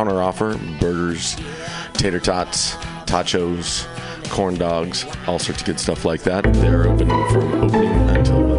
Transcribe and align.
counteroffer 0.00 0.80
burgers, 0.80 1.36
tater 1.92 2.20
tots, 2.20 2.74
tachos, 3.04 3.86
corn 4.30 4.54
dogs, 4.54 5.04
all 5.26 5.38
sorts 5.38 5.60
of 5.60 5.66
good 5.66 5.78
stuff 5.80 6.04
like 6.04 6.22
that. 6.22 6.44
They're 6.54 6.88
open 6.88 7.08
from 7.08 7.64
opening 7.64 8.08
until 8.08 8.49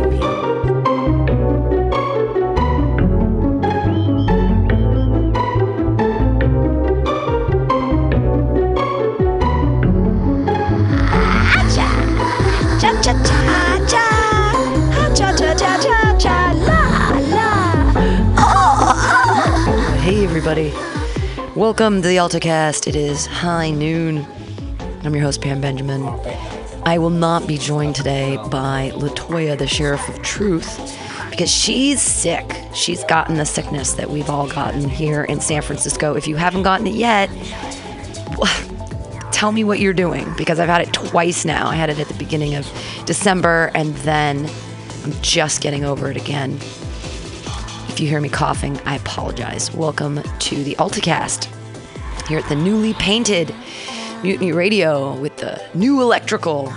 Welcome 21.55 22.01
to 22.01 22.07
the 22.07 22.15
AltaCast. 22.15 22.87
It 22.87 22.95
is 22.95 23.25
high 23.25 23.71
noon. 23.71 24.25
I'm 25.03 25.13
your 25.13 25.21
host, 25.21 25.41
Pam 25.41 25.59
Benjamin. 25.59 26.07
I 26.85 26.97
will 26.97 27.09
not 27.09 27.45
be 27.45 27.57
joined 27.57 27.93
today 27.93 28.37
by 28.49 28.93
Latoya, 28.95 29.57
the 29.57 29.67
Sheriff 29.67 30.07
of 30.07 30.21
Truth, 30.21 30.97
because 31.29 31.51
she's 31.51 32.01
sick. 32.01 32.55
She's 32.73 33.03
gotten 33.03 33.35
the 33.35 33.45
sickness 33.45 33.95
that 33.95 34.09
we've 34.09 34.29
all 34.29 34.47
gotten 34.47 34.87
here 34.87 35.25
in 35.25 35.41
San 35.41 35.61
Francisco. 35.61 36.13
If 36.13 36.25
you 36.25 36.37
haven't 36.37 36.63
gotten 36.63 36.87
it 36.87 36.95
yet, 36.95 37.29
tell 39.33 39.51
me 39.51 39.65
what 39.65 39.81
you're 39.81 39.91
doing 39.91 40.33
because 40.37 40.57
I've 40.57 40.69
had 40.69 40.87
it 40.87 40.93
twice 40.93 41.43
now. 41.43 41.67
I 41.67 41.75
had 41.75 41.89
it 41.89 41.99
at 41.99 42.07
the 42.07 42.13
beginning 42.13 42.55
of 42.55 42.65
December 43.05 43.71
and 43.75 43.93
then 43.97 44.49
I'm 45.03 45.11
just 45.21 45.61
getting 45.61 45.83
over 45.83 46.09
it 46.09 46.15
again. 46.15 46.59
If 47.91 47.99
you 47.99 48.07
hear 48.07 48.21
me 48.21 48.29
coughing, 48.29 48.79
I 48.85 48.95
apologize. 48.95 49.69
Welcome 49.73 50.21
to 50.23 50.63
the 50.63 50.75
AltaCast 50.75 51.49
here 52.25 52.39
at 52.39 52.47
the 52.47 52.55
newly 52.55 52.93
painted 52.93 53.53
Mutiny 54.23 54.53
Radio 54.53 55.13
with 55.19 55.35
the 55.35 55.61
new 55.73 56.01
electrical 56.01 56.73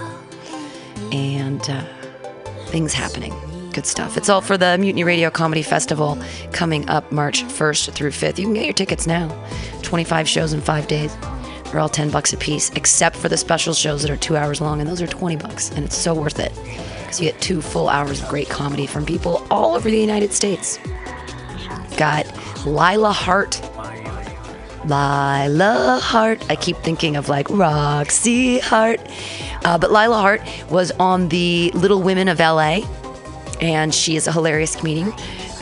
and 1.12 1.62
uh, 1.70 1.84
things 2.66 2.92
happening. 2.92 3.32
Good 3.72 3.86
stuff. 3.86 4.16
It's 4.16 4.28
all 4.28 4.40
for 4.40 4.58
the 4.58 4.76
Mutiny 4.76 5.04
Radio 5.04 5.30
Comedy 5.30 5.62
Festival 5.62 6.18
coming 6.50 6.86
up 6.90 7.12
March 7.12 7.44
1st 7.44 7.92
through 7.92 8.10
5th. 8.10 8.38
You 8.38 8.46
can 8.46 8.54
get 8.54 8.64
your 8.64 8.74
tickets 8.74 9.06
now. 9.06 9.28
25 9.82 10.28
shows 10.28 10.52
in 10.52 10.60
five 10.60 10.88
days. 10.88 11.16
They're 11.66 11.78
all 11.78 11.88
10 11.88 12.10
bucks 12.10 12.32
a 12.32 12.36
piece, 12.36 12.70
except 12.70 13.14
for 13.14 13.28
the 13.28 13.36
special 13.36 13.72
shows 13.72 14.02
that 14.02 14.10
are 14.10 14.16
two 14.16 14.36
hours 14.36 14.60
long, 14.60 14.80
and 14.80 14.90
those 14.90 15.00
are 15.00 15.06
20 15.06 15.36
bucks. 15.36 15.70
And 15.70 15.84
it's 15.84 15.96
so 15.96 16.12
worth 16.12 16.40
it 16.40 16.52
because 17.14 17.24
you 17.24 17.30
get 17.30 17.40
two 17.40 17.62
full 17.62 17.88
hours 17.88 18.20
of 18.20 18.28
great 18.28 18.48
comedy 18.48 18.86
from 18.86 19.06
people 19.06 19.46
all 19.50 19.74
over 19.74 19.88
the 19.88 20.00
United 20.00 20.32
States. 20.32 20.78
Got 21.96 22.26
Lila 22.66 23.12
Hart. 23.12 23.60
Lila 24.84 26.00
Hart. 26.02 26.44
I 26.50 26.56
keep 26.56 26.76
thinking 26.78 27.14
of 27.16 27.28
like 27.28 27.48
Roxy 27.50 28.58
Hart. 28.58 29.00
Uh, 29.64 29.78
but 29.78 29.92
Lila 29.92 30.16
Hart 30.16 30.42
was 30.70 30.90
on 30.92 31.28
the 31.28 31.70
Little 31.74 32.02
Women 32.02 32.26
of 32.28 32.40
LA, 32.40 32.80
and 33.60 33.94
she 33.94 34.16
is 34.16 34.26
a 34.26 34.32
hilarious 34.32 34.74
comedian. 34.74 35.12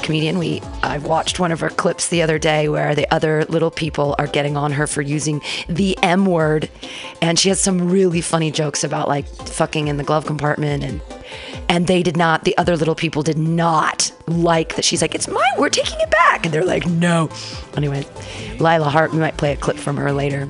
Comedian. 0.03 0.39
We 0.39 0.63
I 0.83 0.99
watched 0.99 1.39
one 1.39 1.53
of 1.53 1.61
her 1.61 1.69
clips 1.69 2.09
the 2.09 2.23
other 2.23 2.39
day 2.39 2.69
where 2.69 2.95
the 2.95 3.13
other 3.15 3.45
little 3.45 3.71
people 3.71 4.17
are 4.19 4.27
getting 4.27 4.57
on 4.57 4.73
her 4.73 4.87
for 4.87 5.03
using 5.03 5.43
the 5.69 5.97
M 6.03 6.25
word, 6.25 6.71
and 7.21 7.39
she 7.39 7.51
has 7.51 7.61
some 7.61 7.91
really 7.91 8.21
funny 8.23 8.51
jokes 8.51 8.83
about 8.83 9.07
like 9.07 9.27
fucking 9.27 9.89
in 9.89 9.99
the 9.99 10.05
glove 10.05 10.27
compartment 10.27 10.83
and 10.83 11.01
and 11.73 11.87
they 11.87 12.03
did 12.03 12.19
not 12.19 12.45
the 12.45 12.57
other 12.59 12.77
little 12.77 12.95
people 12.95 13.23
did 13.23 13.39
not 13.39 14.13
like 14.27 14.77
that. 14.77 14.85
She's 14.85 15.01
like 15.01 15.15
it's 15.15 15.27
mine. 15.27 15.55
We're 15.57 15.71
taking 15.71 15.99
it 16.01 16.11
back. 16.11 16.45
And 16.45 16.53
they're 16.53 16.67
like 16.67 16.87
no. 16.87 17.31
Anyway 17.77 18.05
lila 18.61 18.91
hart 18.91 19.13
we 19.13 19.19
might 19.19 19.39
play 19.39 19.53
a 19.53 19.57
clip 19.57 19.79
from 19.79 19.97
her 19.97 20.13
later. 20.13 20.47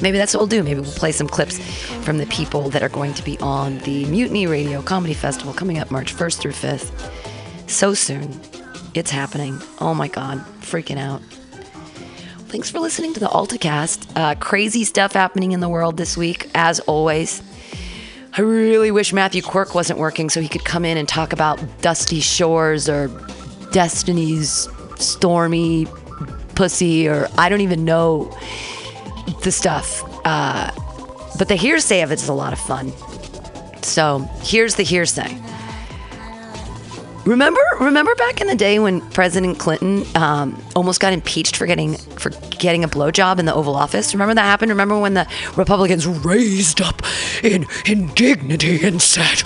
Maybe 0.00 0.16
that's 0.16 0.32
what 0.32 0.40
we'll 0.40 0.46
do. 0.46 0.62
Maybe 0.62 0.78
we'll 0.80 0.92
play 0.92 1.10
some 1.10 1.26
clips 1.26 1.58
from 2.04 2.18
the 2.18 2.26
people 2.26 2.70
that 2.70 2.84
are 2.84 2.88
going 2.88 3.14
to 3.14 3.24
be 3.24 3.36
on 3.40 3.78
the 3.78 4.04
mutiny 4.06 4.46
radio 4.46 4.80
comedy 4.80 5.14
festival 5.14 5.52
coming 5.52 5.78
up 5.78 5.90
march 5.90 6.14
1st 6.14 6.38
through 6.38 6.52
5th 6.52 7.10
so 7.68 7.92
soon. 7.92 8.40
It's 8.94 9.10
happening. 9.10 9.58
Oh 9.80 9.92
my 9.92 10.06
god. 10.06 10.38
Freaking 10.60 10.98
out. 10.98 11.20
Thanks 12.46 12.70
for 12.70 12.78
listening 12.78 13.12
to 13.14 13.20
the 13.20 13.26
altacast. 13.26 14.06
Uh, 14.14 14.36
crazy 14.36 14.84
stuff 14.84 15.14
happening 15.14 15.50
in 15.50 15.58
the 15.58 15.68
world 15.68 15.96
this 15.96 16.16
week 16.16 16.48
as 16.54 16.78
always 16.80 17.42
I 18.36 18.40
really 18.40 18.90
wish 18.90 19.12
Matthew 19.12 19.42
Quirk 19.42 19.76
wasn't 19.76 20.00
working 20.00 20.28
so 20.28 20.40
he 20.40 20.48
could 20.48 20.64
come 20.64 20.84
in 20.84 20.96
and 20.96 21.08
talk 21.08 21.32
about 21.32 21.60
Dusty 21.82 22.18
Shores 22.18 22.88
or 22.88 23.08
Destiny's 23.70 24.68
Stormy 24.96 25.86
Pussy 26.56 27.06
or 27.06 27.28
I 27.38 27.48
don't 27.48 27.60
even 27.60 27.84
know 27.84 28.36
the 29.42 29.52
stuff. 29.52 30.02
Uh, 30.24 30.72
but 31.38 31.46
the 31.46 31.54
hearsay 31.54 32.00
of 32.00 32.10
it 32.10 32.14
is 32.14 32.28
a 32.28 32.32
lot 32.32 32.52
of 32.52 32.58
fun. 32.58 32.92
So 33.82 34.28
here's 34.42 34.74
the 34.74 34.82
hearsay. 34.82 35.40
Remember, 37.26 37.60
remember 37.80 38.14
back 38.16 38.42
in 38.42 38.48
the 38.48 38.54
day 38.54 38.78
when 38.78 39.00
President 39.10 39.58
Clinton 39.58 40.04
um, 40.14 40.62
almost 40.76 41.00
got 41.00 41.14
impeached 41.14 41.56
for 41.56 41.66
getting 41.66 41.94
for 41.96 42.30
getting 42.58 42.84
a 42.84 42.88
blowjob 42.88 43.38
in 43.38 43.46
the 43.46 43.54
Oval 43.54 43.76
Office. 43.76 44.12
Remember 44.12 44.34
that 44.34 44.42
happened. 44.42 44.70
Remember 44.70 44.98
when 44.98 45.14
the 45.14 45.26
Republicans 45.56 46.06
raised 46.06 46.82
up 46.82 47.00
in 47.42 47.66
indignity 47.86 48.86
and 48.86 49.00
said, 49.00 49.42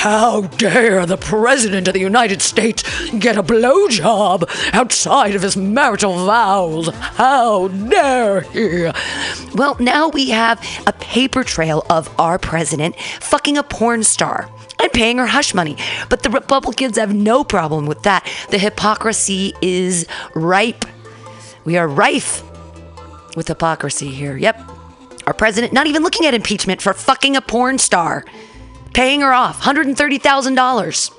"How 0.00 0.40
dare 0.40 1.04
the 1.04 1.18
President 1.18 1.86
of 1.86 1.92
the 1.92 2.00
United 2.00 2.40
States 2.40 2.82
get 3.18 3.36
a 3.36 3.42
blowjob 3.42 4.48
outside 4.72 5.34
of 5.34 5.42
his 5.42 5.58
marital 5.58 6.24
vows? 6.24 6.88
How 6.88 7.68
dare 7.68 8.40
he?" 8.40 8.90
Well, 9.54 9.76
now 9.78 10.08
we 10.08 10.30
have 10.30 10.58
a 10.86 10.94
paper 10.94 11.44
trail 11.44 11.84
of 11.90 12.08
our 12.18 12.38
president 12.38 12.96
fucking 13.20 13.58
a 13.58 13.62
porn 13.62 14.02
star 14.02 14.48
and 14.82 14.90
paying 14.90 15.18
her 15.18 15.26
hush 15.26 15.52
money. 15.52 15.76
But 16.08 16.22
the 16.22 16.30
Republicans 16.30 16.96
have 16.96 17.12
no 17.12 17.44
problem 17.44 17.84
with 17.84 18.02
that. 18.04 18.26
The 18.48 18.56
hypocrisy 18.58 19.52
is 19.60 20.06
ripe. 20.34 20.86
We 21.66 21.76
are 21.76 21.86
rife 21.86 22.42
with 23.36 23.48
hypocrisy 23.48 24.08
here. 24.08 24.38
Yep. 24.38 24.62
Our 25.26 25.34
president 25.34 25.74
not 25.74 25.86
even 25.86 26.02
looking 26.02 26.24
at 26.24 26.32
impeachment 26.32 26.80
for 26.80 26.94
fucking 26.94 27.36
a 27.36 27.42
porn 27.42 27.76
star, 27.76 28.24
paying 28.94 29.20
her 29.20 29.32
off 29.32 29.62
$130,000. 29.62 31.12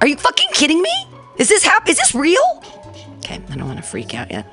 Are 0.00 0.06
you 0.06 0.16
fucking 0.16 0.48
kidding 0.52 0.82
me? 0.82 0.92
Is 1.38 1.48
this 1.48 1.64
hap- 1.64 1.88
is 1.88 1.96
this 1.96 2.14
real? 2.14 2.62
Okay, 3.18 3.40
I 3.50 3.56
don't 3.56 3.66
want 3.66 3.78
to 3.78 3.82
freak 3.82 4.14
out 4.14 4.30
yet. 4.30 4.46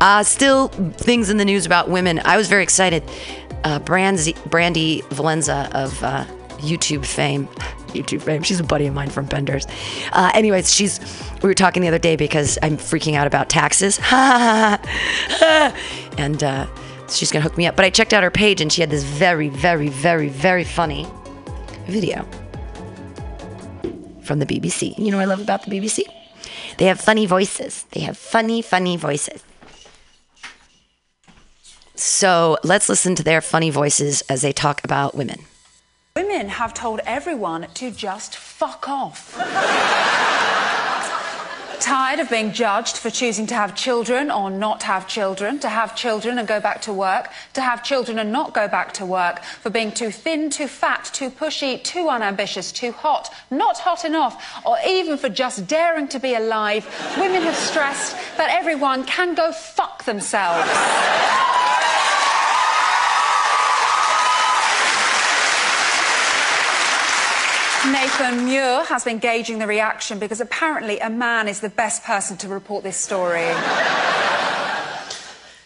Uh, 0.00 0.22
still, 0.22 0.68
things 0.68 1.30
in 1.30 1.36
the 1.36 1.44
news 1.44 1.66
about 1.66 1.90
women. 1.90 2.20
I 2.24 2.36
was 2.36 2.48
very 2.48 2.62
excited. 2.62 3.02
Uh, 3.64 3.80
Brandy, 3.80 4.36
Brandy 4.46 5.02
Valenza 5.10 5.68
of 5.74 6.02
uh, 6.04 6.24
YouTube 6.58 7.04
fame. 7.04 7.46
YouTube 7.88 8.22
fame. 8.22 8.42
She's 8.42 8.60
a 8.60 8.64
buddy 8.64 8.86
of 8.86 8.94
mine 8.94 9.10
from 9.10 9.26
Benders. 9.26 9.66
Uh, 10.12 10.30
anyways, 10.34 10.72
she's. 10.72 11.00
We 11.42 11.48
were 11.48 11.54
talking 11.54 11.82
the 11.82 11.88
other 11.88 11.98
day 11.98 12.16
because 12.16 12.58
I'm 12.62 12.76
freaking 12.76 13.14
out 13.14 13.26
about 13.26 13.48
taxes. 13.48 13.98
and 16.18 16.42
uh, 16.42 16.66
she's 17.08 17.30
gonna 17.30 17.42
hook 17.42 17.56
me 17.56 17.66
up. 17.66 17.76
But 17.76 17.84
I 17.84 17.90
checked 17.90 18.12
out 18.12 18.22
her 18.22 18.30
page 18.30 18.60
and 18.60 18.72
she 18.72 18.80
had 18.80 18.90
this 18.90 19.04
very, 19.04 19.48
very, 19.48 19.88
very, 19.88 20.28
very 20.28 20.64
funny 20.64 21.06
video 21.86 22.26
from 24.22 24.38
the 24.38 24.46
BBC. 24.46 24.96
You 24.98 25.10
know 25.10 25.18
what 25.18 25.24
I 25.24 25.26
love 25.26 25.40
about 25.40 25.64
the 25.64 25.70
BBC? 25.70 26.02
They 26.78 26.86
have 26.86 27.00
funny 27.00 27.26
voices. 27.26 27.84
They 27.92 28.00
have 28.00 28.16
funny, 28.16 28.62
funny 28.62 28.96
voices. 28.96 29.44
So 31.94 32.58
let's 32.64 32.88
listen 32.88 33.14
to 33.16 33.22
their 33.22 33.40
funny 33.40 33.70
voices 33.70 34.22
as 34.22 34.42
they 34.42 34.52
talk 34.52 34.82
about 34.84 35.14
women. 35.14 35.40
Women 36.16 36.48
have 36.48 36.74
told 36.74 37.00
everyone 37.06 37.68
to 37.74 37.90
just 37.90 38.36
fuck 38.36 38.88
off. 38.88 39.36
Tired 41.84 42.18
of 42.18 42.30
being 42.30 42.52
judged 42.52 42.96
for 42.96 43.10
choosing 43.10 43.46
to 43.48 43.54
have 43.54 43.74
children 43.74 44.30
or 44.30 44.50
not 44.50 44.84
have 44.84 45.06
children, 45.06 45.58
to 45.58 45.68
have 45.68 45.94
children 45.94 46.38
and 46.38 46.48
go 46.48 46.58
back 46.58 46.80
to 46.80 46.94
work, 46.94 47.28
to 47.52 47.60
have 47.60 47.84
children 47.84 48.18
and 48.18 48.32
not 48.32 48.54
go 48.54 48.66
back 48.66 48.94
to 48.94 49.04
work, 49.04 49.42
for 49.44 49.68
being 49.68 49.92
too 49.92 50.10
thin, 50.10 50.48
too 50.48 50.66
fat, 50.66 51.10
too 51.12 51.28
pushy, 51.28 51.84
too 51.84 52.08
unambitious, 52.08 52.72
too 52.72 52.90
hot, 52.90 53.30
not 53.50 53.76
hot 53.76 54.06
enough, 54.06 54.62
or 54.64 54.78
even 54.88 55.18
for 55.18 55.28
just 55.28 55.66
daring 55.66 56.08
to 56.08 56.18
be 56.18 56.34
alive, 56.34 56.86
women 57.18 57.42
have 57.42 57.54
stressed 57.54 58.16
that 58.38 58.48
everyone 58.48 59.04
can 59.04 59.34
go 59.34 59.52
fuck 59.52 60.04
themselves. 60.04 60.70
Nathan 67.92 68.46
Muir 68.46 68.84
has 68.84 69.04
been 69.04 69.18
gauging 69.18 69.58
the 69.58 69.66
reaction 69.66 70.18
because 70.18 70.40
apparently 70.40 70.98
a 71.00 71.10
man 71.10 71.48
is 71.48 71.60
the 71.60 71.68
best 71.68 72.02
person 72.02 72.36
to 72.38 72.48
report 72.48 72.82
this 72.82 72.96
story. 72.96 73.46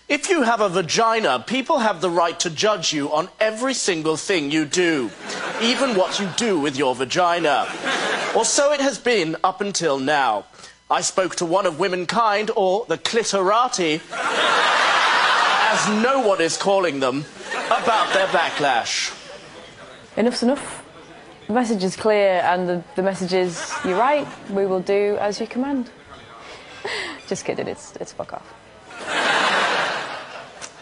If 0.08 0.28
you 0.28 0.42
have 0.42 0.60
a 0.60 0.68
vagina, 0.68 1.44
people 1.46 1.78
have 1.78 2.00
the 2.00 2.10
right 2.10 2.38
to 2.40 2.50
judge 2.50 2.92
you 2.92 3.12
on 3.12 3.28
every 3.38 3.74
single 3.74 4.16
thing 4.16 4.50
you 4.50 4.64
do, 4.64 5.10
even 5.62 5.94
what 5.94 6.18
you 6.18 6.28
do 6.36 6.58
with 6.58 6.76
your 6.76 6.94
vagina. 6.94 7.68
Or 8.34 8.44
so 8.44 8.72
it 8.72 8.80
has 8.80 8.98
been 8.98 9.36
up 9.44 9.60
until 9.60 9.98
now. 10.00 10.46
I 10.90 11.02
spoke 11.02 11.36
to 11.36 11.44
one 11.44 11.66
of 11.66 11.78
womankind, 11.78 12.50
or 12.56 12.84
the 12.88 12.98
clitorati, 12.98 14.00
as 15.70 16.02
no 16.02 16.26
one 16.26 16.40
is 16.40 16.56
calling 16.56 16.98
them, 16.98 17.26
about 17.66 18.12
their 18.12 18.26
backlash. 18.28 19.14
Enough's 20.16 20.42
enough. 20.42 20.87
The 21.48 21.54
message 21.54 21.82
is 21.82 21.96
clear, 21.96 22.42
and 22.44 22.68
the, 22.68 22.84
the 22.94 23.02
message 23.02 23.32
is, 23.32 23.72
you're 23.82 23.98
right, 23.98 24.28
we 24.50 24.66
will 24.66 24.80
do 24.80 25.16
as 25.18 25.40
you 25.40 25.46
command. 25.46 25.90
Just 27.26 27.46
kidding, 27.46 27.66
it's, 27.66 27.96
it's 27.96 28.12
fuck 28.12 28.34
off. 28.34 28.54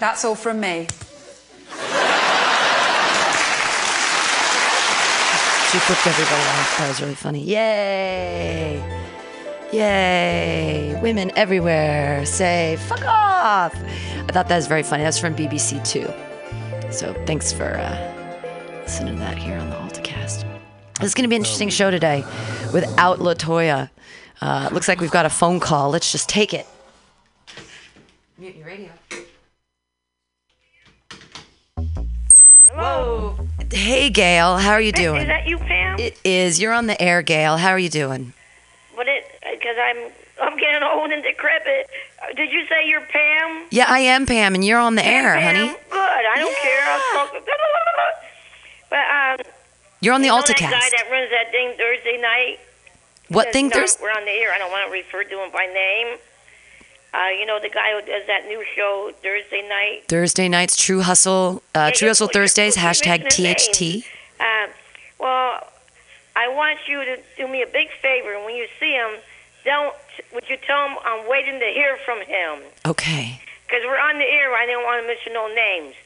That's 0.01 0.25
all 0.25 0.35
from 0.35 0.59
me. 0.59 0.89
She 5.71 5.79
flipped 5.79 6.05
everybody 6.05 6.43
off. 6.43 6.79
That 6.79 6.89
was 6.89 7.01
really 7.01 7.15
funny. 7.15 7.45
Yay! 7.45 8.83
Yay! 9.73 10.99
Women 11.01 11.31
everywhere 11.37 12.27
say 12.27 12.77
fuck 12.89 13.05
off. 13.05 13.73
I 13.75 14.33
thought 14.33 14.49
that 14.49 14.57
was 14.57 14.67
very 14.67 14.83
funny. 14.83 15.05
That's 15.05 15.19
from 15.19 15.37
BBC 15.37 15.87
Two. 15.87 16.09
So 16.93 17.15
thanks 17.25 17.53
for 17.53 17.77
uh, 17.77 18.83
listening 18.83 19.15
to 19.15 19.21
that 19.21 19.39
here 19.39 19.59
on 19.59 19.71
the 19.71 19.77
AltaCast. 19.77 20.06
This 21.01 21.09
is 21.09 21.15
going 21.15 21.25
to 21.25 21.29
be 21.29 21.37
an 21.37 21.41
interesting 21.43 21.69
show 21.69 21.91
today 21.91 22.25
without 22.73 23.19
Latoya. 23.19 23.91
Uh, 24.41 24.69
looks 24.73 24.89
like 24.89 25.01
we've 25.01 25.11
got 25.11 25.27
a 25.27 25.31
phone 25.31 25.61
call. 25.61 25.91
Let's 25.91 26.11
just 26.11 26.29
take 26.29 26.55
it. 26.55 26.67
Mute 28.39 28.57
your 28.57 28.67
radio. 28.67 28.91
Hello. 32.71 33.37
Hey, 33.71 34.09
Gail. 34.09 34.57
How 34.57 34.73
are 34.73 34.81
you 34.81 34.93
doing? 34.93 35.23
Is 35.23 35.27
that 35.29 35.47
you, 35.47 35.59
Pam? 35.59 35.99
It 35.99 36.19
is. 36.25 36.61
You're 36.61 36.73
on 36.73 36.87
the 36.87 37.01
air, 37.01 37.21
Gail. 37.23 37.59
How 37.59 37.71
are 37.71 37.79
you 37.79 37.89
doing? 37.91 38.33
But 38.95 39.07
it, 39.09 39.25
because 39.43 39.77
I'm, 39.79 40.11
I'm 40.43 40.57
getting 40.59 40.83
old 40.83 41.11
and 41.11 41.23
decrepit. 41.23 41.89
Uh, 42.23 42.33
Did 42.35 42.51
you 42.53 42.65
say 42.67 42.89
you're 42.89 43.03
Pam? 43.03 43.67
Yeah, 43.71 43.85
I 43.89 43.99
am 44.01 44.25
Pam, 44.25 44.55
and 44.55 44.65
you're 44.65 44.79
on 44.79 44.95
the 44.95 45.05
air, 45.05 45.35
Pam? 45.35 45.57
honey. 45.57 45.69
Good. 45.91 45.99
I 45.99 46.35
don't 46.39 46.57
care. 46.57 46.83
I'll 46.85 47.27
talk. 47.27 47.43
But 48.89 48.99
um, 48.99 49.53
You're 50.07 50.15
on 50.15 50.21
the 50.21 50.29
you 50.29 50.35
know 50.35 50.41
that 50.41 50.57
guy 50.57 50.67
AltaCast. 50.67 50.91
that 50.93 51.09
runs 51.11 51.31
that 51.31 51.51
thing 51.51 51.75
Thursday 51.77 52.17
night. 52.23 52.61
What 53.29 53.53
thing? 53.53 53.71
There's 53.71 53.99
We're 54.01 54.13
on 54.13 54.25
the 54.25 54.31
air. 54.31 54.53
I 54.53 54.59
don't 54.59 54.71
want 54.71 54.87
to 54.87 54.93
refer 54.93 55.25
to 55.25 55.43
him 55.43 55.51
by 55.51 55.67
name. 55.67 56.19
Uh, 57.13 57.31
you 57.37 57.45
know 57.45 57.59
the 57.61 57.69
guy 57.69 57.91
who 57.91 58.07
does 58.07 58.25
that 58.29 58.47
new 58.47 58.65
show 58.77 59.11
Thursday 59.21 59.67
night. 59.69 60.05
Thursday 60.07 60.49
nights, 60.49 60.77
True 60.77 61.01
Hustle, 61.03 61.61
uh, 61.75 61.91
Yeah, 61.91 61.91
True 61.91 62.09
Hustle 62.09 62.29
Thursdays, 62.29 62.77
hashtag 62.77 63.27
THT. 63.31 64.07
Uh, 64.39 64.69
well, 65.19 65.67
I 66.37 66.55
want 66.55 66.79
you 66.87 67.05
to 67.05 67.19
do 67.37 67.49
me 67.49 67.63
a 67.63 67.67
big 67.67 67.89
favor. 68.01 68.33
and 68.33 68.45
When 68.45 68.55
you 68.55 68.69
see 68.79 68.93
him, 68.93 69.11
don't. 69.65 69.93
Would 70.35 70.49
you 70.49 70.57
tell 70.57 70.89
him 70.89 70.99
I'm 71.05 71.29
waiting 71.29 71.59
to 71.59 71.67
hear 71.67 71.97
from 72.05 72.21
him? 72.21 72.61
Okay. 72.87 73.41
Because 73.67 73.83
we're 73.85 73.99
on 73.99 74.19
the 74.19 74.25
air. 74.25 74.55
I 74.55 74.67
didn't 74.67 74.85
want 74.85 75.03
to 75.03 75.07
mention 75.09 75.33
no 75.33 75.53
names. 75.53 75.97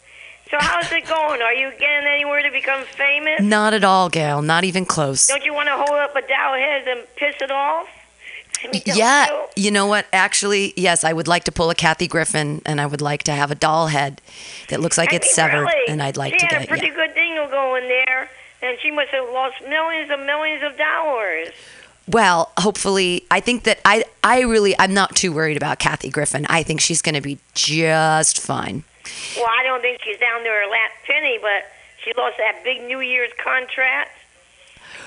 So 0.50 0.56
how's 0.58 0.90
it 0.90 1.06
going? 1.06 1.40
Are 1.42 1.54
you 1.54 1.70
getting 1.78 2.06
anywhere 2.08 2.42
to 2.42 2.50
become 2.50 2.84
famous? 2.84 3.40
Not 3.40 3.72
at 3.72 3.84
all, 3.84 4.08
Gail. 4.08 4.42
Not 4.42 4.64
even 4.64 4.84
close. 4.84 5.28
Don't 5.28 5.44
you 5.44 5.54
want 5.54 5.68
to 5.68 5.76
hold 5.76 5.90
up 5.90 6.16
a 6.16 6.22
doll 6.22 6.54
head 6.54 6.88
and 6.88 7.06
piss 7.16 7.36
it 7.40 7.50
off? 7.50 7.88
I 8.64 8.68
mean, 8.68 8.82
Yeah, 8.84 9.26
you? 9.30 9.64
you 9.64 9.70
know 9.70 9.86
what? 9.86 10.06
Actually, 10.12 10.74
yes, 10.76 11.04
I 11.04 11.12
would 11.12 11.28
like 11.28 11.44
to 11.44 11.52
pull 11.52 11.70
a 11.70 11.74
Kathy 11.74 12.08
Griffin, 12.08 12.60
and 12.66 12.80
I 12.80 12.86
would 12.86 13.00
like 13.00 13.22
to 13.24 13.32
have 13.32 13.50
a 13.50 13.54
doll 13.54 13.86
head 13.86 14.20
that 14.68 14.80
looks 14.80 14.98
like 14.98 15.12
I 15.12 15.16
it's 15.16 15.28
mean, 15.28 15.34
severed, 15.34 15.60
really, 15.60 15.88
and 15.88 16.02
I'd 16.02 16.16
like 16.16 16.34
she 16.34 16.40
to 16.40 16.46
had 16.46 16.58
get 16.58 16.64
a 16.64 16.68
pretty 16.68 16.88
yeah. 16.88 16.94
good 16.94 17.14
thing 17.14 17.30
going 17.50 17.88
there, 17.88 18.30
and 18.62 18.78
she 18.80 18.90
must 18.90 19.10
have 19.10 19.28
lost 19.32 19.56
millions 19.68 20.10
and 20.10 20.24
millions 20.26 20.62
of 20.62 20.76
dollars. 20.76 21.48
Well, 22.08 22.50
hopefully, 22.58 23.24
I 23.30 23.40
think 23.40 23.64
that 23.64 23.80
I, 23.84 24.04
I 24.24 24.40
really, 24.40 24.76
I'm 24.78 24.94
not 24.94 25.14
too 25.14 25.32
worried 25.32 25.56
about 25.56 25.78
Kathy 25.78 26.10
Griffin. 26.10 26.46
I 26.48 26.62
think 26.62 26.80
she's 26.80 27.02
going 27.02 27.14
to 27.14 27.20
be 27.20 27.38
just 27.54 28.40
fine. 28.40 28.84
Well, 29.36 29.48
I 29.48 29.62
don't 29.62 29.80
think 29.80 30.00
she's 30.02 30.18
down 30.18 30.42
to 30.42 30.48
her 30.48 30.66
last 30.70 30.94
penny, 31.06 31.38
but 31.40 31.70
she 32.04 32.12
lost 32.16 32.36
that 32.38 32.62
big 32.64 32.82
New 32.82 33.00
Year's 33.00 33.30
contract. 33.42 34.10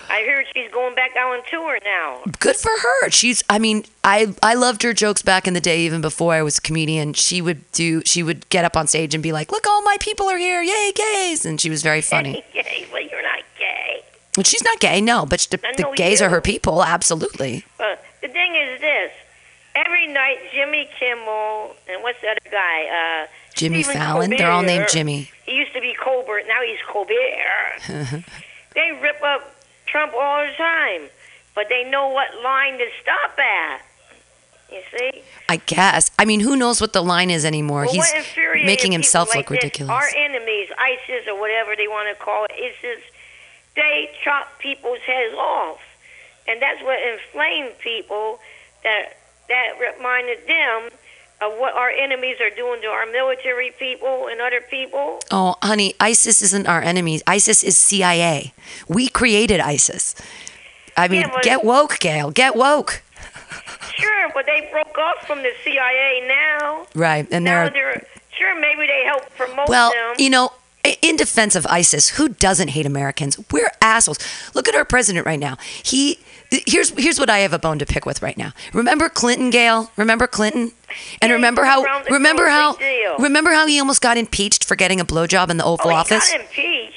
I 0.10 0.24
heard 0.24 0.46
she's 0.54 0.70
going 0.72 0.96
back 0.96 1.16
out 1.16 1.34
on 1.34 1.44
tour 1.50 1.80
now. 1.84 2.22
good 2.40 2.56
for 2.56 2.72
her. 2.72 3.10
She's 3.10 3.44
I 3.50 3.60
mean, 3.60 3.84
I 4.04 4.34
I 4.44 4.54
loved 4.54 4.84
her 4.84 4.94
jokes 4.94 5.22
back 5.22 5.48
in 5.48 5.54
the 5.54 5.62
day 5.62 5.82
even 5.82 6.02
before 6.02 6.34
I 6.34 6.42
was 6.42 6.58
a 6.58 6.62
comedian. 6.62 7.14
She 7.14 7.42
would 7.42 7.70
do 7.72 8.02
she 8.06 8.22
would 8.24 8.48
get 8.50 8.66
up 8.66 8.76
on 8.76 8.88
stage 8.88 9.14
and 9.14 9.24
be 9.24 9.32
like, 9.32 9.52
"Look, 9.52 9.66
all 9.68 9.82
my 9.82 9.98
people 10.00 10.28
are 10.30 10.38
here. 10.38 10.62
Yay, 10.62 10.92
gays." 10.94 11.46
And 11.46 11.60
she 11.60 11.70
was 11.70 11.82
very 11.82 12.02
funny. 12.02 12.44
gay, 12.54 12.86
well, 12.92 13.02
you're 13.02 13.24
not 13.24 13.44
gay. 13.58 14.02
Well, 14.38 14.44
she's 14.44 14.64
not 14.64 14.80
gay, 14.80 15.00
no, 15.02 15.26
but 15.26 15.48
the, 15.52 15.58
the 15.58 15.94
gays 15.96 16.20
you. 16.20 16.28
are 16.28 16.30
her 16.30 16.42
people, 16.42 16.84
absolutely. 16.84 17.66
Uh, 17.80 17.96
the 18.22 18.28
thing 18.28 18.56
is 18.56 18.82
this: 18.82 19.12
every 19.76 20.08
night, 20.08 20.38
Jimmy 20.54 20.90
Kimmel 21.00 21.76
and 21.88 22.04
what's 22.04 22.20
the 22.22 22.28
other 22.30 22.52
guy? 22.52 23.24
Uh, 23.24 23.28
Jimmy 23.64 23.84
Fallon, 23.84 24.30
they're 24.30 24.52
all 24.52 24.62
named 24.62 24.88
Jimmy. 24.92 25.30
He 25.46 25.56
used 25.56 25.74
to 25.74 25.80
be 25.80 25.96
Colbert, 26.02 26.44
now 26.48 26.62
he's 26.66 26.80
Colbert. 26.86 28.24
they 28.76 29.00
rip 29.02 29.22
up 29.24 29.56
Trump 29.86 30.14
all 30.14 30.46
the 30.46 30.52
time, 30.58 31.10
but 31.56 31.68
they 31.70 31.90
know 31.90 32.10
what 32.10 32.28
line 32.44 32.78
to 32.78 32.86
stop 33.02 33.40
at. 33.40 33.82
You 34.70 34.82
see? 34.98 35.22
I 35.48 35.58
guess. 35.58 36.12
I 36.18 36.26
mean, 36.26 36.40
who 36.40 36.56
knows 36.56 36.82
what 36.82 36.94
the 36.94 37.02
line 37.02 37.30
is 37.30 37.46
anymore? 37.46 37.86
Well, 37.86 37.94
He's 37.94 38.66
making 38.66 38.92
himself 38.92 39.30
like 39.30 39.38
look 39.38 39.48
this, 39.50 39.64
ridiculous. 39.64 39.92
Our 39.92 40.10
enemies, 40.18 40.70
ISIS 40.78 41.28
or 41.28 41.40
whatever 41.40 41.76
they 41.76 41.88
want 41.88 42.10
to 42.10 42.22
call 42.22 42.46
it, 42.46 42.52
ISIS, 42.54 43.04
they 43.76 44.10
chop 44.24 44.60
people's 44.60 45.00
heads 45.00 45.34
off, 45.36 45.80
and 46.48 46.62
that's 46.62 46.82
what 46.84 47.00
inflamed 47.00 47.78
people. 47.80 48.40
That 48.84 49.18
that 49.48 49.74
reminded 49.80 50.48
them 50.48 50.90
of 51.44 51.58
what 51.60 51.74
our 51.76 51.90
enemies 51.90 52.38
are 52.42 52.50
doing 52.56 52.82
to 52.82 52.88
our 52.88 53.06
military 53.06 53.72
people 53.78 54.28
and 54.32 54.40
other 54.42 54.62
people. 54.62 55.20
Oh, 55.32 55.56
honey, 55.62 55.94
ISIS 56.00 56.42
isn't 56.42 56.68
our 56.68 56.82
enemies. 56.82 57.22
ISIS 57.28 57.64
is 57.64 57.78
CIA. 57.78 58.54
We 58.88 59.08
created 59.10 59.60
ISIS. 59.60 60.16
I 60.96 61.08
mean, 61.08 61.22
Yeah, 61.22 61.32
but- 61.34 61.44
get 61.44 61.64
woke, 61.64 62.00
Gail. 62.00 62.32
Get 62.32 62.56
woke. 62.56 63.02
Sure, 63.96 64.30
but 64.34 64.46
they 64.46 64.68
broke 64.72 64.98
off 64.98 65.26
from 65.28 65.44
the 65.44 65.52
CIA 65.64 66.28
now. 66.28 66.88
Right, 66.96 67.28
and 67.32 67.46
now 67.46 67.64
they're 67.70 67.72
they're 67.72 68.08
sure 68.38 68.60
maybe 68.60 68.88
they 68.88 69.04
help 69.06 69.30
promote 69.36 69.68
Well, 69.70 69.92
them. 69.92 70.16
you 70.18 70.30
know, 70.30 70.52
in 71.02 71.16
defense 71.16 71.56
of 71.56 71.66
ISIS, 71.68 72.10
who 72.10 72.30
doesn't 72.30 72.70
hate 72.70 72.86
Americans? 72.86 73.38
We're 73.52 73.72
assholes. 73.82 74.18
Look 74.54 74.68
at 74.68 74.76
our 74.76 74.86
president 74.86 75.26
right 75.26 75.40
now. 75.40 75.58
He 75.84 76.20
here's 76.66 76.90
here's 76.92 77.20
what 77.20 77.30
I 77.30 77.40
have 77.40 77.54
a 77.54 77.60
bone 77.60 77.80
to 77.80 77.86
pick 77.86 78.06
with 78.06 78.22
right 78.22 78.38
now. 78.38 78.54
Remember 78.74 79.10
Clinton, 79.10 79.50
Gail? 79.50 79.92
Remember 79.98 80.28
Clinton? 80.28 80.72
And 81.22 81.30
Yeah, 81.30 81.36
remember 81.36 81.64
how 81.64 81.82
was 81.82 81.88
around 81.88 82.06
the 82.06 82.14
remember 82.14 82.48
how 82.48 82.76
deal. 82.76 83.18
remember 83.18 83.52
how 83.52 83.66
he 83.68 83.80
almost 83.80 84.02
got 84.02 84.18
impeached 84.18 84.64
for 84.64 84.76
getting 84.76 85.00
a 85.00 85.06
blowjob 85.06 85.50
in 85.50 85.58
the 85.58 85.64
Oval 85.64 85.92
oh, 85.92 85.96
Office? 85.96 86.30
he 86.30 86.38
got 86.38 86.46
impeached. 86.46 86.94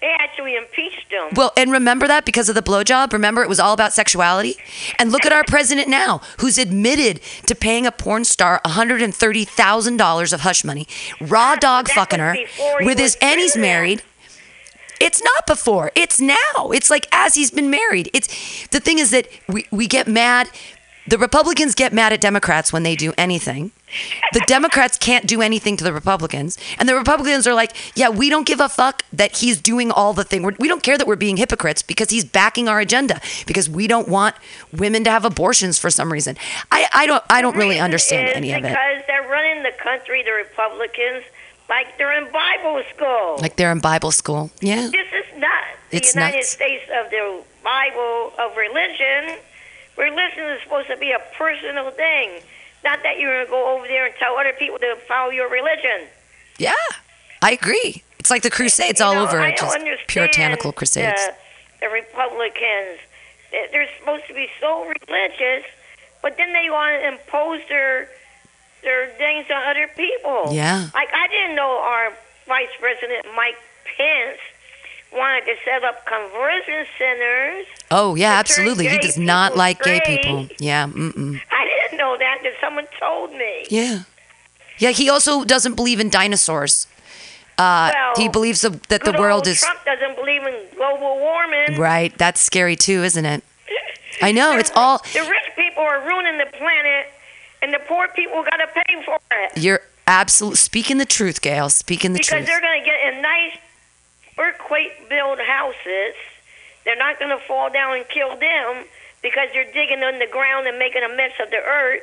They 0.00 0.14
actually 0.18 0.56
impeached 0.56 1.12
him. 1.12 1.28
Well, 1.34 1.52
and 1.58 1.70
remember 1.70 2.08
that 2.08 2.24
because 2.24 2.48
of 2.48 2.54
the 2.54 2.62
blowjob? 2.62 3.12
Remember 3.12 3.42
it 3.42 3.50
was 3.50 3.60
all 3.60 3.74
about 3.74 3.92
sexuality? 3.92 4.56
And 4.98 5.12
look 5.12 5.26
at 5.26 5.32
our 5.32 5.44
president 5.44 5.88
now, 5.88 6.22
who's 6.38 6.56
admitted 6.56 7.20
to 7.46 7.54
paying 7.54 7.84
a 7.84 7.92
porn 7.92 8.24
star 8.24 8.62
$130,000 8.64 10.32
of 10.32 10.40
hush 10.40 10.64
money, 10.64 10.88
raw 11.20 11.54
dog 11.54 11.88
that 11.88 11.94
fucking 11.94 12.18
her, 12.18 12.34
with 12.80 12.98
his, 12.98 13.18
and 13.20 13.38
he's 13.38 13.58
married. 13.58 14.02
It's 15.00 15.22
not 15.22 15.46
before. 15.46 15.90
It's 15.94 16.20
now. 16.20 16.70
It's 16.72 16.90
like 16.90 17.08
as 17.10 17.34
he's 17.34 17.50
been 17.50 17.70
married. 17.70 18.10
It's 18.12 18.68
the 18.68 18.80
thing 18.80 18.98
is 18.98 19.10
that 19.10 19.26
we, 19.48 19.66
we 19.70 19.86
get 19.86 20.06
mad. 20.06 20.50
The 21.08 21.18
Republicans 21.18 21.74
get 21.74 21.92
mad 21.92 22.12
at 22.12 22.20
Democrats 22.20 22.72
when 22.72 22.82
they 22.82 22.94
do 22.94 23.12
anything. 23.16 23.72
The 24.32 24.44
Democrats 24.46 24.96
can't 24.96 25.26
do 25.26 25.42
anything 25.42 25.76
to 25.78 25.82
the 25.82 25.92
Republicans. 25.92 26.56
And 26.78 26.88
the 26.88 26.94
Republicans 26.94 27.46
are 27.46 27.54
like, 27.54 27.72
yeah, 27.96 28.08
we 28.08 28.28
don't 28.28 28.46
give 28.46 28.60
a 28.60 28.68
fuck 28.68 29.02
that 29.12 29.38
he's 29.38 29.60
doing 29.60 29.90
all 29.90 30.12
the 30.12 30.22
thing. 30.22 30.42
We're, 30.42 30.54
we 30.60 30.68
don't 30.68 30.82
care 30.82 30.96
that 30.96 31.06
we're 31.06 31.16
being 31.16 31.38
hypocrites 31.38 31.82
because 31.82 32.10
he's 32.10 32.24
backing 32.24 32.68
our 32.68 32.78
agenda 32.78 33.20
because 33.46 33.68
we 33.68 33.88
don't 33.88 34.08
want 34.08 34.36
women 34.72 35.02
to 35.04 35.10
have 35.10 35.24
abortions 35.24 35.78
for 35.78 35.90
some 35.90 36.12
reason. 36.12 36.36
I, 36.70 36.86
I 36.92 37.06
don't 37.06 37.24
I 37.28 37.42
don't 37.42 37.56
really 37.56 37.80
understand 37.80 38.28
any 38.34 38.52
of 38.52 38.58
it. 38.58 38.68
Because 38.68 39.02
they're 39.08 39.28
running 39.28 39.64
the 39.64 39.72
country, 39.72 40.22
the 40.22 40.32
Republicans, 40.32 41.24
like 41.70 41.96
they're 41.96 42.12
in 42.22 42.30
Bible 42.32 42.82
school. 42.94 43.38
Like 43.40 43.56
they're 43.56 43.72
in 43.72 43.78
Bible 43.80 44.10
school. 44.10 44.50
Yeah. 44.60 44.90
this 44.90 45.06
is 45.06 45.38
not 45.38 45.64
the 45.90 45.96
It's 45.96 46.14
United 46.14 46.36
nuts. 46.38 46.48
States 46.50 46.84
of 46.98 47.10
the 47.10 47.42
Bible 47.64 48.32
of 48.38 48.56
religion. 48.56 49.38
Religion 49.96 50.44
is 50.54 50.62
supposed 50.62 50.88
to 50.88 50.96
be 50.96 51.12
a 51.12 51.20
personal 51.36 51.90
thing, 51.92 52.40
not 52.84 53.02
that 53.02 53.18
you're 53.18 53.32
going 53.32 53.46
to 53.46 53.50
go 53.50 53.76
over 53.76 53.86
there 53.86 54.06
and 54.06 54.14
tell 54.16 54.36
other 54.36 54.52
people 54.58 54.78
to 54.78 54.96
follow 55.08 55.30
your 55.30 55.48
religion. 55.50 56.08
Yeah. 56.58 56.72
I 57.42 57.52
agree. 57.52 58.02
It's 58.18 58.30
like 58.30 58.42
the 58.42 58.50
crusades 58.50 59.00
You 59.00 59.06
all 59.06 59.14
know, 59.14 59.22
over. 59.22 59.40
I 59.40 59.50
don't 59.50 59.58
just 59.58 59.76
understand 59.76 60.08
puritanical 60.08 60.72
crusades. 60.72 61.20
The, 61.80 61.86
the 61.86 61.88
Republicans, 61.88 62.98
they're 63.50 63.88
supposed 63.98 64.26
to 64.28 64.34
be 64.34 64.48
so 64.60 64.84
religious, 64.84 65.64
but 66.22 66.36
then 66.36 66.52
they 66.52 66.68
want 66.70 67.00
to 67.02 67.08
impose 67.08 67.60
their 67.68 68.08
their 68.82 69.08
things 69.18 69.46
on 69.50 69.62
other 69.68 69.88
people. 69.96 70.52
Yeah. 70.52 70.88
Like 70.94 71.08
I 71.14 71.28
didn't 71.28 71.56
know 71.56 71.70
our 71.82 72.12
Vice 72.46 72.68
President 72.78 73.26
Mike 73.36 73.56
Pence 73.96 74.38
wanted 75.12 75.44
to 75.46 75.54
set 75.64 75.82
up 75.84 76.06
conversion 76.06 76.86
centers. 76.98 77.66
Oh 77.90 78.14
yeah, 78.14 78.32
absolutely. 78.38 78.88
He 78.88 78.98
does 78.98 79.18
not 79.18 79.56
like 79.56 79.82
gay 79.82 80.00
people. 80.06 80.48
Yeah. 80.58 80.86
Mm-mm. 80.86 81.40
I 81.50 81.64
didn't 81.66 81.98
know 81.98 82.16
that 82.18 82.38
until 82.38 82.52
someone 82.60 82.86
told 82.98 83.32
me. 83.32 83.66
Yeah. 83.70 84.02
Yeah. 84.78 84.90
He 84.90 85.08
also 85.10 85.44
doesn't 85.44 85.74
believe 85.74 86.00
in 86.00 86.08
dinosaurs. 86.10 86.86
Uh, 87.58 87.90
Well, 87.92 88.12
he 88.16 88.28
believes 88.28 88.62
the, 88.62 88.70
that 88.88 89.04
the 89.04 89.12
world 89.12 89.46
is 89.46 89.60
Trump 89.60 89.84
doesn't 89.84 90.16
believe 90.16 90.42
in 90.44 90.54
global 90.76 91.18
warming. 91.18 91.78
right. 91.78 92.16
That's 92.16 92.40
scary 92.40 92.74
too, 92.76 93.02
isn't 93.04 93.26
it? 93.26 93.44
I 94.22 94.32
know. 94.32 94.56
It's 94.56 94.70
all 94.76 94.98
The 95.12 95.20
rich 95.20 95.50
people 95.56 95.82
are 95.82 96.00
ruining 96.06 96.38
the 96.38 96.46
planet, 96.56 97.06
and 97.62 97.72
the 97.72 97.80
poor 97.86 98.08
people 98.08 98.42
got 98.42 98.56
to 98.56 98.66
pay 98.66 99.02
for 99.04 99.18
it. 99.32 99.58
you're 99.58 99.80
absolute 100.06 100.56
speaking 100.56 100.98
the 100.98 101.06
truth, 101.06 101.40
Gail. 101.40 101.70
Speaking 101.70 102.12
the 102.12 102.18
because 102.18 102.28
truth. 102.28 102.40
Because 102.40 102.48
they're 102.48 102.60
going 102.60 102.80
to 102.80 102.86
get 102.86 103.14
in 103.14 103.22
nice 103.22 103.56
earthquake 104.38 105.08
built 105.08 105.40
houses. 105.40 106.14
They're 106.84 106.96
not 106.96 107.18
going 107.18 107.30
to 107.30 107.44
fall 107.44 107.70
down 107.70 107.96
and 107.96 108.08
kill 108.08 108.36
them 108.36 108.84
because 109.22 109.48
they're 109.52 109.70
digging 109.72 110.00
in 110.02 110.18
the 110.18 110.26
ground 110.26 110.66
and 110.66 110.78
making 110.78 111.02
a 111.02 111.14
mess 111.14 111.32
of 111.40 111.50
the 111.50 111.58
earth. 111.58 112.02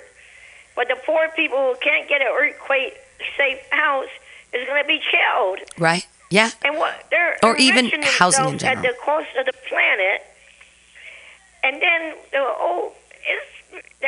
But 0.75 0.87
the 0.87 0.97
poor 1.05 1.29
people 1.35 1.57
who 1.57 1.75
can't 1.81 2.07
get 2.07 2.21
an 2.21 2.27
earthquake 2.27 2.93
safe 3.35 3.59
house 3.71 4.09
is 4.53 4.67
going 4.67 4.81
to 4.81 4.87
be 4.87 5.01
killed. 5.11 5.59
Right? 5.79 6.07
Yeah. 6.29 6.51
And 6.63 6.77
what 6.77 7.05
they're 7.09 7.37
Or 7.41 7.57
even 7.57 7.89
housing 8.03 8.45
in 8.45 8.51
themselves 8.51 8.63
at 8.63 8.81
the 8.83 8.95
cost 9.03 9.27
of 9.39 9.45
the 9.45 9.53
planet. 9.67 10.21
And 11.63 11.81
then 11.81 12.15
the 12.31 12.43
it's, 12.59 12.93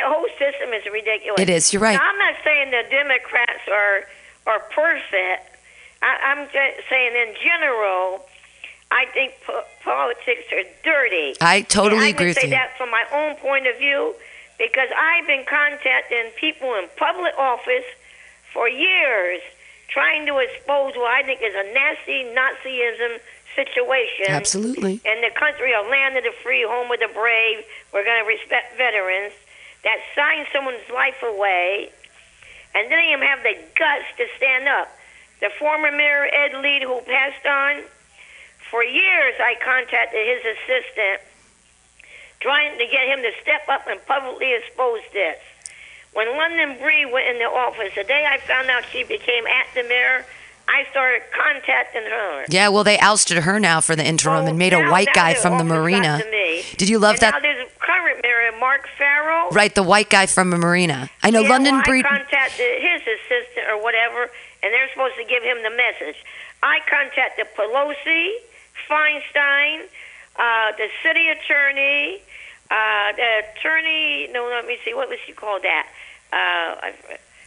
the 0.00 0.08
whole 0.08 0.28
system 0.38 0.72
is 0.72 0.84
ridiculous. 0.92 1.40
It 1.40 1.50
is, 1.50 1.72
you're 1.72 1.82
right. 1.82 1.98
Now, 1.98 2.08
I'm 2.08 2.18
not 2.18 2.34
saying 2.44 2.70
the 2.70 2.84
Democrats 2.90 3.68
are 3.68 4.04
are 4.46 4.60
perfect. 4.72 5.56
I, 6.02 6.16
I'm 6.32 6.46
just 6.46 6.88
saying 6.88 7.12
in 7.12 7.34
general, 7.42 8.24
I 8.90 9.06
think 9.12 9.34
po- 9.46 9.64
politics 9.84 10.48
are 10.52 10.64
dirty. 10.82 11.36
I 11.40 11.62
totally 11.62 12.08
and 12.08 12.14
agree 12.14 12.26
I 12.26 12.30
with 12.30 12.38
can 12.38 12.50
say 12.50 12.56
that 12.56 12.76
from 12.78 12.90
my 12.90 13.04
own 13.12 13.36
point 13.36 13.66
of 13.66 13.76
view 13.76 14.14
because 14.58 14.88
I've 14.96 15.26
been 15.26 15.44
contacting 15.48 16.32
people 16.36 16.74
in 16.74 16.88
public 16.96 17.32
office 17.38 17.88
for 18.52 18.68
years 18.68 19.40
trying 19.88 20.26
to 20.26 20.38
expose 20.38 20.94
what 20.96 21.12
I 21.12 21.22
think 21.22 21.40
is 21.42 21.54
a 21.54 21.72
nasty 21.74 22.24
Nazism 22.32 23.18
situation. 23.56 24.28
Absolutely. 24.28 25.00
And 25.04 25.22
the 25.24 25.34
country 25.34 25.74
of 25.74 25.86
land 25.90 26.16
of 26.16 26.24
the 26.24 26.32
free, 26.42 26.64
home 26.66 26.90
of 26.90 27.00
the 27.00 27.10
brave, 27.12 27.64
we're 27.92 28.04
going 28.04 28.22
to 28.22 28.28
respect 28.28 28.76
veterans 28.76 29.32
that 29.84 29.98
sign 30.14 30.46
someone's 30.52 30.88
life 30.92 31.22
away 31.22 31.90
and 32.74 32.90
then 32.90 32.98
even 33.10 33.26
have 33.26 33.42
the 33.42 33.54
guts 33.74 34.08
to 34.16 34.26
stand 34.36 34.68
up. 34.68 34.88
The 35.40 35.50
former 35.58 35.90
mayor, 35.90 36.28
Ed 36.28 36.60
Lee, 36.60 36.84
who 36.84 37.00
passed 37.02 37.46
on, 37.46 37.82
for 38.70 38.84
years 38.84 39.34
I 39.40 39.56
contacted 39.64 40.20
his 40.20 40.42
assistant 40.44 41.20
trying 42.40 42.78
to 42.78 42.86
get 42.86 43.08
him 43.08 43.20
to 43.20 43.32
step 43.42 43.68
up 43.68 43.86
and 43.86 44.00
publicly 44.06 44.54
expose 44.54 45.00
this. 45.12 45.38
When 46.12 46.26
London 46.36 46.78
Breed 46.78 47.12
went 47.12 47.28
in 47.28 47.38
the 47.38 47.44
office, 47.44 47.94
the 47.94 48.04
day 48.04 48.26
I 48.26 48.38
found 48.38 48.68
out 48.68 48.84
she 48.90 49.04
became 49.04 49.46
at 49.46 49.66
the 49.74 49.84
mayor, 49.84 50.24
I 50.70 50.86
started 50.90 51.22
contacting 51.34 52.02
her. 52.02 52.44
Yeah, 52.48 52.68
well, 52.68 52.84
they 52.84 52.98
ousted 52.98 53.38
her 53.38 53.58
now 53.58 53.80
for 53.80 53.96
the 53.96 54.06
interim 54.06 54.46
and 54.46 54.56
made 54.56 54.72
a 54.72 54.88
white 54.88 55.08
guy 55.12 55.34
from 55.34 55.58
the 55.58 55.64
marina. 55.64 56.20
Did 56.76 56.88
you 56.88 56.98
love 56.98 57.14
and 57.14 57.22
that? 57.22 57.34
Now 57.34 57.40
there's 57.40 57.66
a 57.66 57.70
current 57.80 58.20
mayor, 58.22 58.52
Mark 58.60 58.88
Farrell. 58.96 59.50
Right, 59.50 59.74
the 59.74 59.82
white 59.82 60.10
guy 60.10 60.26
from 60.26 60.50
the 60.50 60.58
marina. 60.58 61.10
I 61.22 61.30
know 61.30 61.40
yeah, 61.40 61.48
London 61.48 61.74
well, 61.74 61.84
Breed. 61.84 62.06
I 62.06 62.18
contacted 62.18 62.82
his 62.82 63.02
assistant 63.02 63.66
or 63.68 63.82
whatever, 63.82 64.30
and 64.62 64.72
they're 64.72 64.88
supposed 64.92 65.16
to 65.16 65.24
give 65.24 65.42
him 65.42 65.62
the 65.62 65.70
message. 65.70 66.22
I 66.62 66.78
contacted 66.88 67.46
Pelosi, 67.56 68.30
Feinstein, 68.88 69.86
uh, 70.36 70.72
the 70.76 70.88
city 71.02 71.28
attorney, 71.30 72.22
uh, 72.70 73.12
the 73.16 73.42
attorney. 73.56 74.28
No, 74.32 74.46
let 74.46 74.66
me 74.66 74.78
see. 74.84 74.94
What 74.94 75.08
was 75.08 75.18
she 75.26 75.32
called? 75.32 75.62
That. 75.62 75.88
Uh, 76.32 76.36
I, 76.36 76.94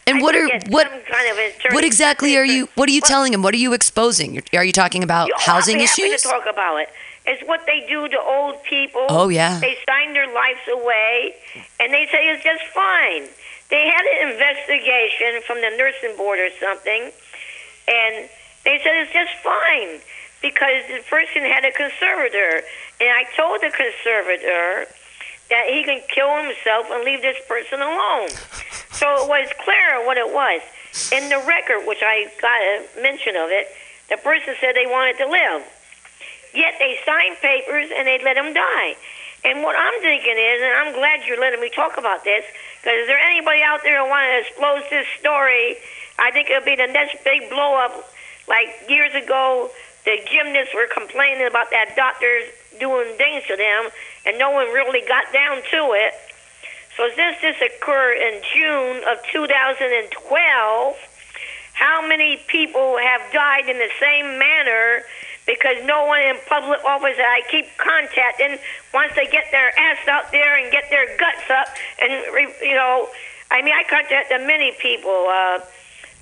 And 0.06 0.18
I 0.18 0.22
what 0.22 0.34
are 0.36 0.48
what 0.68 0.88
kind 0.90 1.30
of 1.30 1.74
what 1.74 1.84
exactly 1.84 2.36
are 2.36 2.44
you? 2.44 2.68
What 2.74 2.88
are 2.88 2.92
you 2.92 3.00
Well, 3.02 3.08
telling 3.08 3.32
him? 3.32 3.42
What 3.42 3.54
are 3.54 3.58
you 3.58 3.72
exposing? 3.72 4.34
You're- 4.52 4.66
you 4.66 4.72
talking 4.72 5.02
about 5.02 5.28
you- 5.28 5.34
housing 5.38 5.78
happy 5.78 6.02
issues? 6.02 6.22
to 6.22 6.28
talk 6.28 6.46
about 6.46 6.76
it. 6.76 6.88
It's 7.26 7.42
what 7.48 7.64
they 7.64 7.86
do 7.88 8.06
to 8.08 8.20
old 8.20 8.62
people. 8.64 9.06
Oh, 9.08 9.28
yeah. 9.30 9.58
They 9.58 9.78
sign 9.86 10.12
their 10.12 10.26
lives 10.26 10.60
away, 10.70 11.34
and 11.80 11.92
they 11.92 12.06
say 12.12 12.28
it's 12.28 12.44
just 12.44 12.64
fine. 12.74 13.28
They 13.70 13.86
had 13.88 14.04
an 14.04 14.28
investigation 14.32 15.40
from 15.46 15.62
the 15.62 15.70
nursing 15.78 16.16
board 16.18 16.38
or 16.38 16.50
something, 16.60 17.10
and 17.88 18.28
they 18.64 18.78
said 18.84 18.96
it's 18.96 19.12
just 19.12 19.32
fine 19.42 20.00
because 20.42 20.84
the 20.88 21.00
person 21.08 21.42
had 21.48 21.64
a 21.64 21.72
conservator. 21.72 22.62
And 23.00 23.08
I 23.08 23.24
told 23.34 23.62
the 23.62 23.70
conservator 23.72 24.86
that 25.50 25.66
he 25.68 25.84
can 25.84 26.00
kill 26.08 26.30
himself 26.42 26.86
and 26.90 27.04
leave 27.04 27.20
this 27.20 27.38
person 27.48 27.80
alone. 27.80 28.30
So 28.92 29.06
it 29.22 29.28
was 29.28 29.50
clear 29.60 30.06
what 30.06 30.16
it 30.16 30.28
was. 30.28 30.62
In 31.10 31.28
the 31.28 31.42
record, 31.46 31.86
which 31.86 32.02
I 32.02 32.30
got 32.40 32.60
a 32.62 33.02
mention 33.02 33.36
of 33.36 33.50
it, 33.50 33.66
the 34.08 34.16
person 34.22 34.54
said 34.60 34.74
they 34.74 34.86
wanted 34.86 35.18
to 35.18 35.26
live. 35.26 35.66
Yet 36.54 36.78
they 36.78 36.96
signed 37.04 37.36
papers 37.42 37.90
and 37.90 38.06
they 38.06 38.22
let 38.22 38.36
him 38.36 38.54
die. 38.54 38.94
And 39.44 39.62
what 39.62 39.76
I'm 39.76 40.00
thinking 40.00 40.38
is, 40.38 40.62
and 40.62 40.72
I'm 40.72 40.94
glad 40.94 41.26
you're 41.26 41.40
letting 41.40 41.60
me 41.60 41.68
talk 41.68 41.98
about 41.98 42.24
this, 42.24 42.44
because 42.80 43.04
is 43.04 43.06
there 43.06 43.18
anybody 43.20 43.60
out 43.60 43.80
there 43.82 44.00
who 44.02 44.08
want 44.08 44.24
to 44.24 44.38
expose 44.40 44.88
this 44.88 45.06
story? 45.20 45.76
I 46.18 46.30
think 46.30 46.48
it'll 46.48 46.64
be 46.64 46.76
the 46.76 46.88
next 46.88 47.22
big 47.24 47.50
blow 47.50 47.76
up. 47.76 47.92
Like 48.48 48.88
years 48.88 49.12
ago, 49.14 49.68
the 50.04 50.16
gymnasts 50.30 50.72
were 50.72 50.88
complaining 50.88 51.46
about 51.46 51.70
that 51.70 51.96
doctors 51.96 52.44
doing 52.78 53.16
things 53.16 53.44
to 53.48 53.56
them, 53.56 53.90
and 54.26 54.38
no 54.38 54.50
one 54.50 54.66
really 54.68 55.06
got 55.06 55.32
down 55.32 55.56
to 55.70 55.92
it. 55.92 56.14
So 56.96 57.08
since 57.14 57.40
this 57.40 57.56
occurred 57.60 58.16
in 58.16 58.40
June 58.54 59.02
of 59.08 59.18
2012, 59.32 60.96
how 61.74 62.06
many 62.06 62.38
people 62.46 62.96
have 62.98 63.20
died 63.32 63.68
in 63.68 63.78
the 63.78 63.90
same 64.00 64.38
manner 64.38 65.02
because 65.46 65.76
no 65.84 66.06
one 66.06 66.20
in 66.22 66.36
public 66.48 66.82
office 66.84 67.16
that 67.16 67.28
I 67.28 67.42
keep 67.50 67.66
contacting 67.76 68.58
wants 68.94 69.14
to 69.16 69.26
get 69.30 69.50
their 69.50 69.68
ass 69.78 70.08
out 70.08 70.32
there 70.32 70.56
and 70.56 70.72
get 70.72 70.88
their 70.88 71.04
guts 71.18 71.50
up 71.50 71.68
and 72.00 72.12
you 72.62 72.74
know 72.74 73.08
I 73.50 73.60
mean 73.60 73.74
I 73.74 73.84
contacted 73.84 74.40
many 74.46 74.72
people 74.80 75.28
uh 75.28 75.60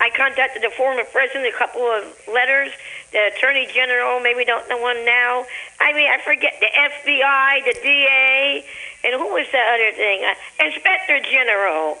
I 0.01 0.09
contacted 0.15 0.63
the 0.63 0.71
former 0.75 1.03
president 1.05 1.47
a 1.47 1.57
couple 1.57 1.83
of 1.83 2.03
letters 2.27 2.71
the 3.13 3.31
attorney 3.33 3.67
general 3.73 4.19
maybe 4.19 4.43
don't 4.43 4.67
know 4.69 4.77
one 4.77 5.05
now 5.05 5.45
I 5.79 5.93
mean 5.93 6.09
I 6.09 6.17
forget 6.25 6.53
the 6.59 6.67
FBI 6.67 7.63
the 7.65 7.73
DA 7.81 8.65
and 9.05 9.13
who 9.21 9.27
was 9.33 9.47
the 9.51 9.59
other 9.59 9.91
thing 9.95 10.23
uh, 10.25 10.65
inspector 10.65 11.19
general 11.31 11.97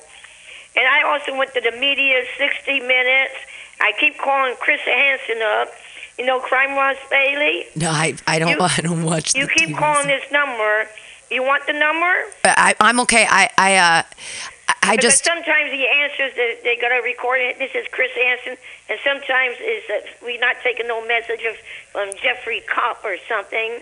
and 0.75 0.85
I 0.87 1.03
also 1.05 1.37
went 1.37 1.53
to 1.53 1.61
the 1.61 1.71
media 1.77 2.23
60 2.37 2.79
minutes. 2.79 3.35
I 3.79 3.91
keep 3.99 4.17
calling 4.17 4.55
Chris 4.59 4.81
Hansen 4.81 5.39
up. 5.59 5.69
You 6.17 6.25
know, 6.25 6.39
Crime 6.39 6.75
Watch 6.75 6.97
Daily. 7.11 7.65
no, 7.75 7.89
I 7.91 8.15
I 8.25 8.39
don't 8.39 8.49
You- 8.49 8.57
I 8.61 8.79
don't 8.81 9.03
watch. 9.03 9.35
You 9.35 9.45
the 9.45 9.51
keep 9.53 9.69
TV, 9.69 9.77
calling 9.77 10.07
this 10.07 10.23
number. 10.31 10.87
You 11.29 11.43
want 11.43 11.65
the 11.67 11.73
number? 11.73 12.11
I 12.43 12.73
I'm 12.79 12.99
okay. 13.01 13.25
I 13.29 13.49
I 13.57 13.75
uh 13.77 14.03
I- 14.89 14.97
just 14.97 15.23
sometimes 15.23 15.71
he 15.71 15.87
answers 15.87 16.33
that 16.35 16.63
they 16.63 16.75
got 16.75 16.89
to 16.89 17.01
record 17.03 17.39
it. 17.41 17.57
This 17.59 17.71
is 17.75 17.87
Chris 17.91 18.11
Hansen, 18.13 18.57
and 18.89 18.99
sometimes 19.03 19.57
is 19.59 19.83
that 19.87 20.03
we 20.25 20.37
not 20.37 20.57
taking 20.63 20.87
no 20.87 21.05
message 21.05 21.43
of 21.43 21.55
from 21.91 22.09
Jeffrey 22.21 22.61
Kopp 22.67 23.03
or 23.03 23.17
something. 23.27 23.81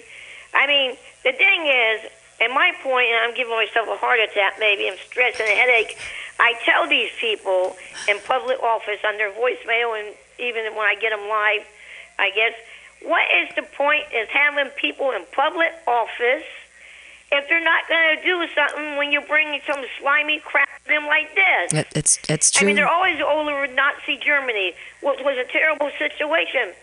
I 0.54 0.68
mean, 0.68 0.98
the 1.24 1.32
thing 1.34 1.66
is, 1.68 2.12
and 2.40 2.54
my 2.54 2.72
point, 2.84 3.08
and 3.08 3.18
I'm 3.24 3.34
giving 3.36 3.54
myself 3.54 3.88
a 3.88 3.98
heart 3.98 4.20
attack, 4.20 4.56
maybe 4.60 4.88
I'm 4.88 4.98
stressed 4.98 5.40
and 5.40 5.50
a 5.50 5.56
headache. 5.56 5.98
I 6.40 6.54
tell 6.66 6.88
these 6.88 7.12
people 7.20 7.76
in 8.08 8.18
public 8.26 8.62
office 8.62 9.00
on 9.06 9.18
their 9.18 9.32
voicemail, 9.32 9.98
and 10.00 10.16
even 10.40 10.66
when 10.76 10.86
I 10.88 10.96
get 10.96 11.12
them 11.12 11.28
live, 11.30 11.66
I 12.18 12.32
guess, 12.32 12.54
what 13.04 13.24
is 13.42 13.56
the 13.56 13.64
point 13.64 14.06
is 14.14 14.28
having 14.30 14.70
people 14.78 15.12
in 15.12 15.26
public 15.32 15.72
office 15.88 16.46
if 17.32 17.48
they're 17.48 17.64
not 17.64 17.88
going 17.88 18.18
to 18.18 18.24
do 18.24 18.48
something 18.54 18.98
when 18.98 19.12
you 19.12 19.22
bring 19.22 19.60
some 19.66 19.84
slimy 20.00 20.40
crap 20.40 20.68
to 20.84 20.90
them 20.90 21.06
like 21.08 21.34
this? 21.36 21.74
it, 21.74 21.88
it's 21.96 22.20
it's 22.30 22.52
true. 22.52 22.66
I 22.66 22.68
mean, 22.68 22.76
they're 22.76 22.88
always 22.88 23.22
over 23.22 23.68
Nazi 23.68 24.18
Germany, 24.18 24.74
which 25.02 25.20
was 25.24 25.38
a 25.38 25.50
terrible 25.52 25.90
situation. 25.98 26.74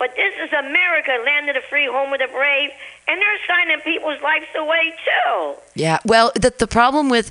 But 0.00 0.16
this 0.16 0.34
is 0.42 0.50
America, 0.52 1.12
land 1.26 1.50
of 1.50 1.54
the 1.54 1.60
free, 1.68 1.86
home 1.86 2.10
of 2.14 2.20
the 2.20 2.26
brave, 2.26 2.70
and 3.06 3.20
they're 3.20 3.38
signing 3.46 3.80
people's 3.80 4.20
lives 4.22 4.46
away 4.56 4.94
too. 5.04 5.54
Yeah. 5.74 5.98
Well, 6.06 6.32
the, 6.34 6.54
the 6.56 6.66
problem 6.66 7.10
with 7.10 7.30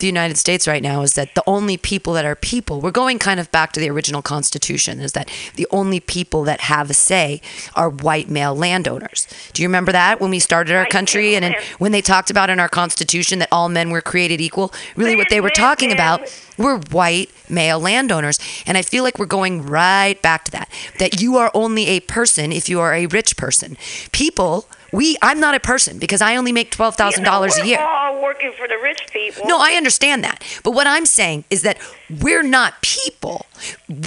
the 0.00 0.06
United 0.06 0.36
States 0.36 0.68
right 0.68 0.82
now 0.82 1.00
is 1.00 1.14
that 1.14 1.34
the 1.34 1.42
only 1.46 1.78
people 1.78 2.12
that 2.12 2.26
are 2.26 2.34
people, 2.34 2.82
we're 2.82 2.90
going 2.90 3.18
kind 3.18 3.40
of 3.40 3.50
back 3.50 3.72
to 3.72 3.80
the 3.80 3.88
original 3.88 4.20
Constitution, 4.20 5.00
is 5.00 5.12
that 5.12 5.30
the 5.56 5.66
only 5.70 5.98
people 5.98 6.42
that 6.44 6.60
have 6.62 6.90
a 6.90 6.94
say 6.94 7.40
are 7.74 7.88
white 7.88 8.28
male 8.28 8.54
landowners. 8.54 9.26
Do 9.54 9.62
you 9.62 9.68
remember 9.68 9.92
that 9.92 10.20
when 10.20 10.30
we 10.30 10.40
started 10.40 10.74
our 10.74 10.82
White 10.82 10.90
country 10.90 11.36
and 11.36 11.54
when 11.78 11.92
they 11.92 12.02
talked 12.02 12.30
about 12.30 12.50
in 12.50 12.60
our 12.60 12.68
Constitution 12.68 13.38
that 13.38 13.48
all 13.50 13.70
men 13.70 13.88
were 13.88 14.02
created 14.02 14.42
equal? 14.42 14.74
Really, 14.94 15.16
what 15.16 15.28
they 15.30 15.40
were 15.40 15.46
Man, 15.46 15.54
talking 15.54 15.88
man, 15.88 15.96
about. 15.96 16.49
Were 16.60 16.78
white 16.90 17.30
male 17.48 17.80
landowners. 17.80 18.38
And 18.66 18.78
I 18.78 18.82
feel 18.82 19.02
like 19.02 19.18
we're 19.18 19.26
going 19.26 19.66
right 19.66 20.20
back 20.22 20.44
to 20.44 20.50
that. 20.52 20.68
That 20.98 21.20
you 21.20 21.36
are 21.36 21.50
only 21.54 21.86
a 21.88 22.00
person 22.00 22.52
if 22.52 22.68
you 22.68 22.78
are 22.80 22.94
a 22.94 23.06
rich 23.06 23.36
person. 23.36 23.76
People, 24.12 24.68
we, 24.92 25.16
I'm 25.22 25.40
not 25.40 25.54
a 25.54 25.60
person 25.60 25.98
because 25.98 26.20
I 26.20 26.36
only 26.36 26.52
make 26.52 26.70
$12,000 26.70 27.16
You 27.16 27.22
know, 27.22 27.32
a 27.32 27.40
we're 27.40 27.64
year. 27.64 27.80
all 27.80 28.22
working 28.22 28.52
for 28.52 28.68
the 28.68 28.76
rich 28.82 29.00
people. 29.12 29.46
No, 29.46 29.58
I 29.58 29.72
understand 29.72 30.22
that. 30.24 30.44
But 30.62 30.72
what 30.72 30.86
I'm 30.86 31.06
saying 31.06 31.44
is 31.50 31.62
that 31.62 31.78
we're 32.20 32.42
not 32.42 32.80
people 32.82 33.46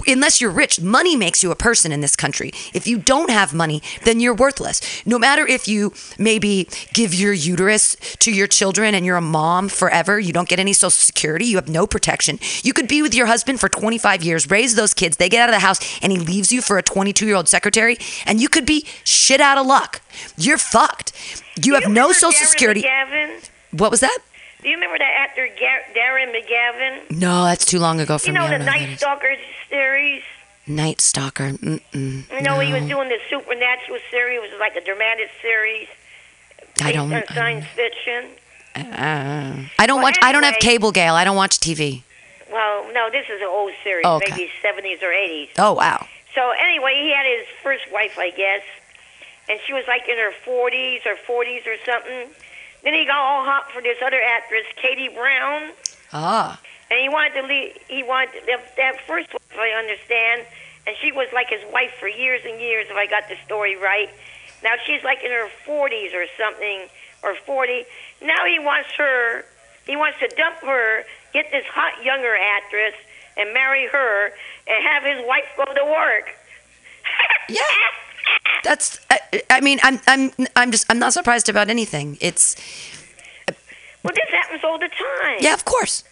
unless 0.07 0.41
you're 0.41 0.51
rich. 0.51 0.81
Money 0.81 1.15
makes 1.15 1.43
you 1.43 1.51
a 1.51 1.55
person 1.55 1.91
in 1.91 2.01
this 2.01 2.15
country. 2.15 2.51
If 2.73 2.87
you 2.87 2.97
don't 2.97 3.29
have 3.29 3.53
money, 3.53 3.81
then 4.03 4.19
you're 4.19 4.33
worthless. 4.33 4.81
No 5.05 5.19
matter 5.19 5.45
if 5.45 5.67
you 5.67 5.93
maybe 6.17 6.67
give 6.93 7.13
your 7.13 7.33
uterus 7.33 7.95
to 8.19 8.31
your 8.31 8.47
children 8.47 8.95
and 8.95 9.05
you're 9.05 9.17
a 9.17 9.21
mom 9.21 9.69
forever, 9.69 10.19
you 10.19 10.33
don't 10.33 10.49
get 10.49 10.59
any 10.59 10.73
social 10.73 10.91
security, 10.91 11.45
you 11.45 11.57
have 11.57 11.69
no 11.69 11.85
protection. 11.87 12.39
You 12.63 12.73
could 12.73 12.87
be 12.87 13.01
with 13.01 13.13
your 13.13 13.27
husband 13.27 13.59
for 13.59 13.69
25 13.69 14.23
years, 14.23 14.49
raise 14.49 14.75
those 14.75 14.93
kids, 14.93 15.17
they 15.17 15.29
get 15.29 15.41
out 15.41 15.49
of 15.49 15.55
the 15.55 15.59
house, 15.59 15.79
and 16.01 16.11
he 16.11 16.19
leaves 16.19 16.51
you 16.51 16.61
for 16.61 16.77
a 16.77 16.83
22 16.83 17.25
year 17.25 17.35
old 17.35 17.47
secretary, 17.47 17.97
and 18.25 18.41
you 18.41 18.49
could 18.49 18.65
be 18.65 18.85
shit 19.03 19.41
out 19.41 19.57
of 19.57 19.65
luck. 19.65 20.01
You're 20.37 20.57
fucked. 20.57 21.13
You 21.63 21.75
have 21.75 21.89
no 21.89 22.11
social 22.11 22.45
security. 22.47 22.81
What 23.71 23.91
was 23.91 23.99
that? 24.01 24.19
Do 24.63 24.69
you 24.69 24.75
remember 24.75 24.97
that 24.97 25.13
actor 25.19 25.47
Gar- 25.59 25.93
Darren 25.95 26.33
McGavin? 26.33 27.19
No, 27.19 27.43
that's 27.43 27.65
too 27.65 27.79
long 27.79 27.99
ago 27.99 28.17
for 28.17 28.27
You 28.27 28.33
me. 28.33 28.39
know 28.39 28.49
the 28.49 28.59
Night. 28.63 28.97
Stalker 28.97 29.35
series. 29.69 30.23
Night 30.65 31.01
Stalker. 31.01 31.51
Mm-mm. 31.51 32.31
You 32.31 32.41
know 32.41 32.59
he 32.59 32.71
was 32.71 32.83
doing 32.87 33.09
the 33.09 33.19
supernatural 33.29 33.99
series. 34.09 34.37
It 34.43 34.51
was 34.51 34.59
like 34.59 34.75
a 34.75 34.81
dramatic 34.85 35.29
series 35.41 35.87
I 36.81 36.91
don't. 36.93 37.13
on 37.13 37.23
I 37.27 37.33
science 37.35 37.65
don't, 37.75 37.93
fiction. 37.93 38.29
uh, 38.75 39.67
I 39.77 39.85
don't 39.85 39.97
Well, 39.97 40.03
watch. 40.03 40.17
I 40.21 40.31
don't 40.31 40.43
have 40.43 40.57
cable, 40.59 40.91
Gail. 40.93 41.15
I 41.15 41.23
don't 41.25 41.35
watch 41.35 41.59
TV. 41.59 42.03
Well, 42.51 42.85
no, 42.93 43.09
this 43.11 43.25
is 43.29 43.41
an 43.41 43.47
old 43.47 43.73
series, 43.83 44.05
Oh, 44.05 44.15
okay. 44.17 44.31
maybe 44.31 44.49
70s 44.63 45.01
or 45.03 45.07
80s. 45.11 45.49
Oh 45.57 45.73
wow. 45.73 46.05
So 46.33 46.51
anyway, 46.51 46.93
he 46.95 47.11
had 47.13 47.25
his 47.25 47.45
first 47.61 47.83
wife, 47.91 48.17
I 48.17 48.29
guess, 48.31 48.61
and 49.49 49.59
she 49.67 49.73
was 49.73 49.83
like 49.87 50.07
in 50.07 50.17
her 50.17 50.31
40s 50.45 51.05
or 51.05 51.15
40s 51.27 51.67
or 51.67 51.75
something. 51.85 52.29
Then 52.83 52.93
he 52.93 53.05
got 53.05 53.17
all 53.17 53.45
hot 53.45 53.71
for 53.71 53.81
this 53.81 53.97
other 54.05 54.21
actress, 54.21 54.65
Katie 54.75 55.09
Brown, 55.09 55.71
Ah. 56.11 56.59
and 56.91 56.99
he 56.99 57.09
wanted 57.09 57.41
to 57.41 57.47
leave. 57.47 57.77
He 57.87 58.03
wanted 58.03 58.43
that, 58.45 58.75
that 58.77 59.01
first 59.07 59.31
wife, 59.33 59.57
I 59.57 59.69
understand, 59.79 60.45
and 60.85 60.95
she 61.01 61.11
was 61.11 61.27
like 61.33 61.49
his 61.49 61.63
wife 61.71 61.93
for 61.99 62.07
years 62.09 62.41
and 62.45 62.59
years, 62.59 62.87
if 62.89 62.95
I 62.97 63.05
got 63.07 63.29
the 63.29 63.37
story 63.45 63.75
right. 63.77 64.09
Now 64.63 64.73
she's 64.85 65.03
like 65.03 65.23
in 65.23 65.31
her 65.31 65.49
40s 65.65 66.13
or 66.13 66.25
something, 66.37 66.87
or 67.23 67.35
40. 67.35 67.85
Now 68.21 68.45
he 68.45 68.59
wants 68.59 68.89
her. 68.97 69.45
He 69.87 69.95
wants 69.95 70.19
to 70.19 70.27
dump 70.35 70.57
her, 70.61 71.03
get 71.33 71.51
this 71.51 71.65
hot 71.65 72.03
younger 72.03 72.35
actress, 72.35 72.93
and 73.37 73.53
marry 73.53 73.87
her, 73.87 74.27
and 74.67 74.83
have 74.87 75.03
his 75.03 75.25
wife 75.27 75.47
go 75.57 75.65
to 75.65 75.85
work. 75.85 76.35
Yeah. 77.49 77.59
That's. 78.63 78.99
I, 79.09 79.19
I 79.49 79.61
mean, 79.61 79.79
I'm. 79.83 79.99
I'm. 80.07 80.31
I'm 80.55 80.71
just. 80.71 80.85
I'm 80.89 80.99
not 80.99 81.13
surprised 81.13 81.49
about 81.49 81.69
anything. 81.69 82.17
It's. 82.21 82.55
Well, 84.03 84.13
this 84.13 84.29
happens 84.29 84.63
all 84.63 84.77
the 84.77 84.89
time. 84.89 85.37
Yeah, 85.39 85.53
of 85.53 85.65
course. 85.65 86.03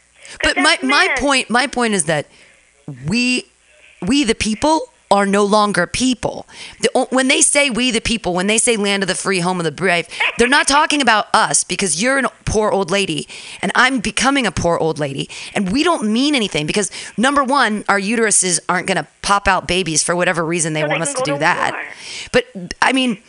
But 0.44 0.56
my 0.58 0.64
that's 0.64 0.84
my 0.84 1.16
point. 1.18 1.50
My 1.50 1.68
point 1.68 1.94
is 1.94 2.06
that 2.06 2.28
we, 3.08 3.46
we 4.02 4.24
the 4.24 4.36
people 4.36 4.91
are 5.12 5.26
no 5.26 5.44
longer 5.44 5.86
people. 5.86 6.48
The, 6.80 7.08
when 7.12 7.28
they 7.28 7.42
say 7.42 7.70
we 7.70 7.92
the 7.92 8.00
people, 8.02 8.34
when 8.34 8.48
they 8.48 8.58
say 8.58 8.78
land 8.78 9.04
of 9.04 9.08
the 9.08 9.16
free, 9.16 9.42
home 9.42 9.60
of 9.60 9.66
the 9.66 9.72
brave, 9.72 10.08
they're 10.38 10.48
not 10.48 10.68
talking 10.68 11.02
about 11.02 11.28
us 11.34 11.64
because 11.66 12.02
you're 12.02 12.18
a 12.20 12.30
poor 12.46 12.72
old 12.72 12.90
lady 12.90 13.28
and 13.62 13.72
I'm 13.76 14.00
becoming 14.00 14.48
a 14.48 14.52
poor 14.52 14.78
old 14.78 15.00
lady 15.00 15.30
and 15.54 15.72
we 15.72 15.84
don't 15.84 16.12
mean 16.12 16.34
anything 16.34 16.66
because 16.66 16.90
number 17.18 17.44
one, 17.44 17.84
our 17.90 18.00
uteruses 18.00 18.60
aren't 18.70 18.88
going 18.88 18.98
to 18.98 19.08
pop 19.22 19.48
out 19.48 19.68
babies 19.68 20.02
for 20.02 20.16
whatever 20.16 20.46
reason 20.46 20.74
they 20.74 20.82
So 20.82 20.88
they 20.88 20.90
want 20.90 21.02
us 21.04 21.14
to 21.14 21.24
do 21.24 21.34
to 21.34 21.40
that. 21.40 21.94
But 22.32 22.46
I 22.82 22.94
mean, 22.94 23.22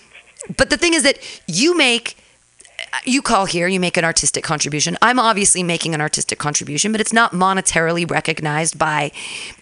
but 0.56 0.70
the 0.70 0.76
thing 0.76 0.94
is 0.94 1.02
that 1.02 1.18
you 1.46 1.76
make 1.76 2.16
you 3.04 3.22
call 3.22 3.46
here, 3.46 3.66
you 3.68 3.80
make 3.80 3.96
an 3.96 4.04
artistic 4.04 4.44
contribution. 4.44 4.96
I'm 5.02 5.18
obviously 5.18 5.62
making 5.62 5.94
an 5.94 6.00
artistic 6.00 6.38
contribution, 6.38 6.92
but 6.92 7.00
it's 7.00 7.12
not 7.12 7.32
monetarily 7.32 8.08
recognized 8.10 8.78
by 8.78 9.12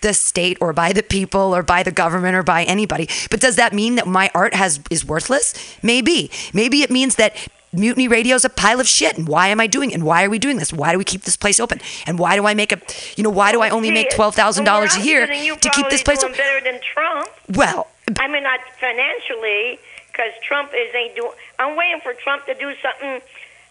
the 0.00 0.14
state 0.14 0.58
or 0.60 0.72
by 0.72 0.92
the 0.92 1.02
people 1.02 1.54
or 1.54 1.62
by 1.62 1.82
the 1.82 1.92
government 1.92 2.34
or 2.36 2.42
by 2.42 2.64
anybody. 2.64 3.08
But 3.30 3.40
does 3.40 3.56
that 3.56 3.72
mean 3.72 3.94
that 3.96 4.06
my 4.06 4.30
art 4.34 4.54
has 4.54 4.80
is 4.90 5.04
worthless? 5.04 5.54
Maybe. 5.83 6.30
Maybe 6.52 6.83
it 6.83 6.90
means 6.90 7.16
that 7.16 7.37
Mutiny 7.72 8.09
Radio 8.09 8.35
is 8.35 8.44
a 8.44 8.50
pile 8.50 8.80
of 8.80 8.88
shit. 8.88 9.16
And 9.16 9.28
why 9.28 9.48
am 9.48 9.61
I 9.61 9.68
doing 9.68 9.92
it? 9.92 9.94
And 9.94 10.04
why 10.04 10.24
are 10.24 10.30
we 10.30 10.40
doing 10.40 10.56
this? 10.56 10.72
Why 10.72 10.90
do 10.92 10.98
we 10.98 11.04
keep 11.04 11.22
this 11.22 11.37
place 11.37 11.61
open? 11.61 11.80
And 12.06 12.18
why 12.18 12.35
do 12.35 12.46
I 12.46 12.54
make 12.54 12.72
a, 12.72 12.80
you 13.16 13.22
know, 13.22 13.30
why 13.30 13.52
do 13.52 13.61
I 13.61 13.70
only 13.70 13.90
make 13.90 14.11
twelve 14.11 14.35
thousand 14.35 14.64
dollars 14.64 14.96
a 14.96 15.02
year 15.02 15.26
to 15.26 15.70
keep 15.70 15.88
this 15.88 16.02
place 16.02 16.24
open? 16.24 16.37
better 16.37 16.64
than 16.64 16.80
Trump. 16.80 17.28
Well, 17.54 17.87
I 18.18 18.26
mean, 18.26 18.42
not 18.42 18.61
financially, 18.80 19.78
because 20.11 20.33
Trump 20.42 20.72
is 20.74 20.92
ain't 20.94 21.14
doing. 21.14 21.30
I'm 21.61 21.77
waiting 21.77 22.01
for 22.01 22.14
Trump 22.14 22.46
to 22.46 22.55
do 22.55 22.73
something 22.83 23.20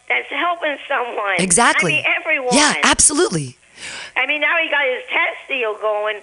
that's 0.07 0.29
helping 0.29 0.77
someone. 0.87 1.35
exactly. 1.39 1.93
I 1.93 1.95
mean, 1.97 2.05
everyone. 2.21 2.53
Yeah, 2.53 2.75
absolutely. 2.83 3.57
I 4.15 4.25
mean, 4.27 4.41
now 4.41 4.55
he 4.61 4.69
got 4.69 4.85
his 4.85 5.03
tax 5.09 5.35
deal 5.47 5.75
going. 5.81 6.21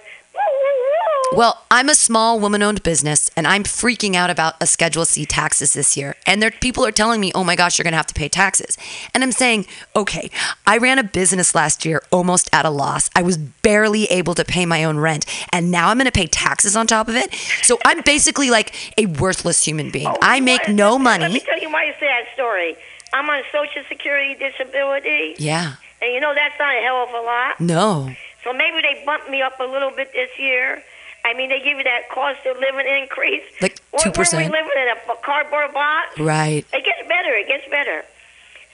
Well, 1.33 1.61
I'm 1.69 1.89
a 1.89 1.93
small 1.93 2.39
woman-owned 2.39 2.83
business, 2.83 3.29
and 3.35 3.45
I'm 3.45 3.63
freaking 3.63 4.15
out 4.15 4.29
about 4.29 4.55
a 4.61 4.65
Schedule 4.65 5.03
C 5.03 5.25
taxes 5.25 5.73
this 5.73 5.97
year. 5.97 6.15
And 6.25 6.41
there, 6.41 6.51
people 6.51 6.85
are 6.85 6.91
telling 6.91 7.19
me, 7.19 7.31
"Oh 7.35 7.43
my 7.43 7.55
gosh, 7.55 7.77
you're 7.77 7.83
going 7.83 7.91
to 7.91 7.97
have 7.97 8.07
to 8.07 8.13
pay 8.13 8.29
taxes." 8.29 8.77
And 9.13 9.23
I'm 9.23 9.33
saying, 9.33 9.67
"Okay, 9.95 10.31
I 10.65 10.77
ran 10.77 10.97
a 10.99 11.03
business 11.03 11.53
last 11.53 11.85
year 11.85 12.01
almost 12.11 12.49
at 12.53 12.65
a 12.65 12.69
loss. 12.69 13.09
I 13.13 13.23
was 13.23 13.37
barely 13.37 14.05
able 14.05 14.35
to 14.35 14.45
pay 14.45 14.65
my 14.65 14.85
own 14.85 14.97
rent, 14.99 15.25
and 15.51 15.69
now 15.69 15.89
I'm 15.89 15.97
going 15.97 16.05
to 16.05 16.11
pay 16.13 16.27
taxes 16.27 16.77
on 16.77 16.87
top 16.87 17.09
of 17.09 17.15
it. 17.15 17.33
So 17.61 17.77
I'm 17.85 18.01
basically 18.01 18.49
like 18.49 18.73
a 18.97 19.05
worthless 19.07 19.63
human 19.65 19.91
being. 19.91 20.07
Oh, 20.07 20.17
I 20.21 20.39
make 20.39 20.69
no 20.69 20.93
Let 20.93 20.99
me 20.99 21.03
money. 21.03 21.39
tell 21.41 21.59
you 21.59 21.69
say 21.99 22.07
that 22.07 22.33
story. 22.33 22.75
I'm 23.13 23.29
on 23.29 23.41
Social 23.51 23.83
Security 23.89 24.33
disability, 24.35 25.35
Yeah, 25.39 25.73
and 26.01 26.13
you 26.13 26.19
know 26.21 26.33
that's 26.33 26.55
not 26.57 26.73
a 26.75 26.81
hell 26.81 27.03
of 27.03 27.09
a 27.09 27.21
lot. 27.21 27.59
no, 27.59 28.11
So 28.47 28.53
maybe 28.53 28.79
they 28.79 29.03
bumped 29.03 29.29
me 29.29 29.41
up 29.41 29.59
a 29.59 29.65
little 29.67 29.91
bit 29.91 30.13
this 30.13 30.31
year. 30.39 30.81
I 31.25 31.33
mean, 31.33 31.49
they 31.49 31.59
give 31.59 31.75
you 31.77 31.83
that 31.83 32.07
cost 32.09 32.39
of 32.47 32.55
living 32.63 32.87
increase. 32.87 33.43
Like 33.59 33.75
2%. 33.99 34.15
Where 34.15 34.47
we 34.47 34.47
living 34.47 34.71
in 34.79 34.87
a 34.87 35.15
cardboard 35.21 35.73
box? 35.73 36.17
right." 36.17 36.63
It 36.71 36.85
gets 36.87 37.03
better. 37.09 37.35
It 37.35 37.47
gets 37.51 37.67
better. 37.67 38.05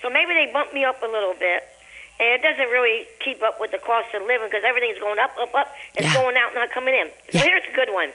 So 0.04 0.12
maybe 0.12 0.34
they 0.38 0.52
bumped 0.54 0.76
me 0.76 0.86
up 0.86 1.02
a 1.02 1.08
little 1.08 1.34
bit. 1.34 1.66
And 2.20 2.30
it 2.38 2.44
doesn't 2.44 2.70
really 2.70 3.08
keep 3.26 3.42
up 3.42 3.60
with 3.60 3.72
the 3.72 3.80
cost 3.80 4.14
of 4.14 4.22
living 4.30 4.46
because 4.48 4.64
everything's 4.64 5.00
going 5.00 5.18
up, 5.18 5.34
up, 5.42 5.56
up. 5.56 5.74
It's 5.96 6.06
Yeah. 6.06 6.22
going 6.22 6.38
out, 6.38 6.54
not 6.54 6.70
coming 6.70 6.94
in. 6.94 7.10
So 7.32 7.40
Yeah. 7.40 7.46
here's 7.46 7.66
a 7.66 7.72
good 7.74 7.90
one. 7.90 8.14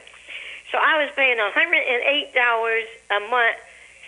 So 0.71 0.79
I 0.79 1.03
was 1.03 1.11
paying 1.17 1.41
$108 1.41 2.87
a 3.11 3.19
month 3.29 3.57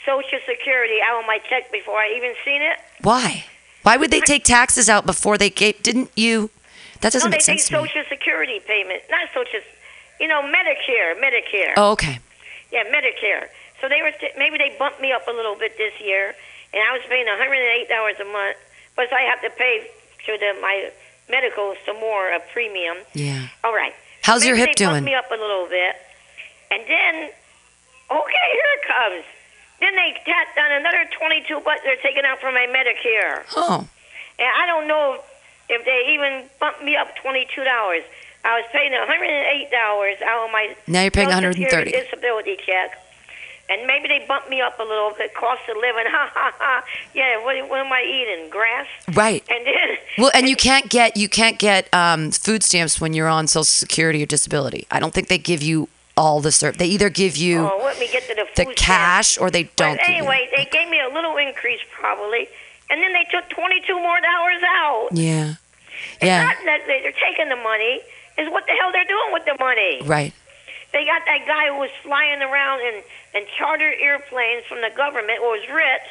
Social 0.06 0.38
Security 0.46 1.02
out 1.02 1.18
of 1.20 1.26
my 1.26 1.38
check 1.50 1.72
before 1.72 1.98
I 1.98 2.14
even 2.16 2.34
seen 2.44 2.62
it. 2.62 2.78
Why? 3.00 3.46
Why 3.82 3.96
would 3.96 4.12
they 4.12 4.20
take 4.20 4.44
taxes 4.44 4.88
out 4.88 5.06
before 5.06 5.36
they 5.38 5.50
gave? 5.50 5.82
Didn't 5.82 6.10
you? 6.14 6.50
That 7.00 7.12
doesn't 7.12 7.30
no, 7.30 7.30
make 7.34 7.40
they 7.44 7.52
take 7.54 7.60
sense 7.60 7.68
to 7.70 7.82
me. 7.82 7.88
Social 7.88 8.04
Security 8.08 8.60
payment, 8.66 9.02
not 9.10 9.28
Social, 9.32 9.60
you 10.20 10.28
know, 10.28 10.42
Medicare, 10.42 11.16
Medicare. 11.16 11.72
Oh, 11.76 11.92
okay. 11.92 12.18
Yeah, 12.72 12.84
Medicare. 12.92 13.48
So 13.80 13.88
they 13.88 14.02
were 14.02 14.12
maybe 14.36 14.58
they 14.58 14.76
bumped 14.78 15.00
me 15.00 15.12
up 15.12 15.26
a 15.26 15.32
little 15.32 15.56
bit 15.56 15.76
this 15.78 15.94
year, 16.00 16.34
and 16.72 16.82
I 16.82 16.92
was 16.92 17.02
paying 17.08 17.26
one 17.26 17.38
hundred 17.38 17.54
and 17.64 17.72
eight 17.80 17.88
dollars 17.88 18.16
a 18.20 18.24
month. 18.30 18.56
Plus, 18.94 19.08
I 19.12 19.22
have 19.22 19.40
to 19.42 19.50
pay 19.56 19.88
to 20.26 20.32
the 20.38 20.60
my 20.60 20.90
medical 21.30 21.74
some 21.86 21.98
more 22.00 22.28
a 22.32 22.40
premium. 22.52 22.98
Yeah. 23.14 23.48
All 23.64 23.72
right. 23.72 23.94
How's 24.22 24.44
your 24.44 24.54
Maybe 24.54 24.68
hip 24.70 24.76
they 24.76 24.84
bumped 24.84 25.00
doing? 25.00 25.04
me 25.04 25.14
up 25.14 25.30
a 25.32 25.40
little 25.40 25.66
bit, 25.66 25.96
and 26.70 26.82
then 26.86 27.14
okay, 28.12 28.46
here 28.52 28.70
it 28.76 28.84
comes. 28.86 29.24
Then 29.80 29.96
they 29.96 30.12
tacked 30.28 30.58
on 30.58 30.70
another 30.72 31.08
twenty-two 31.18 31.60
bucks 31.64 31.80
they're 31.82 31.96
taking 32.04 32.24
out 32.28 32.38
from 32.40 32.52
my 32.52 32.66
Medicare, 32.68 33.44
Oh, 33.56 33.88
and 34.38 34.48
I 34.60 34.66
don't 34.66 34.86
know 34.86 35.18
if 35.70 35.84
they 35.84 36.12
even 36.14 36.48
bumped 36.58 36.82
me 36.82 36.96
up 36.96 37.14
twenty-two 37.16 37.64
dollars. 37.64 38.02
I 38.44 38.56
was 38.58 38.64
paying 38.72 38.92
one 38.92 39.06
hundred 39.06 39.30
and 39.30 39.46
eight 39.60 39.70
dollars 39.70 40.16
out 40.24 40.46
of 40.46 40.52
my 40.52 40.74
Now 40.86 41.02
you're 41.02 41.10
paying 41.10 41.28
130. 41.28 41.90
disability 41.90 42.56
check. 42.64 42.96
And 43.68 43.86
maybe 43.86 44.08
they 44.08 44.24
bumped 44.26 44.50
me 44.50 44.60
up 44.60 44.80
a 44.80 44.82
little 44.82 45.12
bit, 45.16 45.32
cost 45.34 45.60
of 45.68 45.76
living. 45.76 46.04
Ha 46.10 46.30
ha 46.34 46.52
ha! 46.58 46.84
Yeah, 47.14 47.44
what, 47.44 47.54
what 47.70 47.78
am 47.78 47.92
I 47.92 48.02
eating? 48.02 48.50
Grass. 48.50 48.86
right. 49.14 49.44
And 49.48 49.64
then 49.64 49.96
Well, 50.18 50.30
and 50.34 50.48
you 50.48 50.56
can't 50.56 50.88
get 50.90 51.16
you 51.16 51.28
can't 51.28 51.58
get 51.58 51.92
um, 51.94 52.30
food 52.32 52.62
stamps 52.64 53.00
when 53.00 53.12
you're 53.12 53.28
on 53.28 53.46
Social 53.46 53.62
Security 53.64 54.22
or 54.22 54.26
disability. 54.26 54.86
I 54.90 54.98
don't 55.00 55.14
think 55.14 55.28
they 55.28 55.38
give 55.38 55.62
you 55.62 55.88
all 56.16 56.40
the 56.40 56.50
service. 56.50 56.78
They 56.78 56.86
either 56.86 57.10
give 57.10 57.36
you 57.36 57.60
Oh, 57.60 57.80
let 57.84 57.98
me 58.00 58.08
get 58.10 58.24
the 58.26 58.34
the 58.56 58.72
cash 58.74 59.38
or 59.38 59.50
they 59.50 59.64
don't. 59.76 59.98
But 59.98 60.08
anyway, 60.08 60.48
they 60.56 60.64
gave 60.64 60.88
me 60.88 60.98
a 61.00 61.08
little 61.14 61.36
increase 61.36 61.80
probably, 61.92 62.48
and 62.90 63.02
then 63.02 63.12
they 63.12 63.24
took 63.30 63.48
22 63.50 63.94
more 63.94 64.20
dollars 64.20 64.62
out. 64.66 65.08
yeah, 65.12 65.54
It's 66.20 66.24
yeah, 66.24 66.42
not 66.44 66.56
that 66.64 66.86
they- 66.86 67.00
they're 67.02 67.12
taking 67.12 67.48
the 67.48 67.56
money. 67.56 68.00
is 68.38 68.48
what 68.48 68.64
the 68.66 68.72
hell 68.72 68.90
they're 68.92 69.04
doing 69.04 69.32
with 69.32 69.44
the 69.44 69.56
money. 69.58 70.00
right. 70.04 70.32
They 70.92 71.04
got 71.04 71.24
that 71.26 71.46
guy 71.46 71.68
who 71.68 71.76
was 71.76 71.90
flying 72.02 72.42
around 72.42 72.80
in, 72.80 73.02
in 73.34 73.46
charter 73.56 73.92
airplanes 74.00 74.64
from 74.66 74.80
the 74.80 74.90
government, 74.90 75.38
who 75.38 75.44
was 75.50 75.68
rich, 75.68 76.10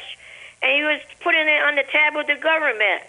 and 0.62 0.72
he 0.72 0.82
was 0.84 1.00
putting 1.20 1.46
it 1.48 1.62
on 1.62 1.74
the 1.74 1.82
tab 1.82 2.14
with 2.16 2.28
the 2.28 2.36
government. 2.36 3.02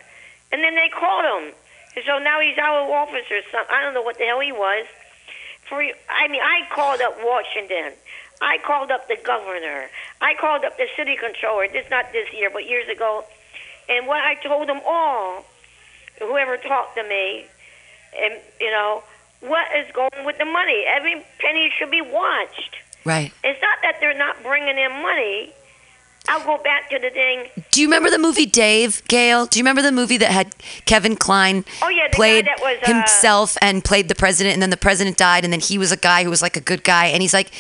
And 0.52 0.62
then 0.64 0.76
they 0.76 0.90
called 0.90 1.24
him. 1.24 1.54
And 1.96 2.04
so 2.06 2.20
now 2.20 2.40
he's 2.42 2.58
out 2.58 2.84
of 2.84 2.90
office 2.90 3.24
or 3.32 3.42
something. 3.52 3.74
I 3.74 3.82
don't 3.82 3.94
know 3.94 4.02
what 4.02 4.18
the 4.18 4.26
hell 4.26 4.40
he 4.42 4.52
was. 4.52 4.86
For 5.70 5.82
I 6.10 6.28
mean, 6.28 6.42
I 6.42 6.68
called 6.72 7.00
up 7.00 7.16
Washington. 7.24 7.94
I 8.42 8.58
called 8.58 8.92
up 8.92 9.08
the 9.08 9.18
governor. 9.24 9.90
I 10.20 10.34
called 10.36 10.66
up 10.66 10.76
the 10.78 10.88
city 10.98 11.16
controller. 11.16 11.68
This 11.70 11.86
not 11.90 12.12
this 12.12 12.28
year, 12.34 12.50
but 12.50 12.68
years 12.68 12.90
ago. 12.90 13.24
And 13.90 14.08
what 14.08 14.24
I 14.24 14.36
told 14.36 14.70
them 14.70 14.82
all, 14.86 15.46
whoever 16.20 16.58
talked 16.58 16.96
to 16.98 17.04
me, 17.04 17.46
and 18.20 18.40
you 18.60 18.72
know, 18.72 19.04
what 19.42 19.68
is 19.78 19.92
going 19.94 20.26
with 20.26 20.38
the 20.38 20.46
money? 20.46 20.86
Every 20.88 21.24
penny 21.40 21.72
should 21.78 21.92
be 21.92 22.02
watched. 22.02 22.76
Right. 23.04 23.32
It's 23.44 23.62
not 23.62 23.80
that 23.82 23.98
they're 24.00 24.18
not 24.18 24.44
bringing 24.44 24.78
in 24.78 24.92
money. 25.02 25.52
I'll 26.28 26.46
go 26.46 26.62
back 26.64 26.90
to 26.92 27.00
the 27.00 27.10
thing. 27.10 27.48
Do 27.72 27.82
you 27.82 27.88
remember 27.88 28.10
the 28.10 28.20
movie 28.20 28.46
Dave, 28.46 29.02
Gail? 29.08 29.48
Do 29.48 29.58
you 29.60 29.64
remember 29.64 29.82
the 29.82 29.92
movie 29.92 30.18
that 30.18 30.32
had 30.32 30.56
Kevin 30.86 31.16
Kline 31.16 31.66
Oh, 31.82 31.90
yeah, 31.90 32.08
the 32.08 32.12
guy 32.12 32.16
played 32.16 32.46
that 32.46 32.60
was, 32.62 32.78
uh, 32.84 32.94
himself 32.94 33.58
and 33.62 33.84
played 33.84 34.08
the 34.08 34.16
president, 34.16 34.54
and 34.54 34.62
then 34.62 34.70
the 34.70 34.78
president 34.78 35.18
died, 35.18 35.44
and 35.44 35.52
then 35.52 35.60
he 35.60 35.78
was 35.78 35.92
a 35.92 35.98
guy 35.98 36.24
who 36.24 36.30
was 36.30 36.42
like 36.42 36.56
a 36.56 36.62
good 36.62 36.84
guy, 36.84 37.08
and 37.08 37.22
he's 37.22 37.34
like, 37.34 37.52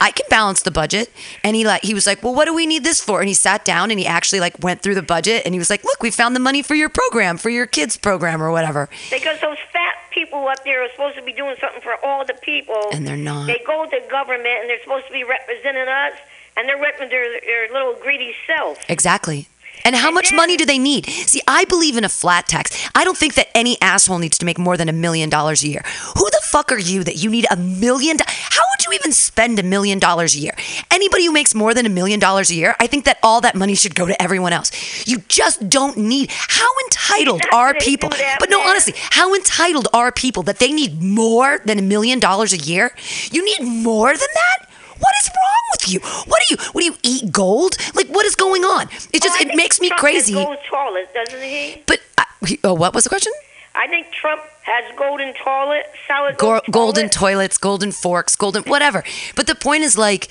I 0.00 0.10
can 0.10 0.26
balance 0.28 0.62
the 0.62 0.70
budget, 0.70 1.10
and 1.42 1.56
he 1.56 1.64
like 1.66 1.82
he 1.82 1.94
was 1.94 2.06
like, 2.06 2.22
well, 2.22 2.34
what 2.34 2.44
do 2.46 2.54
we 2.54 2.66
need 2.66 2.84
this 2.84 3.00
for? 3.00 3.20
And 3.20 3.28
he 3.28 3.34
sat 3.34 3.64
down 3.64 3.90
and 3.90 3.98
he 3.98 4.06
actually 4.06 4.40
like 4.40 4.58
went 4.62 4.82
through 4.82 4.96
the 4.96 5.02
budget, 5.02 5.42
and 5.46 5.54
he 5.54 5.58
was 5.58 5.70
like, 5.70 5.82
look, 5.82 6.02
we 6.02 6.10
found 6.10 6.36
the 6.36 6.40
money 6.40 6.60
for 6.62 6.74
your 6.74 6.88
program, 6.90 7.38
for 7.38 7.50
your 7.50 7.66
kids 7.66 7.96
program 7.96 8.42
or 8.42 8.50
whatever, 8.50 8.88
Because 9.10 9.40
those 9.40 9.58
fat 9.72 9.94
people 10.10 10.46
up 10.48 10.62
there 10.64 10.84
are 10.84 10.88
supposed 10.90 11.16
to 11.16 11.22
be 11.22 11.32
doing 11.32 11.56
something 11.60 11.80
for 11.80 11.94
all 12.04 12.26
the 12.26 12.34
people. 12.42 12.82
and 12.92 13.06
they're 13.06 13.16
not. 13.16 13.46
They 13.46 13.62
go 13.66 13.86
to 13.86 14.00
government 14.10 14.46
and 14.60 14.68
they're 14.68 14.82
supposed 14.82 15.06
to 15.06 15.12
be 15.12 15.24
representing 15.24 15.88
us, 15.88 16.12
and 16.56 16.68
they're 16.68 16.80
representing 16.80 17.10
their, 17.10 17.40
their 17.40 17.72
little 17.72 17.94
greedy 18.02 18.34
self. 18.46 18.78
Exactly. 18.88 19.48
And 19.84 19.96
how 19.96 20.12
much 20.12 20.32
money 20.32 20.56
do 20.56 20.64
they 20.64 20.78
need? 20.78 21.06
See, 21.06 21.42
I 21.48 21.64
believe 21.64 21.96
in 21.96 22.04
a 22.04 22.08
flat 22.08 22.46
tax. 22.46 22.88
I 22.94 23.02
don't 23.02 23.16
think 23.18 23.34
that 23.34 23.48
any 23.52 23.76
asshole 23.82 24.18
needs 24.20 24.38
to 24.38 24.44
make 24.46 24.56
more 24.56 24.76
than 24.76 24.88
a 24.88 24.92
million 24.92 25.28
dollars 25.28 25.64
a 25.64 25.68
year. 25.68 25.82
Who 26.16 26.24
the 26.30 26.40
fuck 26.44 26.70
are 26.70 26.78
you 26.78 27.02
that 27.02 27.16
you 27.16 27.28
need 27.30 27.46
a 27.50 27.56
million? 27.56 28.16
do- 28.16 28.24
How 28.28 28.60
would 28.70 28.84
you 28.86 28.92
even 28.92 29.10
spend 29.10 29.58
a 29.58 29.64
million 29.64 29.98
dollars 29.98 30.36
a 30.36 30.38
year? 30.38 30.52
Anybody 30.92 31.26
who 31.26 31.32
makes 31.32 31.52
more 31.52 31.74
than 31.74 31.84
a 31.84 31.88
million 31.88 32.20
dollars 32.20 32.48
a 32.50 32.54
year, 32.54 32.76
I 32.78 32.86
think 32.86 33.06
that 33.06 33.18
all 33.24 33.40
that 33.40 33.56
money 33.56 33.74
should 33.74 33.96
go 33.96 34.06
to 34.06 34.22
everyone 34.22 34.52
else. 34.52 34.70
You 35.08 35.18
just 35.26 35.68
don't 35.68 35.96
need. 35.96 36.30
How 36.30 36.68
entitled 36.84 37.42
are 37.52 37.74
people? 37.74 38.10
But 38.38 38.50
no, 38.50 38.60
honestly, 38.60 38.94
how 38.96 39.34
entitled 39.34 39.88
are 39.92 40.12
people 40.12 40.44
that 40.44 40.60
they 40.60 40.70
need 40.70 41.02
more 41.02 41.58
than 41.64 41.80
a 41.80 41.82
million 41.82 42.20
dollars 42.20 42.52
a 42.52 42.58
year? 42.58 42.92
You 43.32 43.44
need 43.44 43.66
more 43.66 44.10
than 44.10 44.28
that? 44.34 44.68
What 45.04 45.14
is 45.20 45.28
wrong 45.36 45.64
with 45.72 45.84
you? 45.92 46.00
What 46.30 46.40
do 46.48 46.54
you? 46.54 46.56
What 46.72 46.80
do 46.82 46.86
you 46.90 46.96
eat 47.02 47.32
gold? 47.32 47.76
Like 47.94 48.08
what 48.08 48.24
is 48.26 48.34
going 48.36 48.62
on? 48.64 48.84
It 49.12 49.22
just 49.22 49.36
oh, 49.38 49.42
it 49.46 49.54
makes 49.56 49.80
me 49.80 49.88
Trump 49.88 50.00
crazy. 50.00 50.34
Has 50.34 50.44
gold 50.44 50.58
toilets, 50.68 51.12
doesn't 51.12 51.42
he? 51.42 51.82
But 51.86 52.00
uh, 52.18 52.24
he- 52.46 52.60
oh, 52.64 52.74
what 52.74 52.94
was 52.94 53.04
the 53.04 53.10
question? 53.10 53.32
I 53.74 53.88
think 53.88 54.06
Trump 54.12 54.42
has 54.62 54.84
golden 54.98 55.32
toilet, 55.34 55.84
solid 56.06 56.36
Go- 56.36 56.46
gold 56.60 56.62
golden 56.70 57.08
toilet. 57.08 57.12
toilets, 57.12 57.58
golden 57.58 57.90
forks, 57.92 58.36
golden 58.36 58.62
whatever. 58.64 59.02
But 59.34 59.46
the 59.46 59.54
point 59.54 59.82
is 59.82 59.96
like, 59.98 60.28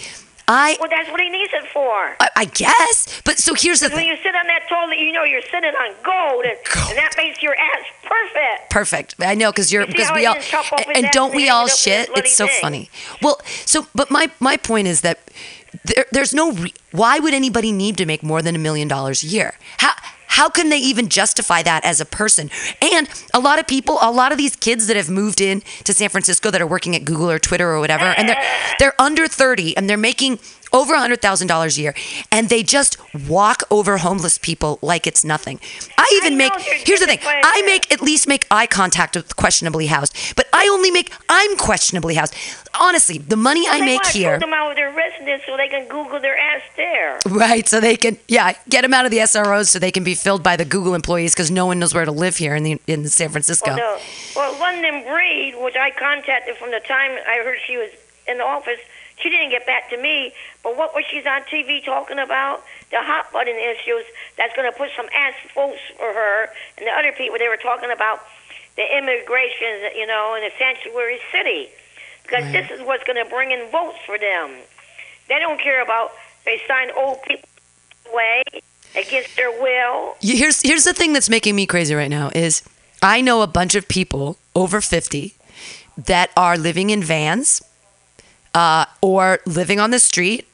I 0.51 0.75
Well, 0.79 0.89
that's 0.89 1.09
what 1.09 1.21
he 1.21 1.29
needs 1.29 1.53
it 1.53 1.65
for. 1.71 2.15
I, 2.19 2.29
I 2.35 2.45
guess. 2.45 3.21
But 3.23 3.37
so 3.39 3.53
here's 3.53 3.79
the 3.79 3.87
thing: 3.87 3.97
When 3.97 4.07
you 4.07 4.17
sit 4.17 4.35
on 4.35 4.47
that 4.47 4.67
toilet, 4.67 4.99
you 4.99 5.13
know 5.13 5.23
you're 5.23 5.41
sitting 5.43 5.73
on 5.73 5.95
gold, 6.03 6.43
and, 6.43 6.57
and 6.89 6.97
that 6.97 7.13
makes 7.15 7.41
your 7.41 7.55
ass 7.55 7.85
perfect. 8.03 8.69
Perfect. 8.69 9.15
I 9.19 9.35
know 9.35 9.51
because 9.51 9.71
you're 9.71 9.87
because 9.87 10.09
how 10.09 10.15
we 10.15 10.25
all 10.25 10.33
didn't 10.33 10.45
chop 10.45 10.73
off 10.73 10.83
and, 10.87 11.05
and 11.05 11.11
don't 11.11 11.33
we 11.33 11.47
all 11.47 11.67
it 11.67 11.71
up 11.71 11.75
in 11.75 11.77
shit? 11.77 12.09
It's 12.15 12.35
so 12.35 12.47
thing? 12.47 12.57
funny. 12.59 12.89
Well, 13.21 13.39
so 13.65 13.87
but 13.95 14.11
my 14.11 14.29
my 14.41 14.57
point 14.57 14.87
is 14.87 15.01
that 15.01 15.19
there, 15.83 16.05
there's 16.11 16.33
no 16.33 16.51
re- 16.51 16.73
why 16.91 17.19
would 17.19 17.33
anybody 17.33 17.71
need 17.71 17.97
to 17.97 18.05
make 18.05 18.23
more 18.23 18.41
than 18.41 18.55
a 18.55 18.59
million 18.59 18.87
dollars 18.87 19.23
a 19.23 19.27
year? 19.27 19.55
How 19.77 19.93
how 20.27 20.47
can 20.47 20.69
they 20.69 20.77
even 20.77 21.09
justify 21.09 21.61
that 21.61 21.83
as 21.83 21.99
a 21.99 22.05
person? 22.05 22.49
And 22.81 23.09
a 23.33 23.39
lot 23.39 23.59
of 23.59 23.67
people, 23.67 23.97
a 24.01 24.09
lot 24.09 24.31
of 24.31 24.37
these 24.37 24.55
kids 24.55 24.87
that 24.87 24.95
have 24.95 25.09
moved 25.09 25.41
in 25.41 25.61
to 25.83 25.93
San 25.93 26.07
Francisco 26.07 26.49
that 26.51 26.61
are 26.61 26.67
working 26.67 26.95
at 26.95 27.03
Google 27.03 27.29
or 27.29 27.37
Twitter 27.37 27.69
or 27.69 27.79
whatever, 27.81 28.05
and 28.05 28.29
they're 28.29 28.41
they're 28.79 29.01
under 29.01 29.27
30 29.27 29.75
and 29.75 29.89
they're 29.89 29.97
making 29.97 30.39
over 30.73 30.95
$100,000 30.95 31.77
a 31.77 31.81
year 31.81 31.93
and 32.31 32.49
they 32.49 32.63
just 32.63 32.97
walk 33.27 33.63
over 33.69 33.97
homeless 33.97 34.37
people 34.37 34.79
like 34.81 35.05
it's 35.07 35.23
nothing. 35.23 35.59
I 35.97 36.09
even 36.21 36.37
know 36.37 36.49
make 36.49 36.53
Here's 36.61 36.99
the 36.99 37.05
thing. 37.05 37.19
I 37.23 37.61
make 37.65 37.91
at 37.91 38.01
least 38.01 38.27
make 38.27 38.45
eye 38.49 38.67
contact 38.67 39.15
with 39.15 39.35
questionably 39.35 39.87
housed, 39.87 40.35
but 40.35 40.47
I 40.53 40.67
only 40.67 40.91
make 40.91 41.11
I'm 41.29 41.57
questionably 41.57 42.15
housed. 42.15 42.35
Honestly, 42.79 43.17
the 43.17 43.35
money 43.35 43.67
I 43.67 43.79
They 43.79 43.85
make 43.85 44.05
here 44.07 44.39
them 44.39 44.53
out 44.53 44.71
of 44.71 44.75
their 44.77 44.91
residence 44.91 45.43
so 45.45 45.57
they 45.57 45.67
can 45.67 45.87
Google 45.87 46.19
their 46.19 46.37
ass 46.37 46.61
there. 46.77 47.19
Right, 47.25 47.67
so 47.67 47.79
they 47.79 47.97
can, 47.97 48.17
yeah, 48.27 48.53
get 48.69 48.81
them 48.81 48.93
out 48.93 49.05
of 49.05 49.11
the 49.11 49.17
SROs 49.17 49.67
so 49.67 49.79
they 49.79 49.91
can 49.91 50.03
be 50.03 50.15
filled 50.15 50.43
by 50.43 50.55
the 50.55 50.65
Google 50.65 50.93
employees 50.93 51.33
because 51.33 51.51
no 51.51 51.65
one 51.65 51.79
knows 51.79 51.93
where 51.93 52.05
to 52.05 52.11
live 52.11 52.37
here 52.37 52.55
in 52.55 52.63
the 52.63 52.81
in 52.87 53.07
San 53.07 53.29
Francisco. 53.29 53.71
Well, 53.71 53.77
no. 53.77 53.99
well, 54.35 54.59
London 54.59 55.03
Breed, 55.03 55.55
which 55.57 55.75
I 55.75 55.91
contacted 55.91 56.55
from 56.57 56.71
the 56.71 56.81
time 56.87 57.11
I 57.27 57.41
heard 57.43 57.57
she 57.65 57.77
was 57.77 57.89
in 58.27 58.37
the 58.37 58.43
office, 58.43 58.79
she 59.17 59.29
didn't 59.29 59.49
get 59.49 59.65
back 59.65 59.89
to 59.89 59.97
me. 59.97 60.33
But 60.63 60.77
what 60.77 60.93
was 60.93 61.05
she's 61.09 61.25
on 61.25 61.41
TV 61.43 61.83
talking 61.83 62.19
about? 62.19 62.63
The 62.91 63.01
hot 63.01 63.31
button 63.33 63.55
issues 63.55 64.05
that's 64.37 64.55
going 64.55 64.71
to 64.71 64.77
put 64.77 64.89
some 64.95 65.07
ass 65.13 65.33
votes 65.55 65.81
for 65.97 66.13
her 66.13 66.49
and 66.77 66.85
the 66.85 66.91
other 66.91 67.11
people. 67.11 67.37
They 67.39 67.47
were 67.47 67.57
talking 67.57 67.89
about 67.91 68.21
the 68.77 68.85
immigration, 68.97 69.97
you 69.97 70.05
know, 70.05 70.35
in 70.35 70.43
a 70.43 70.53
sanctuary 70.57 71.19
city 71.31 71.69
because 72.23 72.51
this 72.51 72.69
is 72.71 72.85
what's 72.85 73.03
going 73.03 73.23
to 73.23 73.29
bring 73.29 73.51
in 73.51 73.69
votes 73.71 73.97
for 74.05 74.17
them. 74.17 74.55
They 75.27 75.39
don't 75.39 75.59
care 75.59 75.81
about 75.81 76.11
they 76.45 76.61
sign 76.67 76.89
old 76.95 77.21
people 77.23 77.49
away 78.11 78.43
against 78.95 79.35
their 79.35 79.51
will. 79.51 80.15
Here's 80.21 80.61
here's 80.61 80.83
the 80.83 80.93
thing 80.93 81.13
that's 81.13 81.29
making 81.29 81.55
me 81.55 81.65
crazy 81.65 81.95
right 81.95 82.09
now 82.09 82.29
is 82.35 82.63
I 83.01 83.21
know 83.21 83.41
a 83.41 83.47
bunch 83.47 83.75
of 83.75 83.87
people 83.87 84.37
over 84.55 84.81
50 84.81 85.33
that 85.97 86.31
are 86.37 86.57
living 86.57 86.89
in 86.89 87.03
vans 87.03 87.61
uh, 88.53 88.85
or 89.01 89.39
living 89.45 89.79
on 89.79 89.91
the 89.91 89.99
street 89.99 90.47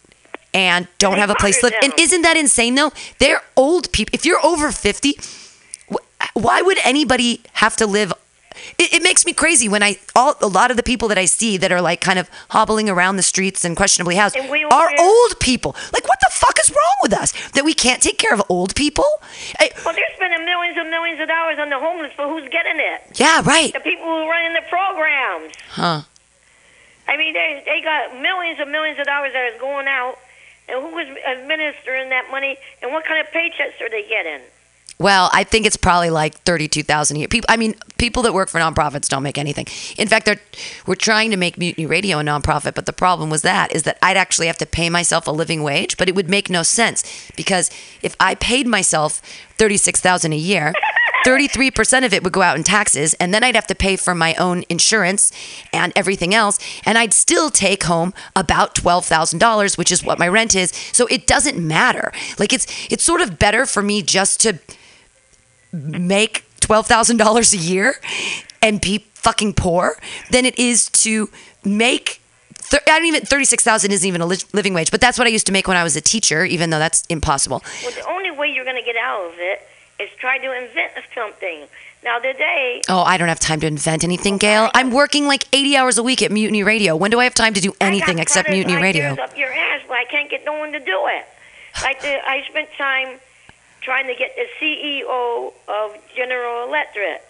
and 0.57 0.87
don't 0.97 1.17
have 1.19 1.29
a 1.29 1.35
place 1.35 1.57
to 1.59 1.67
live. 1.67 1.75
And 1.83 1.93
isn't 1.99 2.23
that 2.23 2.35
insane 2.37 2.73
though? 2.75 2.91
They're 3.19 3.41
old 3.55 3.91
people. 3.91 4.11
If 4.13 4.25
you're 4.25 4.43
over 4.43 4.71
50, 4.71 5.13
wh- 5.91 6.35
why 6.35 6.61
would 6.61 6.79
anybody 6.83 7.41
have 7.53 7.75
to 7.77 7.85
live 7.85 8.11
it, 8.79 8.91
it 8.91 9.03
makes 9.03 9.23
me 9.23 9.33
crazy 9.33 9.69
when 9.69 9.83
I 9.83 9.97
all 10.15 10.33
a 10.41 10.47
lot 10.47 10.71
of 10.71 10.77
the 10.77 10.83
people 10.91 11.07
that 11.09 11.17
I 11.19 11.25
see 11.25 11.57
that 11.57 11.71
are 11.71 11.79
like 11.79 12.01
kind 12.01 12.17
of 12.17 12.27
hobbling 12.49 12.89
around 12.89 13.17
the 13.17 13.21
streets 13.33 13.63
and 13.63 13.77
questionably 13.77 14.15
housed 14.15 14.35
And 14.35 14.49
we 14.49 14.63
are 14.63 14.89
old 14.99 15.39
people. 15.39 15.75
Like 15.93 16.05
what 16.07 16.17
the 16.25 16.31
fuck 16.31 16.57
is 16.59 16.69
wrong 16.71 16.97
with 17.03 17.13
us 17.13 17.33
that 17.51 17.63
we 17.63 17.75
can't 17.75 18.01
take 18.01 18.17
care 18.17 18.33
of 18.33 18.41
old 18.49 18.73
people? 18.73 19.05
I- 19.59 19.69
Well, 19.85 19.93
they're 19.93 20.15
spending 20.15 20.43
millions 20.43 20.75
and 20.75 20.89
millions 20.89 21.21
of 21.21 21.27
dollars 21.27 21.59
on 21.59 21.69
the 21.69 21.77
homeless, 21.77 22.13
but 22.17 22.29
who's 22.29 22.49
getting 22.49 22.79
it? 22.79 22.99
yeah, 23.19 23.43
right. 23.45 23.71
The 23.73 23.79
people 23.79 24.05
who 24.05 24.25
are 24.25 24.29
running 24.29 24.53
the 24.53 24.65
programs. 24.67 25.53
Huh. 25.69 26.01
I 27.07 27.15
mean, 27.15 27.33
they 27.33 27.61
they 27.63 27.79
got 27.81 28.19
millions 28.19 28.59
and 28.59 28.71
millions 28.71 28.97
of 28.99 29.05
dollars 29.05 29.33
that 29.33 29.53
is 29.53 29.59
going 29.61 29.87
out, 29.87 30.17
and 30.67 30.81
who 30.81 30.97
is 30.97 31.07
administering 31.27 32.09
that 32.09 32.29
money, 32.31 32.57
and 32.81 32.91
what 32.91 33.05
kind 33.05 33.19
of 33.19 33.31
paychecks 33.33 33.79
are 33.81 33.89
they 33.89 34.07
getting? 34.07 34.41
Well, 34.99 35.29
I 35.31 35.43
think 35.43 35.67
it's 35.67 35.77
probably 35.77 36.09
like 36.09 36.39
thirty-two 36.39 36.81
thousand 36.81 37.17
a 37.17 37.19
year. 37.19 37.27
People, 37.27 37.45
I 37.49 37.57
mean, 37.57 37.75
people 37.99 38.23
that 38.23 38.33
work 38.33 38.49
for 38.49 38.59
nonprofits 38.59 39.07
don't 39.07 39.21
make 39.21 39.37
anything. 39.37 39.67
In 39.97 40.07
fact, 40.07 40.25
they're 40.25 40.41
we're 40.87 40.95
trying 40.95 41.29
to 41.31 41.37
make 41.37 41.57
Mutiny 41.57 41.85
Radio 41.85 42.19
a 42.19 42.23
nonprofit, 42.23 42.73
but 42.73 42.87
the 42.87 42.93
problem 42.93 43.29
was 43.29 43.43
that 43.43 43.75
is 43.75 43.83
that 43.83 43.99
I'd 44.01 44.17
actually 44.17 44.47
have 44.47 44.57
to 44.57 44.65
pay 44.65 44.89
myself 44.89 45.27
a 45.27 45.31
living 45.31 45.61
wage, 45.61 45.97
but 45.97 46.09
it 46.09 46.15
would 46.15 46.29
make 46.29 46.49
no 46.49 46.63
sense 46.63 47.31
because 47.35 47.69
if 48.01 48.15
I 48.19 48.33
paid 48.35 48.65
myself 48.65 49.21
thirty-six 49.57 50.01
thousand 50.01 50.33
a 50.33 50.37
year. 50.37 50.73
33% 51.27 52.05
of 52.05 52.13
it 52.13 52.23
would 52.23 52.31
go 52.31 52.41
out 52.41 52.55
in 52.55 52.63
taxes 52.63 53.13
and 53.15 53.33
then 53.33 53.43
I'd 53.43 53.55
have 53.55 53.67
to 53.67 53.75
pay 53.75 53.97
for 53.97 54.15
my 54.15 54.33
own 54.35 54.63
insurance 54.69 55.33
and 55.73 55.91
everything 55.93 56.33
else 56.33 56.57
and 56.85 56.97
I'd 56.97 57.11
still 57.11 57.49
take 57.49 57.83
home 57.83 58.13
about 58.33 58.73
$12,000 58.75 59.77
which 59.77 59.91
is 59.91 60.05
what 60.05 60.19
my 60.19 60.27
rent 60.29 60.55
is 60.55 60.71
so 60.93 61.05
it 61.07 61.27
doesn't 61.27 61.57
matter 61.59 62.13
like 62.39 62.53
it's 62.53 62.65
it's 62.89 63.03
sort 63.03 63.19
of 63.19 63.37
better 63.37 63.65
for 63.65 63.83
me 63.83 64.01
just 64.01 64.39
to 64.39 64.57
make 65.73 66.45
$12,000 66.61 67.53
a 67.53 67.57
year 67.57 67.95
and 68.61 68.79
be 68.79 68.99
fucking 69.15 69.53
poor 69.53 69.97
than 70.31 70.45
it 70.45 70.57
is 70.57 70.87
to 70.91 71.29
make 71.65 72.21
I 72.71 72.79
don't 72.85 73.05
even 73.05 73.25
36,000 73.25 73.91
isn't 73.91 74.07
even 74.07 74.19
a 74.19 74.25
living 74.25 74.73
wage, 74.73 74.91
but 74.91 74.99
that's 74.99 75.17
what 75.17 75.25
I 75.25 75.29
used 75.29 75.45
to 75.47 75.53
make 75.53 75.69
when 75.69 75.77
I 75.77 75.83
was 75.83 75.95
a 75.95 76.01
teacher, 76.01 76.43
even 76.43 76.69
though 76.69 76.79
that's 76.79 77.05
impossible. 77.07 77.63
Well, 77.83 77.93
the 77.93 78.05
only 78.09 78.29
way 78.31 78.49
you're 78.49 78.65
going 78.65 78.75
to 78.75 78.83
get 78.83 78.97
out 78.97 79.25
of 79.25 79.33
it 79.37 79.61
is 79.99 80.09
try 80.19 80.37
to 80.37 80.51
invent 80.51 80.91
something. 81.15 81.65
Now 82.03 82.19
today, 82.19 82.81
Oh, 82.87 83.01
I 83.01 83.17
don't 83.17 83.27
have 83.27 83.39
time 83.39 83.59
to 83.61 83.67
invent 83.67 84.03
anything, 84.03 84.37
Gail. 84.37 84.69
I'm 84.73 84.91
working 84.91 85.25
like 85.27 85.45
80 85.51 85.77
hours 85.77 85.97
a 85.97 86.03
week 86.03 86.21
at 86.21 86.31
Mutiny 86.31 86.63
Radio. 86.63 86.95
When 86.95 87.09
do 87.11 87.19
I 87.19 87.23
have 87.23 87.33
time 87.33 87.53
to 87.55 87.61
do 87.61 87.73
anything 87.81 88.19
except 88.19 88.49
Mutiny 88.49 88.75
Radio? 88.75 89.13
Up 89.13 89.35
your 89.37 89.51
ass, 89.51 89.81
but 89.87 89.97
I 89.97 90.05
can't 90.05 90.29
get 90.29 90.45
no 90.45 90.53
one 90.57 90.71
to 90.73 90.79
do 90.79 90.99
it. 91.07 91.25
Like 91.81 92.01
the, 92.01 92.15
I 92.27 92.43
spent 92.49 92.69
time 92.77 93.19
trying 93.81 94.07
to 94.07 94.15
get 94.15 94.35
the 94.35 94.45
CEO 94.59 95.53
of 95.67 95.95
General 96.15 96.67
Electric, 96.67 97.21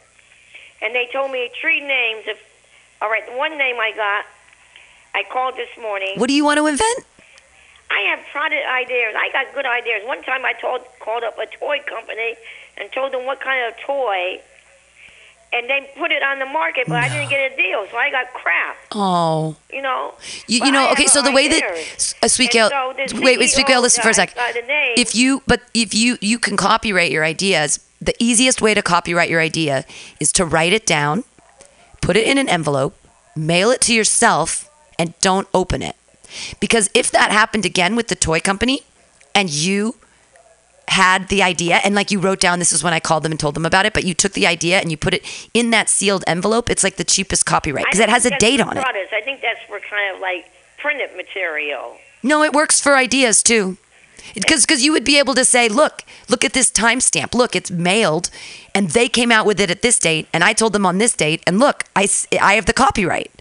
and 0.81 0.93
they 0.93 1.07
told 1.11 1.31
me 1.31 1.49
three 1.59 1.79
names. 1.81 2.23
If 2.27 2.37
all 3.01 3.09
right, 3.09 3.25
the 3.29 3.37
one 3.37 3.57
name 3.57 3.77
I 3.77 3.91
got, 3.95 4.25
I 5.15 5.23
called 5.31 5.55
this 5.55 5.69
morning. 5.81 6.13
What 6.17 6.27
do 6.27 6.33
you 6.33 6.43
want 6.45 6.57
to 6.57 6.67
invent? 6.67 7.05
I 7.89 7.99
have 8.15 8.19
product 8.31 8.65
ideas. 8.67 9.15
I 9.17 9.29
got 9.31 9.53
good 9.53 9.65
ideas. 9.65 10.03
One 10.05 10.21
time 10.23 10.45
I 10.45 10.53
told 10.53 10.81
called 10.99 11.23
up 11.23 11.37
a 11.39 11.45
toy 11.45 11.79
company 11.87 12.35
and 12.77 12.91
told 12.91 13.13
them 13.13 13.25
what 13.25 13.39
kind 13.39 13.65
of 13.67 13.79
toy, 13.79 14.41
and 15.53 15.69
they 15.69 15.89
put 15.97 16.11
it 16.11 16.21
on 16.21 16.39
the 16.39 16.45
market, 16.45 16.87
but 16.87 16.97
I 16.97 17.07
didn't 17.09 17.29
get 17.29 17.51
a 17.51 17.55
deal, 17.55 17.87
so 17.89 17.97
I 17.97 18.11
got 18.11 18.33
crap. 18.33 18.75
Oh. 18.91 19.55
You 19.71 19.81
know. 19.81 20.13
You, 20.47 20.65
you 20.65 20.71
know, 20.71 20.87
I 20.87 20.91
okay, 20.91 21.07
so 21.07 21.21
the 21.21 21.31
way 21.31 21.47
that 21.47 21.63
ideas. 21.63 22.15
uh, 22.21 22.27
Sweet 22.27 22.51
Gail, 22.51 22.69
so 22.69 22.93
wait, 23.21 23.39
wait, 23.39 23.49
Sweet 23.49 23.67
Gail, 23.67 23.81
listen 23.81 24.03
for 24.03 24.09
a 24.09 24.13
sec. 24.13 24.35
got 24.35 24.53
the 24.53 24.61
name. 24.61 24.95
If 24.97 25.15
you, 25.15 25.41
but 25.47 25.61
if 25.73 25.93
you, 25.93 26.17
you 26.21 26.37
can 26.39 26.57
copyright 26.57 27.11
your 27.11 27.23
ideas. 27.23 27.79
The 28.01 28.13
easiest 28.19 28.61
way 28.61 28.73
to 28.73 28.81
copyright 28.81 29.29
your 29.29 29.41
idea 29.41 29.85
is 30.19 30.31
to 30.33 30.45
write 30.45 30.73
it 30.73 30.85
down, 30.85 31.23
put 32.01 32.15
it 32.17 32.27
in 32.27 32.37
an 32.37 32.47
envelope, 32.49 32.95
mail 33.35 33.71
it 33.71 33.81
to 33.81 33.93
yourself, 33.93 34.69
and 34.99 35.17
don't 35.21 35.47
open 35.53 35.81
it. 35.81 35.95
Because 36.59 36.89
if 36.93 37.11
that 37.11 37.31
happened 37.31 37.65
again 37.65 37.95
with 37.95 38.07
the 38.07 38.15
toy 38.15 38.39
company, 38.39 38.81
and 39.33 39.49
you 39.49 39.95
had 40.89 41.27
the 41.27 41.43
idea 41.43 41.81
and 41.83 41.93
like 41.93 42.11
you 42.11 42.19
wrote 42.19 42.39
down 42.39 42.59
this 42.59 42.71
is 42.71 42.83
when 42.83 42.93
I 42.93 42.99
called 42.99 43.23
them 43.23 43.31
and 43.31 43.39
told 43.39 43.55
them 43.55 43.65
about 43.65 43.85
it, 43.85 43.93
but 43.93 44.03
you 44.03 44.13
took 44.13 44.33
the 44.33 44.47
idea 44.47 44.79
and 44.79 44.89
you 44.89 44.97
put 44.97 45.13
it 45.13 45.49
in 45.53 45.69
that 45.71 45.89
sealed 45.89 46.23
envelope, 46.25 46.69
it's 46.69 46.83
like 46.83 46.95
the 46.95 47.03
cheapest 47.03 47.45
copyright 47.45 47.85
because 47.85 47.99
it 47.99 48.09
has 48.09 48.25
a 48.25 48.37
date 48.37 48.61
on 48.61 48.77
it. 48.77 48.83
I 48.83 49.21
think 49.21 49.41
that's 49.41 49.61
for 49.67 49.79
kind 49.79 50.15
of 50.15 50.21
like 50.21 50.49
printed 50.77 51.15
material. 51.15 51.97
No, 52.23 52.43
it 52.43 52.53
works 52.53 52.79
for 52.79 52.95
ideas 52.95 53.43
too. 53.43 53.77
Because 54.33 54.65
because 54.65 54.83
you 54.83 54.91
would 54.91 55.03
be 55.03 55.19
able 55.19 55.35
to 55.35 55.45
say, 55.45 55.69
look, 55.69 56.03
look 56.27 56.43
at 56.43 56.53
this 56.53 56.71
timestamp. 56.71 57.33
Look, 57.33 57.55
it's 57.55 57.71
mailed, 57.71 58.29
and 58.75 58.89
they 58.89 59.07
came 59.07 59.31
out 59.31 59.45
with 59.45 59.59
it 59.59 59.71
at 59.71 59.81
this 59.81 59.99
date, 59.99 60.27
and 60.33 60.43
I 60.43 60.53
told 60.53 60.73
them 60.73 60.85
on 60.85 60.97
this 60.97 61.13
date, 61.15 61.41
and 61.47 61.59
look, 61.59 61.85
I 61.95 62.09
I 62.41 62.55
have 62.55 62.65
the 62.65 62.73
copyright. 62.73 63.31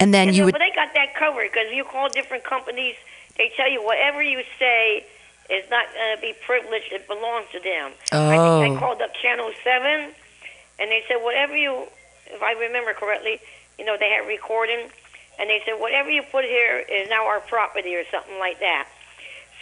And 0.00 0.12
then 0.12 0.28
And 0.28 0.36
you 0.36 0.42
so- 0.42 0.44
would 0.46 0.52
But 0.52 0.60
they 0.60 0.70
got 0.74 0.94
that 0.94 1.14
covered 1.14 1.50
because 1.52 1.72
you 1.72 1.84
call 1.84 2.08
different 2.08 2.44
companies, 2.44 2.96
they 3.36 3.50
tell 3.56 3.70
you 3.70 3.82
whatever 3.84 4.22
you 4.22 4.42
say 4.58 5.04
is 5.48 5.68
not 5.70 5.86
going 5.94 6.16
to 6.16 6.20
be 6.20 6.32
privileged. 6.44 6.92
It 6.92 7.06
belongs 7.06 7.46
to 7.52 7.60
them. 7.60 7.92
I 8.12 8.36
think 8.36 8.40
Oh. 8.42 8.76
I 8.76 8.78
called 8.78 9.00
up 9.00 9.14
Channel 9.14 9.52
Seven, 9.62 10.14
and 10.78 10.90
they 10.90 11.04
said 11.08 11.16
whatever 11.22 11.56
you, 11.56 11.86
if 12.26 12.42
I 12.42 12.52
remember 12.52 12.92
correctly, 12.94 13.40
you 13.78 13.84
know 13.84 13.96
they 13.96 14.10
had 14.10 14.26
recording, 14.26 14.90
and 15.38 15.48
they 15.48 15.62
said 15.64 15.78
whatever 15.78 16.10
you 16.10 16.22
put 16.22 16.44
here 16.44 16.78
is 16.88 17.08
now 17.08 17.26
our 17.26 17.40
property 17.40 17.94
or 17.94 18.04
something 18.10 18.38
like 18.38 18.58
that. 18.60 18.88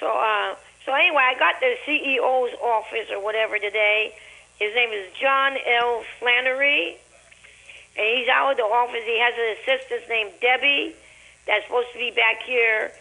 So, 0.01 0.07
uh, 0.09 0.55
so 0.87 0.93
anyway, 0.95 1.23
I 1.23 1.35
got 1.39 1.61
the 1.61 1.77
CEO's 1.85 2.55
office 2.63 3.11
or 3.11 3.21
whatever 3.23 3.59
today. 3.59 4.15
His 4.59 4.75
name 4.75 4.91
is 4.91 5.13
John 5.21 5.57
L. 5.67 6.05
Flannery, 6.19 6.97
and 7.97 8.19
he's 8.19 8.29
out 8.29 8.53
of 8.53 8.57
the 8.57 8.65
office. 8.65 9.03
He 9.05 9.19
has 9.21 9.35
an 9.35 9.57
assistant 9.63 10.09
named 10.09 10.33
Debbie 10.41 10.95
that's 11.47 11.65
supposed 11.67 11.93
to 11.93 11.99
be 11.99 12.11
back 12.11 12.43
here 12.43 12.93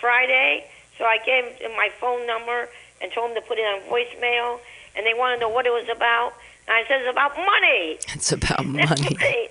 Friday. 0.00 0.66
So 0.98 1.04
I 1.04 1.18
gave 1.24 1.44
him 1.56 1.72
my 1.72 1.90
phone 2.00 2.26
number 2.26 2.68
and 3.00 3.10
told 3.12 3.30
him 3.30 3.36
to 3.36 3.42
put 3.42 3.58
it 3.58 3.62
on 3.62 3.80
voicemail, 3.90 4.60
and 4.94 5.06
they 5.06 5.14
want 5.14 5.36
to 5.36 5.40
know 5.40 5.48
what 5.48 5.66
it 5.66 5.72
was 5.72 5.88
about. 5.94 6.34
And 6.68 6.76
I 6.76 6.84
said 6.86 7.00
it's 7.00 7.10
about 7.10 7.36
money. 7.36 7.98
it's 8.14 8.32
about 8.32 8.64
money. 8.66 9.16
right. 9.20 9.48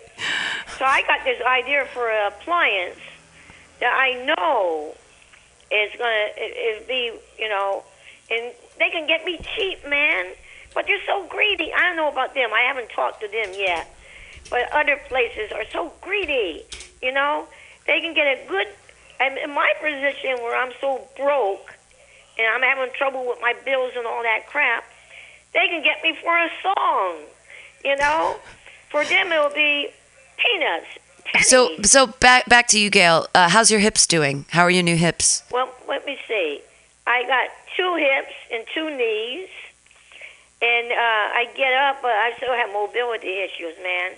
So 0.77 0.85
I 0.85 1.03
got 1.07 1.23
this 1.25 1.41
idea 1.41 1.85
for 1.93 2.09
an 2.09 2.31
appliance 2.31 2.99
that 3.79 3.93
I 3.93 4.23
know 4.23 4.93
is 5.71 5.91
gonna 5.97 6.27
it, 6.37 6.83
it 6.83 6.87
be 6.87 7.11
you 7.39 7.49
know, 7.49 7.83
and 8.29 8.53
they 8.79 8.89
can 8.89 9.07
get 9.07 9.25
me 9.25 9.39
cheap, 9.55 9.87
man. 9.87 10.27
But 10.73 10.85
they're 10.87 11.03
so 11.05 11.25
greedy. 11.27 11.73
I 11.73 11.79
don't 11.87 11.97
know 11.97 12.09
about 12.09 12.33
them. 12.33 12.49
I 12.53 12.61
haven't 12.61 12.89
talked 12.91 13.19
to 13.21 13.27
them 13.27 13.53
yet. 13.57 13.93
But 14.49 14.71
other 14.73 14.99
places 15.07 15.51
are 15.51 15.65
so 15.71 15.93
greedy. 16.01 16.63
You 17.01 17.11
know, 17.11 17.47
they 17.87 18.01
can 18.01 18.13
get 18.13 18.27
a 18.27 18.47
good. 18.47 18.67
I'm 19.19 19.37
in 19.37 19.51
my 19.53 19.71
position 19.79 20.43
where 20.43 20.55
I'm 20.55 20.73
so 20.81 21.07
broke, 21.15 21.73
and 22.37 22.47
I'm 22.47 22.61
having 22.61 22.93
trouble 22.95 23.27
with 23.27 23.39
my 23.41 23.53
bills 23.65 23.93
and 23.95 24.05
all 24.05 24.23
that 24.23 24.47
crap. 24.47 24.83
They 25.53 25.67
can 25.67 25.83
get 25.83 26.01
me 26.03 26.17
for 26.21 26.35
a 26.37 26.49
song. 26.61 27.17
You 27.83 27.95
know, 27.97 28.35
for 28.89 29.03
them 29.05 29.31
it'll 29.31 29.49
be 29.49 29.89
peanuts. 30.37 30.87
So 31.41 31.69
so 31.83 32.07
back 32.07 32.47
back 32.47 32.67
to 32.69 32.79
you, 32.79 32.89
Gail. 32.89 33.27
Uh, 33.33 33.49
how's 33.49 33.71
your 33.71 33.79
hips 33.79 34.05
doing? 34.05 34.45
How 34.49 34.63
are 34.63 34.71
your 34.71 34.83
new 34.83 34.97
hips? 34.97 35.43
Well, 35.51 35.69
let 35.87 36.05
me 36.05 36.17
see. 36.27 36.61
I 37.07 37.23
got 37.23 37.49
two 37.77 37.95
hips 37.95 38.33
and 38.51 38.65
two 38.73 38.95
knees, 38.95 39.49
and 40.61 40.91
uh, 40.91 41.39
I 41.41 41.47
get 41.55 41.73
up, 41.73 42.01
but 42.01 42.11
I 42.11 42.33
still 42.37 42.53
have 42.53 42.71
mobility 42.71 43.41
issues, 43.41 43.75
man. 43.81 44.13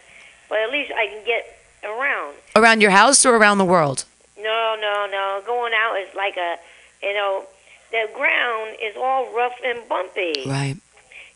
But 0.49 0.59
at 0.59 0.71
least 0.71 0.91
I 0.91 1.07
can 1.07 1.25
get 1.25 1.57
around. 1.83 2.35
Around 2.55 2.81
your 2.81 2.91
house 2.91 3.25
or 3.25 3.35
around 3.35 3.57
the 3.57 3.65
world? 3.65 4.05
No, 4.37 4.75
no, 4.79 5.07
no. 5.09 5.41
Going 5.45 5.73
out 5.73 5.95
is 5.99 6.13
like 6.15 6.35
a, 6.37 6.57
you 7.01 7.13
know, 7.13 7.45
the 7.91 8.09
ground 8.13 8.75
is 8.81 8.95
all 8.97 9.33
rough 9.33 9.55
and 9.63 9.87
bumpy. 9.87 10.43
Right. 10.45 10.75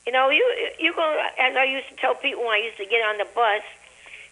You 0.06 0.14
know, 0.14 0.30
you 0.30 0.44
you 0.80 0.94
go 0.94 1.26
as 1.40 1.56
I 1.56 1.66
used 1.66 1.90
to 1.90 1.96
tell 1.96 2.16
people 2.16 2.44
when 2.44 2.52
I 2.52 2.64
used 2.64 2.78
to 2.78 2.86
get 2.86 3.04
on 3.04 3.18
the 3.18 3.28
bus, 3.36 3.62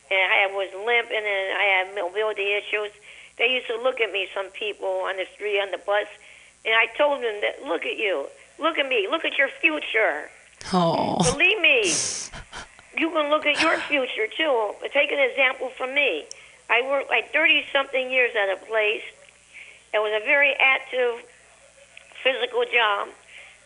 and 0.10 0.32
I 0.32 0.48
was 0.48 0.72
limp, 0.74 1.10
and 1.12 1.26
then 1.26 1.46
I 1.56 1.64
had 1.78 1.96
mobility 1.96 2.54
issues. 2.54 2.92
They 3.38 3.48
used 3.52 3.68
to 3.68 3.76
look 3.82 4.00
at 4.00 4.12
me, 4.12 4.28
some 4.34 4.50
people 4.52 4.88
on 4.88 5.18
the 5.18 5.26
street 5.36 5.60
on 5.60 5.72
the 5.72 5.78
bus, 5.78 6.08
and 6.64 6.74
I 6.74 6.88
told 6.98 7.22
them 7.22 7.42
that 7.42 7.68
look 7.68 7.86
at 7.86 7.98
you, 7.98 8.28
look 8.58 8.78
at 8.78 8.88
me, 8.88 9.08
look 9.12 9.26
at 9.26 9.38
your 9.38 9.50
future. 9.50 10.32
Oh. 10.74 11.18
Believe 11.32 11.62
me, 11.62 11.94
you 12.98 13.10
can 13.12 13.30
look 13.30 13.46
at 13.46 13.62
your 13.62 13.78
future 13.80 14.28
too. 14.28 14.74
Take 14.94 15.12
an 15.12 15.20
example 15.20 15.70
from 15.78 15.94
me. 15.94 16.26
I 16.70 16.82
worked 16.82 17.10
like 17.10 17.32
30 17.32 17.66
something 17.72 18.10
years 18.12 18.32
at 18.36 18.50
a 18.58 18.66
place. 18.66 19.04
It 19.94 20.00
was 20.00 20.12
a 20.22 20.26
very 20.26 20.54
active 20.60 21.24
physical 22.24 22.64
job. 22.66 23.10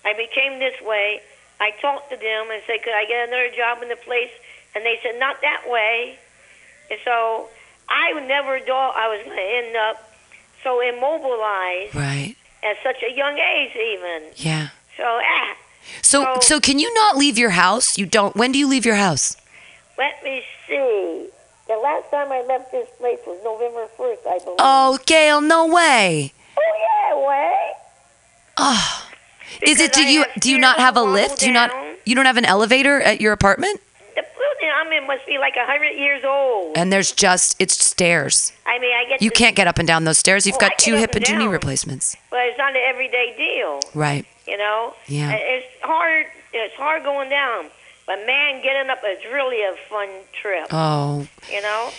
I 0.06 0.14
became 0.14 0.60
this 0.60 0.80
way. 0.82 1.22
I 1.60 1.72
talked 1.82 2.10
to 2.12 2.18
them 2.18 2.52
and 2.52 2.62
said, 2.68 2.84
Could 2.84 2.94
I 2.94 3.06
get 3.06 3.28
another 3.28 3.50
job 3.56 3.82
in 3.82 3.90
the 3.90 3.96
place? 3.96 4.32
And 4.76 4.86
they 4.86 5.00
said, 5.04 5.20
Not 5.20 5.42
that 5.42 5.64
way. 5.68 6.18
And 6.92 7.00
so 7.06 7.48
I 7.88 8.12
never 8.28 8.60
thought 8.60 8.96
I 8.96 9.08
was 9.10 9.26
going 9.26 9.38
to 9.38 9.44
end 9.44 9.76
up 9.76 10.12
so 10.64 10.82
immobilized 10.82 11.96
Right. 11.96 12.36
at 12.64 12.78
such 12.84 13.02
a 13.04 13.12
young 13.16 13.38
age, 13.38 13.72
even. 13.76 14.32
Yeah. 14.36 14.70
So, 14.98 15.04
ah, 15.06 15.56
So 16.02 16.24
So- 16.36 16.40
so 16.42 16.60
can 16.60 16.80
you 16.80 16.94
not 16.94 17.18
leave 17.18 17.38
your 17.38 17.52
house? 17.52 17.98
You 17.98 18.06
don't. 18.06 18.36
When 18.36 18.52
do 18.52 18.60
you 18.60 18.68
leave 18.68 18.86
your 18.86 18.96
house? 18.96 19.36
Let 19.98 20.24
me 20.24 20.44
see. 20.68 21.28
The 21.68 21.76
last 21.78 22.10
time 22.10 22.32
I 22.32 22.42
left 22.42 22.72
this 22.72 22.88
place 22.98 23.20
was 23.28 23.38
November 23.44 23.88
1st, 23.98 24.20
I 24.28 24.40
believe. 24.40 24.58
Oh, 24.60 24.98
Gail, 25.06 25.40
no 25.42 25.68
way. 25.68 26.34
Oh, 26.58 26.62
yeah, 27.12 27.28
way. 27.28 27.72
Ah. 28.58 29.10
Is 29.62 29.80
it? 29.80 29.94
Do 29.94 30.02
I 30.02 30.10
you 30.10 30.26
do 30.40 30.50
you 30.52 30.58
not 30.58 30.78
have 30.80 30.96
a 30.98 31.02
lift? 31.02 31.40
Do 31.40 31.48
you 31.48 31.52
not? 31.54 31.72
You 32.06 32.16
don't 32.16 32.26
have 32.26 32.38
an 32.38 32.46
elevator 32.46 33.02
at 33.02 33.20
your 33.22 33.34
apartment? 33.34 33.82
The 34.16 34.22
building 34.24 34.70
I'm 34.76 34.92
in 34.94 35.06
must 35.08 35.26
be 35.26 35.38
like 35.38 35.56
a 35.56 35.60
100 35.66 35.92
years 35.92 36.24
old. 36.26 36.78
And 36.78 36.92
there's 36.94 37.12
just 37.12 37.56
it's 37.60 37.74
stairs. 37.86 38.52
I 38.66 38.80
mean, 38.80 38.92
I 38.96 39.06
get 39.10 39.22
You 39.22 39.30
to- 39.30 39.36
can't 39.36 39.56
get 39.56 39.68
up 39.68 39.78
and 39.80 39.88
down 39.88 40.06
those 40.06 40.18
stairs. 40.18 40.46
You've 40.48 40.56
Oh, 40.56 40.60
got 40.60 40.78
two 40.78 40.96
hip 40.96 41.12
and 41.16 41.18
and 41.18 41.26
two 41.26 41.38
knee 41.38 41.48
replacements. 41.48 42.16
Well, 42.32 42.42
it's 42.48 42.58
not 42.58 42.72
an 42.72 42.82
everyday 42.88 43.34
deal, 43.38 43.82
Right. 43.94 44.26
You 44.50 44.58
know? 44.58 44.94
Yeah. 45.08 45.32
It's 45.34 45.68
hard. 45.84 46.26
It's 46.54 46.74
hard 46.76 47.04
going 47.04 47.30
down. 47.30 47.66
But 48.08 48.26
man, 48.26 48.64
getting 48.64 48.90
up 48.90 49.00
is 49.08 49.24
really 49.32 49.62
a 49.62 49.76
fun 49.88 50.10
trip, 50.42 50.68
Oh, 50.72 51.28
you 51.52 51.62
know? 51.62 51.92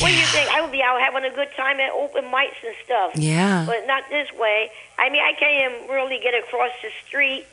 What 0.00 0.08
do 0.08 0.14
you 0.16 0.24
think? 0.26 0.50
I 0.50 0.60
would 0.62 0.72
be 0.72 0.82
out 0.82 0.98
having 1.00 1.24
a 1.30 1.34
good 1.34 1.48
time 1.56 1.78
at 1.80 1.90
open 1.92 2.24
mics 2.24 2.56
and 2.66 2.74
stuff. 2.84 3.12
yeah. 3.16 3.64
but 3.66 3.86
not 3.86 4.04
this 4.10 4.28
way. 4.38 4.70
I 4.98 5.10
mean, 5.10 5.22
I 5.22 5.32
can't 5.38 5.72
even 5.74 5.90
really 5.94 6.18
get 6.22 6.34
across 6.34 6.70
the 6.82 6.88
street 7.06 7.44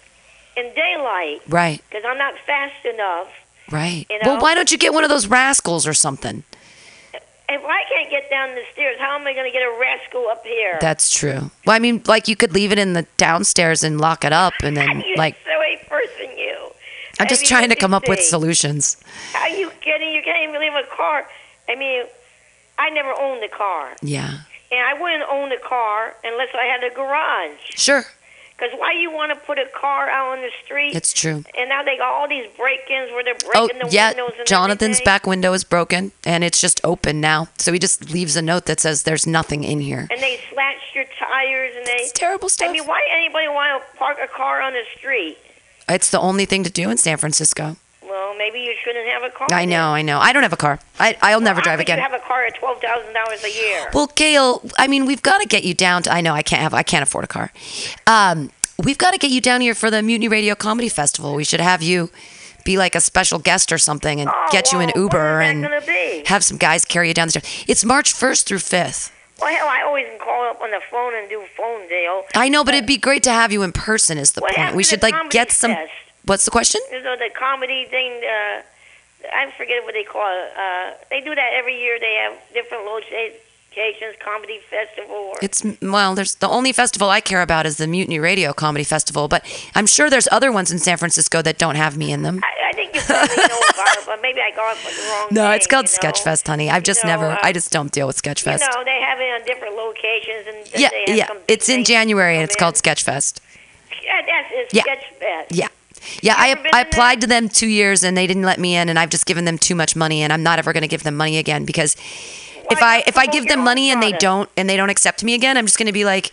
in 0.58 0.74
daylight 0.74 1.42
Right. 1.50 1.82
because 1.90 2.06
I'm 2.08 2.18
not 2.18 2.36
fast 2.46 2.86
enough. 2.86 3.28
Right. 3.72 4.06
You 4.10 4.20
Well, 4.24 4.40
why 4.42 4.54
don't 4.56 4.72
you 4.72 4.78
get 4.78 4.94
one 4.94 5.04
of 5.04 5.10
those 5.10 5.28
rascals 5.28 5.86
or 5.88 5.94
something? 5.94 6.44
If 7.48 7.62
I 7.64 7.84
can't 7.94 8.10
get 8.10 8.30
down 8.30 8.56
the 8.56 8.64
stairs, 8.74 8.98
how 9.00 9.16
am 9.16 9.28
I 9.28 9.34
going 9.34 9.46
to 9.46 9.52
get 9.52 9.62
a 9.62 9.78
rascal 9.80 10.28
up 10.30 10.44
here? 10.46 10.78
That's 10.82 11.12
true. 11.16 11.52
Well, 11.66 11.76
I 11.76 11.80
mean, 11.80 12.02
like 12.08 12.28
you 12.28 12.36
could 12.36 12.54
leave 12.54 12.72
it 12.72 12.80
in 12.80 12.94
the 12.94 13.06
downstairs 13.18 13.84
and 13.84 14.02
lock 14.02 14.24
it 14.26 14.34
up, 14.34 14.54
and 14.64 14.76
then 14.76 15.02
You're 15.08 15.18
like 15.18 15.36
so 15.46 15.52
a 15.52 15.78
person, 15.88 16.38
you. 16.38 16.58
I'm 17.20 17.26
I 17.26 17.30
just 17.30 17.42
mean, 17.44 17.50
trying 17.50 17.70
to 17.70 17.76
come 17.76 17.94
up 17.94 18.08
with 18.10 18.20
solutions. 18.22 18.98
How 19.34 19.42
are 19.44 19.50
you 19.50 19.70
kidding? 19.82 20.12
You 20.12 20.22
can't 20.24 20.50
even 20.50 20.60
leave 20.60 20.74
a 20.74 20.84
car. 20.96 21.28
I 21.70 21.76
mean, 21.76 22.04
I 22.78 22.90
never 22.90 23.12
owned 23.20 23.44
a 23.44 23.48
car, 23.48 23.96
Yeah. 24.02 24.40
and 24.72 24.80
I 24.82 24.94
wouldn't 25.00 25.24
own 25.32 25.52
a 25.52 25.60
car 25.60 26.16
unless 26.24 26.50
I 26.54 26.66
had 26.66 26.84
a 26.84 26.94
garage. 26.94 27.58
Sure. 27.76 28.06
Because 28.58 28.72
why 28.80 28.94
you 28.94 29.12
want 29.12 29.34
to 29.34 29.40
put 29.46 29.60
a 29.60 29.66
car 29.78 30.10
out 30.10 30.38
on 30.38 30.42
the 30.42 30.50
street? 30.64 30.96
It's 30.96 31.12
true. 31.12 31.44
And 31.58 31.68
now 31.68 31.84
they 31.84 31.98
got 31.98 32.14
all 32.14 32.28
these 32.28 32.48
break-ins 32.56 33.12
where 33.12 33.22
they're 33.24 33.36
Oh, 33.54 33.68
breaking 33.68 33.86
the 33.86 33.94
yeah. 33.94 34.10
windows 34.12 34.32
and 34.38 34.48
Jonathan's 34.48 34.98
everything. 34.98 35.06
back 35.06 35.28
window 35.28 35.52
is 35.52 35.66
broken 35.66 36.14
and 36.26 36.42
it's 36.44 36.62
just 36.62 36.80
open 36.86 37.20
now. 37.20 37.50
So 37.58 37.74
he 37.74 37.80
just 37.80 38.10
leaves 38.12 38.38
a 38.38 38.42
note 38.42 38.66
that 38.68 38.80
says 38.80 39.04
there's 39.04 39.28
nothing 39.28 39.66
in 39.66 39.82
here. 39.82 40.08
And 40.10 40.22
they 40.22 40.40
slash 40.54 40.78
your 40.94 41.04
tires 41.20 41.74
and 41.76 41.86
they. 41.86 41.92
It's 42.04 42.14
terrible 42.14 42.48
stuff. 42.48 42.70
I 42.70 42.72
mean, 42.72 42.86
why 42.86 43.02
anybody 43.14 43.50
want 43.50 43.84
to 43.84 43.98
park 43.98 44.18
a 44.24 44.28
car 44.28 44.62
on 44.62 44.72
the 44.72 44.84
street? 44.98 45.38
It's 45.90 46.10
the 46.10 46.20
only 46.20 46.46
thing 46.46 46.64
to 46.64 46.70
do 46.72 46.90
in 46.90 46.96
San 46.98 47.18
Francisco. 47.18 47.76
Well, 48.16 48.34
maybe 48.38 48.60
you 48.62 48.74
shouldn't 48.82 49.06
have 49.10 49.24
a 49.24 49.30
car. 49.30 49.48
I 49.52 49.66
know, 49.66 49.90
I 49.90 50.02
know. 50.02 50.20
I 50.20 50.32
don't 50.32 50.44
have 50.44 50.54
a 50.54 50.58
car. 50.58 50.80
I, 51.00 51.18
I'll 51.22 51.42
never 51.42 51.60
How 51.60 51.66
drive 51.66 51.80
again. 51.82 51.98
You 51.98 52.04
have 52.04 52.14
a 52.14 52.20
car 52.26 52.46
at 52.46 52.56
twelve 52.56 52.80
thousand 52.82 53.14
dollars 53.14 53.44
a 53.44 53.52
year. 53.52 53.90
Well, 53.94 54.08
Gail, 54.16 54.62
I 54.80 54.88
mean, 54.88 55.06
we've 55.06 55.22
got 55.22 55.42
to 55.42 55.48
get 55.48 55.66
you 55.66 55.74
down 55.74 56.04
to. 56.04 56.14
I 56.14 56.22
know 56.22 56.34
I 56.34 56.42
can't 56.42 56.62
have. 56.62 56.74
I 56.74 56.82
can't 56.82 57.04
afford 57.04 57.26
a 57.26 57.28
car. 57.28 57.52
Um, 58.08 58.52
we've 58.82 58.98
got 58.98 59.12
to 59.12 59.18
get 59.18 59.32
you 59.32 59.42
down 59.42 59.60
here 59.60 59.76
for 59.76 59.92
the 59.92 60.02
Mutiny 60.02 60.30
Radio 60.30 60.56
Comedy 60.56 60.88
Festival. 60.88 61.36
We 61.36 61.44
should 61.44 61.60
have 61.60 61.82
you 61.84 62.10
be 62.64 62.78
like 62.78 62.96
a 62.96 63.02
special 63.02 63.38
guest 63.38 63.72
or 63.74 63.78
something 63.78 64.22
and 64.22 64.30
Oh, 64.34 64.48
get 64.50 64.72
you 64.72 64.80
an 64.80 64.92
Uber 64.96 65.42
and 65.42 65.64
that 65.64 65.70
gonna 65.70 65.86
be? 65.86 66.24
have 66.28 66.44
some 66.44 66.58
guys 66.58 66.86
carry 66.86 67.10
you 67.10 67.14
down 67.14 67.28
the 67.28 67.32
stairs. 67.40 67.66
It's 67.68 67.84
March 67.86 68.14
1st 68.14 68.46
through 68.46 68.58
5th. 68.60 69.12
Well, 69.42 69.54
hell, 69.54 69.68
I 69.68 69.84
always 69.86 70.06
can 70.08 70.18
call 70.18 70.50
up 70.50 70.62
on 70.62 70.72
the 70.72 70.80
phone 70.90 71.14
and 71.14 71.30
do 71.30 71.44
phone 71.58 71.88
deal. 71.90 72.24
I 72.34 72.48
know, 72.48 72.64
but 72.64 72.74
it'd 72.74 72.88
be 72.88 72.98
great 72.98 73.22
to 73.24 73.32
have 73.32 73.52
you 73.52 73.62
in 73.64 73.74
person. 73.74 74.18
Is 74.18 74.32
the 74.32 74.42
point? 74.42 74.74
We 74.76 74.84
should 74.84 75.02
like 75.04 75.30
get 75.30 75.52
some. 75.52 75.74
fest? 75.74 75.92
What's 76.26 76.46
the 76.46 76.52
question? 76.52 76.82
You 76.92 77.02
know 77.04 77.16
the 77.16 77.30
comedy 77.38 77.86
thing. 77.86 78.12
Uh, 78.24 78.62
I 79.34 79.52
forget 79.58 79.84
what 79.84 79.94
they 79.94 80.04
call 80.04 80.28
it. 80.28 80.52
Uh, 80.58 80.92
they 81.10 81.22
do 81.22 81.34
that 81.34 81.50
every 81.54 81.80
year. 81.80 81.98
They 82.00 82.14
have 82.24 82.34
different 82.54 82.86
locations, 82.86 84.16
comedy 84.24 84.60
festival. 84.70 85.16
Or, 85.16 85.36
It's 85.42 85.64
well, 85.82 86.16
there's 86.16 86.36
the 86.36 86.48
only 86.50 86.72
festival 86.72 87.10
I 87.10 87.22
care 87.22 87.42
about 87.42 87.66
is 87.66 87.78
the 87.78 87.88
Mutiny 87.88 88.20
Radio 88.20 88.54
Comedy 88.54 88.84
Festival, 88.84 89.28
but 89.28 89.44
I'm 89.76 89.86
sure 89.88 90.10
there's 90.10 90.28
other 90.32 90.52
ones 90.52 90.72
in 90.72 90.80
San 90.80 90.98
Francisco 90.98 91.42
that 91.42 91.58
don't 91.58 91.76
have 91.76 91.98
me 91.98 92.12
in 92.12 92.22
them. 92.24 92.42
I, 92.44 92.70
I 92.70 92.74
think 92.74 92.94
you 92.96 93.02
probably 93.02 93.36
know 93.36 93.60
about 93.74 93.98
it, 93.98 94.04
but 94.06 94.22
maybe 94.22 94.42
I 94.42 94.52
got 94.56 94.78
it 94.78 94.84
the 94.84 95.10
wrong. 95.10 95.28
No, 95.32 95.44
thing, 95.48 95.56
it's 95.58 95.68
called 95.68 95.88
you 95.88 95.98
know? 96.04 96.12
Sketchfest, 96.12 96.48
honey. 96.48 96.70
I've 96.70 96.84
just 96.84 97.04
You 97.04 97.10
know, 97.10 97.16
never. 97.22 97.32
uh, 97.34 97.38
I 97.42 97.52
just 97.52 97.72
don't 97.72 97.92
deal 97.92 98.08
with 98.08 98.22
Sketchfest. 98.22 98.60
You 98.62 98.68
know, 98.78 98.84
they 98.84 99.00
have 99.02 99.20
it 99.20 99.42
on 99.42 99.46
different 99.46 99.76
locations, 99.76 100.48
and 100.48 100.82
yeah, 100.82 100.90
they 100.90 101.06
have 101.08 101.18
yeah. 101.18 101.40
It's 101.48 101.68
in 101.70 101.84
January 101.84 102.36
and 102.36 102.44
it's 102.44 102.56
called. 102.56 102.76
Sketchfest. 102.76 103.40
Yeah, 104.04 104.22
that's 104.26 104.48
it's 104.52 104.74
Yeah. 104.74 104.84
Sketchfest. 104.84 105.46
Yeah. 105.50 105.68
Yeah, 106.22 106.36
I, 106.38 106.56
I 106.74 106.82
applied 106.82 107.22
to 107.22 107.28
them 107.28 107.50
two 107.50 107.68
years 107.68 108.04
and 108.04 108.16
they 108.16 108.28
didn't 108.28 108.44
let 108.44 108.60
me 108.60 108.76
in, 108.76 108.90
and 108.90 108.98
I've 108.98 109.10
just 109.10 109.26
given 109.26 109.46
them 109.46 109.58
too 109.58 109.76
much 109.76 109.96
money, 109.96 110.22
and 110.22 110.32
I'm 110.32 110.44
not 110.44 110.60
ever 110.60 110.74
going 110.74 110.82
to 110.82 110.88
give 110.88 111.04
them 111.04 111.16
money 111.16 111.38
again 111.38 111.66
because 111.66 111.96
if 112.72 112.82
I 112.82 113.04
if 113.08 113.18
I 113.18 113.26
give 113.26 113.48
them 113.48 113.64
money 113.64 113.92
and 113.92 114.02
they 114.02 114.12
don't 114.14 114.50
and 114.58 114.70
they 114.70 114.78
don't 114.78 114.90
accept 114.90 115.24
me 115.24 115.34
again, 115.34 115.58
I'm 115.58 115.66
just 115.66 115.78
going 115.78 115.88
to 115.88 115.94
be 115.94 116.06
like, 116.06 116.32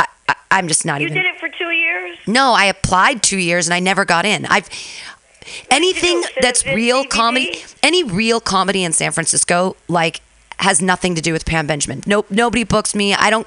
I, 0.00 0.06
I, 0.28 0.34
I'm 0.50 0.68
just 0.68 0.84
not 0.84 1.00
You 1.00 1.06
even. 1.06 1.16
You 1.16 1.22
did 1.22 1.34
it 1.34 1.40
for 1.40 1.48
two 1.48 1.70
years. 1.70 2.18
No, 2.26 2.52
I 2.52 2.66
applied 2.66 3.22
two 3.22 3.38
years 3.38 3.66
and 3.66 3.74
I 3.74 3.80
never 3.80 4.04
got 4.04 4.24
in. 4.24 4.46
I've 4.46 4.68
anything 5.70 6.24
that's 6.40 6.64
real 6.66 7.04
DVD? 7.04 7.10
comedy, 7.10 7.64
any 7.82 8.02
real 8.02 8.40
comedy 8.40 8.84
in 8.84 8.92
San 8.92 9.12
Francisco, 9.12 9.76
like 9.88 10.20
has 10.58 10.80
nothing 10.80 11.14
to 11.14 11.20
do 11.20 11.32
with 11.32 11.44
Pam 11.44 11.66
Benjamin. 11.66 12.02
Nope, 12.06 12.30
nobody 12.30 12.64
books 12.64 12.94
me. 12.94 13.14
I 13.14 13.30
don't 13.30 13.46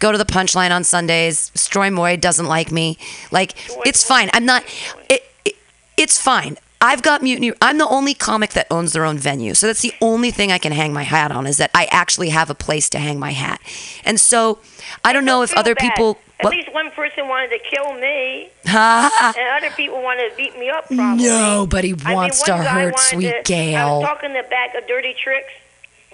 go 0.00 0.10
to 0.12 0.18
the 0.18 0.24
Punchline 0.24 0.70
on 0.72 0.82
Sundays. 0.84 1.50
Stroy 1.54 1.92
Moy 1.92 2.16
doesn't 2.16 2.46
like 2.46 2.72
me. 2.72 2.98
Like 3.30 3.54
it's 3.86 4.02
fine. 4.02 4.30
I'm 4.32 4.44
not. 4.44 4.64
It, 5.08 5.22
it, 5.44 5.54
it's 5.96 6.20
fine. 6.20 6.56
I've 6.82 7.02
got 7.02 7.22
mutiny. 7.22 7.52
I'm 7.60 7.76
the 7.76 7.86
only 7.86 8.14
comic 8.14 8.50
that 8.54 8.66
owns 8.70 8.94
their 8.94 9.04
own 9.04 9.18
venue, 9.18 9.52
so 9.52 9.66
that's 9.66 9.82
the 9.82 9.92
only 10.00 10.30
thing 10.30 10.50
I 10.50 10.56
can 10.56 10.72
hang 10.72 10.94
my 10.94 11.02
hat 11.02 11.30
on 11.30 11.46
is 11.46 11.58
that 11.58 11.70
I 11.74 11.86
actually 11.90 12.30
have 12.30 12.48
a 12.48 12.54
place 12.54 12.88
to 12.90 12.98
hang 12.98 13.18
my 13.18 13.32
hat. 13.32 13.60
And 14.02 14.18
so 14.18 14.60
I 15.04 15.12
don't 15.12 15.26
know 15.26 15.42
if 15.42 15.52
other 15.54 15.74
bad. 15.74 15.90
people. 15.90 16.18
At 16.38 16.44
What? 16.44 16.54
least 16.56 16.72
one 16.72 16.90
person 16.92 17.28
wanted 17.28 17.50
to 17.50 17.58
kill 17.58 17.92
me, 18.00 18.48
and 18.64 19.38
other 19.58 19.68
people 19.76 20.02
wanted 20.02 20.30
to 20.30 20.36
beat 20.38 20.58
me 20.58 20.70
up. 20.70 20.86
Probably. 20.86 21.24
Nobody 21.26 21.92
I 21.92 22.08
mean, 22.08 22.14
wants 22.16 22.42
to 22.44 22.56
hurt 22.56 22.98
sweet 22.98 23.28
to- 23.30 23.38
I 23.40 23.42
Gail. 23.42 23.98
was 24.00 24.08
talking 24.08 24.32
the 24.32 24.44
back 24.48 24.74
of 24.74 24.86
Dirty 24.88 25.14
Tricks, 25.22 25.52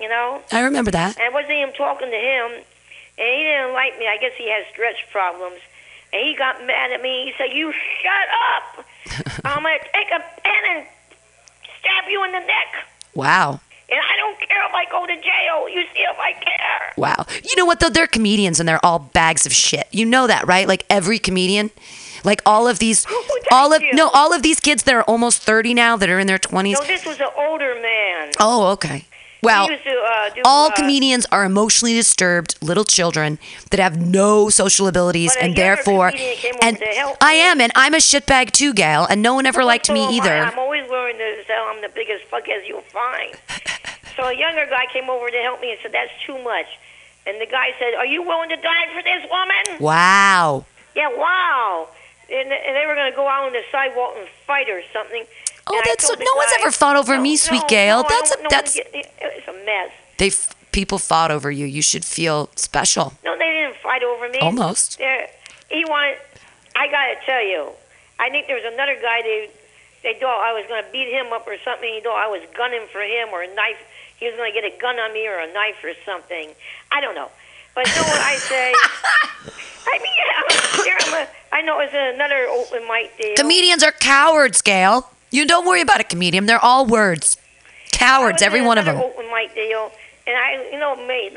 you 0.01 0.09
know, 0.09 0.43
I 0.51 0.63
remember 0.63 0.91
that. 0.91 1.17
and 1.17 1.25
I 1.25 1.29
wasn't 1.33 1.53
even 1.53 1.75
talking 1.75 2.11
to 2.11 2.17
him, 2.17 2.65
and 3.19 3.27
he 3.27 3.43
didn't 3.45 3.73
like 3.73 3.99
me. 3.99 4.07
I 4.07 4.17
guess 4.19 4.33
he 4.37 4.51
has 4.51 4.65
stretch 4.73 5.07
problems, 5.11 5.61
and 6.13 6.23
he 6.23 6.35
got 6.37 6.65
mad 6.67 6.93
at 6.93 7.03
me. 7.03 7.25
He 7.27 7.33
said, 7.37 7.55
"You 7.55 7.73
shut 7.73 8.29
up! 8.53 8.87
I'm 9.45 9.63
gonna 9.63 9.79
take 9.93 10.11
a 10.11 10.21
pen 10.43 10.63
and 10.77 10.87
stab 11.81 12.11
you 12.11 12.25
in 12.25 12.33
the 12.33 12.41
neck." 12.41 12.87
Wow. 13.15 13.61
And 13.89 14.01
I 14.01 14.17
don't 14.17 14.39
care 14.41 14.67
if 14.67 14.75
I 14.75 14.85
go 14.91 15.07
to 15.07 15.15
jail. 15.15 15.69
You 15.69 15.83
see 15.95 16.01
if 16.01 16.19
I 16.19 16.33
care. 16.33 16.93
Wow. 16.97 17.25
You 17.45 17.55
know 17.57 17.65
what 17.65 17.79
though? 17.79 17.89
They're 17.89 18.09
comedians 18.09 18.59
and 18.59 18.69
they're 18.69 18.85
all 18.85 18.99
bags 18.99 19.47
of 19.47 19.53
shit. 19.53 19.87
You 19.93 20.05
know 20.05 20.27
that, 20.27 20.47
right? 20.47 20.67
Like 20.67 20.85
every 20.91 21.19
comedian. 21.19 21.71
Like 22.25 22.43
all 22.45 22.67
of 22.67 22.81
these 22.81 23.07
oh, 23.09 23.41
all 23.53 23.73
of 23.73 23.83
you. 23.83 23.95
no, 23.95 24.11
all 24.13 24.33
of 24.33 24.43
these 24.43 24.59
kids 24.59 24.83
that 24.85 24.95
are 24.95 25.05
almost 25.05 25.43
30 25.43 25.75
now 25.75 25.97
that 25.97 26.09
are 26.09 26.19
in 26.19 26.27
their 26.27 26.39
20s. 26.39 26.73
No, 26.73 26.85
this 26.85 27.07
was 27.07 27.21
an 27.21 27.29
older 27.39 27.75
man. 27.81 28.33
Oh, 28.41 28.73
okay. 28.73 29.05
Well, 29.47 29.69
to, 29.69 29.75
uh, 29.75 30.31
do, 30.35 30.43
all 30.45 30.69
uh, 30.69 30.75
comedians 30.75 31.27
are 31.33 31.45
emotionally 31.45 31.95
disturbed 31.95 32.57
little 32.61 32.85
children 32.85 33.39
that 33.71 33.81
have 33.81 33.97
no 34.01 34.49
social 34.51 34.87
abilities 34.89 35.35
and 35.41 35.57
therefore 35.57 36.11
comedian 36.11 36.37
came 36.37 36.55
over 36.57 36.67
and 36.67 37.17
I 37.21 37.33
am 37.33 37.61
and 37.61 37.73
I'm 37.75 37.95
a 37.95 37.99
shitbag 37.99 38.53
too, 38.53 38.75
Gail, 38.75 39.07
and 39.09 39.23
no 39.23 39.35
one 39.35 39.47
ever 39.47 39.65
liked 39.65 39.87
So 39.87 39.95
me 39.95 40.01
am 40.03 40.09
I. 40.11 40.13
either. 40.13 40.37
I'm 40.39 40.59
always 40.59 40.89
willing 40.91 41.17
to 41.19 41.43
say 41.47 41.55
I'm 41.55 41.81
the 41.81 41.89
biggest 41.95 42.25
fuck 42.25 42.49
as 42.49 42.67
you'll 42.69 42.81
find. 42.83 43.35
so 44.17 44.25
a 44.29 44.37
younger 44.37 44.67
guy 44.67 44.87
came 44.93 45.09
over 45.09 45.31
to 45.31 45.37
help 45.39 45.61
me 45.61 45.71
and 45.71 45.79
said, 45.83 45.93
that's 45.93 46.13
too 46.27 46.43
much. 46.43 46.67
And 47.27 47.41
the 47.41 47.47
guy 47.47 47.71
said, 47.79 47.95
are 47.95 48.07
you 48.07 48.23
willing 48.23 48.49
to 48.51 48.57
die 48.57 48.87
for 48.95 49.03
this 49.03 49.23
woman? 49.31 49.81
Wow. 49.83 50.65
Yeah, 50.95 51.09
wow. 51.09 51.89
And, 52.31 52.51
and 52.53 52.77
they 52.77 52.85
were 52.87 52.95
going 52.95 53.11
to 53.11 53.17
go 53.17 53.27
out 53.29 53.47
on 53.47 53.53
the 53.53 53.63
sidewalk 53.71 54.15
and 54.19 54.29
fight 54.47 54.69
or 54.69 54.83
something. 54.93 55.25
Oh, 55.69 55.75
And 55.77 55.83
that's 55.85 56.07
told 56.07 56.19
no 56.21 56.25
the 56.25 56.33
one's 56.37 56.53
ever 56.61 56.71
fought 56.71 56.97
over 56.97 57.17
No, 57.17 57.23
me, 57.23 57.37
sweet 57.37 57.63
no, 57.63 57.67
Gail. 57.69 58.03
no, 58.03 58.09
That's 58.09 58.31
a- 58.35 58.43
that's- 58.49 58.75
get- 58.75 58.89
It's 58.95 59.49
a 59.49 59.53
mess. 59.65 59.91
They 60.19 60.31
people 60.73 60.99
fought 60.99 61.31
over 61.31 61.51
you. 61.51 61.67
You 61.67 61.83
should 61.83 62.05
feel 62.05 62.51
special. 62.57 63.15
No, 63.25 63.37
they 63.37 63.45
didn't 63.51 63.77
fight 63.83 64.03
over 64.03 64.29
me. 64.29 64.39
Almost. 64.39 64.99
They're, 64.99 65.29
he 65.71 65.85
wanted. 65.85 66.19
I 66.77 66.87
gotta 66.89 67.17
tell 67.25 67.43
you, 67.43 67.71
I 68.21 68.31
think 68.31 68.47
there 68.47 68.57
was 68.57 68.65
another 68.73 68.97
guy. 69.01 69.23
They 69.23 69.51
they 70.03 70.15
thought 70.21 70.41
I 70.41 70.53
was 70.53 70.65
gonna 70.69 70.87
beat 70.93 71.09
him 71.09 71.33
up 71.33 71.47
or 71.47 71.57
something. 71.65 71.89
He 71.93 72.01
thought 72.01 72.17
I 72.19 72.29
was 72.29 72.43
gunning 72.57 72.87
for 72.93 73.01
him 73.01 73.29
or 73.33 73.43
a 73.43 73.53
knife. 73.55 73.79
He 74.19 74.27
was 74.27 74.37
gonna 74.37 74.53
get 74.53 74.65
a 74.65 74.75
gun 74.81 74.99
on 74.99 75.13
me 75.13 75.27
or 75.27 75.39
a 75.39 75.53
knife 75.53 75.83
or 75.83 75.93
something. 76.05 76.51
I 76.93 77.01
don't 77.01 77.15
know. 77.15 77.31
But 77.75 77.89
you 77.89 77.95
know 77.97 78.09
what 78.09 78.21
I 78.21 78.37
say? 78.37 78.73
I 79.89 79.99
mean, 79.99 80.13
yeah, 80.17 80.85
here 80.85 80.97
I'm 81.01 81.15
a, 81.15 81.29
I 81.53 81.61
know 81.63 81.79
it's 81.81 81.93
another 81.95 82.47
open 82.49 82.87
mic 82.89 83.17
deal. 83.19 83.37
Comedians 83.37 83.83
are 83.83 83.93
cowards, 83.93 84.63
Gail. 84.63 85.11
You 85.31 85.47
don't 85.47 85.67
worry 85.67 85.81
about 85.81 86.01
a 86.01 86.05
comedian. 86.05 86.47
They're 86.47 86.63
all 86.63 86.87
words. 86.87 87.37
Cowards, 87.93 88.43
every 88.43 88.61
one 88.61 88.79
of 88.79 88.85
them. 88.85 88.97
Open 88.97 89.27
mic 89.31 89.55
deal, 89.55 89.91
and 90.27 90.37
I, 90.37 90.69
you 90.71 90.79
know, 90.79 90.97
me. 91.07 91.31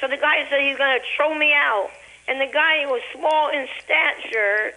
So 0.00 0.06
the 0.08 0.16
guy 0.16 0.46
said 0.48 0.60
he's 0.60 0.78
gonna 0.78 1.00
throw 1.16 1.34
me 1.34 1.52
out, 1.52 1.90
and 2.28 2.40
the 2.40 2.46
guy 2.52 2.86
was 2.86 3.02
small 3.12 3.48
in 3.50 3.66
stature. 3.82 4.74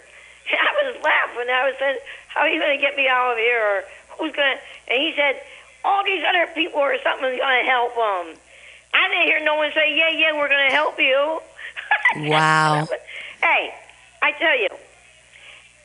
And 0.50 0.58
I 0.58 0.90
was 0.90 0.96
laughing. 1.02 1.48
I 1.50 1.66
was 1.66 1.74
saying, 1.78 1.98
"How 2.28 2.40
are 2.40 2.48
you 2.48 2.60
gonna 2.60 2.78
get 2.78 2.96
me 2.96 3.06
out 3.08 3.32
of 3.32 3.38
here? 3.38 3.62
Or 3.62 3.84
who's 4.18 4.32
gonna?" 4.34 4.58
And 4.88 4.98
he 4.98 5.12
said, 5.14 5.40
"All 5.84 6.02
these 6.04 6.22
other 6.28 6.50
people 6.54 6.80
or 6.80 6.96
something's 7.02 7.38
gonna 7.38 7.64
help 7.64 7.94
them." 7.94 8.34
I 8.92 9.08
didn't 9.08 9.26
hear 9.26 9.40
no 9.44 9.54
one 9.54 9.70
say, 9.72 9.94
"Yeah, 9.96 10.10
yeah, 10.10 10.32
we're 10.34 10.48
gonna 10.48 10.72
help 10.72 10.98
you." 10.98 11.40
Wow. 12.16 12.88
hey, 13.42 13.72
I 14.22 14.32
tell 14.32 14.58
you, 14.58 14.68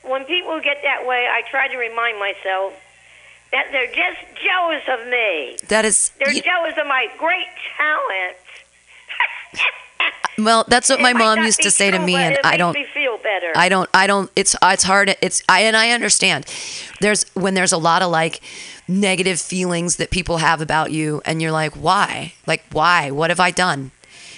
when 0.07 0.25
people 0.25 0.59
get 0.61 0.77
that 0.83 1.05
way, 1.05 1.27
I 1.31 1.41
try 1.49 1.67
to 1.67 1.77
remind 1.77 2.19
myself 2.19 2.73
that 3.51 3.67
they're 3.71 3.87
just 3.87 4.19
jealous 4.43 4.83
of 4.87 5.07
me. 5.07 5.57
That 5.69 5.85
is 5.85 6.11
They're 6.19 6.33
you- 6.33 6.41
jealous 6.41 6.73
of 6.79 6.87
my 6.87 7.07
great 7.17 7.47
talent. 7.77 8.37
well. 10.37 10.65
That's 10.67 10.89
what 10.89 10.99
It 10.99 11.03
my 11.03 11.13
mom 11.13 11.39
used 11.43 11.61
to 11.61 11.71
say 11.71 11.91
to 11.91 11.99
me, 11.99 12.15
and 12.15 12.37
I 12.43 12.57
don't. 12.57 12.73
me 12.73 12.85
feel 12.93 13.17
better. 13.17 13.51
I 13.55 13.69
don't. 13.69 13.89
I 13.93 14.07
don't. 14.07 14.29
It's 14.35 14.55
it's 14.61 14.83
hard. 14.83 15.15
It's 15.21 15.41
I 15.47 15.61
and 15.61 15.77
I 15.77 15.91
understand. 15.91 16.45
There's 17.01 17.23
when 17.35 17.53
there's 17.53 17.71
a 17.71 17.77
lot 17.77 18.01
of 18.01 18.11
like 18.11 18.41
negative 18.87 19.39
feelings 19.39 19.95
that 19.97 20.11
people 20.11 20.37
have 20.37 20.61
about 20.61 20.91
you, 20.91 21.21
and 21.25 21.41
you're 21.41 21.51
like, 21.51 21.73
why? 21.75 22.33
Like 22.45 22.63
why? 22.71 23.11
What 23.11 23.29
have 23.29 23.39
I 23.39 23.51
done? 23.51 23.91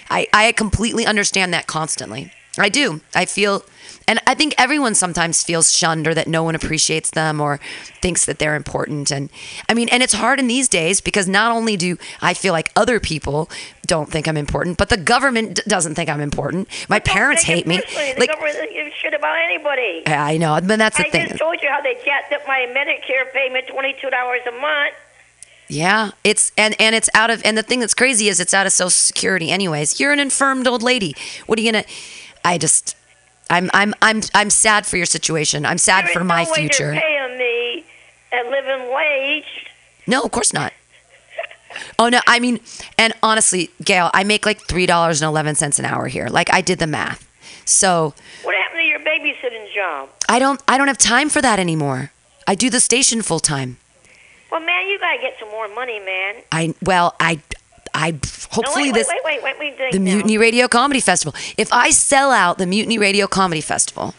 I 0.09 0.27
I 0.33 0.51
completely 0.51 1.05
understand 1.05 1.53
that 1.53 1.67
constantly. 1.67 2.31
I 2.59 2.69
do. 2.69 3.01
I 3.15 3.25
feel. 3.25 3.63
And 4.07 4.19
I 4.25 4.35
think 4.35 4.55
everyone 4.57 4.95
sometimes 4.95 5.43
feels 5.43 5.71
shunned 5.75 6.07
or 6.07 6.13
that 6.13 6.27
no 6.27 6.41
one 6.41 6.55
appreciates 6.55 7.09
them 7.11 7.41
or 7.41 7.59
thinks 8.01 8.25
that 8.25 8.39
they're 8.39 8.55
important. 8.55 9.11
And 9.11 9.29
I 9.67 9.73
mean, 9.73 9.89
and 9.89 10.01
it's 10.01 10.13
hard 10.13 10.39
in 10.39 10.47
these 10.47 10.69
days 10.69 11.01
because 11.01 11.27
not 11.27 11.51
only 11.51 11.75
do 11.75 11.97
I 12.21 12.33
feel 12.33 12.53
like 12.53 12.71
other 12.75 12.99
people 13.01 13.49
don't 13.85 14.09
think 14.09 14.27
I'm 14.27 14.37
important, 14.37 14.77
but 14.77 14.87
the 14.89 14.97
government 14.97 15.55
d- 15.55 15.61
doesn't 15.67 15.95
think 15.95 16.09
I'm 16.09 16.21
important. 16.21 16.69
My 16.87 16.99
parents 16.99 17.43
hate 17.43 17.67
me. 17.67 17.77
The 17.77 18.15
Like, 18.17 18.29
government 18.29 18.53
doesn't 18.55 18.73
give 18.73 18.93
shit 19.01 19.13
about 19.13 19.37
anybody. 19.43 20.03
yeah, 20.07 20.23
I 20.23 20.37
know, 20.37 20.59
but 20.63 20.77
that's 20.79 20.95
the 20.97 21.07
I 21.07 21.09
thing. 21.09 21.27
just 21.27 21.39
told 21.39 21.61
you 21.61 21.69
how 21.69 21.81
they 21.81 21.95
jacked 22.05 22.31
up 22.31 22.41
my 22.47 22.65
Medicare 22.75 23.31
payment 23.33 23.67
twenty-two 23.67 24.09
dollars 24.09 24.41
a 24.47 24.51
month. 24.51 24.93
Yeah, 25.69 26.11
it's 26.23 26.53
and 26.57 26.75
and 26.79 26.95
it's 26.95 27.09
out 27.13 27.29
of 27.29 27.41
and 27.43 27.57
the 27.57 27.63
thing 27.63 27.81
that's 27.81 27.93
crazy 27.93 28.29
is 28.29 28.39
it's 28.39 28.53
out 28.53 28.65
of 28.65 28.71
Social 28.71 28.89
Security 28.89 29.51
anyways. 29.51 29.99
You're 29.99 30.13
an 30.13 30.19
infirmed 30.19 30.65
old 30.65 30.81
lady. 30.81 31.13
What 31.45 31.59
are 31.59 31.61
you 31.61 31.73
gonna? 31.73 31.83
I 32.45 32.57
just 32.57 32.95
I'm 33.49 33.69
I'm 33.73 33.93
I'm 34.01 34.21
I'm 34.35 34.49
sad 34.49 34.85
for 34.85 34.97
your 34.97 35.05
situation. 35.05 35.65
I'm 35.65 35.77
sad 35.77 36.05
There 36.05 36.13
for 36.13 36.23
my 36.23 36.43
no 36.43 36.49
way 36.51 36.55
future. 36.55 36.91
They're 36.91 37.01
paying 37.01 37.37
me 37.37 37.85
a 38.33 38.43
living 38.49 38.93
wage. 38.93 39.67
No, 40.05 40.23
of 40.23 40.31
course 40.31 40.53
not. 40.53 40.73
Oh 41.99 42.09
no, 42.09 42.19
I 42.27 42.39
mean, 42.39 42.59
and 42.97 43.13
honestly, 43.21 43.69
Gail, 43.83 44.09
I 44.13 44.23
make 44.23 44.45
like 44.45 44.61
three 44.61 44.85
dollars 44.85 45.21
and 45.21 45.27
eleven 45.29 45.55
cents 45.55 45.79
an 45.79 45.85
hour 45.85 46.07
here. 46.07 46.27
Like 46.27 46.51
I 46.51 46.61
did 46.61 46.79
the 46.79 46.87
math, 46.87 47.29
so 47.65 48.13
What 48.43 48.55
happened 48.55 48.79
to 48.79 48.85
your 48.85 48.99
babysitting 48.99 49.73
job? 49.73 50.09
I 50.27 50.39
don't 50.39 50.61
I 50.67 50.77
don't 50.77 50.87
have 50.87 50.97
time 50.97 51.29
for 51.29 51.41
that 51.41 51.59
anymore. 51.59 52.11
I 52.47 52.55
do 52.55 52.69
the 52.69 52.79
station 52.79 53.21
full 53.21 53.39
time. 53.39 53.77
Well, 54.51 54.61
man, 54.61 54.87
you 54.87 54.97
gotta 54.97 55.21
get 55.21 55.35
some 55.39 55.49
more 55.49 55.67
money, 55.67 55.99
man. 55.99 56.35
I 56.51 56.73
well, 56.81 57.15
I 57.19 57.41
I 57.97 58.11
No, 58.11 58.19
hopefully 58.51 58.91
wait, 58.91 58.93
this 58.93 59.07
wait, 59.07 59.41
wait, 59.43 59.43
wait, 59.43 59.77
wait, 59.79 59.91
the. 59.91 59.99
Mutiny 59.99 60.37
Radio 60.37 60.67
Comedy 60.67 60.99
Festival. 60.99 61.33
If 61.57 61.73
I 61.73 61.89
sell 61.89 62.31
out 62.31 62.59
the 62.59 62.67
Mutiny 62.67 62.99
Radio 62.99 63.25
Comedy 63.25 63.59
Festival, 63.59 64.13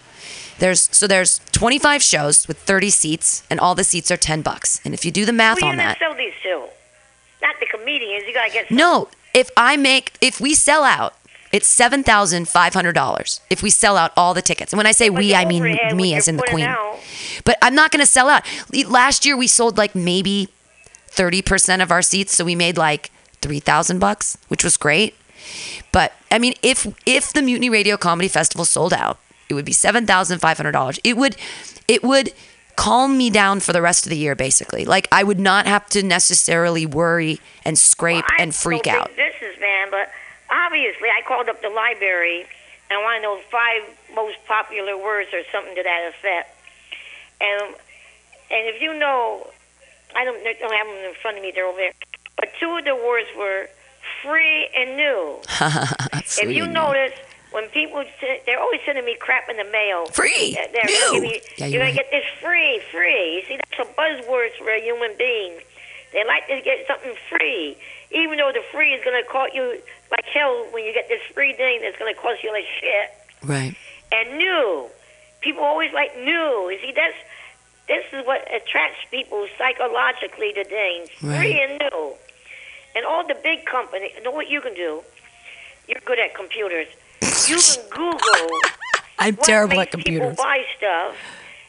there's 0.59 0.89
so 0.95 1.07
there's 1.07 1.41
25 1.53 2.03
shows 2.03 2.49
with 2.49 2.59
30 2.59 2.91
seats, 2.91 3.45
and 3.49 3.61
all 3.61 3.76
the 3.76 3.85
seats 3.85 4.11
are 4.11 4.16
10 4.16 4.43
bucks. 4.43 4.81
And 4.85 4.95
if 4.95 5.05
you 5.05 5.12
do 5.12 5.24
the 5.24 5.33
math 5.33 5.62
on 5.62 5.76
that, 5.76 5.99
sell 6.01 6.14
these 6.14 6.33
to? 6.43 6.64
Not 7.41 7.55
the 7.61 7.66
comedians. 7.66 8.24
You 8.26 8.35
gotta 8.35 8.53
get. 8.53 8.66
Some. 8.66 8.76
no, 8.76 9.09
if 9.33 9.49
I 9.57 9.76
make 9.76 10.14
if 10.20 10.41
we 10.41 10.55
sell 10.55 10.85
out. 10.85 11.14
It's 11.51 11.66
seven 11.66 12.03
thousand 12.03 12.47
five 12.47 12.74
hundred 12.74 12.93
dollars 12.93 13.41
if 13.49 13.62
we 13.62 13.70
sell 13.70 13.97
out 13.97 14.12
all 14.18 14.35
the 14.35 14.43
tickets. 14.43 14.74
And 14.74 14.76
when 14.76 14.87
I 14.87 14.93
say 14.93 15.09
we, 15.09 15.35
I 15.35 15.47
mean 15.47 15.62
me, 15.97 16.14
as 16.14 16.29
in 16.29 16.37
the 16.37 16.43
queen. 16.43 16.66
out. 16.66 16.99
But 17.43 17.57
I'm 17.62 17.74
not 17.74 17.91
going 17.91 18.03
to 18.05 18.07
sell 18.07 18.29
out. 18.29 18.43
Last 18.87 19.24
year 19.24 19.35
we 19.35 19.47
sold 19.47 19.79
like 19.79 19.95
maybe 19.95 20.51
thirty 21.07 21.41
percent 21.41 21.81
of 21.81 21.91
our 21.91 22.03
seats, 22.03 22.37
so 22.37 22.45
we 22.45 22.55
made 22.55 22.76
like 22.76 23.11
three 23.41 23.61
thousand 23.61 23.99
bucks, 23.99 24.36
which 24.49 24.64
was 24.64 24.76
great. 24.76 25.14
But 25.93 26.12
I 26.30 26.39
mean, 26.39 26.55
if 26.62 26.86
if 27.07 27.32
the 27.32 27.43
Mutiny 27.43 27.70
Radio 27.70 27.97
Comedy 27.97 28.28
Festival 28.28 28.64
sold 28.64 28.93
out, 28.93 29.18
it 29.49 29.55
would 29.55 29.64
be 29.64 29.72
seven 29.72 30.07
thousand 30.07 30.41
five 30.41 30.57
hundred 30.57 30.72
dollars. 30.72 30.99
It 31.05 31.16
would 31.16 31.36
it 31.86 32.03
would 32.03 32.32
calm 32.76 33.18
me 33.18 33.28
down 33.28 33.59
for 33.61 33.72
the 33.72 33.82
rest 33.82 34.07
of 34.07 34.11
the 34.11 34.16
year, 34.16 34.34
basically. 34.34 34.84
Like 34.84 35.09
I 35.11 35.22
would 35.22 35.41
not 35.41 35.66
have 35.66 35.86
to 35.91 36.03
necessarily 36.03 36.86
worry 36.86 37.41
and 37.64 37.78
scrape 37.78 38.24
Well, 38.28 38.36
and 38.39 38.55
freak 38.55 38.86
out. 38.86 39.09
Big 39.16 39.32
businessman, 39.32 39.91
but 39.91 40.11
obviously 40.51 41.09
I 41.09 41.22
called 41.26 41.49
up 41.49 41.61
the 41.61 41.70
library 41.70 42.47
and 42.91 42.99
I 42.99 43.03
want 43.03 43.18
to 43.18 43.22
know 43.22 43.41
five 43.51 43.82
most 44.14 44.39
popular 44.47 44.97
words 44.97 45.30
or 45.32 45.43
something 45.53 45.74
to 45.74 45.82
that 45.82 46.12
effect. 46.14 46.55
And 47.41 47.74
and 48.51 48.66
if 48.74 48.80
you 48.80 48.99
know, 48.99 49.51
I 50.16 50.24
don't, 50.24 50.39
I 50.47 50.55
don't 50.55 50.72
have 50.72 50.86
them 50.86 51.05
in 51.05 51.14
front 51.20 51.36
of 51.36 51.43
me; 51.43 51.53
they're 51.55 51.66
over 51.66 51.78
there. 51.78 51.93
But 52.39 52.51
two 52.61 52.76
of 52.76 52.84
the 52.84 52.95
words 52.95 53.28
were 53.36 53.68
free 54.22 54.68
and 54.76 54.97
new. 54.97 55.39
if 56.43 56.51
you 56.51 56.66
notice, 56.66 57.12
when 57.51 57.68
people 57.70 58.05
they're 58.47 58.61
always 58.61 58.80
sending 58.84 59.05
me 59.05 59.16
crap 59.18 59.49
in 59.49 59.57
the 59.57 59.64
mail. 59.64 60.07
Free, 60.07 60.57
They're, 60.72 60.84
new. 60.84 61.20
me- 61.22 61.41
Yeah, 61.57 61.66
you're 61.66 61.68
you're 61.68 61.80
gonna 61.80 61.84
right. 61.84 61.95
get 61.95 62.11
this 62.11 62.24
free, 62.43 62.80
free. 62.93 63.36
You 63.36 63.43
see, 63.49 63.57
that's 63.57 63.89
a 63.89 63.93
buzzword 63.95 64.51
for 64.59 64.70
a 64.70 64.80
human 64.80 65.12
being. 65.18 65.55
They 66.12 66.24
like 66.26 66.47
to 66.49 66.61
get 66.62 66.86
something 66.86 67.14
free, 67.28 67.76
even 68.12 68.39
though 68.39 68.53
the 68.53 68.62
free 68.72 68.93
is 68.95 69.05
gonna 69.05 69.24
cost 69.24 69.55
you 69.55 69.80
like 70.11 70.24
hell 70.32 70.66
when 70.72 70.84
you 70.84 70.93
get 70.95 71.09
this 71.09 71.22
free 71.34 71.53
thing 71.55 71.80
that's 71.82 71.99
gonna 71.99 72.14
cost 72.14 72.43
you 72.43 72.53
like 72.53 72.66
shit. 72.80 73.11
Right. 73.49 73.74
And 74.12 74.39
new, 74.39 74.89
people 75.41 75.62
always 75.64 75.93
like 75.93 76.16
new. 76.18 76.68
You 76.70 76.78
see, 76.82 76.93
that's 76.95 77.16
this 77.89 78.05
is 78.12 78.26
what 78.26 78.43
attracts 78.55 78.99
people 79.11 79.47
psychologically 79.57 80.53
to 80.53 80.64
things. 80.64 81.09
Free 81.18 81.61
and 81.62 81.78
new. 81.78 82.12
And 82.97 83.05
all 83.07 83.26
the 83.26 83.36
big 83.43 83.64
companies, 83.64 84.12
know 84.24 84.30
what 84.30 84.49
you 84.49 84.61
can 84.61 84.74
do? 84.74 85.03
You're 85.86 86.01
good 86.05 86.18
at 86.18 86.34
computers. 86.34 86.89
You 87.49 87.57
can 87.61 87.84
Google 87.91 88.59
I'm 89.18 89.34
what 89.34 89.45
terrible 89.45 89.76
makes 89.76 89.89
at 89.89 89.91
computers. 89.93 90.30
people 90.30 90.45
buy 90.45 90.64
stuff, 90.76 91.16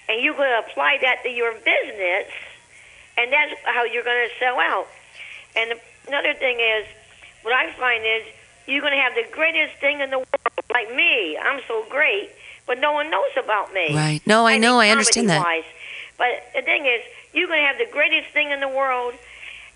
and 0.07 0.21
you 0.21 0.33
can 0.33 0.63
apply 0.63 0.97
that 1.01 1.23
to 1.23 1.29
your 1.29 1.53
business, 1.53 2.27
and 3.17 3.31
that's 3.31 3.53
how 3.65 3.83
you're 3.83 4.03
going 4.03 4.27
to 4.29 4.35
sell 4.39 4.59
out. 4.59 4.87
And 5.55 5.73
another 6.07 6.33
thing 6.33 6.59
is, 6.59 6.85
what 7.41 7.53
I 7.53 7.71
find 7.73 8.03
is 8.05 8.23
you're 8.67 8.81
going 8.81 8.93
to 8.93 8.99
have 8.99 9.15
the 9.15 9.25
greatest 9.31 9.75
thing 9.79 9.99
in 9.99 10.09
the 10.11 10.19
world. 10.19 10.27
Like 10.71 10.93
me, 10.95 11.37
I'm 11.37 11.61
so 11.67 11.83
great, 11.89 12.29
but 12.67 12.79
no 12.79 12.93
one 12.93 13.09
knows 13.09 13.31
about 13.43 13.73
me. 13.73 13.95
Right. 13.95 14.21
No, 14.27 14.45
I 14.45 14.57
know, 14.57 14.79
I 14.79 14.89
understand 14.89 15.29
that. 15.29 15.41
comedy-wise. 15.41 15.71
But 16.17 16.51
the 16.53 16.61
thing 16.61 16.85
is, 16.85 17.01
you're 17.33 17.47
going 17.47 17.61
to 17.61 17.65
have 17.67 17.77
the 17.79 17.91
greatest 17.91 18.31
thing 18.33 18.51
in 18.51 18.59
the 18.59 18.67
world. 18.67 19.13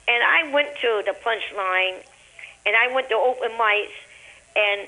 And 0.07 0.23
I 0.23 0.51
went 0.51 0.69
to 0.81 1.03
the 1.05 1.15
punchline, 1.23 2.03
and 2.65 2.75
I 2.75 2.93
went 2.93 3.09
to 3.09 3.15
open 3.15 3.51
mics, 3.51 3.87
and 4.55 4.87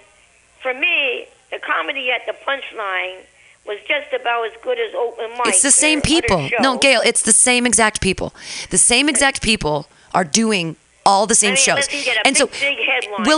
for 0.61 0.73
me, 0.73 1.27
the 1.51 1.59
comedy 1.59 2.11
at 2.11 2.25
the 2.25 2.33
punchline 2.45 3.21
was 3.65 3.79
just 3.87 4.13
about 4.13 4.45
as 4.45 4.53
good 4.61 4.79
as 4.79 4.93
open 4.93 5.31
mics. 5.31 5.47
It's 5.47 5.63
the 5.63 5.71
same 5.71 6.01
people. 6.01 6.49
No. 6.59 6.77
Gail, 6.77 7.01
it's 7.03 7.21
the 7.23 7.31
same 7.31 7.65
exact 7.65 8.01
people. 8.01 8.33
The 8.69 8.77
same 8.77 9.09
exact 9.09 9.41
people 9.41 9.87
are 10.13 10.23
doing 10.23 10.75
all 11.05 11.27
the 11.27 11.35
same 11.35 11.49
I 11.49 11.51
mean, 11.51 11.57
shows. 11.57 11.87
and 12.25 12.35
big, 12.35 12.35
so 12.35 12.47
big 12.47 12.77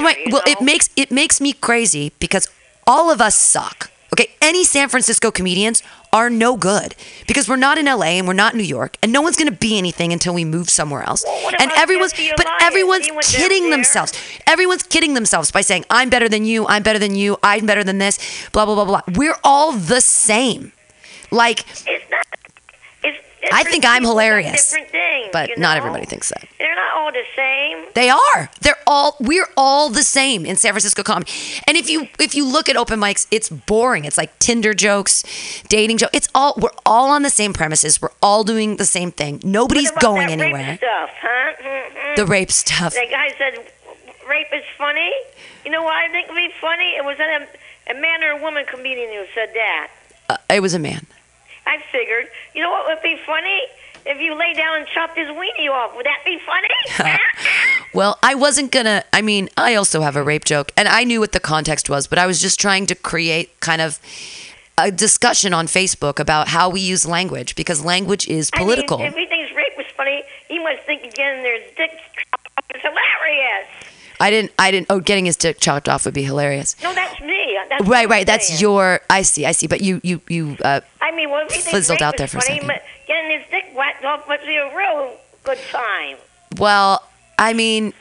right, 0.02 0.18
well, 0.32 0.44
it 0.48 0.62
makes 0.62 0.90
it 0.96 1.12
makes 1.12 1.42
me 1.42 1.54
crazy 1.54 2.14
because 2.20 2.50
all 2.86 3.12
of 3.12 3.20
us 3.22 3.36
suck. 3.36 3.92
Okay, 4.20 4.32
any 4.42 4.64
San 4.64 4.90
Francisco 4.90 5.30
comedians 5.30 5.84
are 6.12 6.28
no 6.28 6.58
good 6.58 6.96
because 7.28 7.48
we're 7.48 7.56
not 7.56 7.78
in 7.78 7.86
LA 7.86 8.18
and 8.18 8.26
we're 8.28 8.34
not 8.34 8.54
in 8.54 8.58
New 8.58 8.64
York, 8.64 8.98
and 9.04 9.14
no 9.14 9.22
one's 9.22 9.36
going 9.36 9.52
to 9.52 9.56
be 9.56 9.78
anything 9.78 10.12
until 10.12 10.34
we 10.34 10.44
move 10.44 10.72
somewhere 10.72 11.04
else. 11.04 11.24
what 11.24 11.62
and 11.62 11.70
everyone's, 11.76 12.14
but 12.36 12.48
Elias? 12.48 12.64
everyone's 12.64 13.08
kidding 13.22 13.70
themselves. 13.70 14.14
Everyone's 14.48 14.82
kidding 14.82 15.14
themselves 15.14 15.52
by 15.52 15.62
saying, 15.62 15.86
"I'm 15.92 16.10
better 16.10 16.28
than 16.28 16.46
you. 16.46 16.66
I'm 16.66 16.82
better 16.82 16.98
than 16.98 17.14
you. 17.14 17.38
I'm 17.44 17.68
better 17.68 17.84
than 17.84 18.00
this." 18.00 18.18
Blah 18.54 18.66
blah 18.66 18.74
blah 18.74 18.86
blah. 18.86 19.02
We're 19.16 19.38
all 19.44 19.72
the 19.74 20.02
same. 20.02 20.72
Like 21.30 21.64
I 23.52 23.64
think 23.64 23.86
I'm 23.86 24.04
hilarious, 24.04 24.72
Different 24.72 24.92
things, 24.92 25.30
but 25.32 25.50
you 25.50 25.58
not 25.58 25.78
everybody 25.78 26.06
thinks 26.06 26.30
that. 26.30 26.48
They're 26.58 26.76
not 26.76 26.94
all 26.98 27.12
the 27.12 27.24
same. 27.36 27.86
They 27.94 28.10
are. 28.10 28.50
They're 28.62 28.78
all. 28.86 29.16
We're 29.20 29.48
all 29.56 29.90
the 29.90 30.04
same 30.04 30.46
in 30.46 30.56
San 30.56 30.72
Francisco 30.74 31.04
comedy. 31.04 31.32
And 31.68 31.78
if 31.78 31.90
you 31.90 32.08
if 32.20 32.36
you 32.36 32.46
look 32.46 32.70
at 32.70 32.76
open 32.78 33.00
mics, 33.00 33.28
it's 33.32 33.50
boring. 33.50 34.06
It's 34.06 34.18
like 34.18 34.38
Tinder 34.40 34.74
jokes, 34.74 35.24
dating 35.70 35.98
jokes. 35.98 36.12
It's 36.14 36.30
all. 36.36 36.56
We're 36.58 36.70
all 36.86 37.10
on 37.10 37.22
the 37.22 37.30
same 37.30 37.54
premises. 37.54 38.02
We're 38.02 38.10
all 38.22 38.44
doing 38.44 38.78
the 38.78 38.86
same 38.86 39.12
thing. 39.12 39.40
Nobody's 39.44 39.92
going 39.92 40.30
anywhere. 40.30 40.72
Rape 40.72 40.78
stuff, 40.80 41.10
huh? 41.22 41.54
Mm-mm. 41.64 42.16
The 42.16 42.26
rape 42.26 42.52
stuff. 42.52 42.94
That 42.94 43.10
guy 43.10 43.30
said 43.38 43.72
rape 44.28 44.48
is 44.54 44.64
funny. 44.78 45.12
You 45.64 45.72
know 45.72 45.84
what 45.84 45.94
I 45.96 46.08
think 46.10 46.26
it'd 46.26 46.36
be 46.36 46.50
funny? 46.60 46.96
It 46.96 47.06
was 47.06 47.18
a, 47.20 47.48
a 47.92 48.00
man 48.00 48.24
or 48.24 48.32
a 48.32 48.42
woman 48.42 48.66
comedian 48.66 49.10
who 49.10 49.26
said 49.34 49.52
that. 49.54 49.90
Uh, 50.30 50.38
it 50.50 50.62
was 50.62 50.74
a 50.74 50.80
man. 50.80 51.08
I 51.68 51.84
figured. 51.92 52.28
You 52.56 52.62
know 52.62 52.72
what 52.72 52.86
would 52.88 53.02
be 53.04 53.18
funny? 53.26 53.62
If 54.06 54.22
you 54.22 54.36
lay 54.36 54.54
down 54.54 54.78
and 54.78 54.88
chopped 54.88 55.18
his 55.18 55.28
weenie 55.28 55.70
off, 55.70 55.94
would 55.96 56.06
that 56.06 56.22
be 56.26 56.40
funny? 56.46 57.18
Well, 57.94 58.20
I 58.22 58.36
wasn't 58.36 58.72
gonna. 58.72 59.04
I 59.12 59.22
mean, 59.24 59.50
I 59.58 59.74
also 59.74 60.02
have 60.02 60.16
a 60.16 60.22
rape 60.22 60.46
joke, 60.46 60.72
and 60.78 60.88
I 60.88 61.04
knew 61.04 61.20
what 61.20 61.32
the 61.32 61.40
context 61.40 61.90
was, 61.90 62.06
but 62.06 62.20
I 62.20 62.28
was 62.28 62.40
just 62.40 62.60
trying 62.60 62.86
to 62.88 62.96
create 62.96 63.60
kind 63.60 63.82
of 63.82 64.00
a 64.78 64.92
discussion 64.92 65.54
on 65.54 65.66
Facebook 65.66 66.20
about 66.20 66.50
how 66.50 66.70
we 66.70 66.80
use 66.82 67.08
language 67.08 67.56
because 67.56 67.84
language 67.84 68.28
is 68.28 68.52
political. 68.52 68.98
I 68.98 69.04
mean, 69.04 69.08
if 69.14 69.16
he 69.16 69.26
thinks 69.26 69.56
rape 69.56 69.76
was 69.78 69.88
funny, 69.96 70.24
he 70.48 70.60
must 70.60 70.82
think 70.86 71.04
again 71.06 71.42
there's 71.42 71.64
dicks 71.76 71.96
chopped 72.14 72.48
off 72.58 72.66
is 72.76 72.82
hilarious. 72.82 73.68
I 74.20 74.30
didn't. 74.30 74.52
I 74.60 74.70
didn't. 74.72 74.88
Oh, 74.92 75.00
getting 75.00 75.26
his 75.26 75.38
dick 75.38 75.60
chopped 75.60 75.90
off 75.90 76.06
would 76.06 76.14
be 76.14 76.24
hilarious. 76.24 76.76
No, 76.84 76.94
that's 76.94 77.20
me. 77.22 77.37
That's 77.70 77.88
Right, 77.88 78.08
right. 78.10 78.26
That's 78.26 78.62
your. 78.62 79.02
I 79.10 79.22
see. 79.22 79.46
I 79.46 79.52
see. 79.52 79.68
But 79.68 79.82
you, 79.82 80.02
you, 80.04 80.22
you. 80.28 80.58
Uh, 80.64 80.82
I 81.02 81.12
mean, 81.12 81.30
well, 81.30 81.44
he 81.44 81.50
thinks 81.50 81.72
fizzled 81.72 82.02
out 82.02 82.18
there 82.18 82.28
for 82.28 82.38
a 82.38 82.42
second. 82.42 82.68
Getting 83.08 83.40
his 83.40 83.50
dick 83.50 83.66
whacked 83.76 84.04
off 84.04 84.28
be 84.28 84.56
a 84.58 84.76
real 84.76 85.18
good 85.44 85.60
time. 85.72 86.18
well, 86.58 87.04
I 87.38 87.54
mean, 87.54 87.94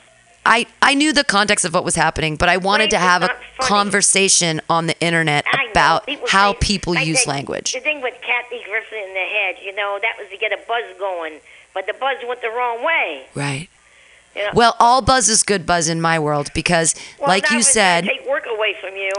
I, 0.45 0.65
I 0.81 0.93
knew 0.93 1.13
the 1.13 1.23
context 1.23 1.65
of 1.65 1.73
what 1.73 1.83
was 1.83 1.95
happening, 1.95 2.37
but 2.37 2.49
I 2.49 2.57
wanted 2.57 2.89
to 2.91 2.97
have 2.97 3.21
a 3.23 3.29
conversation 3.59 4.61
on 4.69 4.87
the 4.87 4.99
internet 5.01 5.45
I 5.51 5.67
about 5.71 6.05
people 6.05 6.27
how 6.29 6.53
say- 6.53 6.59
people 6.61 6.93
like 6.93 7.05
use 7.05 7.27
language. 7.27 7.73
The 7.73 7.79
thing 7.81 8.01
with 8.01 8.15
Kathy 8.21 8.61
Griffin 8.65 8.99
in 8.99 9.13
the 9.13 9.19
head, 9.19 9.55
you 9.63 9.75
know, 9.75 9.99
that 10.01 10.15
was 10.17 10.29
to 10.29 10.37
get 10.37 10.51
a 10.51 10.59
buzz 10.67 10.83
going, 10.97 11.39
but 11.73 11.85
the 11.85 11.93
buzz 11.93 12.17
went 12.27 12.41
the 12.41 12.49
wrong 12.49 12.83
way. 12.83 13.25
Right. 13.35 13.69
You 14.35 14.43
know? 14.43 14.51
Well, 14.53 14.75
all 14.79 15.01
buzz 15.01 15.29
is 15.29 15.43
good 15.43 15.65
buzz 15.65 15.89
in 15.89 15.99
my 15.99 16.17
world 16.19 16.49
because, 16.53 16.95
Well, 17.19 17.27
like 17.27 17.49
you 17.51 17.61
said, 17.61 18.05
take 18.05 18.27
work 18.27 18.45
away 18.49 18.75
from 18.79 18.95
you. 18.95 19.11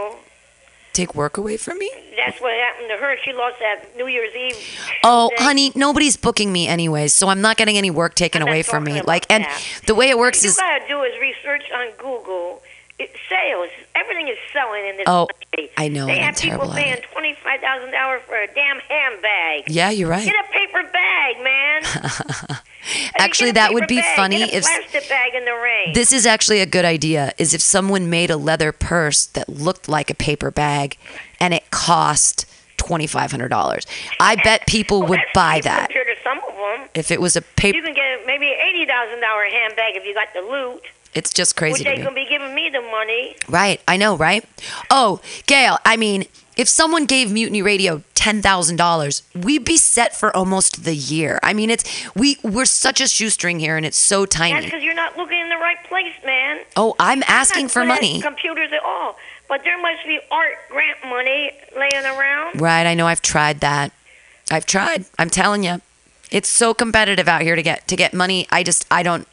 Take 0.93 1.15
work 1.15 1.37
away 1.37 1.57
from 1.57 1.77
me. 1.79 1.89
That's 2.17 2.39
what 2.41 2.53
happened 2.53 2.89
to 2.89 2.97
her. 2.97 3.15
She 3.23 3.31
lost 3.33 3.57
that 3.59 3.95
New 3.97 4.07
Year's 4.07 4.35
Eve. 4.35 4.57
Oh, 5.03 5.29
thing. 5.29 5.37
honey, 5.45 5.71
nobody's 5.75 6.17
booking 6.17 6.51
me 6.51 6.67
anyways, 6.67 7.13
so 7.13 7.29
I'm 7.29 7.41
not 7.41 7.57
getting 7.57 7.77
any 7.77 7.91
work 7.91 8.15
taken 8.15 8.41
away 8.41 8.61
from 8.63 8.83
me. 8.83 9.01
Like, 9.01 9.25
and 9.29 9.43
that. 9.45 9.61
the 9.87 9.95
way 9.95 10.09
it 10.09 10.17
works 10.17 10.39
What 10.39 10.43
you 10.43 10.49
is, 10.49 10.57
gotta 10.57 10.87
do 10.87 11.01
is 11.03 11.13
research 11.21 11.63
on 11.73 11.87
Google. 11.97 12.61
It, 12.99 13.11
sales. 13.29 13.69
Everything 13.95 14.27
is 14.27 14.37
selling 14.51 14.85
in 14.85 14.97
this 14.97 15.05
Oh, 15.07 15.27
country. 15.27 15.71
I 15.77 15.87
know, 15.87 16.05
They 16.05 16.13
and 16.13 16.19
I'm 16.21 16.25
have 16.33 16.37
people 16.37 16.69
paying 16.71 16.97
twenty 17.13 17.33
five 17.43 17.61
thousand 17.61 17.91
dollars 17.91 18.21
for 18.27 18.35
a 18.35 18.47
damn 18.53 18.79
handbag. 18.79 19.63
yeah, 19.71 19.89
you're 19.89 20.09
right. 20.09 20.25
Get 20.25 20.35
a 20.35 20.51
paper 20.51 20.83
bag, 20.91 21.35
man. 21.43 22.59
Actually, 23.19 23.51
that 23.51 23.73
would 23.73 23.87
be 23.87 23.97
bag. 23.97 24.15
funny 24.15 24.43
if- 24.43 24.63
plastic 24.63 25.07
bag 25.09 25.33
in 25.35 25.45
the 25.45 25.53
rain. 25.53 25.93
This 25.93 26.11
is 26.11 26.25
actually 26.25 26.59
a 26.61 26.65
good 26.65 26.85
idea. 26.85 27.33
Is 27.37 27.53
if 27.53 27.61
someone 27.61 28.09
made 28.09 28.29
a 28.29 28.37
leather 28.37 28.71
purse 28.71 29.25
that 29.27 29.47
looked 29.49 29.87
like 29.87 30.09
a 30.09 30.15
paper 30.15 30.51
bag, 30.51 30.97
and 31.39 31.53
it 31.53 31.69
cost 31.71 32.45
$2,500. 32.77 33.85
I 34.19 34.35
bet 34.37 34.65
people 34.67 34.99
Well, 35.01 35.09
would 35.09 35.19
buy 35.33 35.59
that 35.63 35.89
to 35.89 35.99
some 36.23 36.39
of 36.39 36.55
them. 36.55 36.89
if 36.95 37.11
it 37.11 37.19
was 37.21 37.35
a 37.35 37.41
paper. 37.41 37.77
You 37.77 37.83
can 37.83 37.93
get 37.93 38.25
maybe 38.25 38.47
an 38.47 38.57
eighty 38.69 38.85
thousand 38.85 39.21
dollar 39.21 39.45
handbag 39.45 39.95
if 39.95 40.05
you 40.05 40.13
got 40.13 40.27
the 40.33 40.41
loot, 40.41 40.81
It's 41.13 41.33
just 41.33 41.55
crazy 41.55 41.83
to 41.83 41.89
they 41.89 41.97
me. 41.97 42.03
gonna 42.03 42.15
be 42.15 42.27
giving 42.29 42.53
me 42.53 42.69
the 42.69 42.81
money. 42.81 43.35
Right, 43.47 43.81
I 43.87 43.97
know, 43.97 44.15
right? 44.15 44.45
Oh, 44.91 45.21
Gail, 45.47 45.77
I 45.85 45.97
mean, 45.97 46.25
if 46.55 46.69
someone 46.69 47.05
gave 47.05 47.31
Mutiny 47.31 47.61
Radio 47.61 48.03
ten 48.13 48.41
thousand 48.41 48.75
dollars, 48.75 49.23
we'd 49.33 49.65
be 49.65 49.77
set 49.77 50.15
for 50.15 50.35
almost 50.35 50.83
the 50.83 50.95
year. 50.95 51.39
I 51.41 51.53
mean, 51.53 51.69
it's 51.69 51.83
we 52.15 52.37
we're 52.43 52.65
such 52.65 53.01
a 53.01 53.07
shoestring 53.07 53.59
here, 53.59 53.75
and 53.77 53.85
it's 53.85 53.97
so 53.97 54.21
That's 54.21 54.35
tiny. 54.35 54.65
because 54.65 54.83
you're 54.83 54.93
not 54.93 55.17
looking 55.17 55.39
in 55.39 55.49
the 55.49 55.55
right 55.55 55.81
place, 55.85 56.13
man. 56.25 56.59
Oh, 56.75 56.95
I'm 56.99 57.23
asking 57.27 57.63
not 57.65 57.71
for 57.71 57.85
money. 57.85 58.21
Computers 58.21 58.71
at 58.71 58.83
all, 58.83 59.15
but 59.47 59.63
there 59.63 59.81
must 59.81 60.05
be 60.05 60.19
art 60.31 60.53
grant 60.69 60.97
money 61.07 61.51
laying 61.75 62.05
around. 62.05 62.61
Right, 62.61 62.85
I 62.85 62.93
know. 62.93 63.07
I've 63.07 63.21
tried 63.21 63.61
that. 63.61 63.91
I've 64.51 64.65
tried. 64.65 65.05
I'm 65.17 65.29
telling 65.29 65.63
you, 65.63 65.81
it's 66.29 66.49
so 66.49 66.73
competitive 66.73 67.27
out 67.27 67.41
here 67.41 67.55
to 67.55 67.63
get 67.63 67.87
to 67.87 67.95
get 67.95 68.13
money. 68.13 68.47
I 68.51 68.63
just 68.63 68.85
I 68.91 69.01
don't. 69.01 69.27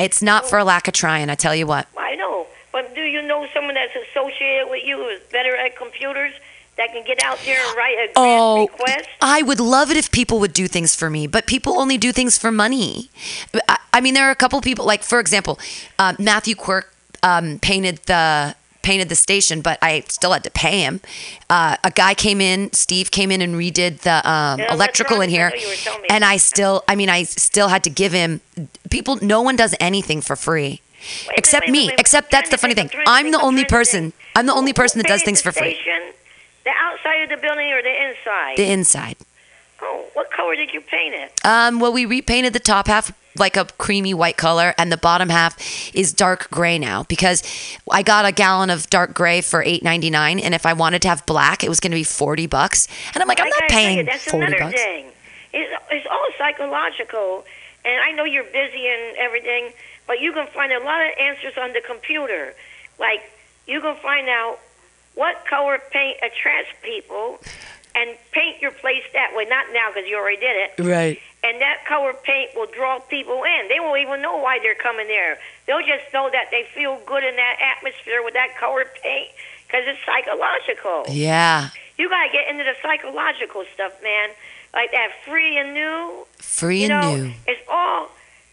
It's 0.00 0.22
not 0.22 0.48
for 0.48 0.58
a 0.58 0.64
lack 0.64 0.88
of 0.88 0.94
trying. 0.94 1.30
I 1.30 1.34
tell 1.34 1.54
you 1.54 1.66
what. 1.66 1.86
I 1.96 2.14
know, 2.16 2.46
but 2.72 2.94
do 2.94 3.02
you 3.02 3.22
know 3.22 3.46
someone 3.54 3.74
that's 3.74 3.94
associated 4.08 4.68
with 4.70 4.82
you 4.84 4.96
who's 4.96 5.20
better 5.30 5.54
at 5.56 5.76
computers 5.76 6.32
that 6.76 6.92
can 6.92 7.04
get 7.04 7.22
out 7.22 7.38
there 7.44 7.60
and 7.66 7.76
write 7.76 7.96
a 7.98 8.12
Oh, 8.16 8.62
request? 8.62 9.08
I 9.20 9.42
would 9.42 9.60
love 9.60 9.90
it 9.90 9.96
if 9.96 10.10
people 10.10 10.38
would 10.40 10.52
do 10.54 10.66
things 10.66 10.94
for 10.94 11.10
me, 11.10 11.26
but 11.26 11.46
people 11.46 11.78
only 11.78 11.98
do 11.98 12.12
things 12.12 12.38
for 12.38 12.50
money. 12.50 13.10
I, 13.68 13.78
I 13.92 14.00
mean, 14.00 14.14
there 14.14 14.26
are 14.26 14.30
a 14.30 14.36
couple 14.36 14.60
people, 14.60 14.86
like 14.86 15.02
for 15.02 15.20
example, 15.20 15.58
uh, 15.98 16.14
Matthew 16.18 16.54
Quirk 16.54 16.92
um, 17.22 17.58
painted 17.58 17.98
the 18.06 18.54
painted 18.82 19.08
the 19.08 19.16
station, 19.16 19.60
but 19.60 19.78
I 19.82 20.04
still 20.08 20.32
had 20.32 20.44
to 20.44 20.50
pay 20.50 20.80
him. 20.80 21.00
Uh, 21.48 21.76
a 21.84 21.90
guy 21.90 22.14
came 22.14 22.40
in, 22.40 22.72
Steve 22.72 23.10
came 23.10 23.30
in 23.30 23.40
and 23.40 23.54
redid 23.54 24.00
the 24.00 24.28
um, 24.28 24.60
electrical 24.60 25.20
in 25.20 25.28
I 25.28 25.32
here, 25.32 25.50
know 25.50 25.56
you 25.56 25.68
were 25.68 25.74
telling 25.74 26.02
me 26.02 26.08
and 26.10 26.24
I 26.24 26.36
still, 26.36 26.82
I 26.88 26.96
mean, 26.96 27.08
I 27.08 27.24
still 27.24 27.68
had 27.68 27.84
to 27.84 27.90
give 27.90 28.12
him. 28.12 28.40
People, 28.90 29.18
no 29.22 29.42
one 29.42 29.56
does 29.56 29.74
anything 29.80 30.20
for 30.20 30.36
free. 30.36 30.80
Wait, 31.28 31.38
Except 31.38 31.66
wait, 31.66 31.72
wait, 31.72 31.88
me. 31.88 31.94
Except 31.98 32.30
that's 32.30 32.50
the 32.50 32.58
funny 32.58 32.74
thing. 32.74 32.90
I'm 33.06 33.26
I'm 33.26 33.30
the 33.30 33.40
only 33.40 33.62
think, 33.62 33.72
I'm 33.72 33.84
trying 33.84 33.84
to 33.84 33.90
person. 33.92 34.12
I'm 34.36 34.46
the 34.46 34.54
only 34.54 34.72
person 34.72 34.98
that 34.98 35.06
does 35.06 35.22
things 35.22 35.40
for 35.40 35.52
free. 35.52 35.78
The 36.64 36.70
outside 36.78 37.22
of 37.22 37.30
the 37.30 37.36
building 37.38 37.72
or 37.72 37.82
the 37.82 38.08
inside? 38.08 38.56
The 38.56 38.70
inside. 38.70 39.16
Oh, 39.82 40.06
what 40.14 40.30
color 40.30 40.56
did 40.56 40.72
you 40.72 40.80
paint 40.80 41.14
it? 41.14 41.44
Um, 41.44 41.80
well, 41.80 41.92
we 41.92 42.06
repainted 42.06 42.52
the 42.52 42.60
top 42.60 42.86
half 42.86 43.12
like 43.36 43.56
a 43.56 43.64
creamy 43.78 44.12
white 44.12 44.36
color, 44.36 44.74
and 44.76 44.90
the 44.90 44.96
bottom 44.96 45.28
half 45.28 45.56
is 45.94 46.12
dark 46.12 46.50
gray 46.50 46.78
now 46.78 47.04
because 47.04 47.42
I 47.90 48.02
got 48.02 48.26
a 48.26 48.32
gallon 48.32 48.70
of 48.70 48.90
dark 48.90 49.14
gray 49.14 49.40
for 49.40 49.62
eight 49.62 49.82
ninety 49.82 50.10
nine, 50.10 50.40
and 50.40 50.54
if 50.54 50.66
I 50.66 50.72
wanted 50.72 51.02
to 51.02 51.08
have 51.08 51.24
black, 51.26 51.62
it 51.62 51.68
was 51.68 51.80
going 51.80 51.92
to 51.92 51.96
be 51.96 52.04
forty 52.04 52.46
bucks. 52.46 52.88
And 53.14 53.22
I'm 53.22 53.28
like, 53.28 53.40
I'm 53.40 53.48
not 53.48 53.68
tell 53.68 53.80
you, 53.80 53.86
paying 53.86 54.06
that's 54.06 54.24
forty 54.24 54.46
another 54.46 54.64
bucks. 54.64 54.82
thing. 54.82 55.06
It's, 55.52 55.82
it's 55.90 56.06
all 56.10 56.26
psychological, 56.38 57.44
and 57.84 58.00
I 58.00 58.12
know 58.12 58.24
you're 58.24 58.44
busy 58.44 58.86
and 58.88 59.16
everything, 59.16 59.72
but 60.06 60.20
you 60.20 60.32
can 60.32 60.46
find 60.48 60.72
a 60.72 60.80
lot 60.80 61.00
of 61.00 61.10
answers 61.18 61.54
on 61.56 61.72
the 61.72 61.80
computer. 61.80 62.54
Like 62.98 63.30
you 63.66 63.80
can 63.80 63.96
find 63.96 64.28
out 64.28 64.58
what 65.14 65.44
color 65.48 65.80
paint 65.90 66.18
attracts 66.18 66.70
people, 66.82 67.40
and 67.94 68.16
paint 68.32 68.60
your 68.60 68.70
place 68.70 69.02
that 69.12 69.34
way. 69.34 69.44
Not 69.46 69.66
now 69.72 69.90
because 69.92 70.08
you 70.08 70.16
already 70.16 70.40
did 70.40 70.56
it. 70.56 70.70
Right. 70.82 71.18
and 71.42 71.60
that 71.60 71.84
color 71.86 72.12
paint 72.22 72.50
will 72.54 72.66
draw 72.72 72.98
people 73.00 73.42
in. 73.44 73.68
They 73.68 73.80
won't 73.80 74.00
even 74.00 74.20
know 74.22 74.36
why 74.38 74.58
they're 74.62 74.74
coming 74.74 75.06
there. 75.08 75.38
They'll 75.66 75.80
just 75.86 76.12
know 76.12 76.28
that 76.30 76.46
they 76.50 76.64
feel 76.74 77.00
good 77.06 77.24
in 77.24 77.36
that 77.36 77.56
atmosphere 77.76 78.22
with 78.22 78.34
that 78.34 78.56
color 78.58 78.84
paint 79.02 79.28
because 79.66 79.84
it's 79.86 80.00
psychological. 80.04 81.04
Yeah. 81.12 81.70
You 81.98 82.08
gotta 82.08 82.30
get 82.32 82.48
into 82.48 82.64
the 82.64 82.74
psychological 82.82 83.64
stuff, 83.74 83.92
man. 84.02 84.30
Like 84.72 84.92
that 84.92 85.10
free 85.26 85.58
and 85.58 85.74
new. 85.74 86.26
Free 86.38 86.84
you 86.84 86.90
and 86.92 87.00
know, 87.00 87.16
new. 87.16 87.32
it's 87.46 87.60
all 87.68 88.08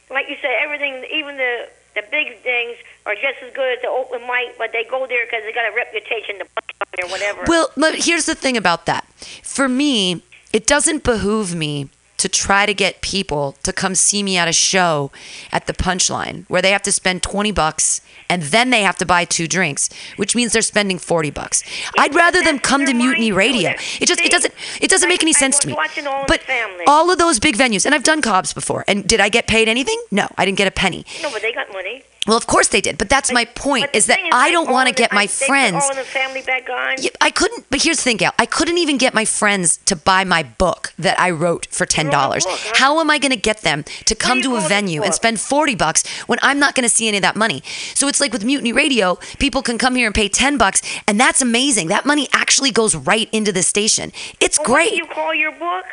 like 0.09 0.27
you 0.29 0.35
said. 0.41 0.51
Everything, 0.63 1.03
even 1.13 1.37
the 1.37 1.69
the 1.95 2.03
big 2.11 2.41
things, 2.41 2.77
are 3.07 3.15
just 3.15 3.41
as 3.41 3.53
good 3.53 3.77
as 3.77 3.81
the 3.81 3.87
open 3.87 4.21
mic, 4.21 4.57
but 4.57 4.71
they 4.73 4.83
go 4.83 5.07
there 5.07 5.25
because 5.25 5.43
they 5.43 5.53
got 5.53 5.71
a 5.71 5.75
reputation 5.75 6.37
to 6.39 6.45
punch 6.45 7.03
or 7.03 7.09
whatever. 7.09 7.43
Well, 7.47 7.69
look, 7.75 7.95
here's 7.95 8.25
the 8.25 8.35
thing 8.35 8.57
about 8.57 8.85
that. 8.85 9.07
For 9.43 9.69
me, 9.69 10.23
it 10.51 10.67
doesn't 10.67 11.03
behoove 11.03 11.55
me 11.55 11.89
to 12.17 12.27
try 12.27 12.65
to 12.65 12.73
get 12.73 13.01
people 13.01 13.55
to 13.63 13.71
come 13.71 13.93
see 13.95 14.23
me 14.23 14.37
at 14.37 14.47
a 14.47 14.53
show 14.53 15.11
at 15.51 15.67
the 15.67 15.73
punchline 15.73 16.45
where 16.49 16.61
they 16.61 16.71
have 16.71 16.81
to 16.81 16.91
spend 16.91 17.21
20 17.21 17.51
bucks 17.51 18.01
and 18.29 18.41
then 18.41 18.71
they 18.71 18.81
have 18.81 18.97
to 18.97 19.05
buy 19.05 19.23
two 19.23 19.47
drinks, 19.47 19.89
which 20.17 20.35
means 20.35 20.51
they're 20.51 20.61
spending 20.61 20.97
40 20.97 21.29
bucks. 21.29 21.63
I'd 21.97 22.13
rather 22.13 22.43
them 22.43 22.59
come 22.59 22.85
to 22.85 22.93
Mutiny 22.93 23.31
Radio. 23.31 23.71
It 24.01 24.07
just 24.07 24.19
it 24.19 24.31
doesn't 24.31 24.53
it 24.81 24.89
doesn't 24.89 25.07
make 25.07 25.21
any 25.21 25.35
I 25.35 25.39
sense 25.39 25.59
to 25.59 25.67
me. 25.67 25.73
All 25.73 26.25
But 26.27 26.41
all 26.87 27.11
of 27.11 27.19
those 27.19 27.39
big 27.39 27.55
venues 27.55 27.85
and 27.85 27.95
I've 27.95 28.03
done 28.03 28.21
Cobb's 28.21 28.51
before. 28.51 28.83
And 28.87 29.07
did 29.07 29.21
I 29.21 29.29
get 29.29 29.47
paid 29.47 29.69
anything? 29.69 30.01
No, 30.11 30.27
I 30.37 30.43
didn't 30.43 30.57
get 30.57 30.67
a 30.67 30.71
penny. 30.71 31.05
no, 31.21 31.31
but 31.31 31.41
they 31.41 31.53
got 31.53 31.71
money. 31.71 32.03
Well, 32.27 32.35
of 32.37 32.45
course 32.45 32.67
they 32.67 32.81
did, 32.81 32.97
but 32.97 33.07
that's 33.09 33.31
my 33.31 33.45
point 33.45 33.85
But 33.87 33.95
is 33.95 34.07
that 34.07 34.19
I 34.33 34.51
don't 34.51 34.69
want 34.69 34.89
to 34.89 34.93
get 34.93 35.13
my 35.13 35.23
I- 35.23 35.27
friends 35.27 35.81
All 35.83 35.95
the 35.95 36.03
family 36.03 36.41
back 36.41 36.69
on. 36.69 36.97
I 37.21 37.31
couldn't, 37.31 37.65
but 37.69 37.81
here's 37.81 37.97
the 37.97 38.03
thing, 38.03 38.17
Gail. 38.17 38.33
I 38.37 38.45
couldn't 38.45 38.77
even 38.77 38.97
get 38.97 39.13
my 39.13 39.23
friends 39.23 39.77
to 39.85 39.95
buy 39.95 40.23
my 40.25 40.43
book 40.43 40.93
that 40.99 41.17
I 41.19 41.29
wrote 41.31 41.67
for 41.71 41.85
ten 41.85 42.09
dollars. 42.09 42.43
huh? 42.47 42.73
How 42.75 42.99
am 42.99 43.09
I 43.09 43.17
going 43.17 43.31
to 43.31 43.37
get 43.37 43.61
them 43.61 43.83
to 44.05 44.13
come 44.13 44.41
to 44.41 44.55
a 44.57 44.61
venue 44.61 45.01
and 45.03 45.13
spend 45.13 45.39
forty 45.39 45.73
bucks 45.75 46.05
when 46.27 46.37
I'm 46.41 46.59
not 46.59 46.75
going 46.75 46.83
to 46.87 46.93
see 46.93 47.07
any 47.07 47.17
of 47.17 47.23
that 47.23 47.35
money? 47.37 47.63
So 47.95 48.07
it's 48.09 48.19
like 48.19 48.33
with 48.33 48.43
Mutiny 48.43 48.73
Radio, 48.73 49.15
people 49.39 49.61
can 49.61 49.77
come 49.77 49.95
here 49.95 50.05
and 50.07 50.13
pay 50.15 50.27
ten 50.27 50.57
bucks, 50.57 50.81
and 51.07 51.17
that's 51.19 51.41
amazing. 51.41 51.87
That 51.87 52.05
money 52.05 52.27
actually 52.33 52.71
goes 52.71 52.93
right 52.95 53.29
into 53.31 53.51
the 53.53 53.63
station. 53.63 54.11
It's 54.41 54.57
Well, 54.59 54.67
What 54.69 54.75
great. 54.75 54.89
do 54.91 54.95
you 54.97 55.05
call 55.05 55.33
your 55.33 55.53
book? 55.53 55.85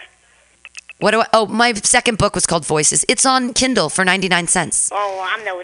What 0.99 1.11
do 1.13 1.21
I? 1.21 1.27
Oh, 1.33 1.47
my 1.47 1.73
second 1.75 2.19
book 2.19 2.35
was 2.35 2.47
called 2.47 2.65
Voices. 2.67 3.05
It's 3.09 3.25
on 3.27 3.53
Kindle 3.53 3.89
for 3.89 4.05
ninety 4.05 4.29
nine 4.29 4.47
cents. 4.49 4.91
Oh, 4.93 5.29
I'm 5.31 5.45
no. 5.45 5.63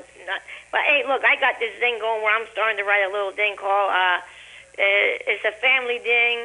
But 0.73 0.81
hey, 0.87 1.03
look, 1.07 1.23
I 1.25 1.37
got 1.41 1.59
this 1.59 1.73
thing 1.81 1.99
going 2.01 2.23
where 2.23 2.35
I'm 2.35 2.47
starting 2.53 2.79
to 2.79 2.85
write 2.85 3.03
a 3.09 3.13
little 3.13 3.33
thing 3.33 3.57
called 3.57 3.91
uh, 3.93 4.19
"It's 4.79 5.45
a 5.45 5.53
Family 5.61 5.99
Thing," 5.99 6.39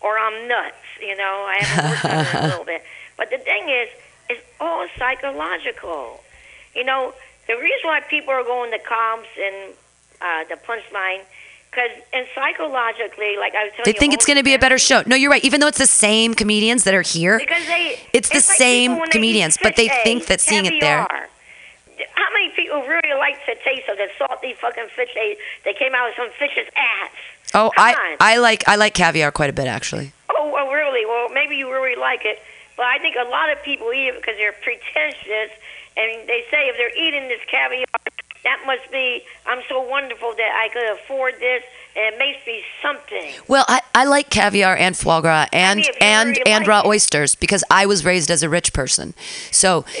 or 0.00 0.18
"I'm 0.18 0.48
Nuts." 0.48 0.74
You 1.00 1.16
know, 1.16 1.46
I 1.48 1.58
worked 1.90 2.04
on 2.04 2.24
it 2.26 2.34
a 2.34 2.46
little 2.50 2.64
bit. 2.64 2.82
But 3.16 3.30
the 3.30 3.38
thing 3.38 3.68
is, 3.68 3.88
it's 4.28 4.40
all 4.60 4.86
psychological. 4.98 6.20
You 6.74 6.84
know, 6.84 7.12
the 7.46 7.54
reason 7.54 7.84
why 7.84 8.00
people 8.00 8.32
are 8.32 8.44
going 8.44 8.70
to 8.72 8.78
Cobb's 8.78 9.28
and 9.38 9.74
uh, 10.20 10.44
the 10.48 10.56
punchline, 10.56 11.20
because 11.70 11.90
and 12.12 12.26
psychologically, 12.34 13.36
like 13.36 13.54
I 13.54 13.64
was 13.64 13.72
telling 13.72 13.78
you. 13.78 13.84
They 13.84 13.90
you, 13.92 14.00
think 14.00 14.14
it's 14.14 14.26
going 14.26 14.38
to 14.38 14.42
be 14.44 14.54
a 14.54 14.58
better 14.58 14.78
show. 14.78 15.02
No, 15.06 15.14
you're 15.16 15.30
right. 15.30 15.44
Even 15.44 15.60
though 15.60 15.66
it's 15.68 15.78
the 15.78 15.86
same 15.86 16.34
comedians 16.34 16.84
that 16.84 16.94
are 16.94 17.02
here, 17.02 17.38
Because 17.38 17.66
they, 17.66 18.00
It's 18.12 18.28
the 18.28 18.36
like 18.36 18.42
same 18.44 18.90
people 18.92 19.00
when 19.00 19.00
they 19.00 19.08
eat 19.08 19.12
comedians, 19.12 19.58
but 19.62 19.76
they 19.76 19.88
fish 19.88 19.98
think 20.02 20.26
that 20.26 20.40
seeing 20.40 20.66
it 20.66 20.80
there- 20.80 21.06
caviar. 21.06 21.28
How 22.14 22.32
many 22.32 22.50
people 22.50 22.82
really 22.82 23.14
like 23.18 23.36
the 23.46 23.56
taste 23.64 23.88
of 23.88 23.96
the 23.96 24.08
salty 24.18 24.54
fucking 24.54 24.88
fish 24.94 25.10
they 25.14 25.36
they 25.64 25.72
came 25.74 25.94
out 25.94 26.08
with 26.08 26.16
some 26.16 26.30
fish's 26.38 26.68
ass? 26.76 27.10
Oh, 27.54 27.70
Come 27.76 27.84
I 27.84 27.92
on. 27.94 28.16
I 28.20 28.36
like 28.38 28.66
I 28.68 28.76
like 28.76 28.94
caviar 28.94 29.30
quite 29.32 29.50
a 29.50 29.52
bit 29.52 29.66
actually. 29.66 30.12
Oh, 30.30 30.50
well, 30.52 30.70
really? 30.72 31.04
Well, 31.06 31.28
maybe 31.30 31.56
you 31.56 31.70
really 31.72 31.96
like 32.00 32.24
it, 32.24 32.38
but 32.76 32.86
I 32.86 32.98
think 32.98 33.16
a 33.16 33.28
lot 33.28 33.50
of 33.52 33.62
people 33.62 33.92
eat 33.92 34.08
it 34.08 34.16
because 34.16 34.36
they're 34.38 34.52
pretentious, 34.52 35.50
and 35.96 36.26
they 36.28 36.44
say 36.50 36.68
if 36.68 36.76
they're 36.76 36.96
eating 36.98 37.28
this 37.28 37.40
caviar, 37.50 37.84
that 38.44 38.62
must 38.66 38.90
be 38.90 39.22
I'm 39.46 39.60
so 39.68 39.80
wonderful 39.82 40.32
that 40.36 40.60
I 40.64 40.68
could 40.72 40.90
afford 40.98 41.34
this, 41.38 41.62
and 41.94 42.14
it 42.14 42.18
makes 42.18 42.44
me 42.46 42.62
something. 42.82 43.32
Well, 43.46 43.64
I, 43.68 43.82
I 43.94 44.04
like 44.04 44.30
caviar 44.30 44.74
and 44.76 44.96
foie 44.96 45.20
gras 45.20 45.46
and 45.52 45.80
mean, 45.80 45.86
and 46.00 46.28
really 46.30 46.42
and 46.46 46.62
like 46.62 46.68
raw 46.68 46.80
it. 46.80 46.86
oysters 46.86 47.34
because 47.36 47.62
I 47.70 47.86
was 47.86 48.04
raised 48.04 48.30
as 48.30 48.42
a 48.42 48.48
rich 48.48 48.72
person. 48.72 49.14
So 49.50 49.84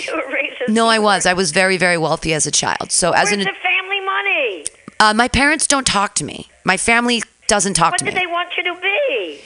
You 0.68 0.74
were 0.74 0.74
raised 0.74 0.74
as 0.74 0.74
no, 0.74 0.86
I 0.88 0.98
was. 0.98 1.26
I 1.26 1.32
was 1.34 1.50
very 1.52 1.76
very 1.76 1.98
wealthy 1.98 2.32
as 2.34 2.46
a 2.46 2.50
child. 2.50 2.92
So 2.92 3.12
as 3.12 3.30
Where's 3.30 3.32
an 3.32 3.38
the 3.40 3.44
family 3.62 4.00
money? 4.00 4.64
uh, 5.00 5.14
my 5.14 5.28
parents 5.28 5.66
don't 5.66 5.86
talk 5.86 6.14
to 6.16 6.24
me. 6.24 6.48
My 6.64 6.76
family 6.76 7.22
doesn't 7.48 7.74
talk 7.74 7.96
to 7.98 8.04
me. 8.04 8.10
What 8.10 8.14
me. 8.14 8.20
they 8.20 8.26
want 8.26 8.48
you 8.56 8.62
to 8.64 8.80
be? 8.80 9.40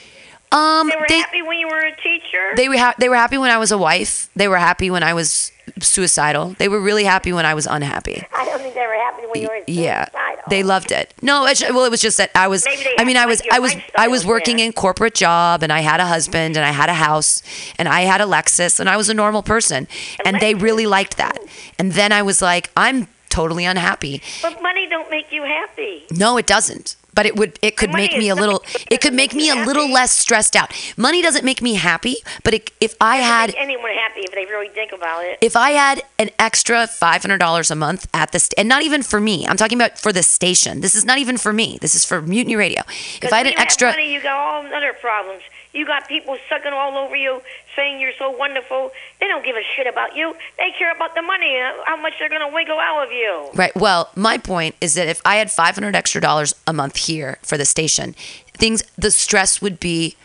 Um, 0.51 0.87
They 0.89 0.95
were 0.95 1.05
they 1.09 1.19
happy 1.19 1.41
when 1.41 1.57
you 1.59 1.67
were 1.67 1.79
a 1.81 1.95
teacher. 1.97 2.51
they 2.55 2.69
were 2.69 2.77
ha- 2.77 2.95
they 2.97 3.09
were 3.09 3.15
happy 3.15 3.37
when 3.37 3.51
I 3.51 3.57
was 3.57 3.71
a 3.71 3.77
wife. 3.77 4.29
They 4.35 4.47
were 4.47 4.57
happy 4.57 4.89
when 4.89 5.03
I 5.03 5.13
was 5.13 5.51
suicidal. 5.81 6.55
They 6.57 6.67
were 6.69 6.79
really 6.79 7.03
happy 7.03 7.33
when 7.33 7.45
I 7.45 7.53
was 7.53 7.67
unhappy. 7.67 8.25
I 8.33 8.45
don't 8.45 8.59
think 8.61 8.73
they 8.73 8.87
were 8.87 8.93
happy 8.93 9.23
when 9.27 9.41
you 9.41 9.47
were 9.49 9.59
Yeah, 9.67 10.05
suicidal. 10.05 10.43
they 10.49 10.63
loved 10.63 10.91
it. 10.91 11.13
No, 11.21 11.45
it's, 11.45 11.61
well, 11.61 11.83
it 11.83 11.91
was 11.91 11.99
just 12.01 12.17
that 12.17 12.31
I 12.35 12.47
was. 12.47 12.65
I 12.97 13.03
mean, 13.03 13.17
I 13.17 13.25
was, 13.25 13.41
like 13.41 13.51
I 13.51 13.59
was, 13.59 13.75
I 13.97 14.07
was 14.07 14.25
working 14.25 14.57
then. 14.57 14.67
in 14.67 14.73
corporate 14.73 15.13
job, 15.13 15.63
and 15.63 15.71
I 15.73 15.81
had 15.81 15.99
a 15.99 16.05
husband, 16.05 16.55
and 16.55 16.65
I 16.65 16.71
had 16.71 16.89
a 16.89 16.93
house, 16.93 17.43
and 17.77 17.87
I 17.89 18.01
had 18.01 18.21
a 18.21 18.25
Lexus, 18.25 18.79
and 18.79 18.89
I 18.89 18.95
was 18.95 19.09
a 19.09 19.13
normal 19.13 19.43
person, 19.43 19.87
and 20.23 20.39
they 20.39 20.53
really 20.55 20.85
liked 20.87 21.17
that. 21.17 21.37
And 21.77 21.91
then 21.91 22.11
I 22.13 22.21
was 22.21 22.41
like, 22.41 22.69
I'm 22.77 23.07
totally 23.29 23.65
unhappy. 23.65 24.21
But 24.41 24.61
money 24.63 24.87
don't 24.87 25.09
make 25.11 25.31
you 25.33 25.43
happy. 25.43 26.05
No, 26.11 26.37
it 26.37 26.47
doesn't. 26.47 26.95
But 27.17 27.25
it 27.25 27.35
would 27.35 27.57
it 27.63 27.75
could 27.75 27.91
make 27.93 28.15
me 28.15 28.29
a 28.29 28.35
little 28.35 28.63
it 28.91 29.01
could 29.01 29.13
make 29.13 29.33
me 29.33 29.49
a 29.49 29.55
little 29.55 29.91
less 29.91 30.11
stressed 30.11 30.55
out. 30.55 30.71
Money 30.95 31.23
doesn't 31.23 31.43
make 31.43 31.63
me 31.63 31.73
happy, 31.73 32.17
but 32.43 32.53
it, 32.53 32.71
if 32.79 32.95
I 33.01 33.15
had 33.17 33.49
Make 33.49 33.57
anyone 33.59 33.89
happy 33.91 34.21
if 34.21 34.31
they 34.31 34.45
really 34.45 34.69
think 34.69 34.91
about 34.91 35.25
it. 35.25 35.39
if 35.41 35.55
I 35.55 35.71
had 35.71 36.03
an 36.19 36.29
extra 36.37 36.85
five 36.85 37.23
hundred 37.23 37.39
dollars 37.39 37.71
a 37.71 37.75
month 37.75 38.07
at 38.13 38.31
the 38.33 38.39
st- 38.39 38.53
and 38.59 38.69
not 38.69 38.83
even 38.83 39.01
for 39.01 39.19
me, 39.19 39.47
I'm 39.47 39.57
talking 39.57 39.79
about 39.79 39.97
for 39.97 40.13
the 40.13 40.21
station. 40.21 40.81
This 40.81 40.93
is 40.93 41.05
not 41.05 41.17
even 41.17 41.37
for 41.37 41.51
me. 41.51 41.79
This 41.81 41.95
is 41.95 42.05
for 42.05 42.21
Mutiny 42.21 42.55
Radio. 42.55 42.83
If 43.23 43.33
I 43.33 43.37
had 43.39 43.47
an 43.47 43.57
extra, 43.57 43.87
have 43.87 43.97
money, 43.97 44.13
you 44.13 44.21
got 44.21 44.37
all 44.37 44.61
other 44.71 44.93
problems. 44.93 45.41
You 45.77 45.85
got 45.85 46.07
people 46.07 46.35
sucking 46.49 46.73
all 46.73 46.97
over 46.97 47.15
you, 47.15 47.41
saying 47.75 48.01
you're 48.01 48.17
so 48.17 48.31
wonderful. 48.31 48.91
They 49.19 49.27
don't 49.27 49.45
give 49.45 49.55
a 49.55 49.61
shit 49.75 49.85
about 49.85 50.15
you. 50.15 50.35
They 50.57 50.71
care 50.77 50.91
about 50.91 51.13
the 51.13 51.21
money, 51.21 51.55
how 51.85 51.97
much 52.01 52.13
they're 52.17 52.29
gonna 52.29 52.51
wiggle 52.51 52.79
out 52.79 53.05
of 53.05 53.11
you. 53.11 53.49
right? 53.53 53.75
Well, 53.75 54.09
my 54.15 54.37
point 54.39 54.73
is 54.81 54.95
that 54.95 55.07
if 55.07 55.21
I 55.23 55.35
had 55.35 55.51
five 55.51 55.75
hundred 55.75 55.95
extra 55.95 56.19
dollars 56.19 56.55
a 56.65 56.73
month 56.73 56.95
here 56.97 57.37
for 57.43 57.57
the 57.57 57.65
station, 57.65 58.15
things 58.53 58.81
the 58.97 59.11
stress 59.11 59.61
would 59.61 59.79
be 59.79 60.15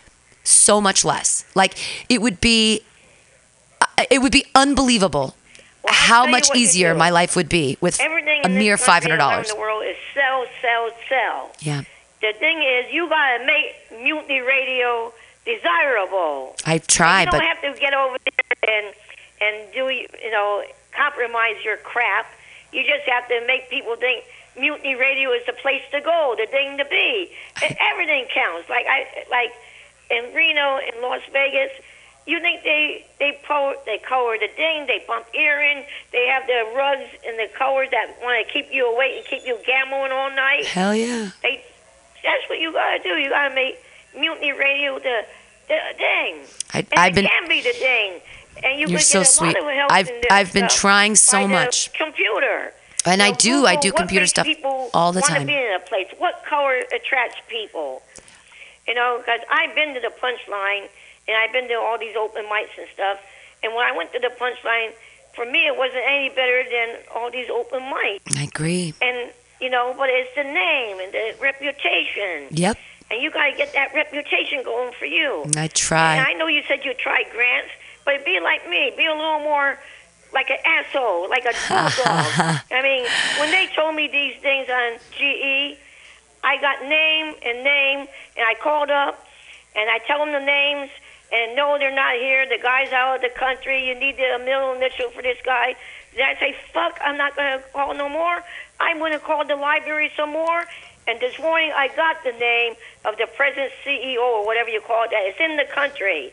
so 0.42 0.80
much 0.80 1.04
less. 1.04 1.44
Like 1.54 1.74
it 2.08 2.22
would 2.22 2.40
be, 2.40 2.80
uh, 3.82 4.04
it 4.10 4.22
would 4.22 4.32
be 4.32 4.46
unbelievable 4.54 5.36
Well, 5.84 5.92
how 5.92 6.26
much 6.26 6.48
easier 6.56 6.94
my 6.94 7.10
life 7.10 7.36
would 7.36 7.48
be 7.50 7.76
with 7.80 8.00
Everything 8.00 8.40
a 8.44 8.48
mere 8.48 8.78
five 8.78 9.02
hundred 9.02 9.18
dollars. 9.18 9.50
the 9.52 9.56
world 9.60 9.84
is 9.84 9.96
sell, 10.14 10.46
sell, 10.62 10.88
sell. 11.10 11.50
Yeah, 11.60 11.82
The 12.22 12.32
thing 12.38 12.62
is, 12.62 12.92
you 12.92 13.08
gotta 13.08 13.44
make 13.44 14.02
mutiny 14.02 14.40
radio 14.40 15.12
desirable. 15.44 16.54
I've 16.66 16.86
tried, 16.86 17.26
you 17.26 17.32
don't 17.32 17.42
have 17.42 17.60
to 17.62 17.80
get 17.80 17.94
over 17.94 18.16
there 18.24 18.68
and 18.84 18.94
and 19.40 19.72
do 19.74 19.88
you 19.88 20.30
know 20.30 20.62
compromise 20.96 21.56
your 21.64 21.76
crap. 21.78 22.26
You 22.72 22.82
just 22.84 23.08
have 23.08 23.28
to 23.28 23.44
make 23.46 23.68
people 23.68 23.96
think 23.96 24.24
mutiny 24.58 24.94
radio 24.94 25.30
is 25.32 25.44
the 25.46 25.52
place 25.54 25.82
to 25.92 26.00
go, 26.00 26.34
the 26.38 26.46
thing 26.46 26.78
to 26.78 26.84
be. 26.84 27.30
And 27.62 27.76
everything 27.92 28.26
counts. 28.32 28.68
Like 28.68 28.86
I 28.88 29.24
like 29.30 29.52
in 30.10 30.34
Reno, 30.34 30.78
in 30.78 31.02
Las 31.02 31.20
Vegas. 31.32 31.70
You 32.24 32.38
think 32.40 32.62
they 32.62 33.04
they 33.18 33.38
po- 33.42 33.74
they 33.84 33.98
color 33.98 34.36
the 34.38 34.48
ding, 34.56 34.86
they 34.86 35.02
bump 35.08 35.26
earring, 35.34 35.84
they 36.12 36.28
have 36.28 36.46
the 36.46 36.72
rugs 36.76 37.10
and 37.26 37.36
the 37.36 37.48
colors 37.58 37.88
that 37.90 38.14
want 38.22 38.46
to 38.46 38.52
keep 38.52 38.72
you 38.72 38.86
awake 38.94 39.16
and 39.18 39.26
keep 39.26 39.42
you 39.44 39.58
gambling 39.66 40.12
all 40.12 40.30
night. 40.30 40.66
hell 40.66 40.94
yeah. 40.94 41.30
They, 41.42 41.64
that's 42.22 42.48
what 42.48 42.60
you 42.60 42.72
gotta 42.72 43.02
do. 43.02 43.08
You 43.18 43.30
gotta 43.30 43.52
make 43.54 43.76
mutiny 44.18 44.52
radio 44.52 44.98
the 44.98 45.24
the 45.68 45.78
thing. 45.96 46.40
I, 46.74 47.06
it 47.08 47.14
been. 47.14 47.26
can 47.26 47.48
be 47.48 47.60
the 47.62 47.72
thing. 47.72 48.20
And 48.64 48.78
you 48.78 48.86
You're 48.88 48.98
could 48.98 49.06
so 49.06 49.20
get 49.20 49.28
a 49.28 49.30
sweet. 49.30 49.54
lot 49.56 49.70
of 49.70 49.76
help 49.76 49.92
I've- 49.92 50.10
in 50.10 50.16
this 50.20 50.26
I've 50.30 50.52
been 50.52 50.68
trying 50.68 51.16
so 51.16 51.48
much. 51.48 51.92
Computer. 51.94 52.72
And 53.04 53.22
I 53.22 53.30
So 53.32 53.36
do. 53.38 53.66
I 53.66 53.76
do 53.76 53.90
computer 53.92 54.26
stuff 54.26 54.46
all 54.94 55.12
the 55.12 55.22
time. 55.22 55.46
be 55.46 55.54
in 55.56 55.72
a 55.74 55.80
place. 55.80 56.06
What 56.18 56.44
color 56.48 56.82
attracts 56.94 57.40
people? 57.48 58.02
You 58.86 58.94
know, 58.94 59.18
because 59.18 59.40
I've 59.50 59.74
been 59.74 59.94
to 59.94 60.00
the 60.00 60.12
punchline 60.22 60.88
and 61.26 61.36
I've 61.36 61.52
been 61.52 61.68
to 61.68 61.74
all 61.74 61.98
these 61.98 62.14
open 62.16 62.44
mics 62.46 62.76
and 62.78 62.86
stuff. 62.94 63.18
And 63.62 63.74
when 63.74 63.84
I 63.86 63.96
went 63.96 64.12
to 64.12 64.18
the 64.20 64.30
punchline, 64.38 64.90
for 65.34 65.46
me, 65.46 65.66
it 65.66 65.76
wasn't 65.76 66.02
any 66.06 66.28
better 66.28 66.62
than 66.70 66.98
all 67.14 67.30
these 67.30 67.48
open 67.48 67.80
mics. 67.82 68.36
I 68.38 68.42
agree. 68.44 68.92
And 69.00 69.30
you 69.60 69.70
know, 69.70 69.94
but 69.96 70.08
it's 70.10 70.34
the 70.34 70.42
name 70.44 70.98
and 71.00 71.12
the 71.12 71.34
reputation. 71.40 72.48
Yep, 72.50 72.76
And 73.12 73.22
you 73.22 73.30
got 73.30 73.50
to 73.50 73.56
get 73.56 73.74
that 73.74 73.92
reputation 73.94 74.62
going 74.64 74.92
for 74.98 75.04
you. 75.04 75.44
I 75.54 75.64
And 75.64 75.74
try. 75.74 76.16
I 76.16 76.32
know 76.32 76.46
you 76.46 76.62
said 76.66 76.82
you 76.82 76.94
tried 76.94 77.26
grants, 77.30 77.68
but 78.06 78.24
be 78.24 78.40
like 78.40 78.66
me. 78.70 78.90
Be 78.96 79.04
a 79.04 79.12
little 79.12 79.40
more 79.40 79.78
like 80.32 80.48
an 80.48 80.56
asshole, 80.64 81.28
like 81.28 81.44
a 81.44 81.52
bulldog. 81.68 82.62
I 82.72 82.80
mean, 82.82 83.04
when 83.38 83.50
they 83.50 83.68
told 83.76 83.94
me 83.94 84.08
these 84.08 84.40
things 84.40 84.66
on 84.70 84.98
GE, 85.10 85.76
I 86.42 86.58
got 86.60 86.82
name 86.88 87.34
and 87.44 87.62
name, 87.62 87.98
and 88.36 88.46
I 88.46 88.54
called 88.62 88.90
up, 88.90 89.26
and 89.76 89.90
I 89.90 89.98
tell 90.06 90.18
them 90.18 90.32
the 90.32 90.40
names, 90.40 90.90
and 91.32 91.54
no, 91.54 91.76
they're 91.78 91.94
not 91.94 92.14
here. 92.16 92.46
The 92.48 92.58
guy's 92.62 92.92
out 92.92 93.16
of 93.16 93.20
the 93.22 93.38
country. 93.38 93.86
You 93.86 93.94
need 93.94 94.16
the 94.16 94.42
middle 94.42 94.72
initial 94.72 95.10
for 95.10 95.20
this 95.20 95.38
guy. 95.44 95.76
Then 96.16 96.24
I 96.24 96.40
say, 96.40 96.56
fuck, 96.72 96.98
I'm 97.04 97.18
not 97.18 97.36
going 97.36 97.58
to 97.58 97.64
call 97.72 97.94
no 97.94 98.08
more. 98.08 98.42
I'm 98.80 98.98
going 98.98 99.12
to 99.12 99.18
call 99.18 99.46
the 99.46 99.56
library 99.56 100.10
some 100.16 100.30
more. 100.30 100.64
And 101.08 101.18
this 101.20 101.38
morning 101.38 101.72
I 101.74 101.88
got 101.96 102.22
the 102.24 102.32
name 102.32 102.74
of 103.04 103.16
the 103.18 103.26
present 103.36 103.72
CEO 103.84 104.18
or 104.20 104.46
whatever 104.46 104.70
you 104.70 104.80
call 104.80 105.04
that. 105.10 105.22
It's 105.26 105.40
in 105.40 105.56
the 105.56 105.64
country. 105.64 106.32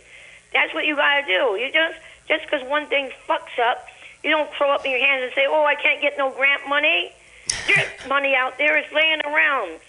That's 0.53 0.74
what 0.74 0.86
you 0.86 0.95
got 0.95 1.22
to 1.22 1.26
do. 1.26 1.57
You 1.59 1.72
just 1.72 1.97
just 2.28 2.43
because 2.43 2.67
one 2.67 2.86
thing 2.88 3.09
fucks 3.28 3.57
up, 3.59 3.86
you 4.24 4.30
don't 4.30 4.49
throw 4.53 4.72
up 4.72 4.86
in 4.86 4.91
your 4.91 4.99
hands 4.99 5.24
and 5.24 5.32
say, 5.34 5.45
"Oh, 5.47 5.65
I 5.65 5.76
can't 5.76 6.01
get 6.01 6.17
no 6.17 6.30
grant 6.32 6.67
money." 6.67 7.11
There's 7.67 7.88
money 8.07 8.36
out 8.36 8.57
there. 8.57 8.78
It's 8.78 8.91
laying 8.93 9.22
around. 9.26 9.80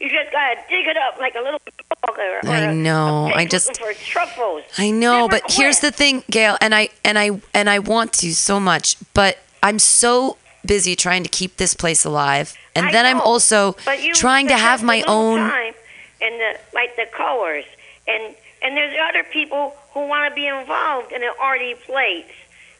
You 0.00 0.08
just 0.08 0.32
got 0.32 0.54
to 0.54 0.60
dig 0.70 0.86
it 0.86 0.96
up 0.96 1.18
like 1.20 1.34
a 1.34 1.40
little 1.40 1.60
dog 2.06 2.18
or, 2.18 2.38
or 2.48 2.50
I 2.50 2.72
know. 2.72 3.26
a 3.26 3.34
I 3.34 3.44
just- 3.46 3.78
for 3.78 3.92
truffles. 3.92 4.62
I 4.78 4.90
know, 4.90 5.26
Never 5.26 5.42
but 5.42 5.52
here's 5.52 5.80
the 5.80 5.90
thing, 5.90 6.24
Gail, 6.30 6.56
and 6.62 6.74
I 6.74 6.88
and 7.04 7.18
I 7.18 7.40
and 7.52 7.68
I 7.68 7.80
want 7.80 8.14
to 8.14 8.34
so 8.34 8.58
much, 8.58 8.96
but 9.12 9.36
I'm 9.62 9.78
so 9.78 10.38
busy 10.64 10.96
trying 10.96 11.22
to 11.22 11.28
keep 11.28 11.56
this 11.56 11.74
place 11.74 12.04
alive, 12.04 12.54
and 12.74 12.86
I 12.86 12.92
then 12.92 13.06
I'm 13.06 13.20
also 13.20 13.72
trying 14.14 14.48
to 14.48 14.56
have 14.56 14.82
my 14.82 15.02
own. 15.02 15.38
time 15.38 15.74
and 16.22 16.34
the 16.38 16.60
like 16.74 16.96
the 16.96 17.06
colors 17.16 17.64
and 18.06 18.34
and 18.62 18.76
there's 18.76 18.96
other 19.08 19.24
people 19.24 19.74
who 19.92 20.06
want 20.06 20.30
to 20.30 20.34
be 20.34 20.46
involved 20.46 21.12
in 21.12 21.22
an 21.22 21.32
arty 21.40 21.74
place, 21.86 22.30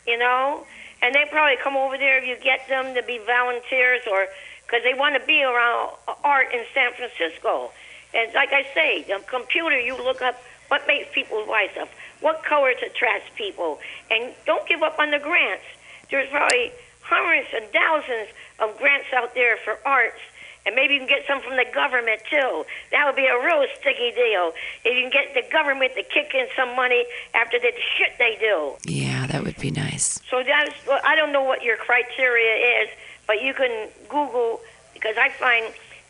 you 0.07 0.19
know, 0.19 0.67
and 1.01 1.15
they 1.15 1.25
probably 1.31 1.57
come 1.63 1.77
over 1.77 1.97
there 1.97 2.19
if 2.19 2.27
you 2.27 2.37
get 2.43 2.69
them 2.69 2.95
to 2.95 3.03
be 3.03 3.19
volunteers 3.19 4.03
or 4.11 4.27
because 4.67 4.85
they 4.85 4.95
want 4.95 5.19
to 5.19 5.27
be 5.27 5.43
around 5.43 5.93
art 6.23 6.53
in 6.53 6.65
San 6.75 6.93
Francisco. 6.93 7.73
And 8.13 8.33
like 8.35 8.53
I 8.53 8.67
say, 8.75 9.03
the 9.05 9.25
computer, 9.27 9.81
you 9.81 9.97
look 9.97 10.21
up 10.21 10.41
what 10.69 10.87
makes 10.87 11.09
people 11.13 11.45
lives 11.49 11.77
up, 11.81 11.89
what 12.21 12.45
colors 12.45 12.77
attracts 12.85 13.31
people, 13.35 13.81
and 14.11 14.35
don't 14.45 14.69
give 14.69 14.83
up 14.83 14.99
on 14.99 15.11
the 15.11 15.19
grants. 15.19 15.65
There's 16.11 16.29
probably 16.29 16.73
hundreds 17.11 17.49
and 17.53 17.67
thousands 17.75 18.31
of 18.61 18.79
grants 18.79 19.11
out 19.13 19.35
there 19.35 19.59
for 19.59 19.77
arts, 19.85 20.23
and 20.65 20.77
maybe 20.77 20.95
you 20.95 21.01
can 21.01 21.09
get 21.09 21.27
some 21.27 21.41
from 21.43 21.57
the 21.57 21.67
government 21.75 22.23
too. 22.31 22.65
That 22.93 23.05
would 23.07 23.17
be 23.17 23.27
a 23.27 23.35
real 23.35 23.67
sticky 23.81 24.15
deal 24.15 24.55
if 24.85 24.95
you 24.95 25.03
can 25.03 25.11
get 25.11 25.35
the 25.35 25.43
government 25.51 25.95
to 25.97 26.03
kick 26.05 26.31
in 26.35 26.47
some 26.55 26.77
money 26.77 27.05
after 27.35 27.59
the 27.59 27.73
shit 27.99 28.15
they 28.19 28.37
do. 28.39 28.77
Yeah, 28.87 29.27
that 29.27 29.43
would 29.43 29.59
be 29.59 29.71
nice. 29.71 30.23
So 30.31 30.43
that's 30.47 30.75
well, 30.87 31.01
I 31.05 31.17
don't 31.17 31.33
know 31.33 31.43
what 31.43 31.65
your 31.65 31.77
criteria 31.77 32.85
is, 32.85 32.89
but 33.27 33.43
you 33.43 33.55
can 33.55 33.89
Google 34.09 34.61
because 34.95 35.17
I 35.19 35.31
find 35.31 35.67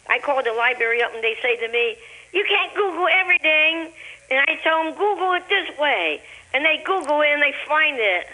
I 0.09 0.19
call 0.19 0.43
the 0.43 0.53
library 0.53 1.03
up 1.03 1.15
and 1.15 1.25
they 1.25 1.37
say 1.41 1.57
to 1.57 1.69
me, 1.73 1.97
"You 2.33 2.45
can't 2.45 2.75
Google 2.75 3.09
everything," 3.09 3.93
and 4.31 4.45
I 4.49 4.59
tell 4.63 4.85
them 4.85 4.93
Google 4.95 5.33
it 5.35 5.49
this 5.49 5.79
way, 5.79 6.21
and 6.53 6.65
they 6.65 6.83
Google 6.85 7.23
it 7.23 7.31
and 7.33 7.41
they 7.41 7.55
find 7.67 7.97
it. 7.99 8.27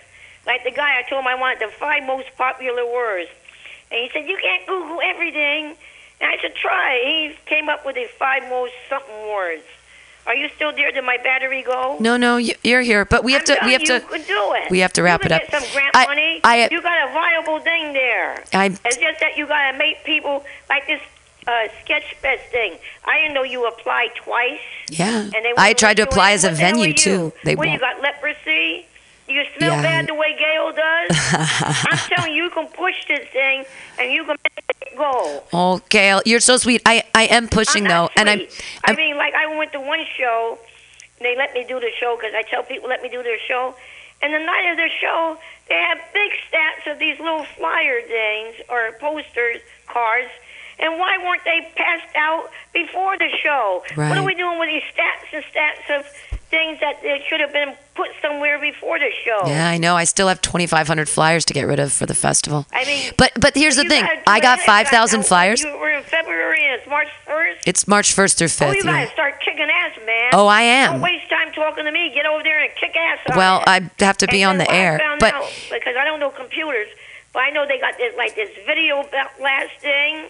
Like 0.47 0.65
the 0.65 0.71
guy 0.71 0.99
I 0.99 1.03
told 1.09 1.23
him 1.23 1.27
I 1.29 1.35
wanted 1.35 1.59
the 1.61 1.73
five 1.73 2.05
most 2.05 2.29
popular 2.37 2.85
words, 2.87 3.29
and 3.91 4.01
he 4.01 4.11
said, 4.13 4.29
"You 4.29 4.39
can't 4.41 4.67
Google 4.67 5.01
everything," 5.03 5.75
and 6.21 6.31
I 6.33 6.37
said, 6.41 6.55
"Try." 6.55 7.01
He 7.05 7.37
came 7.47 7.69
up 7.69 7.85
with 7.85 7.97
the 7.97 8.07
five 8.19 8.49
most 8.49 8.73
something 8.89 9.29
words. 9.29 9.63
Are 10.27 10.35
you 10.35 10.49
still 10.57 10.73
there? 10.73 10.91
Did 10.91 11.05
my 11.05 11.19
battery 11.19 11.63
go? 11.63 11.97
No, 12.01 12.17
no, 12.17 12.37
you- 12.37 12.57
you're 12.65 12.81
here, 12.83 13.05
but 13.05 13.23
we 13.23 13.33
have 13.35 13.43
I'm 13.43 13.59
to. 13.59 13.59
We 13.65 13.73
have 13.73 13.83
you, 13.83 13.87
to. 13.87 13.95
You 14.11 14.19
do 14.25 14.53
it. 14.55 14.71
we 14.71 14.81
have 14.81 14.93
to 14.95 15.03
wrap 15.05 15.23
you 15.23 15.27
it 15.27 15.33
up. 15.33 15.43
Get 15.49 15.63
some 15.63 15.73
grant 15.73 15.95
I- 15.95 16.07
money. 16.07 16.41
I- 16.43 16.69
you 16.71 16.81
got 16.83 17.09
a 17.09 17.13
viable 17.13 17.61
thing 17.61 17.93
there. 17.93 18.43
I'm- 18.53 18.77
It's 18.85 18.97
just 18.97 19.21
that 19.21 19.37
you 19.37 19.47
got 19.47 19.71
to 19.71 19.79
make 19.79 20.03
people 20.05 20.45
like 20.69 20.87
this 20.89 21.01
uh, 21.47 21.69
sketch 21.85 22.13
fest 22.21 22.43
thing. 22.51 22.77
I 23.05 23.19
didn't 23.21 23.35
know 23.35 23.45
you 23.45 23.67
applied 23.69 24.17
twice. 24.17 24.59
Yeah, 24.89 25.21
And 25.33 25.33
they 25.45 25.53
I 25.57 25.75
tried 25.75 25.97
to 25.99 26.03
apply 26.03 26.33
as 26.33 26.43
a 26.43 26.49
What 26.49 26.57
the 26.57 26.61
hell 26.63 26.71
venue 26.73 26.89
you? 26.89 26.95
too. 26.95 27.33
They 27.45 27.53
you 27.53 27.57
won't. 27.57 27.81
got 27.81 28.01
leprosy? 28.03 28.85
You 29.29 29.45
smell 29.57 29.72
Yeah, 29.72 29.83
bad 29.83 30.07
the 30.09 30.14
way 30.14 30.37
Gail 30.39 30.72
does? 30.72 31.11
I'm 31.91 31.99
telling 31.99 32.33
you, 32.35 32.45
you 32.45 32.51
can 32.51 32.68
push 32.68 32.95
this 33.09 33.27
thing 33.29 33.64
and 33.99 34.12
you 34.12 34.24
can 34.24 34.37
make 34.45 34.77
it 34.93 34.97
go. 34.97 35.43
Oh, 35.53 35.81
Gail, 35.89 36.22
you're 36.24 36.41
so 36.41 36.57
sweet. 36.57 36.83
I 36.87 37.03
I 37.14 37.24
am 37.24 37.49
pushing 37.49 37.85
I'm 37.87 37.91
though, 37.91 38.09
and 38.16 38.29
I'm. 38.31 38.39
sweet. 38.39 38.64
I 38.85 38.91
I'm 38.93 38.97
mean, 38.97 39.16
like 39.16 39.35
I 39.35 39.47
went 39.57 39.72
to 39.72 39.81
one 39.81 40.05
show, 40.16 40.59
and 41.18 41.24
they 41.27 41.37
let 41.37 41.53
me 41.55 41.64
do 41.66 41.81
the 41.81 41.91
show 41.99 42.16
because 42.16 42.35
I 42.35 42.43
tell 42.43 42.62
people 42.62 42.89
let 42.89 43.03
me 43.03 43.09
do 43.09 43.22
their 43.22 43.39
show. 43.49 43.74
And 44.22 44.33
the 44.33 44.39
night 44.39 44.70
of 44.70 44.77
the 44.79 44.89
show, 45.01 45.37
they 45.68 45.74
have 45.74 45.99
big 46.14 46.31
stats 46.49 46.91
of 46.91 46.99
these 46.99 47.18
little 47.18 47.45
flyer 47.45 48.01
things 48.03 48.55
or 48.70 48.93
posters, 48.99 49.61
cards. 49.89 50.31
And 50.79 50.99
why 50.99 51.16
weren't 51.18 51.43
they 51.45 51.70
passed 51.74 52.14
out 52.16 52.51
before 52.72 53.16
the 53.18 53.29
show? 53.43 53.83
What 53.95 54.16
are 54.18 54.24
we 54.24 54.35
doing 54.35 54.59
with 54.59 54.68
these 54.68 54.83
stats 54.93 55.33
and 55.35 55.45
stats 55.45 55.99
of 56.01 56.07
things 56.51 56.79
that 56.81 57.03
they 57.03 57.25
should 57.29 57.41
have 57.41 57.53
been 57.53 57.75
put 57.95 58.09
somewhere 58.23 58.59
before 58.61 58.99
the 58.99 59.11
show? 59.25 59.43
yeah, 59.47 59.69
I 59.69 59.79
know. 59.79 59.97
I 59.97 60.05
still 60.05 60.29
have 60.29 60.41
2,500 60.43 61.09
flyers 61.09 61.45
to 61.47 61.55
get 61.55 61.67
rid 61.67 61.79
of 61.81 61.93
for 61.93 62.07
the 62.07 62.15
festival. 62.15 62.67
I 62.73 62.85
mean, 62.85 63.13
but 63.17 63.33
but 63.41 63.55
here's 63.57 63.77
the 63.77 63.85
thing. 63.85 64.03
gotta 64.05 64.23
I 64.27 64.41
got 64.41 64.61
5,000 64.61 65.25
flyers. 65.25 65.63
You 65.63 65.77
were 65.79 65.91
in 65.91 66.03
February 66.05 66.65
and 66.65 66.81
it's 66.81 66.89
March 66.89 67.09
1st. 67.27 67.57
It's 67.67 67.89
March 67.89 68.15
1st 68.15 68.37
through 68.39 68.47
Oh, 68.47 68.71
5th. 68.71 68.75
you 68.77 68.83
yeah. 68.85 69.05
gotta 69.05 69.13
start 69.13 69.41
kicking 69.41 69.69
ass, 69.71 69.99
man. 70.07 70.31
Oh, 70.35 70.47
I 70.47 70.63
am. 70.63 70.93
Don't 70.93 71.01
waste 71.03 71.29
time 71.29 71.53
talking 71.53 71.85
to 71.85 71.93
me. 71.93 72.13
Get 72.15 72.27
over 72.27 72.43
there 72.43 72.63
and 72.63 72.71
kick 72.77 72.95
ass. 72.97 73.19
Well. 73.37 73.63
I 73.67 73.91
have 74.01 74.17
to 74.19 74.27
be 74.29 74.43
And 74.43 74.51
on 74.53 74.59
the 74.59 74.71
air, 74.71 74.99
found 74.99 75.21
but 75.21 75.35
out, 75.35 75.51
because 75.71 75.97
I 75.99 76.05
don't 76.05 76.21
know 76.21 76.31
computers, 76.31 76.89
but 77.33 77.41
I 77.41 77.51
know 77.51 77.67
they 77.67 77.79
got 77.81 77.97
this 77.99 78.15
like 78.17 78.35
this 78.37 78.51
video 78.67 79.03
blast 79.39 79.73
thing 79.81 80.27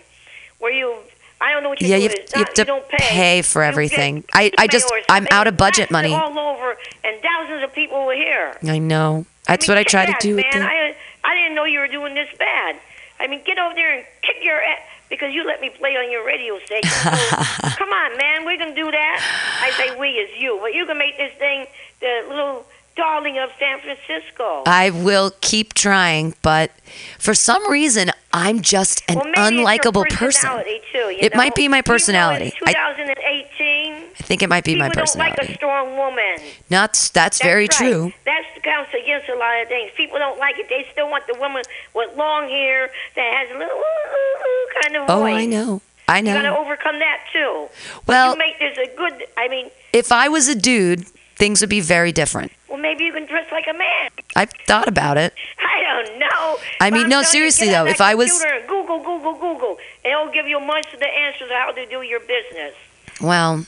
where 0.59 0.73
you 0.73 0.97
I 1.41 1.53
don't 1.53 1.63
know 1.63 1.69
what 1.69 1.81
you 1.81 1.89
Yeah, 1.89 1.97
you 1.97 2.09
have- 2.09 2.19
you 2.35 2.45
have 2.45 2.55
to 2.55 2.65
don't 2.65 2.89
pay. 2.89 2.97
pay 2.99 3.43
for 3.43 3.63
everything. 3.63 4.23
get 4.23 4.27
I- 4.35 4.53
I 4.59 4.67
just- 4.67 4.91
I'm 5.09 5.27
out 5.31 5.47
of 5.47 5.57
budget 5.57 5.91
money. 5.91 6.15
all 6.15 6.39
over, 6.39 6.77
and 7.05 7.21
thousands 7.23 7.63
of 7.63 7.73
people 7.75 8.07
were 8.07 8.15
here. 8.15 8.57
I 8.67 8.79
know. 8.79 9.27
That's 9.47 9.69
I 9.69 9.73
mean, 9.73 9.77
what 9.77 9.81
I 9.81 9.85
try 9.85 10.07
to 10.07 10.17
do 10.21 10.37
with 10.37 10.47
man. 10.53 10.63
the. 10.63 10.69
I, 10.69 10.95
I 11.25 11.35
didn't 11.35 11.55
know 11.55 11.65
you 11.65 11.81
were 11.81 11.89
doing 11.89 12.15
this 12.15 12.29
bad. 12.39 12.77
I 13.21 13.27
mean, 13.27 13.43
get 13.45 13.59
over 13.59 13.75
there 13.75 13.93
and 13.93 14.05
kick 14.23 14.37
your 14.43 14.61
ass 14.63 14.81
because 15.09 15.33
you 15.33 15.45
let 15.45 15.61
me 15.61 15.71
play 15.71 15.97
on 15.97 16.11
your 16.11 16.25
radio 16.27 16.59
station. 16.61 16.91
So, 16.91 17.11
come 17.77 17.91
on, 17.93 18.17
man, 18.17 18.45
we 18.47 18.57
can 18.59 18.75
do 18.75 18.91
that. 18.91 19.61
I 19.63 19.71
say 19.73 19.95
we 19.99 20.09
is 20.11 20.31
you, 20.41 20.59
but 20.61 20.75
you 20.75 20.85
can 20.87 20.99
make 20.99 21.17
this 21.17 21.33
thing 21.39 21.67
the 22.01 22.25
little 22.29 22.67
darling 22.97 23.39
of 23.39 23.51
San 23.59 23.79
Francisco. 23.81 24.63
I 24.67 24.91
will 24.91 25.33
keep 25.41 25.75
trying, 25.75 26.35
but 26.43 26.71
for 27.19 27.35
some 27.35 27.71
reason, 27.71 28.11
I'm 28.33 28.61
just 28.63 29.03
an 29.09 29.17
well, 29.17 29.25
maybe 29.27 29.39
it's 29.41 29.51
your 29.53 29.67
unlikable 29.67 30.09
person. 30.11 30.51
Too, 30.93 30.99
you 30.99 31.19
It 31.21 31.35
know? 31.35 31.39
might 31.39 31.55
be 31.55 31.69
my 31.69 31.83
personality. 31.83 32.53
I- 32.65 32.73
2018. 32.73 33.95
I 34.19 34.23
think 34.23 34.43
it 34.43 34.49
might 34.49 34.65
be 34.65 34.75
my 34.77 34.89
personality. 34.89 35.37
people 35.47 35.69
don't 35.69 35.87
like 35.87 35.89
a 35.89 35.95
strong 35.95 35.97
woman. 35.97 36.53
Not 36.71 36.93
that's, 36.95 37.11
That's 37.11 37.43
very 37.43 37.65
right. 37.65 37.71
true. 37.71 38.13
That 38.25 38.43
counts 38.63 38.91
against 38.95 39.29
a 39.29 39.37
lot 39.37 39.61
of 39.63 39.69
things. 39.69 39.93
People 39.97 40.19
don't 40.19 40.39
like 40.39 40.59
it. 40.59 40.69
They 40.69 40.87
still 40.91 41.09
want 41.11 41.27
the 41.27 41.35
woman 41.39 41.63
with 41.95 42.17
long 42.17 42.49
hair 42.49 42.91
that 43.15 43.35
has 43.35 43.51
a 43.55 43.59
little 43.59 43.77
ooh, 43.77 43.81
ooh, 43.81 44.83
kind 44.83 44.97
of 44.97 45.03
Oh, 45.11 45.21
voice. 45.21 45.35
I 45.37 45.47
know. 45.47 45.81
I 46.09 46.21
know. 46.21 46.35
You 46.37 46.43
gotta 46.43 46.57
overcome 46.59 46.99
that 47.01 47.19
too. 47.33 47.69
Well- 48.07 48.33
you 48.33 48.39
make 48.39 48.59
this 48.59 48.79
a 48.79 48.97
good. 48.97 49.27
I 49.37 49.49
mean, 49.49 49.71
If 49.93 50.13
I 50.13 50.29
was 50.29 50.49
a 50.49 50.55
dude, 50.55 51.07
things 51.37 51.61
would 51.61 51.71
be 51.71 51.81
very 51.81 52.13
different. 52.13 52.51
well, 52.69 52.79
maybe 52.79 53.05
you 53.05 53.13
can 53.13 53.27
dress 53.27 53.47
like 53.53 53.67
a 53.69 53.73
man. 53.77 54.11
I've 54.35 54.51
thought 54.67 54.89
about 54.89 55.17
it. 55.19 55.33
I 55.59 55.83
don't 56.05 56.19
know. 56.19 56.57
I 56.81 56.91
mean, 56.91 57.09
no, 57.09 57.23
seriously, 57.23 57.69
though, 57.69 57.87
if 57.87 58.01
I 58.01 58.15
was- 58.15 58.45
Google, 58.67 58.99
Google, 58.99 59.35
Google, 59.35 59.79
and 60.05 60.13
it'll 60.13 60.33
give 60.33 60.47
you 60.47 60.59
most 60.61 60.93
of 60.93 61.01
the 61.01 61.07
answers 61.09 61.43
of 61.49 61.57
how 61.57 61.73
to 61.73 61.87
do 61.87 62.03
your 62.03 62.21
business. 62.21 62.75
Well, 63.21 63.67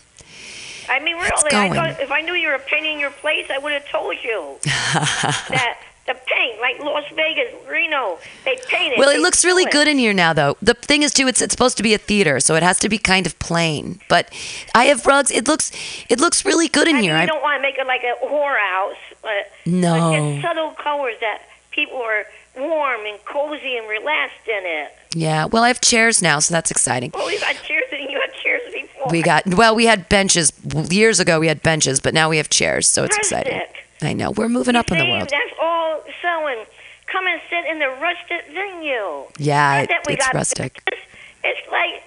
I 0.91 1.01
mean, 1.01 1.16
really, 1.16 1.27
I 1.53 1.69
thought 1.75 2.01
if 2.01 2.11
I 2.11 2.21
knew 2.23 2.33
you 2.35 2.49
were 2.49 2.59
painting 2.59 2.99
your 2.99 3.11
place, 3.11 3.47
I 3.51 3.59
would 3.59 3.73
have 3.73 3.87
told 3.89 4.16
you 4.23 4.57
that 4.62 5.79
the 6.09 6.17
paint, 6.27 6.61
like 6.61 6.81
Las 6.81 7.05
Vegas, 7.15 7.55
Reno, 7.69 8.19
they 8.45 8.57
paint 8.67 8.95
it. 8.95 8.99
well, 8.99 9.09
it 9.11 9.21
looks 9.21 9.45
really 9.45 9.63
it. 9.63 9.71
good 9.71 9.87
in 9.87 9.97
here 9.99 10.13
now, 10.13 10.33
though. 10.33 10.57
The 10.61 10.75
thing 10.75 11.03
is, 11.05 11.13
too, 11.13 11.29
it's 11.29 11.41
it's 11.41 11.53
supposed 11.53 11.77
to 11.77 11.83
be 11.85 11.95
a 11.95 11.99
theater, 11.99 12.41
so 12.41 12.57
it 12.57 12.63
has 12.65 12.79
to 12.81 12.89
be 12.89 12.99
kind 12.99 13.27
of 13.27 13.39
plain. 13.39 14.01
But 14.09 14.33
I 14.75 14.87
have 14.87 15.07
rugs. 15.07 15.31
It 15.31 15.47
looks 15.47 15.71
it 16.09 16.19
looks 16.19 16.45
really 16.45 16.67
good 16.69 16.89
in 16.89 16.97
I 16.97 17.01
here. 17.03 17.15
I, 17.15 17.27
don't 17.27 17.41
want 17.43 17.59
to 17.59 17.63
make 17.63 17.79
it 17.79 17.87
like 17.87 18.03
a 18.03 18.15
whorehouse, 18.27 18.97
but 19.23 19.53
No. 19.65 19.93
but 20.11 20.19
just 20.33 20.43
subtle 20.43 20.71
colors 20.73 21.15
that 21.21 21.43
people 21.71 21.99
are 22.03 22.25
warm 22.57 23.07
and 23.07 23.25
cozy 23.25 23.77
and 23.77 23.89
relaxed 23.89 24.49
in 24.49 24.63
it. 24.65 24.93
yeah. 25.15 25.45
Well, 25.45 25.63
I 25.63 25.69
have 25.69 25.81
chairs 25.81 26.21
now, 26.21 26.41
so 26.41 26.53
that's 26.53 26.73
exciting. 26.73 27.13
Oh, 27.15 27.29
you 27.29 27.39
got 27.39 27.55
chairs 27.63 27.85
and 27.93 28.11
you 28.11 28.21
had 28.21 28.33
chairs 28.43 28.63
before. 28.73 29.07
We 29.11 29.23
got 29.23 29.47
well, 29.47 29.75
we 29.77 29.87
had 29.87 30.09
benches 30.09 30.53
years 30.91 31.21
ago. 31.21 31.39
We 31.39 31.47
had 31.47 31.63
benches, 31.63 32.01
but 32.01 32.15
now 32.15 32.29
we 32.29 32.37
have 32.39 32.49
chairs, 32.51 32.89
so 32.89 33.05
it's 33.05 33.17
exciting. 33.17 33.61
I 34.03 34.13
know 34.13 34.31
we're 34.31 34.49
moving 34.49 34.77
up 34.77 34.91
in 34.93 34.99
the 34.99 35.05
world. 35.07 35.29
That's 35.31 35.55
all 35.61 36.03
selling. 36.23 36.65
Come 37.07 37.27
and 37.27 37.41
sit 37.49 37.65
in 37.67 37.79
the 37.79 37.89
rustic 37.89 38.47
venue. 38.53 39.25
Yeah, 39.39 39.83
it- 39.83 39.91
it's 40.09 40.35
rustic. 40.35 40.81
It's, 40.87 41.01
it's 41.45 41.71
like 41.73 42.03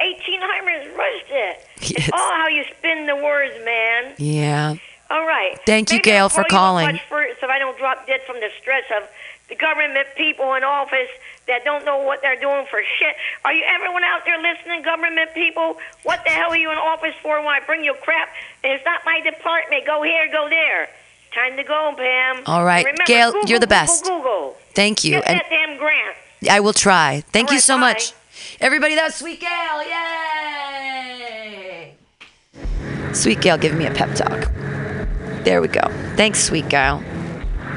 1800s 0.00 0.96
rustic. 0.96 1.68
Yes. 1.80 2.08
It's 2.08 2.10
all 2.12 2.32
how 2.34 2.48
you 2.48 2.64
spin 2.78 3.06
the 3.06 3.16
words, 3.16 3.54
man. 3.64 4.14
Yeah. 4.18 4.74
All 5.10 5.26
right. 5.26 5.58
Thank 5.66 5.90
you, 5.90 5.96
Maybe 5.96 6.04
Gail, 6.04 6.24
I'll 6.24 6.28
for 6.28 6.44
calling. 6.44 7.00
first 7.08 7.40
so 7.40 7.48
I 7.48 7.58
don't 7.58 7.76
drop 7.78 8.06
dead 8.06 8.20
from 8.26 8.36
the 8.40 8.50
stress 8.60 8.84
of 8.96 9.08
the 9.48 9.54
government 9.56 10.06
people 10.16 10.52
in 10.54 10.62
office 10.64 11.08
that 11.46 11.64
don't 11.64 11.84
know 11.86 11.96
what 11.98 12.20
they're 12.20 12.38
doing 12.38 12.66
for 12.70 12.80
shit. 12.98 13.16
Are 13.44 13.52
you 13.54 13.64
everyone 13.66 14.04
out 14.04 14.20
there 14.26 14.36
listening, 14.40 14.82
government 14.82 15.32
people? 15.34 15.78
What 16.02 16.22
the 16.24 16.30
hell 16.30 16.50
are 16.50 16.56
you 16.56 16.70
in 16.70 16.76
office 16.76 17.14
for 17.22 17.38
when 17.38 17.48
I 17.48 17.60
bring 17.64 17.82
you 17.82 17.94
crap? 18.02 18.28
And 18.62 18.74
it's 18.74 18.84
not 18.84 19.00
my 19.06 19.20
department. 19.24 19.86
Go 19.86 20.02
here, 20.02 20.28
go 20.30 20.48
there. 20.50 20.90
Time 21.34 21.56
to 21.56 21.64
go, 21.64 21.92
Pam. 21.96 22.42
All 22.46 22.64
right. 22.64 22.84
Remember, 22.84 23.04
Gail, 23.06 23.32
Google, 23.32 23.48
you're 23.50 23.58
the 23.58 23.66
best. 23.66 24.04
Google. 24.04 24.56
Thank 24.74 25.04
you, 25.04 25.12
Get 25.12 25.28
and 25.28 25.40
that 25.40 25.46
damn 25.50 25.78
grant. 25.78 26.16
I 26.50 26.60
will 26.60 26.72
try. 26.72 27.22
Thank 27.32 27.48
All 27.48 27.54
you 27.54 27.58
right, 27.58 27.62
so 27.62 27.74
bye. 27.74 27.80
much, 27.80 28.12
everybody. 28.60 28.94
That's 28.94 29.16
Sweet 29.16 29.40
Gail. 29.40 29.82
Yay! 29.82 31.94
Sweet 33.12 33.40
Gail 33.40 33.58
giving 33.58 33.78
me 33.78 33.86
a 33.86 33.90
pep 33.92 34.14
talk. 34.14 34.50
There 35.44 35.60
we 35.60 35.68
go. 35.68 35.82
Thanks, 36.16 36.40
Sweet 36.40 36.68
Gail. 36.68 37.02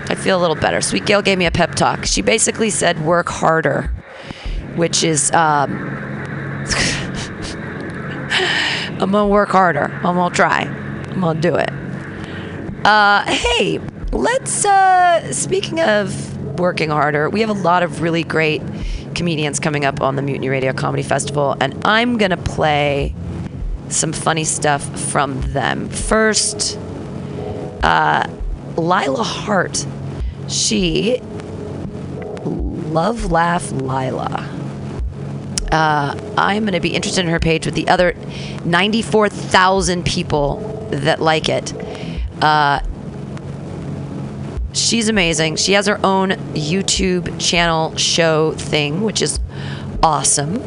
I 0.10 0.16
feel 0.16 0.38
a 0.38 0.42
little 0.42 0.56
better. 0.56 0.82
Sweet 0.82 1.06
Gail 1.06 1.22
gave 1.22 1.38
me 1.38 1.46
a 1.46 1.52
pep 1.52 1.76
talk. 1.76 2.06
She 2.06 2.22
basically 2.22 2.70
said, 2.70 3.04
"Work 3.06 3.30
harder," 3.30 3.92
which 4.76 5.04
is 5.04 5.32
um, 5.32 5.72
I'm 9.00 9.12
gonna 9.12 9.28
work 9.28 9.50
harder. 9.50 9.92
I'm 10.04 10.16
gonna 10.16 10.36
try. 10.36 10.62
I'm 11.10 11.22
gonna 11.22 11.40
do 11.42 11.56
it. 11.56 11.70
Uh, 12.84 13.24
hey, 13.26 13.80
let's. 14.12 14.66
Uh, 14.66 15.32
speaking 15.32 15.80
of 15.80 16.60
working 16.60 16.90
harder, 16.90 17.30
we 17.30 17.42
have 17.42 17.50
a 17.50 17.54
lot 17.54 17.84
of 17.84 18.02
really 18.02 18.24
great 18.24 18.62
comedians 19.14 19.60
coming 19.60 19.86
up 19.86 20.02
on 20.02 20.16
the 20.16 20.22
Mutiny 20.22 20.50
Radio 20.50 20.74
Comedy 20.74 21.04
Festival, 21.04 21.56
and 21.62 21.80
I'm 21.86 22.18
gonna 22.18 22.38
play 22.38 23.14
some 23.90 24.14
funny 24.14 24.44
stuff 24.44 24.84
from 25.12 25.42
them. 25.52 25.90
First, 25.90 26.80
uh, 27.84 28.28
Lila 28.78 29.24
Hart. 29.24 29.86
She, 30.48 31.20
Love 32.44 33.32
Laugh 33.32 33.72
Lila. 33.72 34.50
Uh, 35.72 36.34
I'm 36.38 36.64
going 36.64 36.74
to 36.74 36.82
be 36.82 36.94
interested 36.94 37.24
in 37.24 37.32
her 37.32 37.40
page 37.40 37.66
with 37.66 37.76
the 37.76 37.88
other 37.88 38.14
94,000 38.66 40.06
people 40.06 40.58
that 40.92 41.22
like 41.22 41.48
it. 41.48 41.74
Uh, 42.42 42.82
she's 44.74 45.10
amazing. 45.10 45.56
She 45.56 45.74
has 45.74 45.88
her 45.88 46.00
own 46.04 46.32
YouTube 46.54 47.40
channel 47.40 47.96
show 47.98 48.54
thing, 48.54 49.02
which 49.02 49.22
is 49.22 49.40
awesome. 50.04 50.62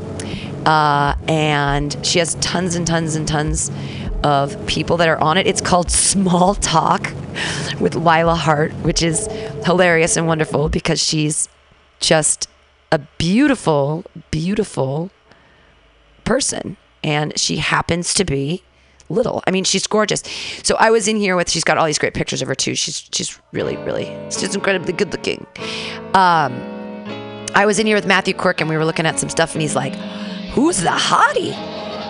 Uh, 0.67 1.15
and 1.29 1.97
she 2.07 2.19
has 2.19 2.37
tons 2.37 2.75
and 2.75 2.87
tons 2.87 3.17
and 3.17 3.29
tons 3.29 3.71
of 4.23 4.67
people 4.67 4.97
that 4.97 5.09
are 5.09 5.21
on 5.21 5.37
it. 5.37 5.47
It's 5.47 5.61
called 5.61 5.91
Small 5.91 6.55
Talk 6.55 7.13
with 7.81 7.95
Lila 7.95 8.35
Hart, 8.35 8.73
which 8.77 9.03
is 9.03 9.27
hilarious 9.65 10.17
and 10.17 10.27
wonderful 10.27 10.69
because 10.69 11.03
she's 11.03 11.49
just 12.01 12.49
a 12.91 12.99
beautiful, 13.19 14.05
beautiful 14.31 15.11
person. 16.25 16.77
And 17.03 17.39
she 17.39 17.57
happens 17.57 18.15
to 18.15 18.25
be 18.25 18.63
little. 19.09 19.43
I 19.47 19.51
mean, 19.51 19.65
she's 19.65 19.87
gorgeous. 19.87 20.23
So 20.63 20.77
I 20.79 20.91
was 20.91 21.09
in 21.09 21.17
here 21.17 21.37
with. 21.37 21.51
She's 21.51 21.65
got 21.65 21.79
all 21.79 21.87
these 21.87 21.99
great 21.99 22.15
pictures 22.15 22.43
of 22.43 22.49
her 22.49 22.55
too. 22.55 22.75
She's 22.75 23.09
she's 23.13 23.39
really 23.53 23.77
really 23.79 24.07
she's 24.31 24.55
incredibly 24.55 24.93
good 24.93 25.13
looking. 25.13 25.47
Um, 26.15 26.53
I 27.55 27.67
was 27.67 27.79
in 27.79 27.87
here 27.87 27.97
with 27.97 28.07
Matthew 28.07 28.35
Quirk 28.35 28.61
and 28.61 28.69
we 28.69 28.77
were 28.77 28.85
looking 28.85 29.07
at 29.07 29.19
some 29.19 29.29
stuff 29.29 29.53
and 29.53 29.63
he's 29.63 29.77
like, 29.77 29.95
"Who's 30.53 30.79
the 30.79 30.91
hottie?" 30.91 31.53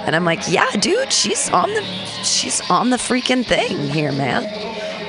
And 0.06 0.14
I'm 0.14 0.24
like, 0.24 0.40
"Yeah, 0.48 0.70
dude, 0.72 1.12
she's 1.12 1.50
on 1.50 1.72
the 1.72 1.82
she's 2.22 2.60
on 2.70 2.90
the 2.90 2.96
freaking 2.96 3.44
thing 3.44 3.76
here, 3.90 4.12
man." 4.12 4.44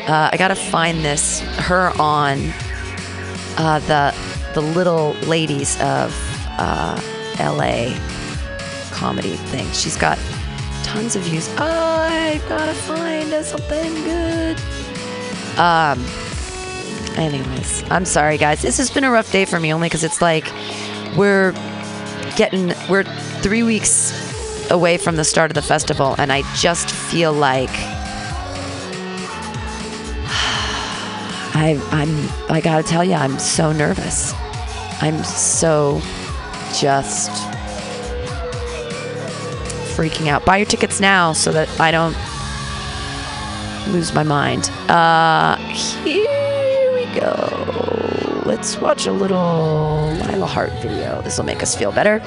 Uh, 0.09 0.29
I 0.31 0.37
gotta 0.37 0.55
find 0.55 1.03
this 1.03 1.39
her 1.39 1.91
on 1.99 2.39
uh, 3.57 3.79
the 3.79 4.13
the 4.53 4.61
little 4.61 5.13
ladies 5.27 5.75
of 5.81 6.15
uh, 6.57 6.99
L.A. 7.39 7.93
comedy 8.91 9.35
thing. 9.35 9.69
She's 9.71 9.97
got 9.97 10.17
tons 10.85 11.15
of 11.15 11.23
views. 11.23 11.49
Oh, 11.57 11.63
I 11.63 12.39
gotta 12.47 12.73
find 12.73 13.33
something 13.43 13.93
good. 14.03 14.57
Um. 15.57 16.05
Anyways, 17.17 17.83
I'm 17.89 18.05
sorry, 18.05 18.37
guys. 18.37 18.61
This 18.61 18.77
has 18.77 18.91
been 18.91 19.03
a 19.03 19.09
rough 19.09 19.31
day 19.31 19.45
for 19.45 19.59
me, 19.59 19.73
only 19.73 19.87
because 19.87 20.03
it's 20.03 20.21
like 20.21 20.45
we're 21.17 21.53
getting 22.35 22.73
we're 22.87 23.03
three 23.41 23.63
weeks 23.63 24.13
away 24.69 24.97
from 24.97 25.15
the 25.15 25.23
start 25.23 25.49
of 25.49 25.55
the 25.55 25.61
festival, 25.61 26.13
and 26.19 26.31
I 26.31 26.43
just 26.55 26.91
feel 26.91 27.33
like 27.33 27.69
I, 31.55 31.81
I'm. 31.91 32.53
I 32.53 32.61
gotta 32.61 32.83
tell 32.83 33.03
you, 33.03 33.15
I'm 33.15 33.39
so 33.39 33.71
nervous. 33.71 34.33
I'm 35.01 35.23
so 35.23 35.99
just 36.77 37.54
freaking 39.95 40.27
out. 40.27 40.43
Buy 40.45 40.57
your 40.57 40.65
tickets 40.65 40.99
now 40.99 41.31
so 41.31 41.51
that 41.53 41.69
I 41.79 41.89
don't 41.89 42.15
lose 43.93 44.13
my 44.13 44.23
mind. 44.23 44.69
Uh, 44.89 45.55
here 46.03 46.93
we 46.93 47.05
go. 47.19 48.43
Let's 48.45 48.77
watch 48.77 49.07
a 49.07 49.11
little 49.11 50.11
Lila 50.27 50.45
Hart 50.45 50.71
video. 50.81 51.21
This 51.21 51.37
will 51.37 51.45
make 51.45 51.63
us 51.63 51.75
feel 51.75 51.91
better. 51.91 52.19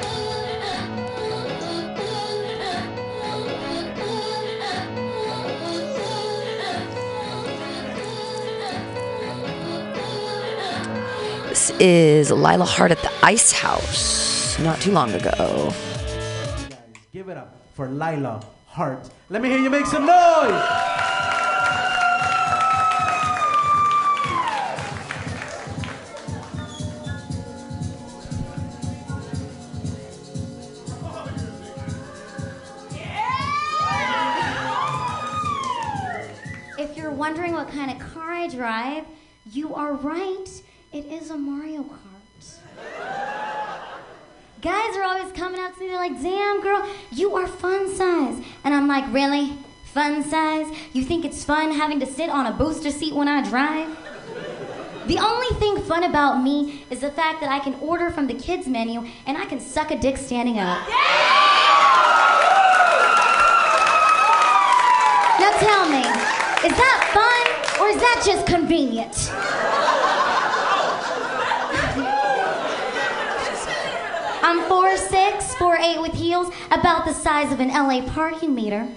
This 11.49 11.71
is 11.81 12.31
Lila 12.31 12.65
Hart 12.65 12.93
at 12.93 12.99
the 13.03 13.13
Ice 13.23 13.53
House 13.53 14.59
not 14.59 14.81
too 14.81 14.93
long 14.93 15.13
ago. 15.13 15.73
For 17.79 17.89
Lila 17.89 18.45
Hart. 18.67 19.09
Let 19.31 19.41
me 19.41 19.49
hear 19.49 19.61
you 19.61 19.71
make 19.71 19.87
some 19.87 20.05
noise. 20.05 20.63
If 36.81 36.97
you're 36.97 37.13
wondering 37.13 37.53
what 37.53 37.69
kind 37.69 37.93
of 37.93 38.01
car 38.13 38.33
I 38.33 38.49
drive, 38.49 39.05
you 39.53 39.73
are 39.77 39.93
right. 39.93 40.49
It 40.93 41.05
is 41.05 41.31
a 41.31 41.39
Mario 41.39 41.85
Kart. 41.85 43.68
Guys 44.61 44.97
are 44.97 45.05
always 45.05 45.31
coming 45.35 45.61
up 45.61 45.73
to 45.75 45.81
me, 45.81 45.87
they're 45.87 45.97
like, 45.97 46.21
damn, 46.21 46.61
girl, 46.61 46.85
you 47.13 47.37
are 47.37 47.47
fun 47.47 47.95
size. 47.95 48.43
And 48.65 48.75
I'm 48.75 48.89
like, 48.89 49.05
really? 49.13 49.57
Fun 49.85 50.25
size? 50.25 50.67
You 50.93 51.05
think 51.05 51.25
it's 51.25 51.45
fun 51.45 51.71
having 51.71 52.01
to 52.01 52.07
sit 52.07 52.29
on 52.29 52.45
a 52.45 52.51
booster 52.53 52.91
seat 52.91 53.15
when 53.15 53.29
I 53.29 53.49
drive? 53.49 53.97
The 55.07 55.19
only 55.19 55.47
thing 55.61 55.81
fun 55.83 56.03
about 56.03 56.43
me 56.43 56.85
is 56.91 57.01
the 57.01 57.11
fact 57.11 57.41
that 57.41 57.51
I 57.51 57.61
can 57.61 57.75
order 57.77 58.11
from 58.11 58.27
the 58.27 58.35
kids' 58.35 58.67
menu 58.67 59.07
and 59.27 59.39
I 59.39 59.45
can 59.45 59.61
suck 59.61 59.93
a 59.93 59.97
dick 59.97 60.17
standing 60.17 60.59
up. 60.59 60.89
Now 65.39 65.53
tell 65.61 65.89
me, 65.89 66.03
is 66.67 66.77
that 66.77 67.11
fun 67.15 67.81
or 67.81 67.89
is 67.91 68.01
that 68.01 68.23
just 68.27 68.45
convenient? 68.45 70.18
I'm 74.89 74.97
4'6, 74.97 75.55
4'8 75.57 76.01
with 76.01 76.15
heels, 76.15 76.51
about 76.71 77.05
the 77.05 77.13
size 77.13 77.53
of 77.53 77.61
an 77.61 77.69
LA 77.69 78.09
parking 78.09 78.55
meter. 78.55 78.89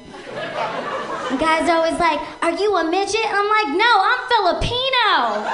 And 1.29 1.37
guys 1.37 1.69
are 1.69 1.75
always 1.75 1.99
like, 1.99 2.21
Are 2.41 2.51
you 2.51 2.77
a 2.77 2.89
midget? 2.89 3.25
And 3.25 3.35
I'm 3.35 3.49
like, 3.49 3.77
No, 3.77 3.91
I'm 3.99 4.19
Filipino. 4.29 5.49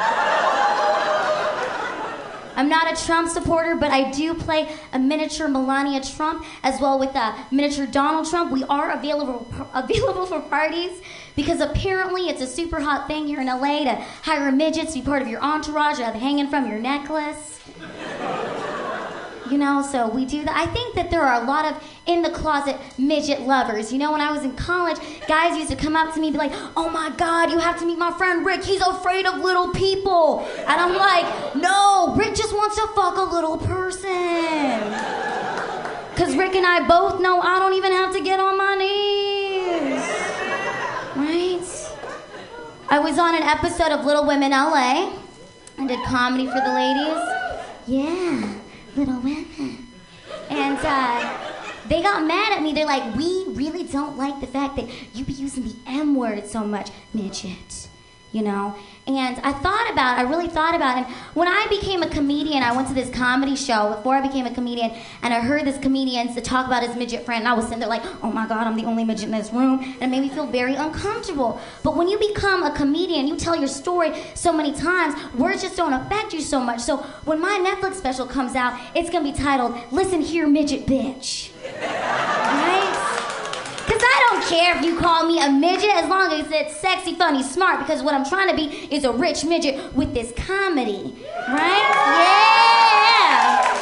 I'm 2.55 2.69
not 2.69 2.91
a 2.91 3.05
Trump 3.05 3.29
supporter, 3.29 3.75
but 3.75 3.89
I 3.89 4.11
do 4.11 4.35
play 4.35 4.69
a 4.93 4.99
miniature 4.99 5.47
Melania 5.47 6.01
Trump 6.01 6.45
as 6.61 6.79
well 6.79 6.99
with 6.99 7.15
a 7.15 7.35
miniature 7.49 7.87
Donald 7.87 8.29
Trump. 8.29 8.51
We 8.51 8.63
are 8.65 8.91
available 8.91 9.51
available 9.73 10.27
for 10.27 10.39
parties 10.41 11.01
because 11.35 11.61
apparently 11.61 12.29
it's 12.29 12.41
a 12.41 12.47
super 12.47 12.79
hot 12.79 13.07
thing 13.07 13.25
here 13.25 13.41
in 13.41 13.47
LA 13.47 13.85
to 13.85 13.95
hire 14.21 14.51
midgets 14.51 14.93
to 14.93 14.99
be 14.99 15.05
part 15.05 15.23
of 15.23 15.27
your 15.27 15.41
entourage, 15.41 15.99
uh, 15.99 16.11
hanging 16.11 16.47
from 16.47 16.67
your 16.67 16.77
necklace. 16.77 17.59
You 19.51 19.57
know, 19.57 19.81
so 19.81 20.09
we 20.09 20.25
do 20.25 20.43
that. 20.43 20.55
I 20.55 20.65
think 20.71 20.95
that 20.95 21.09
there 21.09 21.21
are 21.21 21.41
a 21.41 21.45
lot 21.45 21.65
of 21.65 21.81
in 22.05 22.21
the 22.21 22.29
closet 22.29 22.77
midget 22.97 23.41
lovers. 23.41 23.91
You 23.91 23.99
know, 23.99 24.11
when 24.11 24.21
I 24.21 24.31
was 24.31 24.43
in 24.43 24.55
college, 24.55 24.97
guys 25.27 25.57
used 25.57 25.69
to 25.69 25.75
come 25.75 25.95
up 25.95 26.13
to 26.13 26.19
me 26.19 26.27
and 26.27 26.33
be 26.33 26.37
like, 26.37 26.53
oh 26.75 26.89
my 26.89 27.11
God, 27.17 27.51
you 27.51 27.59
have 27.59 27.79
to 27.79 27.85
meet 27.85 27.97
my 27.97 28.11
friend 28.17 28.45
Rick. 28.45 28.63
He's 28.63 28.81
afraid 28.81 29.25
of 29.25 29.39
little 29.39 29.73
people. 29.73 30.45
And 30.59 30.81
I'm 30.81 30.95
like, 30.95 31.55
no, 31.55 32.13
Rick 32.15 32.35
just 32.35 32.53
wants 32.53 32.75
to 32.75 32.87
fuck 32.95 33.17
a 33.17 33.33
little 33.33 33.57
person. 33.57 34.09
Because 36.13 36.35
Rick 36.35 36.55
and 36.55 36.65
I 36.65 36.85
both 36.87 37.21
know 37.21 37.39
I 37.41 37.59
don't 37.59 37.73
even 37.73 37.91
have 37.91 38.13
to 38.13 38.21
get 38.21 38.39
on 38.39 38.57
my 38.57 38.75
knees. 38.75 40.01
Right? 41.15 41.61
I 42.89 42.99
was 42.99 43.19
on 43.19 43.35
an 43.35 43.43
episode 43.43 43.91
of 43.91 44.05
Little 44.05 44.25
Women 44.25 44.51
LA. 44.51 45.13
I 45.77 45.85
did 45.85 46.03
comedy 46.05 46.45
for 46.47 46.59
the 46.59 46.73
ladies. 46.73 47.21
Yeah. 47.85 48.66
Little 48.97 49.19
Women. 49.19 49.87
And 50.49 50.79
uh, 50.81 51.37
they 51.87 52.01
got 52.01 52.25
mad 52.25 52.53
at 52.53 52.63
me. 52.63 52.73
They're 52.73 52.85
like, 52.85 53.15
we 53.15 53.45
really 53.49 53.83
don't 53.83 54.17
like 54.17 54.39
the 54.41 54.47
fact 54.47 54.75
that 54.77 54.89
you 55.13 55.23
be 55.23 55.33
using 55.33 55.63
the 55.63 55.75
M 55.85 56.15
word 56.15 56.47
so 56.47 56.63
much, 56.63 56.89
midget. 57.13 57.87
You 58.31 58.41
know? 58.41 58.75
And 59.07 59.39
I 59.39 59.53
thought 59.53 59.89
about, 59.91 60.19
I 60.19 60.23
really 60.23 60.49
thought 60.49 60.75
about 60.75 60.97
it. 60.97 61.05
And 61.05 61.15
when 61.33 61.47
I 61.47 61.65
became 61.69 62.03
a 62.03 62.09
comedian, 62.09 62.61
I 62.61 62.75
went 62.75 62.89
to 62.89 62.93
this 62.93 63.09
comedy 63.09 63.55
show 63.55 63.93
before 63.95 64.15
I 64.15 64.21
became 64.21 64.45
a 64.45 64.53
comedian, 64.53 64.91
and 65.21 65.33
I 65.33 65.39
heard 65.39 65.65
this 65.65 65.77
comedian 65.77 66.33
talk 66.43 66.67
about 66.67 66.83
his 66.83 66.95
midget 66.95 67.23
friend, 67.25 67.43
and 67.43 67.47
I 67.47 67.53
was 67.53 67.65
sitting 67.65 67.79
there 67.79 67.87
like, 67.87 68.03
oh 68.21 68.31
my 68.31 68.47
God, 68.47 68.67
I'm 68.67 68.75
the 68.75 68.83
only 68.83 69.05
midget 69.05 69.25
in 69.25 69.31
this 69.31 69.51
room. 69.53 69.79
And 70.01 70.03
it 70.03 70.07
made 70.07 70.21
me 70.21 70.29
feel 70.29 70.45
very 70.45 70.75
uncomfortable. 70.75 71.61
But 71.83 71.95
when 71.95 72.09
you 72.09 72.19
become 72.19 72.63
a 72.63 72.71
comedian, 72.71 73.27
you 73.27 73.37
tell 73.37 73.55
your 73.55 73.69
story 73.69 74.11
so 74.33 74.51
many 74.51 74.73
times, 74.73 75.15
words 75.33 75.61
just 75.61 75.77
don't 75.77 75.93
affect 75.93 76.33
you 76.33 76.41
so 76.41 76.59
much. 76.59 76.81
So 76.81 76.97
when 77.23 77.39
my 77.39 77.57
Netflix 77.65 77.95
special 77.95 78.25
comes 78.25 78.55
out, 78.55 78.77
it's 78.93 79.09
gonna 79.09 79.31
be 79.31 79.37
titled, 79.37 79.77
Listen 79.91 80.21
Here, 80.21 80.47
Midget 80.47 80.85
Bitch. 80.85 81.51
Right? 82.47 83.36
I 84.17 84.29
don't 84.31 84.43
care 84.49 84.75
if 84.75 84.83
you 84.83 84.97
call 84.97 85.27
me 85.27 85.39
a 85.39 85.51
midget 85.51 85.91
as 85.91 86.09
long 86.09 86.33
as 86.33 86.49
it's 86.51 86.75
sexy, 86.77 87.13
funny, 87.13 87.43
smart. 87.43 87.79
Because 87.79 88.01
what 88.01 88.15
I'm 88.15 88.25
trying 88.25 88.49
to 88.49 88.55
be 88.55 88.87
is 88.93 89.03
a 89.03 89.11
rich 89.11 89.45
midget 89.45 89.93
with 89.93 90.13
this 90.15 90.33
comedy. 90.35 91.15
Right? 91.47 91.85
Yeah. 93.19 93.77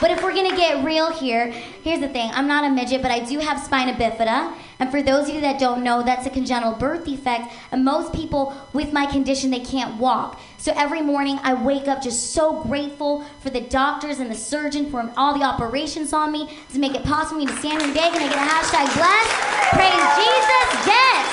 But 0.00 0.12
if 0.12 0.22
we're 0.22 0.34
gonna 0.34 0.56
get 0.56 0.84
real 0.84 1.10
here, 1.10 1.50
here's 1.82 1.98
the 2.00 2.08
thing. 2.08 2.30
I'm 2.34 2.46
not 2.46 2.64
a 2.64 2.70
midget, 2.70 3.02
but 3.02 3.10
I 3.10 3.18
do 3.18 3.40
have 3.40 3.60
spina 3.60 3.94
bifida. 3.94 4.54
And 4.78 4.90
for 4.90 5.02
those 5.02 5.28
of 5.28 5.34
you 5.34 5.40
that 5.40 5.58
don't 5.58 5.82
know, 5.82 6.02
that's 6.02 6.26
a 6.26 6.30
congenital 6.30 6.74
birth 6.74 7.06
defect. 7.06 7.52
And 7.72 7.84
most 7.84 8.12
people 8.12 8.54
with 8.72 8.92
my 8.92 9.06
condition, 9.06 9.50
they 9.50 9.60
can't 9.60 9.98
walk. 9.98 10.40
So 10.58 10.72
every 10.76 11.00
morning 11.00 11.38
I 11.42 11.54
wake 11.54 11.88
up 11.88 12.02
just 12.02 12.32
so 12.32 12.62
grateful 12.62 13.22
for 13.40 13.50
the 13.50 13.62
doctors 13.62 14.18
and 14.18 14.30
the 14.30 14.34
surgeon 14.34 14.90
for 14.90 15.10
all 15.16 15.38
the 15.38 15.44
operations 15.44 16.12
on 16.12 16.32
me 16.32 16.58
to 16.72 16.78
make 16.78 16.94
it 16.94 17.04
possible 17.04 17.40
for 17.40 17.46
me 17.46 17.46
to 17.46 17.56
stand 17.58 17.82
here 17.82 17.88
today. 17.88 18.10
Can 18.10 18.22
I 18.22 18.28
get 18.28 18.36
a 18.36 18.48
hashtag 18.48 18.94
blessed? 18.94 19.32
Praise 19.72 20.06
Jesus. 20.16 20.86
Yes. 20.86 21.26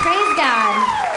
Praise 0.00 0.36
God. 0.36 1.08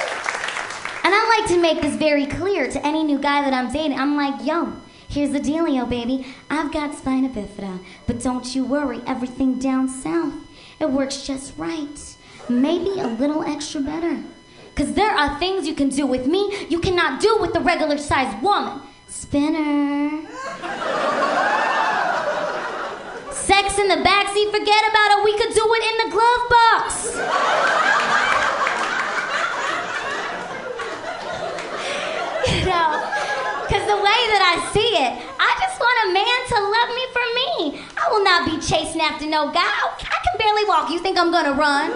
And 1.04 1.14
I 1.16 1.40
like 1.40 1.50
to 1.50 1.58
make 1.60 1.82
this 1.82 1.96
very 1.96 2.26
clear 2.26 2.70
to 2.70 2.86
any 2.86 3.04
new 3.04 3.18
guy 3.18 3.42
that 3.42 3.54
I'm 3.54 3.72
dating. 3.72 3.98
I'm 3.98 4.16
like, 4.16 4.46
yo, 4.46 4.74
here's 5.10 5.32
the 5.32 5.40
dealio, 5.40 5.90
baby. 5.90 6.26
I've 6.50 6.72
got 6.72 6.96
spina 6.96 7.30
bifida, 7.30 7.80
but 8.06 8.22
don't 8.22 8.56
you 8.56 8.64
worry, 8.64 9.02
everything 9.08 9.58
down 9.60 9.90
south, 9.90 10.34
it 10.82 10.90
works 10.90 11.22
just 11.22 11.54
right. 11.58 12.18
Maybe 12.50 13.00
a 13.00 13.08
little 13.08 13.44
extra 13.44 13.82
better. 13.82 14.24
Because 14.74 14.94
there 14.94 15.12
are 15.12 15.38
things 15.38 15.68
you 15.68 15.76
can 15.76 15.90
do 15.90 16.08
with 16.08 16.26
me 16.26 16.66
you 16.70 16.80
cannot 16.80 17.22
do 17.22 17.38
with 17.40 17.54
the 17.54 17.60
regular 17.60 17.98
sized 17.98 18.42
woman. 18.42 18.82
Spinner. 19.08 20.26
Sex 23.32 23.78
in 23.78 23.88
the 23.90 23.98
backseat, 24.02 24.52
forget 24.52 24.84
about 24.90 25.12
it. 25.12 25.24
We 25.24 25.38
could 25.38 25.54
do 25.54 25.66
it 25.78 25.84
in 25.92 25.98
the 26.04 26.10
glove 26.16 26.50
box. 26.50 27.06
you 32.48 32.66
know, 32.66 32.90
because 33.68 33.86
the 33.88 33.98
way 33.98 34.22
that 34.34 34.42
I 34.42 34.56
see 34.74 34.92
it, 34.98 35.14
I 35.38 35.51
want 35.82 35.98
a 36.06 36.14
man 36.14 36.40
to 36.54 36.58
love 36.62 36.90
me 36.94 37.06
for 37.12 37.26
me. 37.40 37.82
I 37.98 38.06
will 38.12 38.24
not 38.24 38.46
be 38.46 38.56
chasing 38.62 39.02
after 39.02 39.26
no 39.26 39.52
guy. 39.52 39.62
I 39.66 40.20
can 40.24 40.38
barely 40.38 40.66
walk. 40.66 40.90
You 40.92 41.00
think 41.00 41.18
I'm 41.18 41.32
gonna 41.32 41.54
run? 41.54 41.92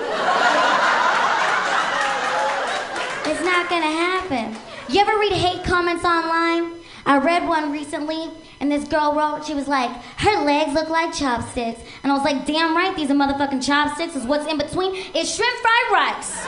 It's 3.30 3.44
not 3.46 3.70
gonna 3.70 3.86
happen. 3.86 4.56
You 4.90 5.02
ever 5.02 5.18
read 5.20 5.34
hate 5.34 5.64
comments 5.64 6.06
online? 6.06 6.74
I 7.06 7.18
read 7.20 7.48
one 7.48 7.72
recently, 7.72 8.32
and 8.60 8.72
this 8.72 8.88
girl 8.88 9.14
wrote, 9.14 9.46
she 9.46 9.54
was 9.54 9.68
like, 9.68 9.92
her 10.18 10.44
legs 10.44 10.74
look 10.74 10.90
like 10.90 11.14
chopsticks. 11.14 11.82
And 12.02 12.12
I 12.12 12.16
was 12.16 12.24
like, 12.24 12.48
damn 12.48 12.76
right, 12.76 12.96
these 12.96 13.12
are 13.12 13.14
motherfucking 13.14 13.64
chopsticks, 13.64 14.16
is 14.16 14.26
what's 14.26 14.48
in 14.48 14.58
between. 14.58 14.96
It's 15.14 15.36
shrimp 15.36 15.58
fried 15.62 15.92
rice. 15.92 16.46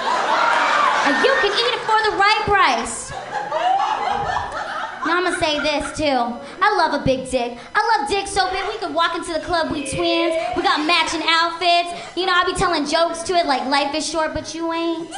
and 1.05 1.23
you 1.23 1.33
can 1.41 1.51
eat 1.53 1.73
it 1.77 1.81
for 1.85 1.99
the 2.09 2.17
right 2.17 2.41
price. 2.45 3.11
I'm 5.09 5.23
gonna 5.23 5.37
say 5.37 5.59
this 5.59 5.97
too. 5.97 6.03
I 6.61 6.75
love 6.77 6.99
a 6.99 7.03
big 7.03 7.29
dick. 7.29 7.57
I 7.73 7.97
love 7.97 8.09
dicks 8.09 8.31
so 8.31 8.49
big 8.51 8.63
we 8.67 8.77
could 8.77 8.93
walk 8.93 9.15
into 9.15 9.33
the 9.33 9.39
club, 9.39 9.71
we 9.71 9.87
twins. 9.87 10.35
We 10.55 10.63
got 10.63 10.85
matching 10.85 11.21
outfits. 11.23 12.17
You 12.17 12.25
know, 12.25 12.33
I'll 12.35 12.45
be 12.45 12.53
telling 12.53 12.85
jokes 12.85 13.23
to 13.23 13.33
it 13.33 13.45
like 13.45 13.65
life 13.69 13.95
is 13.95 14.07
short, 14.07 14.33
but 14.33 14.53
you 14.53 14.73
ain't. 14.73 15.09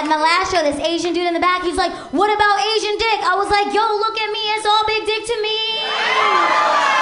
At 0.00 0.06
my 0.06 0.16
last 0.16 0.50
show, 0.50 0.62
this 0.62 0.80
Asian 0.80 1.12
dude 1.12 1.26
in 1.26 1.34
the 1.34 1.40
back, 1.40 1.62
he's 1.62 1.76
like, 1.76 1.92
What 2.12 2.32
about 2.32 2.58
Asian 2.74 2.96
dick? 2.96 3.20
I 3.20 3.36
was 3.36 3.50
like, 3.50 3.66
Yo, 3.74 3.82
look 3.82 4.18
at 4.18 4.32
me, 4.32 4.40
it's 4.56 4.64
all 4.64 4.86
big 4.86 5.04
dick 5.04 5.26
to 5.26 5.42
me. 5.42 6.99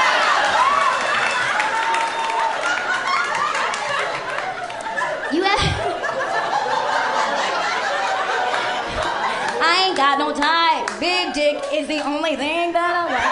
You 5.32 5.42
have. 5.42 5.58
I 9.60 9.84
ain't 9.86 9.96
got 9.96 10.18
no 10.18 10.32
type. 10.32 10.88
Big 10.98 11.34
dick 11.34 11.62
is 11.72 11.86
the 11.86 12.02
only 12.06 12.34
thing 12.36 12.72
that 12.72 12.96
I 12.96 13.04
like. 13.12 13.28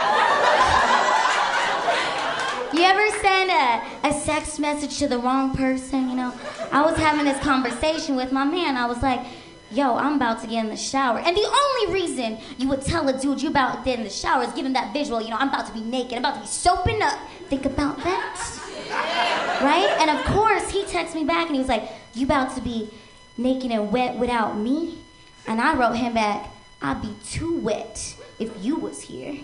You 2.74 2.82
ever 2.82 3.08
send 3.22 3.50
a, 3.50 3.82
a 4.08 4.12
sex 4.12 4.58
message 4.58 4.98
to 4.98 5.08
the 5.08 5.18
wrong 5.18 5.56
person? 5.56 6.10
You 6.10 6.16
know, 6.16 6.34
I 6.70 6.82
was 6.82 6.98
having 6.98 7.24
this 7.24 7.38
conversation 7.42 8.14
with 8.16 8.30
my 8.30 8.44
man. 8.44 8.76
I 8.76 8.84
was 8.86 9.02
like, 9.02 9.24
yo, 9.70 9.96
I'm 9.96 10.14
about 10.14 10.40
to 10.42 10.46
get 10.46 10.64
in 10.64 10.70
the 10.70 10.76
shower. 10.76 11.18
And 11.18 11.36
the 11.36 11.46
only 11.46 11.92
reason 11.92 12.38
you 12.58 12.68
would 12.68 12.82
tell 12.82 13.08
a 13.08 13.18
dude 13.18 13.42
you 13.42 13.48
about 13.48 13.78
to 13.78 13.84
get 13.84 13.98
in 13.98 14.04
the 14.04 14.10
shower 14.10 14.44
is 14.44 14.52
give 14.52 14.66
him 14.66 14.72
that 14.74 14.92
visual, 14.92 15.20
you 15.20 15.30
know, 15.30 15.36
I'm 15.36 15.48
about 15.48 15.66
to 15.66 15.72
be 15.72 15.80
naked, 15.80 16.14
I'm 16.14 16.18
about 16.20 16.34
to 16.34 16.40
be 16.40 16.46
soaping 16.46 17.02
up. 17.02 17.18
Think 17.48 17.66
about 17.66 17.98
that. 17.98 19.60
Right? 19.62 19.88
And 20.00 20.10
of 20.10 20.24
course, 20.26 20.70
he 20.70 20.84
texts 20.84 21.14
me 21.14 21.24
back 21.24 21.46
and 21.46 21.54
he 21.54 21.58
was 21.60 21.68
like, 21.68 21.88
you 22.14 22.26
about 22.26 22.54
to 22.56 22.60
be 22.60 22.90
naked 23.36 23.70
and 23.70 23.92
wet 23.92 24.16
without 24.16 24.56
me? 24.56 24.98
And 25.46 25.60
I 25.60 25.76
wrote 25.76 25.94
him 25.94 26.14
back, 26.14 26.50
I'd 26.82 27.02
be 27.02 27.14
too 27.24 27.58
wet 27.58 28.16
if 28.38 28.50
you 28.62 28.76
was 28.76 29.00
here. 29.02 29.38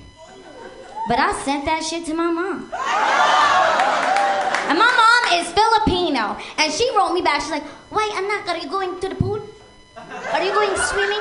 But 1.08 1.18
I 1.18 1.32
sent 1.42 1.64
that 1.64 1.82
shit 1.82 2.06
to 2.06 2.14
my 2.14 2.30
mom. 2.30 2.70
And 4.68 4.78
my 4.78 4.86
mom 4.86 5.40
is 5.40 5.50
Filipino. 5.52 6.38
And 6.58 6.72
she 6.72 6.88
wrote 6.96 7.12
me 7.12 7.22
back. 7.22 7.40
She's 7.40 7.50
like, 7.50 7.64
wait, 7.90 8.12
anak, 8.14 8.48
are 8.48 8.58
you 8.58 8.70
going 8.70 9.00
to 9.00 9.08
the 9.08 9.16
pool? 9.16 9.41
Are 10.32 10.42
you 10.42 10.52
going 10.52 10.74
swimming? 10.76 11.20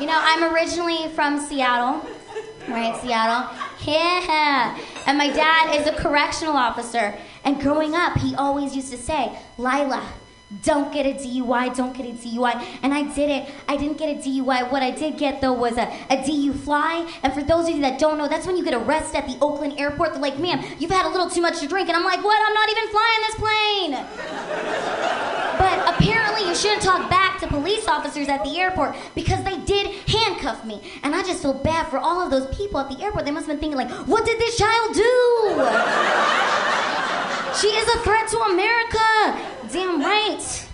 You 0.00 0.06
know, 0.06 0.18
I'm 0.20 0.52
originally 0.52 1.06
from 1.14 1.38
Seattle. 1.38 2.04
Right, 2.68 3.00
Seattle. 3.00 3.48
Yeah. 3.86 4.76
And 5.06 5.16
my 5.16 5.28
dad 5.28 5.72
is 5.80 5.86
a 5.86 5.92
correctional 5.92 6.56
officer. 6.56 7.16
And 7.44 7.60
growing 7.60 7.94
up, 7.94 8.18
he 8.18 8.34
always 8.34 8.74
used 8.74 8.90
to 8.90 8.98
say, 8.98 9.38
Lila, 9.56 10.04
don't 10.62 10.92
get 10.92 11.06
a 11.06 11.14
DUI, 11.14 11.76
don't 11.76 11.96
get 11.96 12.06
a 12.06 12.10
DUI. 12.10 12.60
And 12.82 12.92
I 12.92 13.02
did 13.14 13.30
it. 13.30 13.48
I 13.68 13.76
didn't 13.76 13.98
get 13.98 14.08
a 14.08 14.16
DUI. 14.18 14.68
What 14.72 14.82
I 14.82 14.90
did 14.90 15.16
get 15.16 15.40
though 15.40 15.52
was 15.52 15.78
a, 15.78 15.88
a 16.10 16.26
DU 16.26 16.52
fly. 16.52 17.08
And 17.22 17.32
for 17.32 17.42
those 17.42 17.68
of 17.68 17.76
you 17.76 17.82
that 17.82 18.00
don't 18.00 18.18
know, 18.18 18.26
that's 18.26 18.46
when 18.46 18.56
you 18.56 18.64
get 18.64 18.74
arrested 18.74 19.18
at 19.18 19.28
the 19.28 19.38
Oakland 19.40 19.78
airport. 19.78 20.12
They're 20.12 20.22
like, 20.22 20.40
ma'am, 20.40 20.60
you've 20.80 20.90
had 20.90 21.06
a 21.06 21.08
little 21.08 21.30
too 21.30 21.40
much 21.40 21.60
to 21.60 21.68
drink. 21.68 21.88
And 21.88 21.96
I'm 21.96 22.02
like, 22.04 22.24
what? 22.24 22.36
I'm 22.44 22.54
not 22.54 22.68
even 22.68 22.88
flying 22.88 23.20
this 23.28 23.36
plane. 23.36 23.94
But 25.60 25.94
apparently 25.94 26.48
you 26.48 26.54
shouldn't 26.54 26.80
talk 26.80 27.10
back 27.10 27.38
to 27.40 27.46
police 27.46 27.86
officers 27.86 28.28
at 28.28 28.42
the 28.44 28.58
airport 28.58 28.96
because 29.14 29.44
they 29.44 29.58
did 29.58 29.88
handcuff 30.08 30.64
me. 30.64 30.80
And 31.02 31.14
I 31.14 31.22
just 31.22 31.42
feel 31.42 31.52
bad 31.52 31.88
for 31.88 31.98
all 31.98 32.18
of 32.18 32.30
those 32.30 32.46
people 32.56 32.80
at 32.80 32.88
the 32.88 33.04
airport. 33.04 33.26
They 33.26 33.30
must 33.30 33.46
have 33.46 33.60
been 33.60 33.60
thinking 33.60 33.76
like, 33.76 33.90
what 34.08 34.24
did 34.24 34.38
this 34.38 34.56
child 34.56 34.94
do? 34.94 35.02
She 37.60 37.66
is 37.66 37.86
a 37.94 37.98
threat 37.98 38.26
to 38.28 38.38
America. 38.38 39.38
Damn 39.70 40.00
right. 40.00 40.68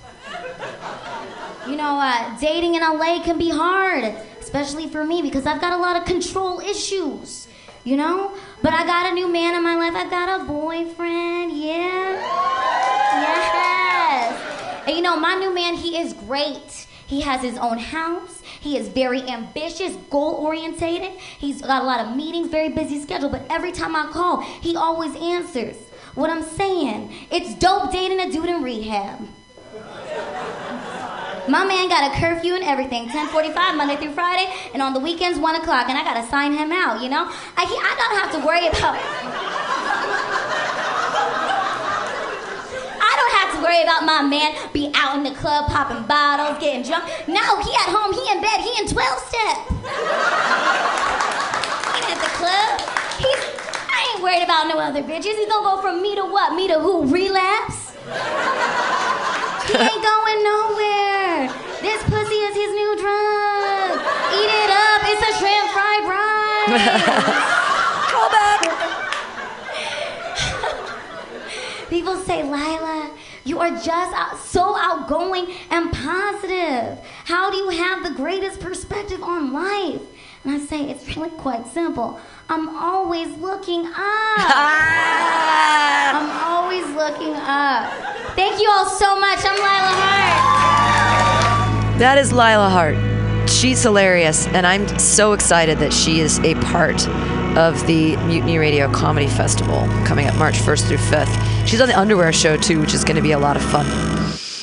You 1.66 1.74
know, 1.74 1.98
uh, 1.98 2.38
dating 2.38 2.76
in 2.76 2.82
LA 2.82 3.24
can 3.24 3.38
be 3.38 3.50
hard, 3.50 4.04
especially 4.38 4.86
for 4.86 5.02
me 5.02 5.20
because 5.20 5.46
I've 5.46 5.60
got 5.60 5.72
a 5.72 5.78
lot 5.78 5.96
of 5.96 6.04
control 6.04 6.60
issues. 6.60 7.48
You 7.82 7.96
know? 7.96 8.36
But 8.62 8.72
I 8.72 8.86
got 8.86 9.10
a 9.10 9.14
new 9.14 9.26
man 9.26 9.56
in 9.56 9.64
my 9.64 9.74
life. 9.74 9.94
I 9.96 10.08
got 10.08 10.42
a 10.42 10.44
boyfriend. 10.44 11.50
Yeah. 11.52 12.65
And 14.86 14.96
you 14.96 15.02
know, 15.02 15.18
my 15.18 15.34
new 15.34 15.52
man, 15.52 15.74
he 15.74 15.98
is 15.98 16.12
great. 16.12 16.86
He 17.06 17.20
has 17.22 17.40
his 17.42 17.58
own 17.58 17.78
house. 17.78 18.42
He 18.60 18.76
is 18.76 18.88
very 18.88 19.22
ambitious, 19.22 19.94
goal 20.10 20.34
orientated. 20.34 21.12
He's 21.38 21.62
got 21.62 21.82
a 21.82 21.86
lot 21.86 22.00
of 22.00 22.16
meetings, 22.16 22.48
very 22.48 22.68
busy 22.68 23.00
schedule. 23.00 23.28
But 23.28 23.46
every 23.50 23.72
time 23.72 23.94
I 23.94 24.06
call, 24.06 24.40
he 24.40 24.74
always 24.76 25.14
answers. 25.16 25.76
What 26.14 26.30
I'm 26.30 26.42
saying, 26.42 27.12
it's 27.30 27.54
dope 27.54 27.92
dating 27.92 28.20
a 28.20 28.30
dude 28.30 28.48
in 28.48 28.62
rehab. 28.62 29.20
My 31.48 31.64
man 31.64 31.88
got 31.88 32.10
a 32.10 32.18
curfew 32.18 32.54
and 32.54 32.64
everything, 32.64 33.08
10:45 33.08 33.76
Monday 33.76 33.96
through 33.96 34.14
Friday, 34.14 34.52
and 34.74 34.82
on 34.82 34.94
the 34.94 35.00
weekends 35.00 35.38
1 35.38 35.54
o'clock, 35.56 35.88
and 35.88 35.96
I 35.96 36.02
gotta 36.02 36.26
sign 36.26 36.52
him 36.52 36.72
out. 36.72 37.02
You 37.02 37.08
know, 37.08 37.28
I 37.56 37.62
I 37.62 37.94
don't 38.00 38.16
have 38.18 38.32
to 38.32 38.38
worry 38.44 38.66
about. 38.66 38.96
I 42.98 43.12
don't 43.18 43.34
have 43.38 43.45
to 43.56 43.62
worry 43.62 43.82
about 43.82 44.04
my 44.04 44.22
man 44.22 44.54
be 44.72 44.90
out 44.94 45.16
in 45.16 45.24
the 45.24 45.32
club 45.32 45.70
popping 45.70 46.04
bottles, 46.06 46.58
getting 46.60 46.82
drunk. 46.82 47.04
No, 47.26 47.40
he 47.64 47.72
at 47.72 47.88
home, 47.88 48.12
he 48.12 48.20
in 48.32 48.40
bed, 48.44 48.60
he 48.60 48.72
in 48.80 48.86
12 48.88 49.18
step. 49.24 49.56
he 51.96 52.00
at 52.12 52.20
the 52.20 52.32
club. 52.36 52.80
He's 53.16 53.40
I 53.88 54.12
ain't 54.12 54.22
worried 54.22 54.44
about 54.44 54.68
no 54.68 54.78
other 54.78 55.02
bitches. 55.02 55.36
He's 55.40 55.48
gonna 55.48 55.64
go 55.64 55.80
from 55.80 56.02
me 56.02 56.14
to 56.16 56.24
what? 56.24 56.54
Me 56.54 56.68
to 56.68 56.78
who? 56.80 57.06
Relapse? 57.08 57.96
he 59.66 59.78
ain't 59.78 60.02
going 60.04 60.38
nowhere. 60.44 61.48
This 61.80 62.02
pussy 62.04 62.40
is 62.44 62.54
his 62.54 62.72
new 62.76 62.92
drug. 63.00 64.00
Eat 64.36 64.50
it 64.52 64.70
up. 64.70 65.00
It's 65.08 65.22
a 65.22 65.32
shrimp 65.40 65.68
fried 65.72 66.04
rice. 66.04 66.76
Call 68.12 68.28
back. 68.30 68.60
People 71.88 72.16
say, 72.16 72.42
Lila, 72.42 73.15
you 73.46 73.60
are 73.60 73.70
just 73.70 74.50
so 74.50 74.76
outgoing 74.76 75.46
and 75.70 75.92
positive. 75.92 76.98
How 77.24 77.50
do 77.50 77.56
you 77.56 77.68
have 77.70 78.02
the 78.02 78.10
greatest 78.10 78.60
perspective 78.60 79.22
on 79.22 79.52
life? 79.52 80.02
And 80.42 80.52
I 80.54 80.58
say, 80.58 80.90
it's 80.90 81.16
really 81.16 81.30
quite 81.30 81.66
simple. 81.68 82.20
I'm 82.48 82.68
always 82.76 83.28
looking 83.38 83.86
up. 83.86 83.94
Ah! 84.38 85.86
I'm 86.14 86.30
always 86.54 86.86
looking 86.94 87.34
up. 87.34 87.90
Thank 88.36 88.60
you 88.60 88.68
all 88.70 88.86
so 88.86 89.18
much. 89.18 89.40
I'm 89.42 89.56
Lila 89.56 89.92
Hart. 90.00 91.98
That 91.98 92.18
is 92.18 92.32
Lila 92.32 92.68
Hart. 92.68 92.96
She's 93.48 93.82
hilarious, 93.82 94.46
and 94.48 94.66
I'm 94.66 94.86
so 94.98 95.32
excited 95.32 95.78
that 95.78 95.92
she 95.92 96.20
is 96.20 96.38
a 96.40 96.54
part 96.56 97.08
of 97.56 97.86
the 97.86 98.16
Mutiny 98.18 98.58
Radio 98.58 98.90
Comedy 98.92 99.28
Festival 99.28 99.86
coming 100.04 100.26
up 100.26 100.36
March 100.36 100.56
1st 100.56 100.88
through 100.88 100.98
5th. 100.98 101.55
She's 101.66 101.80
on 101.80 101.88
the 101.88 101.98
Underwear 101.98 102.32
Show 102.32 102.56
too, 102.56 102.80
which 102.80 102.94
is 102.94 103.02
going 103.02 103.16
to 103.16 103.22
be 103.22 103.32
a 103.32 103.38
lot 103.38 103.56
of 103.56 103.62
fun. 103.62 103.86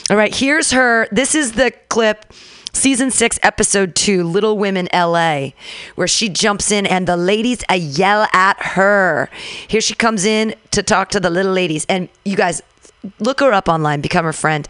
All 0.09 0.15
right, 0.15 0.33
here's 0.33 0.71
her. 0.71 1.07
This 1.11 1.35
is 1.35 1.51
the 1.51 1.71
clip, 1.89 2.31
season 2.71 3.11
six, 3.11 3.37
episode 3.43 3.93
two, 3.93 4.23
Little 4.23 4.57
Women 4.57 4.87
LA, 4.93 5.49
where 5.95 6.07
she 6.07 6.29
jumps 6.29 6.71
in 6.71 6.85
and 6.85 7.05
the 7.05 7.17
ladies 7.17 7.61
uh, 7.69 7.73
yell 7.73 8.27
at 8.31 8.55
her. 8.61 9.29
Here 9.67 9.81
she 9.81 9.95
comes 9.95 10.23
in 10.23 10.55
to 10.71 10.81
talk 10.81 11.09
to 11.09 11.19
the 11.19 11.29
little 11.29 11.51
ladies. 11.51 11.85
And 11.89 12.07
you 12.23 12.37
guys, 12.37 12.61
look 13.19 13.41
her 13.41 13.51
up 13.51 13.67
online, 13.67 13.99
become 13.99 14.23
her 14.23 14.31
friend. 14.33 14.65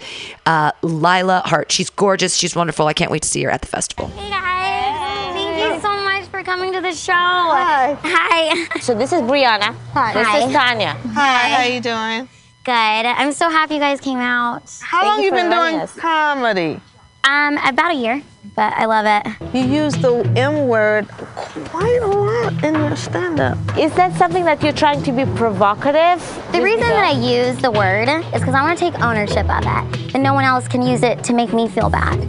Uh, 0.47 0.71
Lila 0.81 1.43
Hart. 1.45 1.71
She's 1.71 1.91
gorgeous. 1.91 2.35
She's 2.35 2.55
wonderful. 2.55 2.87
I 2.87 2.93
can't 2.93 3.11
wait 3.11 3.21
to 3.21 3.27
see 3.27 3.43
her 3.43 3.51
at 3.51 3.61
the 3.61 3.67
festival. 3.67 4.07
Hey 4.07 4.31
guys. 4.31 5.33
Thank 5.35 5.75
you 5.75 5.81
so 5.81 6.03
much 6.03 6.25
for 6.43 6.51
coming 6.51 6.73
to 6.73 6.81
the 6.81 6.93
show. 6.93 7.13
Hi. 7.13 7.97
Hi. 8.01 8.79
So 8.79 8.93
this 8.93 9.11
is 9.13 9.21
Brianna. 9.21 9.75
Hi. 9.93 10.13
This 10.13 10.27
Hi. 10.27 10.37
is 10.39 10.53
Tanya. 10.53 10.93
Hi, 11.13 11.49
how 11.49 11.61
are 11.61 11.67
you 11.67 11.79
doing? 11.79 12.29
Good. 12.63 12.71
I'm 12.71 13.33
so 13.33 13.49
happy 13.49 13.75
you 13.75 13.79
guys 13.79 13.99
came 13.99 14.19
out. 14.19 14.63
How 14.81 15.01
Thank 15.01 15.09
long 15.09 15.19
you 15.19 15.25
you 15.25 15.31
been 15.31 15.49
doing 15.49 15.75
us. 15.75 15.95
comedy? 15.95 16.79
Um, 17.25 17.57
about 17.65 17.91
a 17.91 17.95
year, 17.95 18.21
but 18.55 18.73
I 18.73 18.85
love 18.85 19.05
it. 19.05 19.55
You 19.55 19.63
use 19.63 19.93
the 19.93 20.29
M 20.35 20.67
word 20.67 21.07
quite 21.07 22.01
a 22.01 22.07
lot 22.07 22.63
in 22.63 22.75
your 22.75 22.97
stand-up. 22.97 23.57
Is 23.77 23.93
that 23.95 24.13
something 24.17 24.43
that 24.43 24.61
you're 24.61 24.73
trying 24.73 25.01
to 25.03 25.11
be 25.13 25.23
provocative? 25.37 26.19
The 26.51 26.61
reason 26.61 26.81
that 26.81 27.05
I 27.05 27.11
use 27.11 27.57
the 27.57 27.71
word 27.71 28.09
is 28.09 28.41
because 28.41 28.53
I 28.55 28.61
want 28.61 28.77
to 28.77 28.91
take 28.91 28.99
ownership 29.01 29.49
of 29.49 29.63
it, 29.63 30.13
and 30.15 30.21
no 30.21 30.33
one 30.33 30.43
else 30.43 30.67
can 30.67 30.81
use 30.81 31.03
it 31.03 31.23
to 31.25 31.33
make 31.33 31.53
me 31.53 31.69
feel 31.69 31.89
bad. 31.89 32.19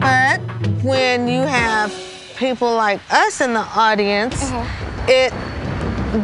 But 0.00 0.40
when 0.82 1.28
you 1.28 1.42
have 1.42 1.92
people 2.40 2.74
like 2.74 3.00
us 3.12 3.42
in 3.42 3.52
the 3.52 3.60
audience, 3.60 4.34
uh-huh. 4.42 5.06
it 5.08 5.32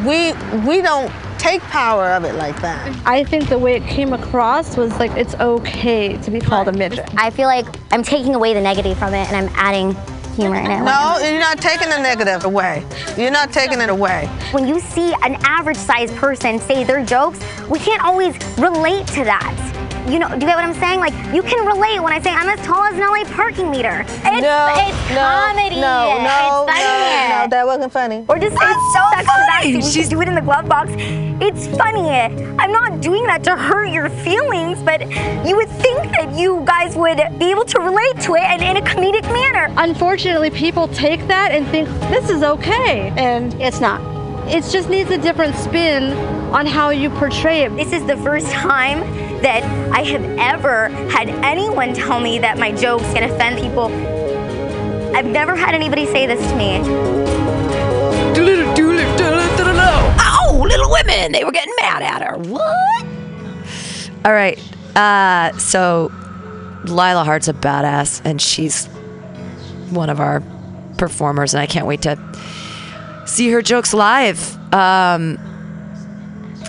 we 0.04 0.32
we 0.66 0.82
don't 0.82 1.12
take 1.38 1.60
power 1.60 2.06
of 2.06 2.24
it 2.24 2.34
like 2.34 2.60
that. 2.62 2.98
I 3.06 3.22
think 3.22 3.48
the 3.48 3.58
way 3.58 3.76
it 3.76 3.84
came 3.84 4.14
across 4.14 4.76
was 4.76 4.90
like 4.98 5.12
it's 5.12 5.34
okay 5.34 6.16
to 6.16 6.30
be 6.30 6.40
called 6.40 6.68
a 6.68 6.72
midget. 6.72 7.08
I 7.16 7.28
feel 7.30 7.46
like 7.46 7.66
I'm 7.92 8.02
taking 8.02 8.34
away 8.34 8.54
the 8.54 8.60
negative 8.62 8.98
from 8.98 9.12
it, 9.12 9.30
and 9.30 9.36
I'm 9.36 9.54
adding 9.56 9.94
humor 10.34 10.56
in 10.56 10.70
it. 10.70 10.82
No, 10.82 11.18
you're 11.22 11.38
not 11.38 11.58
taking 11.58 11.90
the 11.90 11.98
negative 11.98 12.44
away. 12.44 12.84
You're 13.16 13.30
not 13.30 13.52
taking 13.52 13.80
it 13.80 13.90
away. 13.90 14.26
When 14.52 14.66
you 14.66 14.80
see 14.80 15.12
an 15.22 15.36
average 15.44 15.76
sized 15.76 16.16
person 16.16 16.58
say 16.58 16.82
their 16.82 17.04
jokes, 17.04 17.40
we 17.68 17.78
can't 17.78 18.02
always 18.02 18.34
relate 18.58 19.06
to 19.08 19.24
that. 19.24 19.85
You 20.08 20.20
know, 20.20 20.28
do 20.28 20.34
you 20.34 20.40
get 20.40 20.54
what 20.54 20.64
I'm 20.64 20.74
saying? 20.74 21.00
Like, 21.00 21.12
you 21.34 21.42
can 21.42 21.66
relate 21.66 22.00
when 22.00 22.12
I 22.12 22.20
say 22.20 22.30
I'm 22.30 22.48
as 22.48 22.64
tall 22.64 22.84
as 22.84 22.94
an 22.94 23.00
LA 23.00 23.24
parking 23.34 23.70
meter. 23.72 24.02
It's, 24.06 24.22
no, 24.24 24.74
it's 24.78 25.10
no, 25.10 25.18
comedy. 25.18 25.80
No, 25.80 26.22
no, 26.22 26.64
it's 26.64 26.72
funny. 26.72 27.28
no, 27.28 27.42
no, 27.42 27.48
that 27.50 27.66
wasn't 27.66 27.92
funny. 27.92 28.24
Or 28.28 28.38
just 28.38 28.56
say 28.56 28.72
so 28.94 29.00
sex 29.10 29.22
to 29.22 29.26
that 29.26 29.58
funny. 29.60 29.72
dude. 29.72 29.82
We 29.82 29.90
should 29.90 30.08
do 30.08 30.20
it 30.20 30.28
in 30.28 30.36
the 30.36 30.40
glove 30.40 30.68
box. 30.68 30.90
It's 30.94 31.66
funny. 31.76 32.08
I'm 32.08 32.70
not 32.70 33.00
doing 33.00 33.24
that 33.26 33.42
to 33.44 33.56
hurt 33.56 33.86
your 33.86 34.08
feelings, 34.08 34.80
but 34.82 35.00
you 35.46 35.56
would 35.56 35.68
think 35.68 36.02
that 36.12 36.32
you 36.38 36.62
guys 36.64 36.94
would 36.96 37.18
be 37.38 37.50
able 37.50 37.64
to 37.64 37.80
relate 37.80 38.20
to 38.22 38.36
it 38.36 38.42
and 38.42 38.62
in 38.62 38.76
a 38.76 38.86
comedic 38.86 39.24
manner. 39.24 39.74
Unfortunately, 39.76 40.50
people 40.50 40.86
take 40.88 41.26
that 41.26 41.50
and 41.50 41.66
think 41.68 41.88
this 42.10 42.30
is 42.30 42.42
okay, 42.42 43.12
and 43.16 43.54
It's 43.60 43.80
not. 43.80 44.00
It 44.48 44.62
just 44.70 44.88
needs 44.88 45.10
a 45.10 45.18
different 45.18 45.56
spin 45.56 46.12
on 46.54 46.66
how 46.66 46.90
you 46.90 47.10
portray 47.10 47.62
it. 47.62 47.74
This 47.76 47.92
is 47.92 48.06
the 48.06 48.16
first 48.18 48.50
time 48.50 49.00
that 49.42 49.62
I 49.92 50.02
have 50.02 50.24
ever 50.38 50.88
had 51.10 51.28
anyone 51.44 51.94
tell 51.94 52.20
me 52.20 52.38
that 52.38 52.58
my 52.58 52.72
jokes 52.72 53.04
can 53.12 53.28
offend 53.28 53.58
people. 53.58 53.86
I've 55.16 55.26
never 55.26 55.56
had 55.56 55.74
anybody 55.74 56.06
say 56.06 56.26
this 56.26 56.40
to 56.50 56.56
me. 56.56 56.80
Oh, 60.18 60.64
Little 60.68 60.90
Women. 60.90 61.32
They 61.32 61.44
were 61.44 61.52
getting 61.52 61.74
mad 61.80 62.02
at 62.02 62.22
her. 62.22 62.38
What? 62.38 63.06
All 64.24 64.32
right. 64.32 64.58
Uh, 64.94 65.56
so 65.58 66.12
Lila 66.84 67.24
Hart's 67.24 67.48
a 67.48 67.52
badass, 67.52 68.22
and 68.24 68.40
she's 68.40 68.86
one 69.90 70.08
of 70.08 70.20
our 70.20 70.42
performers, 70.98 71.52
and 71.52 71.60
I 71.60 71.66
can't 71.66 71.86
wait 71.86 72.02
to 72.02 72.16
see 73.26 73.50
her 73.50 73.62
jokes 73.62 73.92
live. 73.92 74.56
Um, 74.72 75.38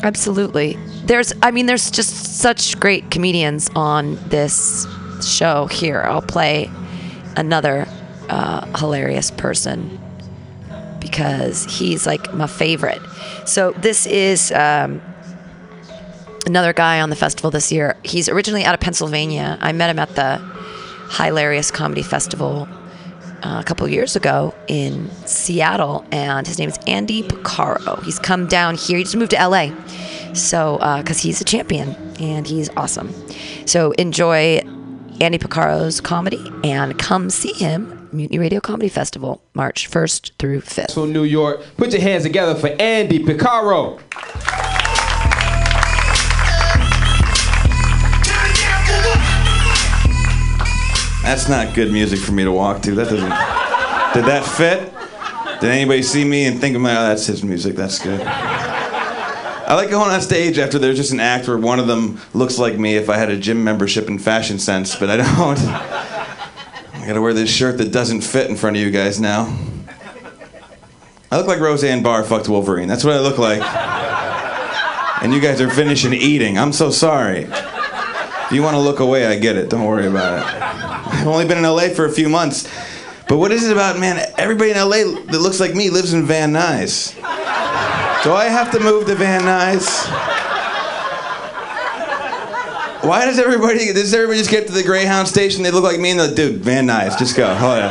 absolutely. 0.03 0.77
There's, 1.05 1.33
I 1.41 1.51
mean, 1.51 1.65
there's 1.67 1.89
just 1.89 2.39
such 2.39 2.79
great 2.79 3.09
comedians 3.11 3.69
on 3.75 4.17
this 4.29 4.85
show 5.25 5.67
here. 5.67 6.01
I'll 6.01 6.21
play 6.21 6.69
another 7.35 7.87
uh, 8.29 8.65
hilarious 8.77 9.31
person 9.31 9.99
because 10.99 11.65
he's 11.65 12.05
like 12.05 12.33
my 12.33 12.47
favorite. 12.47 13.01
So 13.45 13.71
this 13.71 14.05
is 14.05 14.51
um, 14.51 15.01
another 16.45 16.73
guy 16.73 16.99
on 16.99 17.09
the 17.09 17.15
festival 17.15 17.51
this 17.51 17.71
year. 17.71 17.95
He's 18.03 18.27
originally 18.27 18.65
out 18.65 18.73
of 18.73 18.79
Pennsylvania. 18.79 19.57
I 19.61 19.71
met 19.71 19.89
him 19.89 19.99
at 19.99 20.15
the 20.15 20.41
Hilarious 21.11 21.71
Comedy 21.71 22.01
Festival 22.01 22.67
uh, 23.43 23.59
a 23.59 23.63
couple 23.63 23.87
years 23.87 24.15
ago 24.15 24.53
in 24.67 25.09
Seattle, 25.25 26.05
and 26.11 26.47
his 26.47 26.59
name 26.59 26.69
is 26.69 26.77
Andy 26.87 27.23
Picaro. 27.23 28.03
He's 28.03 28.19
come 28.19 28.47
down 28.47 28.75
here. 28.75 28.97
He 28.97 29.03
just 29.03 29.15
moved 29.15 29.31
to 29.31 29.47
LA, 29.47 29.71
so 30.33 30.77
because 30.97 31.19
he's 31.19 31.41
a 31.41 31.45
champion 31.45 31.95
and 32.19 32.47
he's 32.47 32.69
awesome. 32.77 33.13
So 33.65 33.91
enjoy 33.93 34.61
Andy 35.19 35.37
Picaro's 35.37 36.01
comedy 36.01 36.51
and 36.63 36.97
come 36.97 37.29
see 37.29 37.53
him. 37.53 38.09
Mutiny 38.11 38.39
Radio 38.39 38.61
Comedy 38.61 38.89
Festival, 38.89 39.41
March 39.53 39.89
1st 39.91 40.31
through 40.39 40.61
5th. 40.61 40.93
From 40.93 41.11
New 41.11 41.23
York, 41.23 41.61
put 41.75 41.91
your 41.91 42.01
hands 42.01 42.23
together 42.23 42.55
for 42.55 42.69
Andy 42.79 43.19
Picaro. 43.19 43.99
That's 51.27 51.49
not 51.49 51.75
good 51.75 51.91
music 51.91 52.19
for 52.19 52.31
me 52.31 52.45
to 52.45 52.53
walk 52.53 52.81
to. 52.83 52.95
That 52.95 53.09
doesn't. 53.09 53.19
Did 53.19 54.31
that 54.31 54.45
fit? 54.45 54.93
Did 55.59 55.69
anybody 55.69 56.01
see 56.01 56.23
me 56.23 56.45
and 56.45 56.57
think? 56.57 56.77
Oh, 56.77 56.79
that's 56.79 57.25
his 57.25 57.43
music. 57.43 57.75
That's 57.75 57.99
good. 57.99 58.21
I 58.21 59.73
like 59.75 59.89
going 59.89 60.09
on 60.09 60.21
stage 60.21 60.57
after 60.57 60.79
there's 60.79 60.95
just 60.95 61.11
an 61.11 61.19
act 61.19 61.49
where 61.49 61.57
one 61.57 61.79
of 61.79 61.87
them 61.87 62.21
looks 62.33 62.57
like 62.57 62.79
me 62.79 62.95
if 62.95 63.09
I 63.09 63.17
had 63.17 63.29
a 63.29 63.37
gym 63.37 63.61
membership 63.61 64.07
and 64.07 64.21
fashion 64.21 64.57
sense, 64.57 64.95
but 64.95 65.09
I 65.09 65.17
don't. 65.17 65.59
I 65.59 67.03
gotta 67.05 67.21
wear 67.21 67.33
this 67.33 67.53
shirt 67.53 67.77
that 67.79 67.91
doesn't 67.91 68.21
fit 68.21 68.49
in 68.49 68.55
front 68.55 68.77
of 68.77 68.81
you 68.81 68.89
guys 68.89 69.19
now. 69.19 69.53
I 71.29 71.37
look 71.37 71.47
like 71.47 71.59
Roseanne 71.59 72.03
Barr 72.03 72.23
fucked 72.23 72.47
Wolverine. 72.47 72.87
That's 72.87 73.03
what 73.03 73.15
I 73.15 73.19
look 73.19 73.37
like. 73.37 73.61
And 75.21 75.33
you 75.33 75.41
guys 75.41 75.59
are 75.59 75.69
finishing 75.69 76.13
eating. 76.13 76.57
I'm 76.57 76.71
so 76.71 76.89
sorry. 76.89 77.49
If 78.47 78.53
you 78.53 78.63
want 78.63 78.75
to 78.75 78.79
look 78.79 79.01
away, 79.01 79.27
I 79.27 79.37
get 79.37 79.57
it. 79.57 79.69
Don't 79.69 79.83
worry 79.83 80.07
about 80.07 80.39
it. 80.39 80.45
I've 80.45 81.27
only 81.27 81.45
been 81.45 81.57
in 81.57 81.65
LA 81.65 81.89
for 81.89 82.05
a 82.05 82.09
few 82.09 82.29
months. 82.29 82.63
But 83.27 83.39
what 83.39 83.51
is 83.51 83.67
it 83.67 83.73
about, 83.73 83.99
man? 83.99 84.25
Everybody 84.37 84.71
in 84.71 84.77
LA 84.77 85.19
that 85.31 85.41
looks 85.41 85.59
like 85.59 85.75
me 85.75 85.89
lives 85.89 86.13
in 86.13 86.25
Van 86.25 86.53
Nuys. 86.53 87.13
Do 88.23 88.31
I 88.31 88.45
have 88.45 88.71
to 88.71 88.79
move 88.79 89.05
to 89.07 89.15
Van 89.15 89.41
Nuys? 89.41 90.07
Why 93.03 93.25
does 93.25 93.37
everybody, 93.37 93.91
does 93.91 94.13
everybody 94.13 94.39
just 94.39 94.49
get 94.49 94.67
to 94.67 94.73
the 94.73 94.83
Greyhound 94.83 95.27
station? 95.27 95.63
They 95.63 95.71
look 95.71 95.83
like 95.83 95.99
me 95.99 96.11
and 96.11 96.19
they're, 96.21 96.33
dude, 96.33 96.61
Van 96.61 96.87
Nuys, 96.87 97.19
just 97.19 97.35
go. 97.35 97.53
Hold 97.53 97.79
on. 97.79 97.89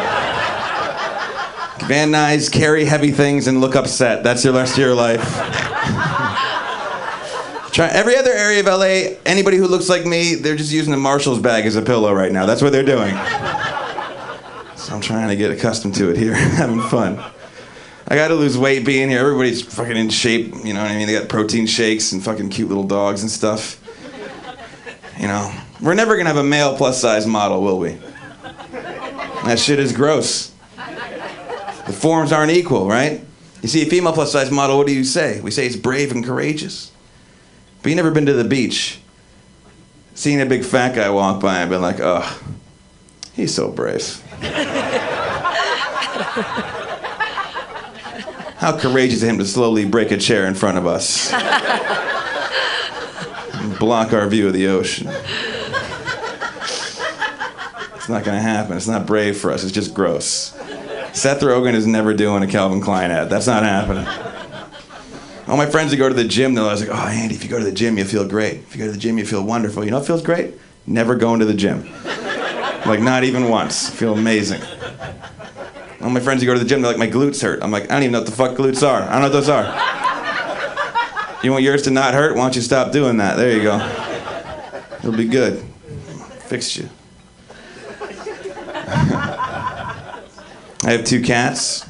Van 1.87 2.11
Nuys, 2.11 2.51
carry 2.51 2.87
heavy 2.87 3.11
things 3.11 3.47
and 3.47 3.61
look 3.61 3.77
upset. 3.77 4.25
That's 4.25 4.43
your 4.43 4.55
rest 4.55 4.73
of 4.73 4.79
your 4.79 4.95
life. 4.95 5.21
Try, 7.77 7.89
every 7.89 8.17
other 8.17 8.33
area 8.33 8.61
of 8.61 8.65
LA, 8.65 9.19
anybody 9.27 9.59
who 9.59 9.67
looks 9.67 9.91
like 9.91 10.07
me, 10.07 10.35
they're 10.35 10.57
just 10.57 10.73
using 10.73 10.95
a 10.95 10.97
Marshall's 10.97 11.41
bag 11.41 11.67
as 11.67 11.77
a 11.77 11.83
pillow 11.83 12.11
right 12.15 12.33
now. 12.33 12.47
That's 12.47 12.63
what 12.63 12.73
they're 12.73 12.83
doing. 12.83 13.15
So 14.77 14.95
I'm 14.95 15.01
trying 15.01 15.29
to 15.29 15.35
get 15.35 15.51
accustomed 15.51 15.97
to 15.97 16.11
it 16.11 16.17
here, 16.17 16.33
having 16.35 16.81
fun. 16.81 17.19
I 18.07 18.15
gotta 18.15 18.35
lose 18.35 18.57
weight 18.57 18.87
being 18.87 19.09
here. 19.09 19.19
Everybody's 19.19 19.63
fucking 19.63 19.97
in 19.97 20.11
shape, 20.11 20.55
you 20.63 20.73
know 20.75 20.81
what 20.81 20.93
I 20.93 20.97
mean? 20.97 21.09
They 21.09 21.15
got 21.15 21.29
protein 21.29 21.67
shakes 21.67 22.13
and 22.13 22.23
fucking 22.23 22.51
cute 22.51 22.69
little 22.69 22.85
dogs 22.85 23.23
and 23.23 23.31
stuff. 23.31 23.83
You 25.19 25.27
know, 25.27 25.53
we're 25.83 25.95
never 25.95 26.17
gonna 26.17 26.29
have 26.29 26.37
a 26.37 26.45
male 26.45 26.77
plus 26.77 27.01
size 27.01 27.27
model, 27.27 27.63
will 27.63 27.81
we? 27.81 27.99
That 29.45 29.59
shit 29.59 29.81
is 29.81 29.93
gross. 29.93 30.53
The 30.77 31.93
forms 31.93 32.31
aren't 32.31 32.53
equal, 32.53 32.87
right? 32.87 33.23
You 33.61 33.69
see 33.69 33.83
a 33.83 33.87
female 33.87 34.13
plus 34.13 34.31
size 34.31 34.53
model, 34.53 34.79
what 34.79 34.87
do 34.87 34.95
you 34.95 35.05
say? 35.05 35.41
We 35.41 35.51
say 35.51 35.67
it's 35.67 35.75
brave 35.75 36.13
and 36.13 36.25
courageous. 36.25 36.93
But 37.87 37.91
you 37.91 37.97
never 37.97 38.11
been 38.11 38.27
to 38.27 38.33
the 38.33 38.43
beach. 38.43 38.99
Seeing 40.17 40.41
a 40.41 40.47
big 40.47 40.65
fat 40.65 40.97
guy 40.97 41.09
walk 41.09 41.41
by 41.41 41.61
and 41.61 41.71
been 41.71 41.81
like, 41.81 42.01
oh, 42.01 42.43
he's 43.33 43.55
so 43.55 43.71
brave. 43.71 44.21
How 48.57 48.77
courageous 48.77 49.23
of 49.23 49.29
him 49.29 49.39
to 49.39 49.45
slowly 49.45 49.85
break 49.85 50.11
a 50.11 50.17
chair 50.17 50.49
in 50.49 50.57
front 50.57 50.79
of 50.79 50.87
us. 50.89 51.33
and 53.55 53.79
block 53.79 54.13
our 54.13 54.27
view 54.27 54.49
of 54.49 54.53
the 54.53 54.67
ocean. 54.67 55.07
It's 57.95 58.09
not 58.09 58.25
gonna 58.25 58.41
happen. 58.43 58.77
It's 58.77 58.89
not 58.89 59.07
brave 59.07 59.39
for 59.39 59.53
us. 59.53 59.63
It's 59.63 59.71
just 59.71 59.95
gross. 59.95 60.59
Seth 61.13 61.41
Rogen 61.41 61.75
is 61.75 61.87
never 61.87 62.15
doing 62.15 62.43
a 62.43 62.49
Calvin 62.49 62.81
Klein 62.81 63.13
ad. 63.13 63.31
That's 63.31 63.47
not 63.47 63.63
happening. 63.63 64.26
All 65.49 65.57
my 65.57 65.67
friends 65.67 65.93
that 65.93 65.97
go 65.97 66.09
to 66.09 66.15
the 66.15 66.25
gym, 66.25 66.55
they're 66.55 66.65
always 66.65 66.81
like, 66.81 66.91
oh, 66.91 67.07
Andy, 67.09 67.37
if 67.37 67.45
you 67.45 67.51
go 67.51 67.59
to 67.59 67.65
the 67.65 67.71
gym, 67.71 67.99
you 67.99 68.05
feel 68.05 68.27
great. 68.27 68.55
If 68.57 68.75
you 68.75 68.81
go 68.81 68.87
to 68.87 68.93
the 68.93 68.99
gym, 68.99 69.17
you 69.17 69.25
feel 69.25 69.45
wonderful. 69.45 69.85
You 69.85 69.93
know 69.93 69.99
what 69.99 70.07
feels 70.07 70.23
great? 70.23 70.55
Never 70.89 71.15
going 71.15 71.39
to 71.39 71.47
the 71.47 71.55
gym. 71.55 71.89
like, 72.85 73.01
not 73.01 73.23
even 73.23 73.49
once. 73.49 73.89
Feel 73.89 74.15
amazing. 74.15 74.61
All 76.01 76.11
my 76.11 76.19
friends 76.19 76.41
who 76.43 76.47
go 76.47 76.55
to 76.55 76.59
the 76.59 76.67
gym, 76.67 76.83
they're 76.83 76.91
like, 76.91 76.99
my 76.99 77.09
glutes 77.09 77.43
hurt. 77.43 77.63
I'm 77.63 77.71
like, 77.71 77.85
I 77.85 77.95
don't 77.95 78.03
even 78.03 78.13
know 78.13 78.21
what 78.21 78.27
the 78.27 78.35
fuck 78.35 78.57
glutes 78.57 78.87
are. 78.87 79.03
I 79.03 79.13
don't 79.13 79.21
know 79.21 79.29
what 79.29 79.33
those 79.33 79.49
are. 79.49 79.65
You 81.45 81.53
want 81.53 81.63
yours 81.63 81.83
to 81.83 81.91
not 81.91 82.13
hurt? 82.13 82.35
Why 82.35 82.43
don't 82.43 82.57
you 82.57 82.63
stop 82.63 82.91
doing 82.91 83.19
that? 83.19 83.37
There 83.37 83.57
you 83.57 83.63
go. 83.63 83.77
It'll 84.99 85.17
be 85.17 85.29
good. 85.29 85.63
Fixed 86.49 86.77
you. 86.77 86.89
I 90.85 90.93
have 90.93 91.05
two 91.05 91.23
cats. 91.23 91.87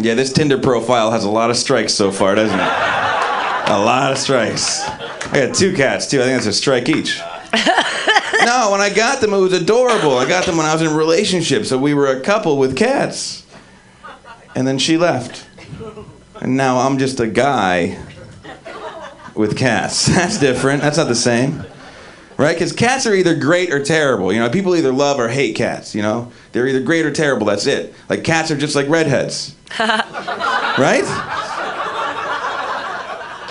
Yeah, 0.00 0.14
this 0.14 0.32
Tinder 0.32 0.58
profile 0.58 1.12
has 1.12 1.24
a 1.24 1.30
lot 1.30 1.50
of 1.50 1.56
strikes 1.56 1.94
so 1.94 2.10
far, 2.10 2.34
doesn't 2.34 2.58
it? 2.58 2.62
A 2.62 3.78
lot 3.78 4.10
of 4.12 4.18
strikes. 4.18 4.82
I 4.82 5.46
got 5.46 5.54
two 5.54 5.72
cats 5.74 6.10
too. 6.10 6.20
I 6.20 6.24
think 6.24 6.34
that's 6.36 6.46
a 6.46 6.52
strike 6.52 6.88
each. 6.88 7.18
no, 8.44 8.68
when 8.72 8.80
I 8.80 8.90
got 8.94 9.20
them, 9.20 9.32
it 9.32 9.38
was 9.38 9.52
adorable. 9.52 10.18
I 10.18 10.28
got 10.28 10.46
them 10.46 10.56
when 10.56 10.66
I 10.66 10.72
was 10.72 10.82
in 10.82 10.88
a 10.88 10.94
relationship, 10.94 11.64
so 11.64 11.78
we 11.78 11.94
were 11.94 12.08
a 12.08 12.20
couple 12.20 12.58
with 12.58 12.76
cats. 12.76 13.46
And 14.56 14.66
then 14.66 14.78
she 14.78 14.98
left. 14.98 15.46
And 16.40 16.56
now 16.56 16.78
I'm 16.78 16.98
just 16.98 17.20
a 17.20 17.26
guy 17.26 17.98
with 19.34 19.56
cats. 19.56 20.06
That's 20.14 20.38
different. 20.38 20.82
That's 20.82 20.96
not 20.96 21.08
the 21.08 21.14
same. 21.14 21.64
Right? 22.36 22.54
Because 22.54 22.72
cats 22.72 23.06
are 23.06 23.14
either 23.14 23.34
great 23.36 23.72
or 23.72 23.82
terrible. 23.82 24.32
You 24.32 24.40
know, 24.40 24.50
people 24.50 24.74
either 24.74 24.92
love 24.92 25.20
or 25.20 25.28
hate 25.28 25.54
cats, 25.54 25.94
you 25.94 26.02
know? 26.02 26.32
They're 26.52 26.66
either 26.66 26.80
great 26.80 27.06
or 27.06 27.12
terrible, 27.12 27.46
that's 27.46 27.66
it. 27.66 27.94
Like 28.08 28.24
cats 28.24 28.50
are 28.50 28.56
just 28.56 28.74
like 28.74 28.88
redheads. 28.88 29.54
right? 29.78 31.04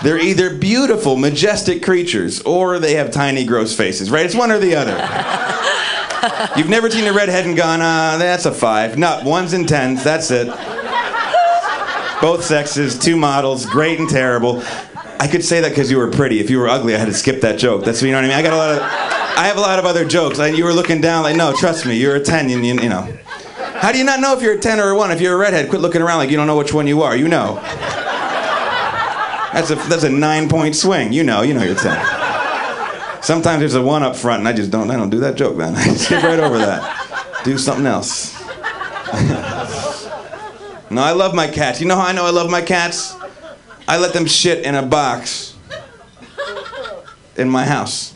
They're 0.02 0.20
either 0.20 0.54
beautiful, 0.54 1.16
majestic 1.16 1.82
creatures, 1.82 2.42
or 2.42 2.78
they 2.78 2.96
have 2.96 3.10
tiny, 3.10 3.46
gross 3.46 3.74
faces, 3.74 4.10
right? 4.10 4.26
It's 4.26 4.34
one 4.34 4.50
or 4.50 4.58
the 4.58 4.74
other. 4.74 4.92
You've 6.58 6.68
never 6.68 6.90
seen 6.90 7.06
a 7.06 7.12
redhead 7.14 7.46
and 7.46 7.56
gone, 7.56 7.80
uh, 7.80 8.18
that's 8.18 8.44
a 8.44 8.52
five. 8.52 8.98
Not 8.98 9.24
ones 9.24 9.54
and 9.54 9.66
tens, 9.66 10.04
that's 10.04 10.30
it. 10.30 10.48
Both 12.20 12.44
sexes, 12.44 12.98
two 12.98 13.16
models, 13.16 13.64
great 13.64 13.98
and 13.98 14.08
terrible. 14.08 14.62
I 15.24 15.26
could 15.26 15.42
say 15.42 15.62
that 15.62 15.70
because 15.70 15.90
you 15.90 15.96
were 15.96 16.10
pretty. 16.10 16.38
If 16.38 16.50
you 16.50 16.58
were 16.58 16.68
ugly, 16.68 16.94
I 16.94 16.98
had 16.98 17.06
to 17.06 17.14
skip 17.14 17.40
that 17.40 17.58
joke. 17.58 17.82
That's 17.82 18.02
you 18.02 18.10
know 18.10 18.18
what 18.18 18.26
I 18.26 18.28
mean. 18.28 18.36
I 18.36 18.42
got 18.42 18.52
a 18.52 18.56
lot 18.56 18.72
of, 18.72 18.82
I 18.82 19.46
have 19.46 19.56
a 19.56 19.60
lot 19.60 19.78
of 19.78 19.86
other 19.86 20.04
jokes. 20.04 20.38
Like 20.38 20.54
you 20.54 20.64
were 20.64 20.74
looking 20.74 21.00
down, 21.00 21.22
like 21.22 21.34
no, 21.34 21.56
trust 21.56 21.86
me, 21.86 21.96
you're 21.96 22.16
a 22.16 22.20
ten. 22.20 22.50
You, 22.50 22.58
you, 22.58 22.74
you 22.74 22.90
know. 22.90 23.10
How 23.56 23.90
do 23.90 23.96
you 23.96 24.04
not 24.04 24.20
know 24.20 24.36
if 24.36 24.42
you're 24.42 24.52
a 24.52 24.60
ten 24.60 24.78
or 24.78 24.90
a 24.90 24.94
one? 24.94 25.10
If 25.10 25.22
you're 25.22 25.32
a 25.32 25.38
redhead, 25.38 25.70
quit 25.70 25.80
looking 25.80 26.02
around 26.02 26.18
like 26.18 26.28
you 26.28 26.36
don't 26.36 26.46
know 26.46 26.58
which 26.58 26.74
one 26.74 26.86
you 26.86 27.00
are. 27.00 27.16
You 27.16 27.28
know. 27.28 27.54
That's 29.54 29.70
a 29.70 29.76
that's 29.76 30.04
a 30.04 30.10
nine 30.10 30.50
point 30.50 30.76
swing. 30.76 31.14
You 31.14 31.24
know, 31.24 31.40
you 31.40 31.54
know 31.54 31.62
you're 31.62 31.74
ten. 31.74 31.96
Sometimes 33.22 33.60
there's 33.60 33.76
a 33.76 33.82
one 33.82 34.02
up 34.02 34.16
front, 34.16 34.40
and 34.40 34.48
I 34.48 34.52
just 34.52 34.70
don't 34.70 34.90
I 34.90 34.96
don't 34.96 35.08
do 35.08 35.20
that 35.20 35.36
joke, 35.36 35.56
man. 35.56 35.74
I 35.76 35.94
skip 35.94 36.22
right 36.22 36.38
over 36.38 36.58
that. 36.58 37.40
Do 37.44 37.56
something 37.56 37.86
else. 37.86 38.38
no, 40.90 41.00
I 41.00 41.12
love 41.12 41.34
my 41.34 41.48
cats. 41.48 41.80
You 41.80 41.88
know 41.88 41.96
how 41.96 42.08
I 42.08 42.12
know 42.12 42.26
I 42.26 42.30
love 42.30 42.50
my 42.50 42.60
cats? 42.60 43.16
I 43.86 43.98
let 43.98 44.12
them 44.12 44.26
shit 44.26 44.64
in 44.64 44.74
a 44.74 44.82
box 44.82 45.56
in 47.36 47.48
my 47.48 47.64
house. 47.64 48.12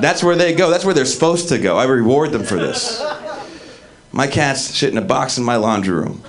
That's 0.00 0.22
where 0.22 0.36
they 0.36 0.54
go. 0.54 0.70
That's 0.70 0.84
where 0.84 0.94
they're 0.94 1.04
supposed 1.04 1.48
to 1.48 1.58
go. 1.58 1.76
I 1.76 1.84
reward 1.84 2.32
them 2.32 2.44
for 2.44 2.56
this. 2.56 3.02
My 4.12 4.26
cats 4.26 4.74
shit 4.74 4.92
in 4.92 4.98
a 4.98 5.02
box 5.02 5.38
in 5.38 5.44
my 5.44 5.56
laundry 5.56 5.94
room. 5.94 6.22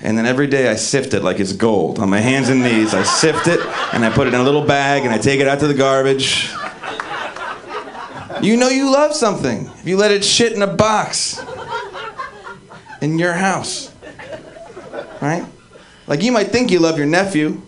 And 0.00 0.16
then 0.16 0.26
every 0.26 0.46
day 0.46 0.68
I 0.68 0.76
sift 0.76 1.14
it 1.14 1.22
like 1.22 1.40
it's 1.40 1.52
gold. 1.52 1.98
On 1.98 2.08
my 2.08 2.20
hands 2.20 2.48
and 2.48 2.62
knees, 2.62 2.94
I 2.94 3.02
sift 3.02 3.48
it 3.48 3.60
and 3.92 4.04
I 4.04 4.10
put 4.10 4.26
it 4.26 4.34
in 4.34 4.40
a 4.40 4.44
little 4.44 4.64
bag 4.64 5.04
and 5.04 5.12
I 5.12 5.18
take 5.18 5.40
it 5.40 5.48
out 5.48 5.60
to 5.60 5.66
the 5.66 5.74
garbage. 5.74 6.48
You 8.40 8.56
know 8.56 8.68
you 8.68 8.92
love 8.92 9.14
something 9.14 9.66
if 9.66 9.86
you 9.86 9.96
let 9.96 10.12
it 10.12 10.24
shit 10.24 10.52
in 10.52 10.62
a 10.62 10.68
box 10.68 11.44
in 13.00 13.18
your 13.18 13.32
house. 13.32 13.92
Right? 15.20 15.44
Like 16.08 16.22
you 16.22 16.32
might 16.32 16.48
think 16.48 16.70
you 16.70 16.80
love 16.80 16.96
your 16.96 17.06
nephew. 17.06 17.60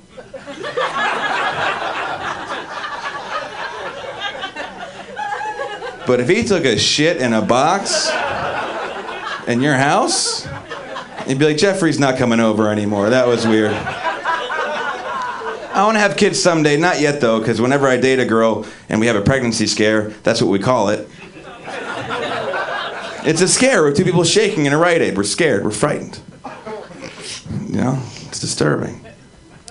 But 6.07 6.19
if 6.19 6.29
he 6.29 6.43
took 6.43 6.65
a 6.65 6.77
shit 6.77 7.19
in 7.19 7.35
a 7.35 7.43
box 7.43 8.11
in 9.47 9.61
your 9.61 9.75
house, 9.75 10.49
you'd 11.29 11.39
be 11.39 11.45
like, 11.45 11.57
Jeffrey's 11.59 12.01
not 12.01 12.19
coming 12.19 12.41
over 12.41 12.69
anymore. 12.69 13.11
That 13.11 13.29
was 13.29 13.47
weird. 13.47 13.71
I 15.73 15.85
want 15.85 15.95
to 15.95 16.01
have 16.01 16.17
kids 16.17 16.43
someday. 16.43 16.77
Not 16.77 16.99
yet, 17.01 17.21
though, 17.21 17.39
because 17.39 17.61
whenever 17.61 17.87
I 17.87 17.97
date 17.97 18.19
a 18.19 18.25
girl 18.25 18.67
and 18.89 18.99
we 18.99 19.07
have 19.07 19.15
a 19.15 19.21
pregnancy 19.21 19.69
scare, 19.69 20.09
that's 20.25 20.43
what 20.43 20.51
we 20.51 20.59
call 20.59 20.89
it. 20.89 21.09
It's 23.23 23.43
a 23.43 23.49
scare 23.49 23.85
with 23.85 23.97
two 23.97 24.05
people 24.05 24.25
shaking 24.25 24.67
in 24.67 24.73
a 24.73 24.79
Rite 24.79 25.03
Aid. 25.03 25.17
We're 25.17 25.23
scared. 25.25 25.63
We're 25.63 25.71
frightened. 25.71 26.19
You 27.69 27.77
know, 27.77 28.03
disturbing. 28.41 29.05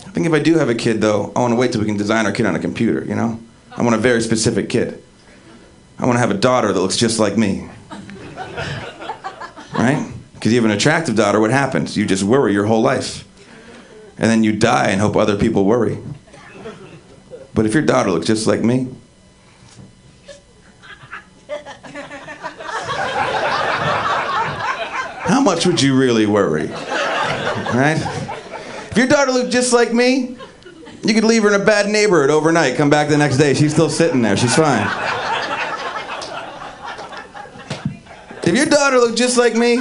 I 0.06 0.12
think 0.12 0.26
if 0.26 0.34
I 0.34 0.40
do 0.40 0.58
have 0.58 0.70
a 0.70 0.76
kid, 0.76 1.02
though, 1.02 1.32
I 1.36 1.40
want 1.40 1.52
to 1.52 1.56
wait 1.56 1.72
till 1.72 1.82
we 1.82 1.88
can 1.88 1.98
design 1.98 2.26
our 2.26 2.32
kid 2.32 2.46
on 2.46 2.56
a 2.56 2.60
computer, 2.60 3.04
you 3.06 3.16
know? 3.16 3.40
I 3.76 3.84
want 3.84 3.96
a 3.96 4.00
very 4.00 4.22
specific 4.22 4.70
kid. 4.70 5.02
I 5.98 6.06
want 6.06 6.16
to 6.16 6.20
have 6.20 6.32
a 6.32 6.38
daughter 6.38 6.72
that 6.72 6.80
looks 6.80 6.98
just 6.98 7.20
like 7.20 7.38
me. 7.38 7.70
Right? 9.74 10.12
Because 10.34 10.52
you 10.52 10.62
have 10.62 10.70
an 10.70 10.76
attractive 10.76 11.16
daughter, 11.16 11.40
what 11.40 11.52
happens? 11.52 11.98
You 11.98 12.06
just 12.06 12.24
worry 12.24 12.54
your 12.54 12.66
whole 12.66 12.82
life. 12.82 13.26
And 14.18 14.30
then 14.30 14.44
you 14.44 14.54
die 14.54 14.90
and 14.90 15.00
hope 15.00 15.16
other 15.16 15.38
people 15.38 15.66
worry. 15.66 15.98
But 17.54 17.66
if 17.66 17.74
your 17.74 17.84
daughter 17.84 18.12
looks 18.12 18.28
just 18.28 18.48
like 18.48 18.62
me, 18.62 18.88
how 25.30 25.42
much 25.42 25.66
would 25.66 25.82
you 25.82 25.98
really 25.98 26.26
worry? 26.26 26.68
Right? 26.68 28.19
If 28.92 28.98
your 28.98 29.08
daughter 29.08 29.32
looked 29.32 29.52
just 29.52 29.72
like 29.72 29.94
me, 29.94 30.38
you 31.04 31.14
could 31.14 31.24
leave 31.24 31.44
her 31.44 31.54
in 31.54 31.62
a 31.62 31.64
bad 31.64 31.88
neighborhood 31.88 32.30
overnight, 32.30 32.76
come 32.76 32.90
back 32.90 33.08
the 33.08 33.18
next 33.18 33.38
day, 33.38 33.54
she's 33.54 33.72
still 33.72 33.90
sitting 33.90 34.22
there, 34.22 34.36
she's 34.36 34.56
fine. 34.56 34.88
If 38.44 38.56
your 38.56 38.66
daughter 38.66 38.98
looked 38.98 39.18
just 39.18 39.38
like 39.38 39.56
me 39.56 39.78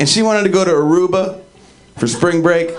and 0.00 0.08
she 0.08 0.22
wanted 0.22 0.42
to 0.42 0.48
go 0.48 0.64
to 0.64 0.70
Aruba 0.70 1.40
for 1.96 2.08
spring 2.08 2.42
break, 2.42 2.70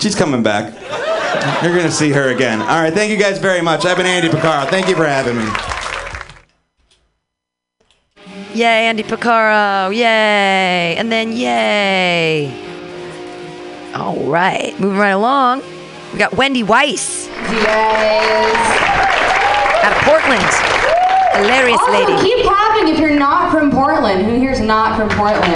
she's 0.00 0.16
coming 0.16 0.42
back. 0.42 0.74
You're 1.62 1.76
gonna 1.76 1.92
see 1.92 2.10
her 2.10 2.30
again. 2.30 2.60
All 2.60 2.82
right, 2.82 2.92
thank 2.92 3.12
you 3.12 3.16
guys 3.16 3.38
very 3.38 3.62
much. 3.62 3.84
I've 3.84 3.96
been 3.96 4.06
Andy 4.06 4.28
Picaro. 4.28 4.68
Thank 4.68 4.88
you 4.88 4.96
for 4.96 5.06
having 5.06 5.36
me. 5.36 5.67
Yay, 8.58 8.88
Andy 8.88 9.04
Picaro. 9.04 9.94
Yay. 9.94 10.96
And 10.98 11.12
then 11.12 11.30
yay. 11.30 12.52
All 13.94 14.16
right. 14.24 14.74
Moving 14.80 14.98
right 14.98 15.10
along. 15.10 15.62
We 16.12 16.18
got 16.18 16.34
Wendy 16.34 16.64
Weiss. 16.64 17.28
Yes. 17.28 18.50
Out 19.84 19.92
of 19.94 20.02
Portland. 20.02 20.42
Hilarious 21.38 21.78
also, 21.78 21.92
lady. 21.92 22.20
keep 22.20 22.46
clapping 22.46 22.88
if 22.92 22.98
you're 22.98 23.16
not 23.16 23.52
from 23.52 23.70
Portland. 23.70 24.26
Who 24.26 24.40
here's 24.40 24.58
not 24.58 24.98
from 24.98 25.08
Portland? 25.10 25.54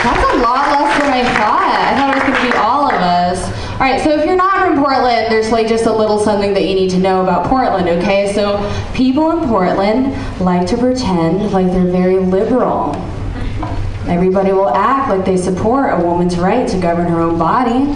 That's 0.00 0.24
a 0.32 0.38
lot 0.40 0.72
less 0.72 1.02
than 1.02 1.12
I 1.12 1.22
thought. 1.36 1.84
I 1.84 2.00
thought 2.00 2.16
it 2.16 2.24
was 2.24 2.32
going 2.32 2.40
to 2.40 2.50
be 2.50 2.56
all 2.56 2.88
of 2.88 2.94
us. 2.94 3.44
All 3.72 3.80
right, 3.80 4.00
so 4.00 4.18
if 4.18 4.24
you're 4.24 4.36
not 4.36 4.59
Portland, 4.80 5.30
there's 5.30 5.52
like 5.52 5.68
just 5.68 5.84
a 5.84 5.92
little 5.92 6.18
something 6.18 6.54
that 6.54 6.64
you 6.64 6.74
need 6.74 6.90
to 6.90 6.98
know 6.98 7.22
about 7.22 7.46
Portland, 7.46 7.88
okay? 7.88 8.32
So 8.32 8.58
people 8.94 9.30
in 9.32 9.46
Portland 9.48 10.14
like 10.40 10.66
to 10.68 10.78
pretend 10.78 11.52
like 11.52 11.66
they're 11.66 11.84
very 11.84 12.18
liberal. 12.18 12.96
Everybody 14.08 14.52
will 14.52 14.70
act 14.70 15.10
like 15.10 15.26
they 15.26 15.36
support 15.36 15.92
a 15.92 16.02
woman's 16.02 16.38
right 16.38 16.66
to 16.68 16.80
govern 16.80 17.06
her 17.08 17.20
own 17.20 17.38
body. 17.38 17.94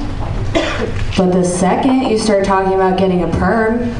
But 1.16 1.32
the 1.32 1.44
second 1.44 2.02
you 2.02 2.18
start 2.18 2.44
talking 2.44 2.74
about 2.74 2.98
getting 2.98 3.22
a 3.24 3.28
perm, 3.28 3.90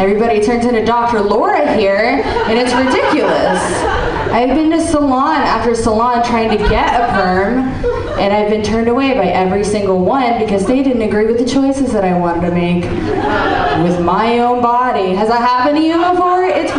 Everybody 0.00 0.40
turns 0.40 0.64
into 0.64 0.84
Dr. 0.84 1.20
Laura 1.20 1.76
here, 1.76 2.22
and 2.24 2.58
it's 2.58 2.74
ridiculous. 2.74 3.60
I've 4.32 4.48
been 4.56 4.70
to 4.70 4.80
salon 4.80 5.42
after 5.42 5.74
salon 5.74 6.24
trying 6.24 6.50
to 6.50 6.56
get 6.56 7.00
a 7.00 7.12
perm, 7.12 7.68
and 8.18 8.32
I've 8.32 8.50
been 8.50 8.62
turned 8.62 8.88
away 8.88 9.14
by 9.14 9.26
every 9.26 9.64
single 9.64 10.04
one 10.04 10.38
because 10.38 10.66
they 10.66 10.82
didn't 10.82 11.02
agree 11.02 11.26
with 11.26 11.38
the 11.38 11.44
choices 11.44 11.92
that 11.92 12.04
I 12.04 12.18
wanted 12.18 12.48
to 12.48 12.54
make 12.54 12.84
with 13.84 14.00
my 14.04 14.38
own 14.40 14.62
body. 14.62 15.14
Has 15.14 15.28
that 15.28 15.40
happened 15.40 15.78
to 15.78 15.82
you 15.82 15.96
before? 15.96 16.44
It's 16.44 16.72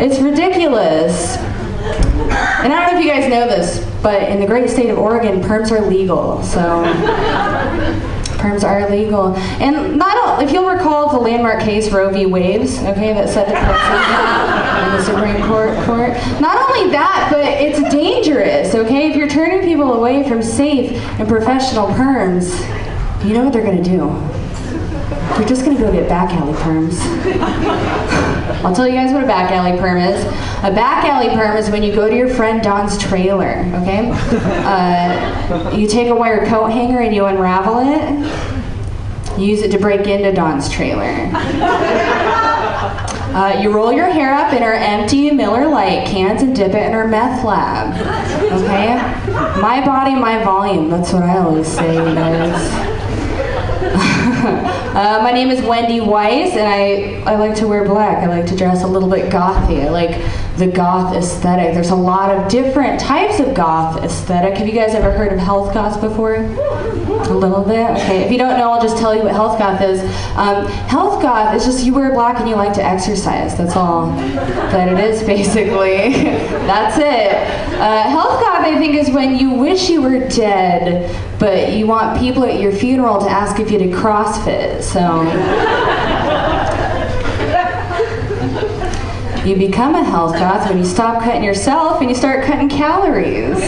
it's 0.00 0.20
ridiculous. 0.20 1.36
And 1.36 2.72
I 2.72 2.80
don't 2.80 2.92
know 2.92 2.98
if 2.98 3.04
you 3.04 3.10
guys 3.10 3.28
know 3.28 3.46
this, 3.46 3.84
but 4.02 4.22
in 4.24 4.40
the 4.40 4.46
great 4.46 4.70
state 4.70 4.90
of 4.90 4.98
Oregon, 4.98 5.40
perms 5.40 5.70
are 5.72 5.84
legal. 5.88 6.42
So 6.42 6.82
perms 8.42 8.64
are 8.64 8.80
illegal. 8.80 9.34
And 9.62 9.96
not 9.96 10.42
if 10.42 10.52
you'll 10.52 10.68
recall 10.68 11.10
the 11.10 11.18
landmark 11.18 11.60
case 11.60 11.90
Roe 11.90 12.10
v. 12.10 12.26
Waves, 12.26 12.78
okay, 12.78 13.12
that 13.12 13.28
the 13.28 13.54
precedent 13.54 14.82
in 14.82 14.96
the 14.96 15.02
Supreme 15.04 15.46
Court, 15.46 15.76
court. 15.86 16.40
Not 16.40 16.58
only 16.70 16.90
that, 16.90 17.28
but 17.30 17.44
it's 17.44 17.80
dangerous, 17.92 18.74
okay? 18.74 19.10
If 19.10 19.16
you're 19.16 19.28
turning 19.28 19.62
people 19.62 19.92
away 19.94 20.28
from 20.28 20.42
safe 20.42 20.92
and 21.18 21.28
professional 21.28 21.86
perms, 21.88 22.58
you 23.24 23.34
know 23.34 23.44
what 23.44 23.52
they're 23.52 23.64
gonna 23.64 23.82
do. 23.82 24.08
They're 25.36 25.48
just 25.48 25.64
gonna 25.64 25.78
go 25.78 25.90
get 25.90 26.08
back 26.08 26.32
alley 26.32 26.52
perms. 26.54 26.98
I'll 28.64 28.74
tell 28.74 28.86
you 28.86 28.94
guys 28.94 29.12
what 29.12 29.24
a 29.24 29.26
back 29.26 29.50
alley 29.50 29.78
perm 29.78 29.98
is. 29.98 30.24
A 30.24 30.70
back 30.70 31.04
alley 31.04 31.28
perm 31.28 31.56
is 31.56 31.70
when 31.70 31.82
you 31.82 31.94
go 31.94 32.08
to 32.08 32.14
your 32.14 32.28
friend 32.28 32.62
Don's 32.62 32.98
trailer, 32.98 33.64
okay? 33.82 34.10
Uh, 34.12 35.74
you 35.74 35.88
take 35.88 36.08
a 36.08 36.14
wire 36.14 36.46
coat 36.46 36.68
hanger 36.68 37.00
and 37.00 37.14
you 37.14 37.24
unravel 37.24 37.78
it. 37.78 39.40
You 39.40 39.46
use 39.46 39.62
it 39.62 39.70
to 39.72 39.78
break 39.78 40.06
into 40.06 40.32
Don's 40.32 40.68
trailer. 40.68 41.30
Uh, 43.32 43.58
you 43.62 43.72
roll 43.72 43.90
your 43.90 44.10
hair 44.10 44.34
up 44.34 44.52
in 44.52 44.62
our 44.62 44.74
empty 44.74 45.30
Miller 45.30 45.66
Lite 45.66 46.06
cans 46.06 46.42
and 46.42 46.54
dip 46.54 46.74
it 46.74 46.86
in 46.86 46.92
our 46.92 47.08
meth 47.08 47.42
lab. 47.42 47.94
Okay? 48.52 48.96
My 49.58 49.82
body, 49.82 50.14
my 50.14 50.44
volume. 50.44 50.90
That's 50.90 51.14
what 51.14 51.22
I 51.22 51.38
always 51.38 51.66
say, 51.66 51.94
you 51.94 52.14
guys. 52.14 52.98
uh, 54.94 55.22
my 55.22 55.32
name 55.32 55.50
is 55.50 55.62
Wendy 55.62 56.02
Weiss, 56.02 56.52
and 56.52 56.68
I, 56.68 57.22
I 57.30 57.36
like 57.36 57.56
to 57.56 57.66
wear 57.66 57.82
black. 57.84 58.18
I 58.18 58.26
like 58.26 58.46
to 58.48 58.56
dress 58.56 58.82
a 58.82 58.86
little 58.86 59.08
bit 59.08 59.32
gothy. 59.32 59.82
I 59.82 59.88
like 59.88 60.10
the 60.56 60.66
goth 60.66 61.16
aesthetic. 61.16 61.74
There's 61.74 61.90
a 61.90 61.96
lot 61.96 62.30
of 62.30 62.50
different 62.50 63.00
types 63.00 63.40
of 63.40 63.54
goth 63.54 64.02
aesthetic. 64.02 64.58
Have 64.58 64.66
you 64.66 64.74
guys 64.74 64.94
ever 64.94 65.10
heard 65.10 65.32
of 65.32 65.38
health 65.38 65.72
goth 65.72 66.00
before? 66.00 66.34
A 66.34 67.34
little 67.34 67.64
bit? 67.64 67.90
Okay. 67.90 68.24
If 68.24 68.32
you 68.32 68.38
don't 68.38 68.58
know, 68.58 68.70
I'll 68.70 68.82
just 68.82 68.98
tell 68.98 69.14
you 69.14 69.22
what 69.22 69.32
health 69.32 69.58
goth 69.58 69.80
is. 69.80 70.00
Um, 70.36 70.66
health 70.66 71.22
goth 71.22 71.54
is 71.54 71.64
just 71.64 71.84
you 71.84 71.94
wear 71.94 72.12
black 72.12 72.38
and 72.40 72.48
you 72.48 72.56
like 72.56 72.74
to 72.74 72.84
exercise. 72.84 73.56
That's 73.56 73.76
all 73.76 74.14
that 74.16 74.92
it 74.92 74.98
is, 74.98 75.22
basically. 75.22 76.12
That's 76.66 76.98
it. 76.98 77.80
Uh, 77.80 78.02
health 78.02 78.40
goth, 78.40 78.64
I 78.64 78.78
think, 78.78 78.94
is 78.94 79.10
when 79.10 79.38
you 79.38 79.50
wish 79.54 79.88
you 79.88 80.02
were 80.02 80.28
dead, 80.28 81.10
but 81.38 81.72
you 81.72 81.86
want 81.86 82.18
people 82.20 82.44
at 82.44 82.60
your 82.60 82.72
funeral 82.72 83.20
to 83.20 83.30
ask 83.30 83.58
if 83.58 83.70
you 83.70 83.78
did 83.78 83.92
CrossFit. 83.92 84.82
So. 84.82 86.10
You 89.44 89.56
become 89.56 89.96
a 89.96 90.04
health 90.04 90.34
goth 90.34 90.68
when 90.68 90.78
you 90.78 90.84
stop 90.84 91.20
cutting 91.24 91.42
yourself 91.42 92.00
and 92.00 92.08
you 92.08 92.14
start 92.14 92.44
cutting 92.44 92.68
calories. 92.68 93.58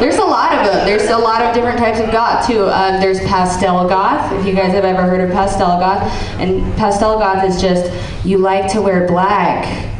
There's 0.00 0.16
a 0.16 0.24
lot 0.24 0.54
of 0.54 0.64
them. 0.66 0.86
There's 0.86 1.10
a 1.10 1.18
lot 1.18 1.42
of 1.42 1.54
different 1.54 1.78
types 1.78 2.00
of 2.00 2.10
goth 2.10 2.46
too. 2.46 2.64
Um, 2.68 2.98
there's 2.98 3.20
pastel 3.20 3.86
goth. 3.86 4.32
If 4.32 4.46
you 4.46 4.54
guys 4.54 4.72
have 4.72 4.86
ever 4.86 5.02
heard 5.02 5.20
of 5.20 5.30
pastel 5.32 5.78
goth, 5.78 6.02
and 6.40 6.62
pastel 6.78 7.18
goth 7.18 7.44
is 7.44 7.60
just 7.60 7.92
you 8.24 8.38
like 8.38 8.72
to 8.72 8.80
wear 8.80 9.06
black, 9.06 9.90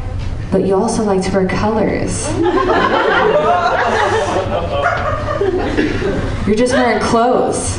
but 0.51 0.65
you 0.65 0.73
also 0.73 1.03
like 1.03 1.21
to 1.23 1.31
wear 1.31 1.47
colors. 1.47 2.27
You're 6.47 6.55
just 6.55 6.73
wearing 6.73 7.01
clothes. 7.03 7.77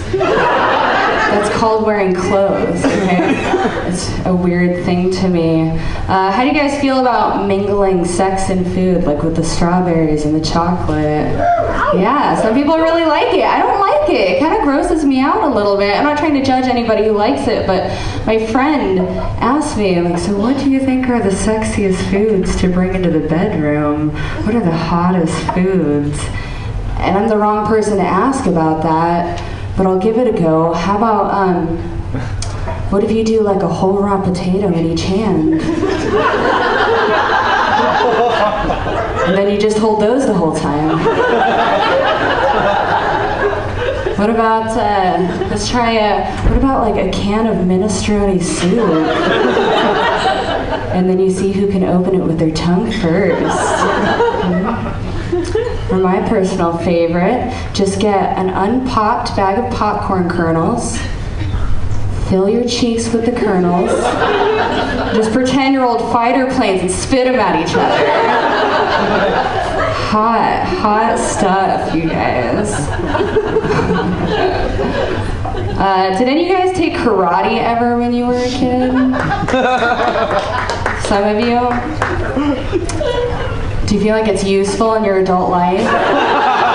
That's 1.31 1.55
called 1.57 1.85
wearing 1.87 2.15
clothes. 2.15 2.85
Okay? 2.85 3.43
It's 3.87 4.27
a 4.27 4.35
weird 4.35 4.85
thing 4.85 5.11
to 5.13 5.29
me. 5.29 5.71
Uh, 5.71 6.31
how 6.31 6.43
do 6.43 6.49
you 6.49 6.55
guys 6.55 6.79
feel 6.81 6.99
about 6.99 7.47
mingling 7.47 8.05
sex 8.05 8.51
and 8.51 8.67
food, 8.67 9.05
like 9.05 9.23
with 9.23 9.37
the 9.37 9.45
strawberries 9.45 10.25
and 10.25 10.35
the 10.35 10.45
chocolate? 10.45 11.33
Yeah, 11.95 12.41
some 12.43 12.53
people 12.55 12.77
really 12.77 13.05
like 13.05 13.33
it. 13.33 13.45
I 13.45 13.59
don't 13.61 13.81
like 13.81 14.11
it. 14.11 14.33
It 14.33 14.41
kind 14.41 14.55
of 14.55 14.63
grosses 14.63 15.05
me 15.05 15.21
out 15.21 15.43
a 15.43 15.49
little 15.49 15.77
bit. 15.77 15.97
I'm 15.97 16.05
not 16.05 16.19
trying 16.19 16.35
to 16.35 16.45
judge 16.45 16.65
anybody 16.65 17.07
who 17.07 17.13
likes 17.13 17.49
it, 17.49 17.67
but 17.67 17.89
my 18.27 18.45
friend 18.47 19.01
asked 19.41 19.79
me, 19.79 20.01
like, 20.01 20.19
so 20.19 20.37
what 20.37 20.59
do 20.59 20.71
you 20.71 20.81
think 20.81 21.09
are 21.09 21.23
the 21.23 21.31
sexiest 21.31 22.11
foods 22.11 22.57
to 22.57 22.69
bring 22.69 22.95
into 22.95 23.11
the 23.11 23.27
bedroom? 23.29 24.11
What 24.45 24.55
are 24.55 24.65
the 24.65 24.77
hottest 24.77 25.39
foods? 25.55 26.19
and 26.99 27.17
I'm 27.17 27.29
the 27.29 27.37
wrong 27.37 27.67
person 27.67 27.99
to 27.99 28.03
ask 28.03 28.47
about 28.47 28.83
that, 28.83 29.41
but 29.77 29.87
I'll 29.87 29.99
give 29.99 30.17
it 30.17 30.27
a 30.35 30.39
go. 30.39 30.73
How 30.73 30.97
about, 30.97 31.33
um, 31.35 31.77
what 32.91 33.05
if 33.05 33.11
you 33.11 33.25
do 33.25 33.43
like 33.43 33.63
a 33.63 33.69
whole 33.69 34.03
raw 34.03 34.23
potato 34.23 34.69
in 34.69 34.87
each 34.87 35.03
hand? 35.03 35.61
and 39.27 39.37
then 39.37 39.53
you 39.53 39.59
just 39.61 39.79
hold 39.79 40.01
those 40.01 40.27
the 40.27 40.35
whole 40.35 40.55
time. 40.57 40.99
What 44.17 44.31
about, 44.31 44.71
uh, 44.71 45.47
let's 45.51 45.69
try 45.69 45.93
a, 45.93 46.25
what 46.49 46.57
about 46.57 46.81
like 46.81 46.97
a 46.97 47.11
can 47.11 47.47
of 47.47 47.57
minestrone 47.67 48.43
soup? 48.43 48.79
and 50.95 51.07
then 51.07 51.19
you 51.19 51.31
see 51.31 51.53
who 51.53 51.71
can 51.71 51.85
open 51.85 52.15
it 52.15 52.25
with 52.25 52.39
their 52.39 52.53
tongue 52.53 52.91
first. 52.93 53.59
Or 55.91 55.99
my 55.99 56.21
personal 56.29 56.77
favorite, 56.79 57.53
just 57.73 58.01
get 58.01 58.37
an 58.37 58.51
unpopped 58.51 59.35
bag 59.37 59.57
of 59.59 59.71
popcorn 59.73 60.29
kernels, 60.29 60.99
fill 62.29 62.49
your 62.49 62.65
cheeks 62.67 63.13
with 63.13 63.25
the 63.25 63.31
kernels, 63.33 63.91
just 65.15 65.33
pretend 65.33 65.75
you're 65.75 65.85
old 65.85 66.01
fighter 66.13 66.47
planes 66.55 66.83
and 66.83 66.91
spit 66.91 67.27
them 67.27 67.37
at 67.37 67.55
each 67.65 67.75
other. 67.77 68.07
Hot, 70.11 70.65
hot 70.67 71.17
stuff, 71.19 71.95
you 71.95 72.09
guys. 72.09 72.73
Uh, 75.79 76.17
did 76.19 76.27
any 76.27 76.45
of 76.45 76.49
you 76.49 76.55
guys 76.55 76.73
take 76.75 76.95
karate 76.95 77.59
ever 77.59 77.99
when 77.99 78.15
you 78.15 78.27
were 78.27 78.35
a 78.35 78.49
kid? 78.49 78.91
Some 81.07 81.23
of 81.23 81.39
you? 81.39 81.61
Do 83.87 83.95
you 83.95 84.01
feel 84.01 84.17
like 84.17 84.29
it's 84.29 84.45
useful 84.45 84.95
in 84.95 85.05
your 85.05 85.19
adult 85.19 85.51
life? 85.51 85.81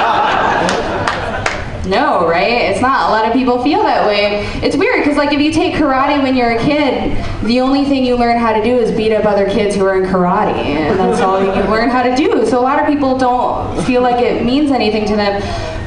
No, 1.91 2.27
right? 2.27 2.69
It's 2.71 2.79
not. 2.79 3.09
A 3.09 3.11
lot 3.11 3.25
of 3.25 3.33
people 3.33 3.61
feel 3.61 3.83
that 3.83 4.07
way. 4.07 4.45
It's 4.65 4.77
weird 4.77 5.03
because, 5.03 5.17
like, 5.17 5.33
if 5.33 5.41
you 5.41 5.51
take 5.51 5.73
karate 5.73 6.21
when 6.21 6.35
you're 6.35 6.51
a 6.51 6.63
kid, 6.63 7.17
the 7.43 7.59
only 7.59 7.83
thing 7.83 8.05
you 8.05 8.15
learn 8.15 8.37
how 8.37 8.53
to 8.53 8.63
do 8.63 8.77
is 8.77 8.95
beat 8.95 9.11
up 9.11 9.25
other 9.25 9.49
kids 9.49 9.75
who 9.75 9.83
are 9.83 10.01
in 10.01 10.09
karate, 10.09 10.53
and 10.53 10.97
that's 10.97 11.19
all 11.21 11.43
you 11.43 11.51
learn 11.69 11.89
how 11.89 12.03
to 12.03 12.15
do. 12.15 12.45
So 12.45 12.59
a 12.59 12.61
lot 12.61 12.79
of 12.79 12.87
people 12.87 13.17
don't 13.17 13.83
feel 13.83 14.01
like 14.01 14.23
it 14.23 14.45
means 14.45 14.71
anything 14.71 15.05
to 15.07 15.15
them. 15.17 15.41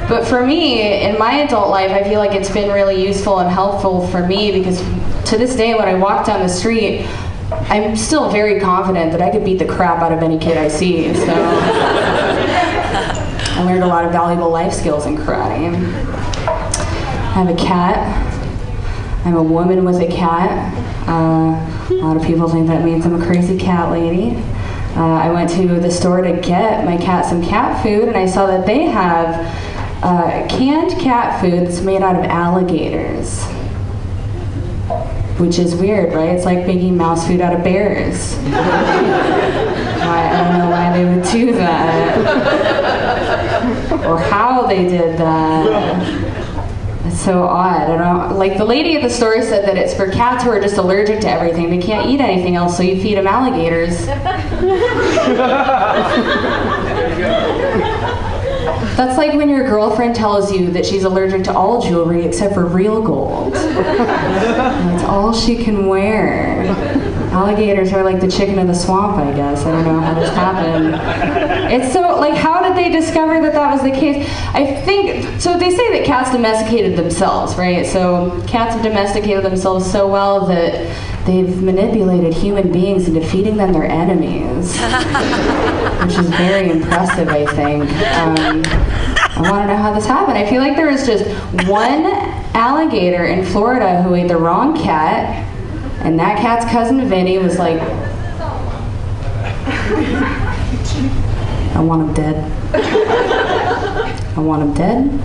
But 0.08 0.26
for 0.26 0.44
me, 0.44 1.04
in 1.04 1.18
my 1.18 1.36
adult 1.36 1.70
life, 1.70 1.90
I 1.92 2.02
feel 2.02 2.18
like 2.18 2.32
it's 2.32 2.50
been 2.50 2.70
really 2.70 3.02
useful 3.02 3.38
and 3.38 3.48
helpful 3.48 4.06
for 4.08 4.26
me 4.26 4.52
because 4.52 4.80
to 5.30 5.38
this 5.38 5.56
day, 5.56 5.74
when 5.74 5.88
I 5.88 5.94
walk 5.94 6.26
down 6.26 6.40
the 6.40 6.48
street, 6.48 7.06
I'm 7.50 7.96
still 7.96 8.30
very 8.30 8.60
confident 8.60 9.12
that 9.12 9.20
I 9.20 9.30
could 9.30 9.44
beat 9.44 9.58
the 9.58 9.66
crap 9.66 10.02
out 10.02 10.12
of 10.12 10.22
any 10.22 10.38
kid 10.38 10.56
I 10.56 10.68
see. 10.68 11.12
So 11.14 11.34
I 13.56 13.62
learned 13.64 13.82
a 13.82 13.86
lot 13.86 14.04
of 14.04 14.12
valuable 14.12 14.50
life 14.50 14.72
skills 14.72 15.06
in 15.06 15.16
karate. 15.16 15.74
I 16.46 17.36
have 17.36 17.48
a 17.48 17.56
cat. 17.56 17.98
I'm 19.26 19.36
a 19.36 19.42
woman 19.42 19.84
with 19.84 20.00
a 20.00 20.06
cat. 20.06 20.72
Uh, 21.08 21.54
a 21.90 21.94
lot 21.94 22.16
of 22.16 22.22
people 22.22 22.48
think 22.48 22.66
that 22.68 22.84
means 22.84 23.04
I'm 23.04 23.20
a 23.20 23.26
crazy 23.26 23.58
cat 23.58 23.90
lady. 23.90 24.36
Uh, 24.96 25.02
I 25.02 25.30
went 25.30 25.50
to 25.50 25.80
the 25.80 25.90
store 25.90 26.22
to 26.22 26.40
get 26.40 26.84
my 26.84 26.96
cat 26.96 27.26
some 27.26 27.42
cat 27.42 27.82
food, 27.82 28.08
and 28.08 28.16
I 28.16 28.26
saw 28.26 28.46
that 28.46 28.64
they 28.64 28.82
have 28.82 29.34
uh, 30.02 30.46
canned 30.48 30.92
cat 31.00 31.40
food 31.40 31.66
that's 31.66 31.80
made 31.80 32.02
out 32.02 32.16
of 32.16 32.24
alligators. 32.24 33.44
Which 35.38 35.58
is 35.58 35.74
weird, 35.74 36.14
right? 36.14 36.30
It's 36.30 36.44
like 36.44 36.66
making 36.66 36.96
mouse 36.96 37.26
food 37.26 37.40
out 37.40 37.52
of 37.52 37.64
bears. 37.64 38.34
why, 38.36 38.52
I 40.30 40.44
don't 40.44 40.58
know 40.58 40.70
why 40.70 40.96
they 40.96 41.04
would 41.04 41.24
do 41.24 41.52
that. 41.54 42.18
or 44.06 44.18
how 44.18 44.66
they 44.66 44.88
did 44.88 45.18
that. 45.18 46.30
It's 47.06 47.20
so 47.20 47.44
odd. 47.44 47.90
I 47.90 47.96
don't 47.96 48.38
like 48.38 48.58
the 48.58 48.64
lady 48.64 48.96
at 48.96 49.02
the 49.02 49.10
store 49.10 49.42
said 49.42 49.66
that 49.66 49.76
it's 49.76 49.92
for 49.92 50.08
cats 50.10 50.44
who 50.44 50.50
are 50.50 50.60
just 50.60 50.76
allergic 50.76 51.20
to 51.22 51.28
everything. 51.28 51.68
They 51.68 51.78
can't 51.78 52.08
eat 52.08 52.20
anything 52.20 52.54
else, 52.54 52.76
so 52.76 52.82
you 52.82 53.02
feed 53.02 53.16
them 53.16 53.26
alligators. 53.26 54.06
That's 58.96 59.16
like 59.18 59.34
when 59.34 59.48
your 59.48 59.66
girlfriend 59.68 60.14
tells 60.14 60.52
you 60.52 60.70
that 60.70 60.84
she's 60.86 61.04
allergic 61.04 61.44
to 61.44 61.52
all 61.54 61.82
jewelry 61.82 62.24
except 62.24 62.54
for 62.54 62.64
real 62.66 63.02
gold. 63.02 63.54
That's 63.54 65.04
all 65.04 65.32
she 65.32 65.62
can 65.62 65.86
wear. 65.86 66.64
Alligators 67.32 67.92
are 67.92 68.04
like 68.04 68.20
the 68.20 68.30
chicken 68.30 68.58
of 68.60 68.68
the 68.68 68.74
swamp, 68.74 69.16
I 69.16 69.32
guess. 69.34 69.64
I 69.64 69.72
don't 69.72 69.84
know 69.84 70.00
how 70.00 70.14
this 70.14 70.30
happened. 70.30 70.94
It's 71.72 71.92
so, 71.92 72.00
like, 72.20 72.34
how 72.34 72.62
did 72.62 72.76
they 72.76 72.90
discover 72.90 73.40
that 73.40 73.52
that 73.54 73.72
was 73.72 73.82
the 73.82 73.90
case? 73.90 74.28
I 74.54 74.80
think, 74.82 75.40
so 75.40 75.58
they 75.58 75.70
say 75.70 75.98
that 75.98 76.06
cats 76.06 76.30
domesticated 76.30 76.96
themselves, 76.96 77.56
right? 77.56 77.84
So 77.84 78.40
cats 78.46 78.74
have 78.74 78.84
domesticated 78.84 79.44
themselves 79.44 79.90
so 79.90 80.06
well 80.06 80.46
that 80.46 80.74
they've 81.26 81.62
manipulated 81.62 82.34
human 82.34 82.70
beings 82.70 83.08
into 83.08 83.24
feeding 83.26 83.56
them 83.56 83.72
their 83.72 83.84
enemies, 83.84 84.76
which 86.04 86.18
is 86.18 86.28
very 86.30 86.70
impressive, 86.70 87.28
I 87.28 87.46
think. 87.46 87.90
Um, 88.16 88.62
I 89.36 89.50
want 89.50 89.62
to 89.64 89.74
know 89.74 89.76
how 89.76 89.92
this 89.92 90.06
happened. 90.06 90.38
I 90.38 90.48
feel 90.48 90.60
like 90.60 90.76
there 90.76 90.90
was 90.90 91.06
just 91.06 91.24
one 91.68 92.04
alligator 92.54 93.24
in 93.24 93.44
Florida 93.44 94.02
who 94.02 94.14
ate 94.14 94.28
the 94.28 94.36
wrong 94.36 94.76
cat, 94.76 95.44
and 96.04 96.18
that 96.20 96.38
cat's 96.38 96.70
cousin 96.70 97.08
Vinny 97.08 97.38
was 97.38 97.58
like, 97.58 97.80
I 101.74 101.80
want 101.80 102.08
him 102.08 102.14
dead. 102.14 102.52
I 104.36 104.40
want 104.40 104.62
him 104.62 104.74
dead. 104.74 105.20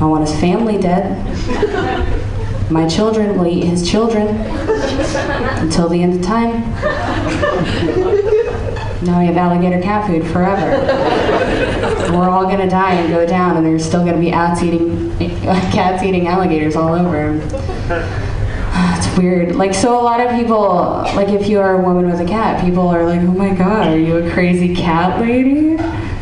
I 0.00 0.04
want 0.04 0.28
his 0.28 0.38
family 0.38 0.78
dead. 0.78 1.16
My 2.70 2.88
children 2.88 3.38
will 3.38 3.46
eat 3.46 3.64
his 3.64 3.88
children 3.88 4.26
until 5.58 5.88
the 5.88 6.02
end 6.02 6.14
of 6.14 6.22
time. 6.22 6.62
Now 9.04 9.20
we 9.20 9.26
have 9.26 9.36
alligator 9.36 9.80
cat 9.80 10.06
food 10.08 10.26
forever. 10.26 10.82
We're 12.12 12.28
all 12.28 12.44
gonna 12.44 12.68
die 12.68 12.94
and 12.94 13.08
go 13.08 13.24
down, 13.24 13.56
and 13.56 13.64
there's 13.64 13.84
still 13.84 14.04
gonna 14.04 14.18
be 14.18 14.30
cats 14.30 14.62
eating 14.62 15.16
cats 15.42 16.02
eating 16.02 16.26
alligators 16.26 16.74
all 16.74 16.94
over. 16.94 17.40
It's 18.98 19.16
weird. 19.16 19.54
Like, 19.54 19.72
so 19.72 19.98
a 20.00 20.02
lot 20.02 20.20
of 20.20 20.32
people, 20.32 20.58
like, 21.14 21.28
if 21.28 21.46
you 21.46 21.60
are 21.60 21.80
a 21.80 21.82
woman 21.82 22.10
with 22.10 22.20
a 22.20 22.26
cat, 22.26 22.64
people 22.64 22.88
are 22.88 23.06
like, 23.06 23.20
oh 23.20 23.32
my 23.32 23.54
god, 23.54 23.88
are 23.88 23.98
you 23.98 24.16
a 24.26 24.30
crazy 24.32 24.74
cat 24.74 25.20
lady? 25.20 25.76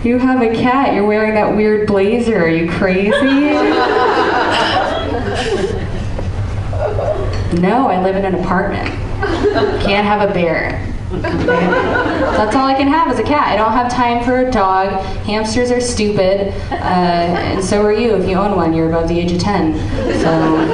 You 0.06 0.18
have 0.18 0.42
a 0.42 0.54
cat. 0.54 0.92
You're 0.94 1.06
wearing 1.06 1.34
that 1.34 1.56
weird 1.56 1.86
blazer. 1.86 2.36
Are 2.36 2.48
you 2.48 2.70
crazy? 2.70 3.10
No, 7.60 7.88
I 7.88 8.02
live 8.02 8.16
in 8.16 8.24
an 8.24 8.34
apartment. 8.34 8.88
Can't 9.82 10.06
have 10.06 10.28
a 10.28 10.32
bear. 10.32 10.90
That's 11.22 12.56
all 12.56 12.66
I 12.66 12.74
can 12.74 12.88
have 12.88 13.12
is 13.12 13.18
a 13.18 13.22
cat. 13.22 13.48
I 13.48 13.56
don't 13.56 13.72
have 13.72 13.90
time 13.90 14.24
for 14.24 14.46
a 14.46 14.50
dog. 14.50 14.90
Hamsters 15.24 15.70
are 15.70 15.80
stupid, 15.80 16.48
uh, 16.72 16.74
and 16.74 17.64
so 17.64 17.82
are 17.82 17.92
you. 17.92 18.16
If 18.16 18.28
you 18.28 18.36
own 18.36 18.56
one, 18.56 18.72
you're 18.74 18.88
above 18.88 19.08
the 19.08 19.20
age 19.20 19.30
of 19.32 19.38
10. 19.38 19.74
So 20.20 20.66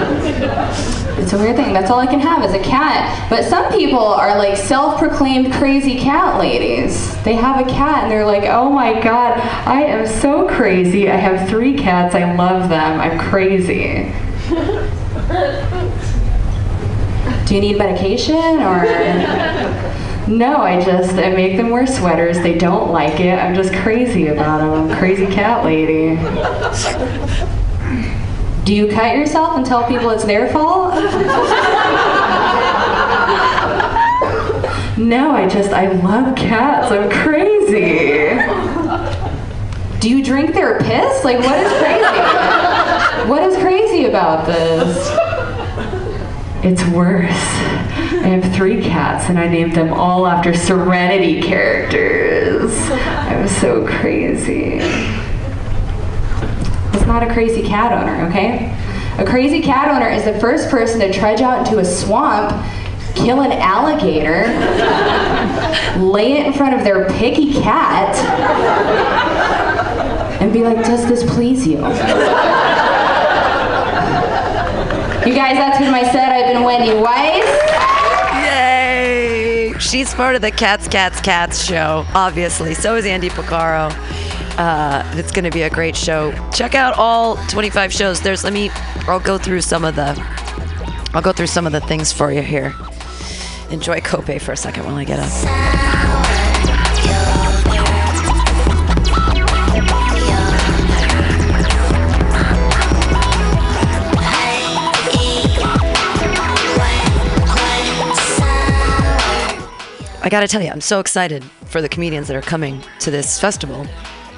it's 1.18 1.32
a 1.34 1.38
weird 1.38 1.56
thing. 1.56 1.74
That's 1.74 1.90
all 1.90 1.98
I 1.98 2.06
can 2.06 2.20
have 2.20 2.42
is 2.44 2.54
a 2.54 2.62
cat. 2.62 3.28
But 3.28 3.44
some 3.44 3.70
people 3.72 3.98
are 3.98 4.38
like 4.38 4.56
self-proclaimed 4.56 5.52
crazy 5.52 5.98
cat 5.98 6.38
ladies. 6.38 7.14
They 7.22 7.34
have 7.34 7.60
a 7.60 7.68
cat 7.70 8.04
and 8.04 8.10
they're 8.10 8.24
like, 8.24 8.44
oh 8.44 8.70
my 8.70 8.98
god, 9.02 9.38
I 9.66 9.82
am 9.82 10.06
so 10.06 10.48
crazy. 10.48 11.10
I 11.10 11.16
have 11.16 11.48
three 11.48 11.76
cats. 11.76 12.14
I 12.14 12.34
love 12.34 12.70
them. 12.70 13.00
I'm 13.00 13.18
crazy. 13.18 14.10
Do 17.50 17.56
you 17.56 17.62
need 17.62 17.78
medication 17.78 18.62
or? 18.62 18.84
No, 20.28 20.58
I 20.58 20.80
just 20.80 21.14
I 21.14 21.30
make 21.30 21.56
them 21.56 21.70
wear 21.70 21.84
sweaters. 21.84 22.38
They 22.38 22.56
don't 22.56 22.92
like 22.92 23.18
it. 23.18 23.36
I'm 23.36 23.56
just 23.56 23.74
crazy 23.74 24.28
about 24.28 24.58
them. 24.58 24.70
I'm 24.92 24.96
crazy 24.96 25.26
cat 25.26 25.64
lady. 25.64 26.14
Do 28.64 28.72
you 28.72 28.86
cut 28.86 29.16
yourself 29.16 29.56
and 29.56 29.66
tell 29.66 29.82
people 29.88 30.10
it's 30.10 30.22
their 30.22 30.48
fault? 30.52 30.94
no, 34.96 35.32
I 35.32 35.48
just 35.50 35.72
I 35.72 35.88
love 35.90 36.36
cats. 36.36 36.92
I'm 36.92 37.10
crazy. 37.10 38.28
Do 39.98 40.08
you 40.08 40.22
drink 40.22 40.54
their 40.54 40.78
piss? 40.78 41.24
Like 41.24 41.40
what 41.40 41.58
is 41.58 41.72
crazy? 41.80 43.28
What 43.28 43.42
is 43.42 43.56
crazy 43.56 44.04
about 44.04 44.46
this? 44.46 45.19
It's 46.62 46.84
worse. 46.88 47.30
I 47.30 48.28
have 48.28 48.54
three 48.54 48.82
cats 48.82 49.30
and 49.30 49.38
I 49.38 49.48
named 49.48 49.74
them 49.74 49.94
all 49.94 50.26
after 50.26 50.52
Serenity 50.52 51.40
characters. 51.40 52.76
I'm 52.90 53.48
so 53.48 53.86
crazy. 53.86 54.80
It's 56.92 57.06
not 57.06 57.22
a 57.22 57.32
crazy 57.32 57.62
cat 57.62 57.92
owner, 57.92 58.28
okay? 58.28 58.76
A 59.16 59.24
crazy 59.24 59.62
cat 59.62 59.88
owner 59.88 60.10
is 60.10 60.24
the 60.24 60.38
first 60.38 60.68
person 60.68 61.00
to 61.00 61.10
trudge 61.10 61.40
out 61.40 61.66
into 61.66 61.78
a 61.78 61.84
swamp, 61.84 62.50
kill 63.14 63.40
an 63.40 63.52
alligator, 63.52 64.46
lay 65.98 66.34
it 66.34 66.46
in 66.46 66.52
front 66.52 66.74
of 66.74 66.84
their 66.84 67.08
picky 67.08 67.54
cat, 67.54 68.14
and 70.42 70.52
be 70.52 70.62
like, 70.62 70.76
does 70.84 71.08
this 71.08 71.24
please 71.34 71.66
you? 71.66 71.78
You 75.30 75.36
guys, 75.36 75.54
that's 75.54 75.78
been 75.78 75.92
my 75.92 76.02
set. 76.02 76.32
I've 76.32 76.52
been 76.52 76.64
Wendy 76.64 76.92
Weiss. 76.92 77.44
Yay! 78.44 79.72
She's 79.78 80.12
part 80.12 80.34
of 80.34 80.42
the 80.42 80.50
Cats, 80.50 80.88
Cats, 80.88 81.20
Cats 81.20 81.62
show, 81.62 82.04
obviously. 82.16 82.74
So 82.74 82.96
is 82.96 83.06
Andy 83.06 83.28
Picaro. 83.28 83.92
Uh, 84.58 85.08
it's 85.14 85.30
going 85.30 85.44
to 85.44 85.52
be 85.52 85.62
a 85.62 85.70
great 85.70 85.94
show. 85.94 86.32
Check 86.52 86.74
out 86.74 86.98
all 86.98 87.36
25 87.46 87.92
shows. 87.92 88.20
There's, 88.20 88.42
let 88.42 88.52
me, 88.52 88.70
I'll 89.06 89.20
go 89.20 89.38
through 89.38 89.60
some 89.60 89.84
of 89.84 89.94
the, 89.94 90.20
I'll 91.14 91.22
go 91.22 91.30
through 91.30 91.46
some 91.46 91.64
of 91.64 91.70
the 91.70 91.80
things 91.80 92.12
for 92.12 92.32
you 92.32 92.42
here. 92.42 92.74
Enjoy 93.70 94.00
Cope 94.00 94.40
for 94.40 94.50
a 94.50 94.56
second 94.56 94.84
while 94.84 94.96
I 94.96 95.04
get 95.04 95.20
up. 95.20 95.89
I 110.30 110.38
gotta 110.38 110.46
tell 110.46 110.62
you, 110.62 110.70
I'm 110.70 110.80
so 110.80 111.00
excited 111.00 111.42
for 111.64 111.82
the 111.82 111.88
comedians 111.88 112.28
that 112.28 112.36
are 112.36 112.40
coming 112.40 112.80
to 113.00 113.10
this 113.10 113.40
festival. 113.40 113.84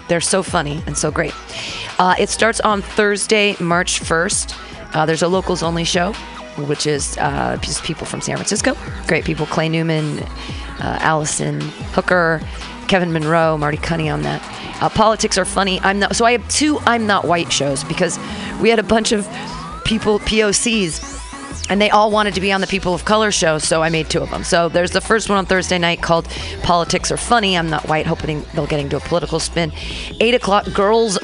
They're 0.09 0.23
so 0.23 0.43
funny 0.43 0.83
and 0.87 0.97
so 0.97 1.11
great. 1.11 1.35
Uh, 1.99 2.15
it 2.19 2.31
starts 2.31 2.61
on 2.61 2.81
Thursday, 2.81 3.57
March 3.61 4.01
1st. 4.01 4.95
Uh, 4.95 5.05
there's 5.05 5.21
a 5.21 5.29
locals 5.29 5.63
only 5.63 5.85
show, 5.85 6.15
which 6.65 6.87
is 6.87 7.19
uh, 7.19 7.59
just 7.61 7.85
people 7.85 8.07
from 8.07 8.23
San 8.23 8.37
Francisco. 8.37 8.75
Great 9.07 9.27
people 9.27 9.45
Clay 9.45 9.69
Newman, 9.69 10.21
uh, 10.21 10.97
Allison 11.03 11.61
Hooker, 11.61 12.41
Kevin 12.89 13.13
Monroe, 13.13 13.59
Marty 13.59 13.77
on 14.09 14.23
that. 14.23 14.43
Uh, 14.83 14.89
Politics 14.89 15.37
are 15.37 15.45
funny. 15.45 15.79
I'm 15.81 15.99
not. 15.99 16.17
So 16.17 16.25
I 16.25 16.33
have 16.33 16.49
two 16.49 16.79
I'm 16.87 17.07
not 17.07 17.27
white 17.27 17.53
shows 17.53 17.85
because 17.85 18.19
we 18.63 18.71
had 18.71 18.79
a 18.79 18.83
bunch 18.83 19.13
of 19.13 19.29
people 19.85 20.21
POCs 20.21 21.22
and 21.73 21.81
they 21.81 21.89
all 21.89 22.11
wanted 22.11 22.35
to 22.35 22.41
be 22.43 22.53
on 22.53 22.61
the 22.61 22.67
People 22.67 22.93
of 22.93 23.07
Color 23.07 23.33
show, 23.33 23.57
so 23.57 23.83
I 23.83 23.89
made 23.89 24.11
two 24.11 24.21
of 24.21 24.29
them. 24.29 24.45
So 24.45 24.69
there's 24.69 24.91
the 24.91 25.01
first 25.01 25.31
one 25.31 25.39
on 25.39 25.47
Thursday 25.47 25.79
night 25.79 26.03
called 26.03 26.29
Politics 26.63 27.11
Are 27.11 27.17
Funny. 27.17 27.57
I'm 27.57 27.71
not 27.71 27.89
white, 27.89 28.07
hoping 28.07 28.45
they'll 28.53 28.67
get 28.67 28.79
into 28.79 28.99
a 28.99 29.01
political 29.01 29.41
spin. 29.41 29.73
Eight 30.21 30.35
o'clock, 30.35 30.71
girls, 30.75 31.19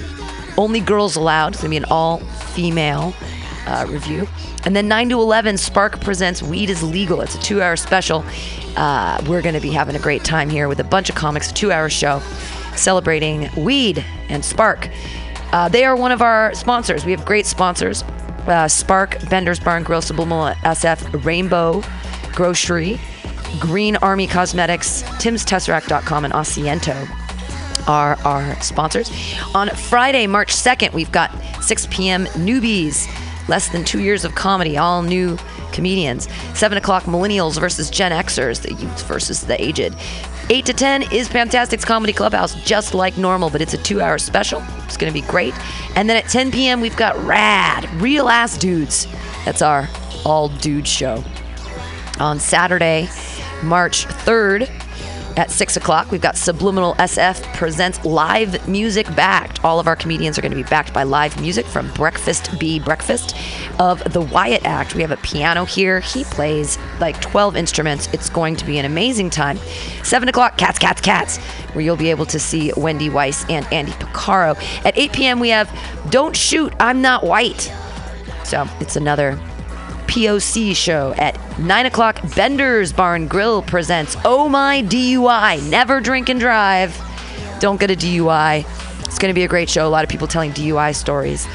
only 0.57 0.81
girls 0.81 1.17
allowed. 1.17 1.53
It's 1.53 1.61
gonna 1.61 1.69
be 1.69 1.77
an 1.77 1.85
all 1.91 2.21
female 2.21 3.13
uh, 3.67 3.85
review. 3.91 4.27
And 4.65 4.75
then 4.75 4.89
9 4.89 5.11
to 5.11 5.21
11, 5.21 5.59
Spark 5.59 6.01
presents 6.01 6.43
Weed 6.43 6.71
is 6.71 6.83
Legal. 6.83 7.21
It's 7.21 7.35
a 7.35 7.41
two 7.41 7.61
hour 7.61 7.77
special. 7.77 8.25
Uh, 8.75 9.23
we're 9.29 9.43
going 9.43 9.55
to 9.55 9.61
be 9.61 9.71
having 9.71 9.97
a 9.97 10.01
great 10.01 10.25
time 10.25 10.49
here 10.49 10.67
with 10.67 10.81
a 10.81 10.85
bunch 10.85 11.11
of 11.11 11.15
comics, 11.15 11.51
a 11.51 11.55
two 11.55 11.73
hour 11.73 11.91
show 11.91 12.23
celebrating 12.75 13.51
weed 13.55 14.03
and 14.31 14.43
Spark. 14.43 14.89
Uh, 15.53 15.69
they 15.69 15.85
are 15.85 15.95
one 15.95 16.11
of 16.11 16.23
our 16.23 16.55
sponsors. 16.55 17.05
We 17.05 17.13
have 17.13 17.27
great 17.27 17.45
sponsors 17.45 18.03
uh, 18.49 18.69
Spark, 18.69 19.17
Bender's 19.29 19.61
Barn 19.61 19.83
Grill, 19.83 20.03
Subliminal 20.03 20.55
SF, 20.65 21.25
Rainbow 21.25 21.83
Grocery, 22.33 23.01
Green 23.59 23.97
Army 23.97 24.27
Cosmetics, 24.27 25.03
Tim'sTesseract.com, 25.03 26.25
and 26.25 26.35
Asiento 26.35 27.09
are 27.89 28.17
our 28.25 28.61
sponsors. 28.61 29.11
On 29.55 29.69
Friday, 29.71 30.27
March 30.27 30.55
2nd, 30.55 30.93
we've 30.93 31.13
got 31.13 31.31
6 31.63 31.89
p.m. 31.91 32.27
Newbies, 32.27 33.09
less 33.49 33.69
than 33.69 33.85
two 33.85 34.01
years 34.01 34.25
of 34.25 34.35
comedy, 34.35 34.77
all 34.77 35.03
new 35.03 35.39
comedians. 35.73 36.29
7 36.55 36.79
o'clock, 36.79 37.05
Millennials 37.05 37.59
versus 37.59 37.91
Gen 37.91 38.13
Xers, 38.13 38.63
the 38.63 38.75
youth 38.75 39.07
versus 39.07 39.43
the 39.43 39.63
aged. 39.63 39.95
8 40.51 40.65
to 40.65 40.73
10 40.73 41.13
is 41.13 41.29
Fantastic's 41.29 41.85
Comedy 41.85 42.13
Clubhouse, 42.13 42.55
just 42.65 42.95
like 42.95 43.19
normal, 43.19 43.51
but 43.51 43.61
it's 43.61 43.75
a 43.75 43.79
two 43.79 44.01
hour 44.01 44.19
special. 44.19 44.63
It's 44.85 44.97
going 44.97 45.13
to 45.13 45.21
be 45.21 45.27
great. 45.27 45.55
And 45.95 46.09
then 46.09 46.17
at 46.17 46.29
10 46.31 46.51
p.m., 46.53 46.81
we've 46.81 46.97
got 46.97 47.17
Rad, 47.25 47.89
Real 48.01 48.29
Ass 48.29 48.57
Dudes. 48.57 49.07
That's 49.45 49.63
our 49.63 49.89
all 50.25 50.49
dude 50.49 50.89
show. 50.89 51.23
On 52.19 52.39
Saturday, 52.39 53.09
March 53.63 54.07
3rd, 54.07 54.71
at 55.39 55.53
6 55.53 55.77
o'clock, 55.77 56.11
we've 56.11 56.21
got 56.21 56.37
Subliminal 56.37 56.95
SF 56.97 57.41
presents 57.55 58.05
live 58.05 58.67
music 58.67 59.07
backed. 59.15 59.65
All 59.65 59.79
of 59.79 59.87
our 59.87 59.95
comedians 59.95 60.37
are 60.37 60.43
going 60.43 60.51
to 60.51 60.57
be 60.57 60.65
backed 60.65 60.93
by 60.93 61.05
live 61.05 61.41
music 61.41 61.65
from 61.65 61.93
Breakfast 61.93 62.59
Be 62.59 62.81
Breakfast 62.81 63.37
of 63.79 64.03
the 64.13 64.21
Wyatt 64.21 64.65
Act. 64.65 64.97
We 64.97 65.03
have 65.03 65.13
a 65.13 65.17
piano 65.19 65.65
here. 65.65 66.01
He 66.01 66.25
plays 66.25 66.77
like 66.99 67.21
12 67.21 67.57
instruments. 67.57 68.09
It's 68.13 68.29
going 68.29 68.57
to 68.57 68.65
be 68.65 68.79
an 68.79 68.85
amazing 68.85 69.31
time. 69.31 69.59
7 70.03 70.29
o'clock, 70.29 70.59
Cats, 70.59 70.81
Cats, 70.81 71.01
Cats, 71.01 71.37
where 71.73 71.85
you'll 71.85 71.97
be 71.97 72.11
able 72.11 72.27
to 72.27 72.41
see 72.41 72.73
Wendy 72.77 73.09
Weiss 73.09 73.49
and 73.49 73.65
Andy 73.73 73.93
Picaro. 73.93 74.57
At 74.85 74.99
8 74.99 75.13
p.m., 75.13 75.39
we 75.39 75.51
have 75.51 75.71
Don't 76.11 76.37
Shoot, 76.37 76.75
I'm 76.81 77.01
Not 77.01 77.23
White. 77.23 77.73
So 78.43 78.67
it's 78.81 78.97
another 78.97 79.39
POC 80.09 80.75
show 80.75 81.13
at 81.19 81.39
9 81.61 81.87
o'clock. 81.87 82.21
Bender's 82.35 82.93
Barn 82.93 83.29
Grill 83.29 83.63
presents 83.63 84.17
Oh 84.25 84.49
My 84.49 84.83
DUI. 84.83 85.69
Never 85.71 86.01
drink 86.01 86.29
and 86.29 86.41
drive. 86.41 86.99
Don't 87.61 87.79
get 87.79 87.91
a 87.91 87.95
DUI. 87.95 88.65
It's 89.07 89.19
going 89.19 89.31
to 89.31 89.35
be 89.35 89.45
a 89.45 89.49
great 89.49 89.71
show. 89.71 89.87
A 89.87 89.91
lot 89.91 90.05
of 90.05 90.11
people 90.11 90.27
telling 90.27 90.53
DUI 90.53 90.95
stories. 90.95 91.47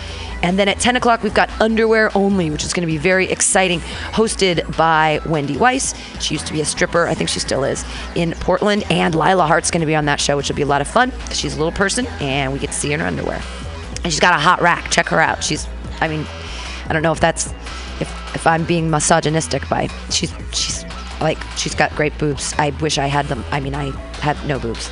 And 0.44 0.60
then 0.60 0.68
at 0.68 0.80
10 0.80 0.98
o'clock, 0.98 1.24
we've 1.24 1.34
got 1.34 1.50
Underwear 1.62 2.16
Only, 2.16 2.52
which 2.52 2.66
is 2.66 2.74
going 2.74 2.82
to 2.86 2.92
be 2.92 2.98
very 2.98 3.32
exciting, 3.32 3.80
hosted 3.80 4.76
by 4.78 5.22
Wendy 5.26 5.56
Weiss. 5.56 5.96
She 6.20 6.36
used 6.36 6.46
to 6.48 6.54
be 6.54 6.60
a 6.60 6.66
stripper, 6.66 7.08
I 7.08 7.14
think 7.14 7.30
she 7.30 7.40
still 7.40 7.64
is, 7.64 7.86
in 8.16 8.34
Portland. 8.34 8.84
And 8.92 9.16
Lila 9.16 9.48
Hart's 9.48 9.72
going 9.72 9.82
to 9.82 9.88
be 9.88 9.96
on 9.96 10.06
that 10.06 10.20
show, 10.20 10.36
which 10.36 10.50
will 10.50 10.58
be 10.58 10.62
a 10.62 10.68
lot 10.68 10.82
of 10.82 10.88
fun. 10.88 11.14
She's 11.32 11.54
a 11.54 11.58
little 11.58 11.72
person, 11.72 12.06
and 12.20 12.52
we 12.52 12.60
get 12.60 12.68
to 12.68 12.74
see 12.74 12.90
her 12.90 12.96
in 12.96 13.00
her 13.00 13.08
underwear. 13.08 13.42
And 14.04 14.12
she's 14.12 14.20
got 14.20 14.36
a 14.36 14.40
hot 14.40 14.62
rack. 14.62 14.92
Check 14.92 15.08
her 15.08 15.20
out. 15.22 15.44
She's, 15.44 15.66
I 16.02 16.10
mean, 16.10 16.28
I 16.88 16.94
don't 16.94 17.04
know 17.04 17.14
if 17.14 17.22
that's 17.22 17.54
if 18.04 18.36
if 18.36 18.46
I'm 18.46 18.64
being 18.66 18.90
misogynistic 18.90 19.68
by 19.70 19.88
she's 20.10 20.34
she's 20.52 20.86
like 21.22 21.40
she's 21.58 21.74
got 21.74 21.96
great 21.96 22.16
boobs. 22.18 22.54
I 22.58 22.70
wish 22.82 22.98
I 22.98 23.08
had 23.08 23.26
them. 23.28 23.44
I 23.52 23.60
mean, 23.60 23.74
I 23.74 23.92
have 24.22 24.46
no 24.46 24.60
boobs. 24.60 24.92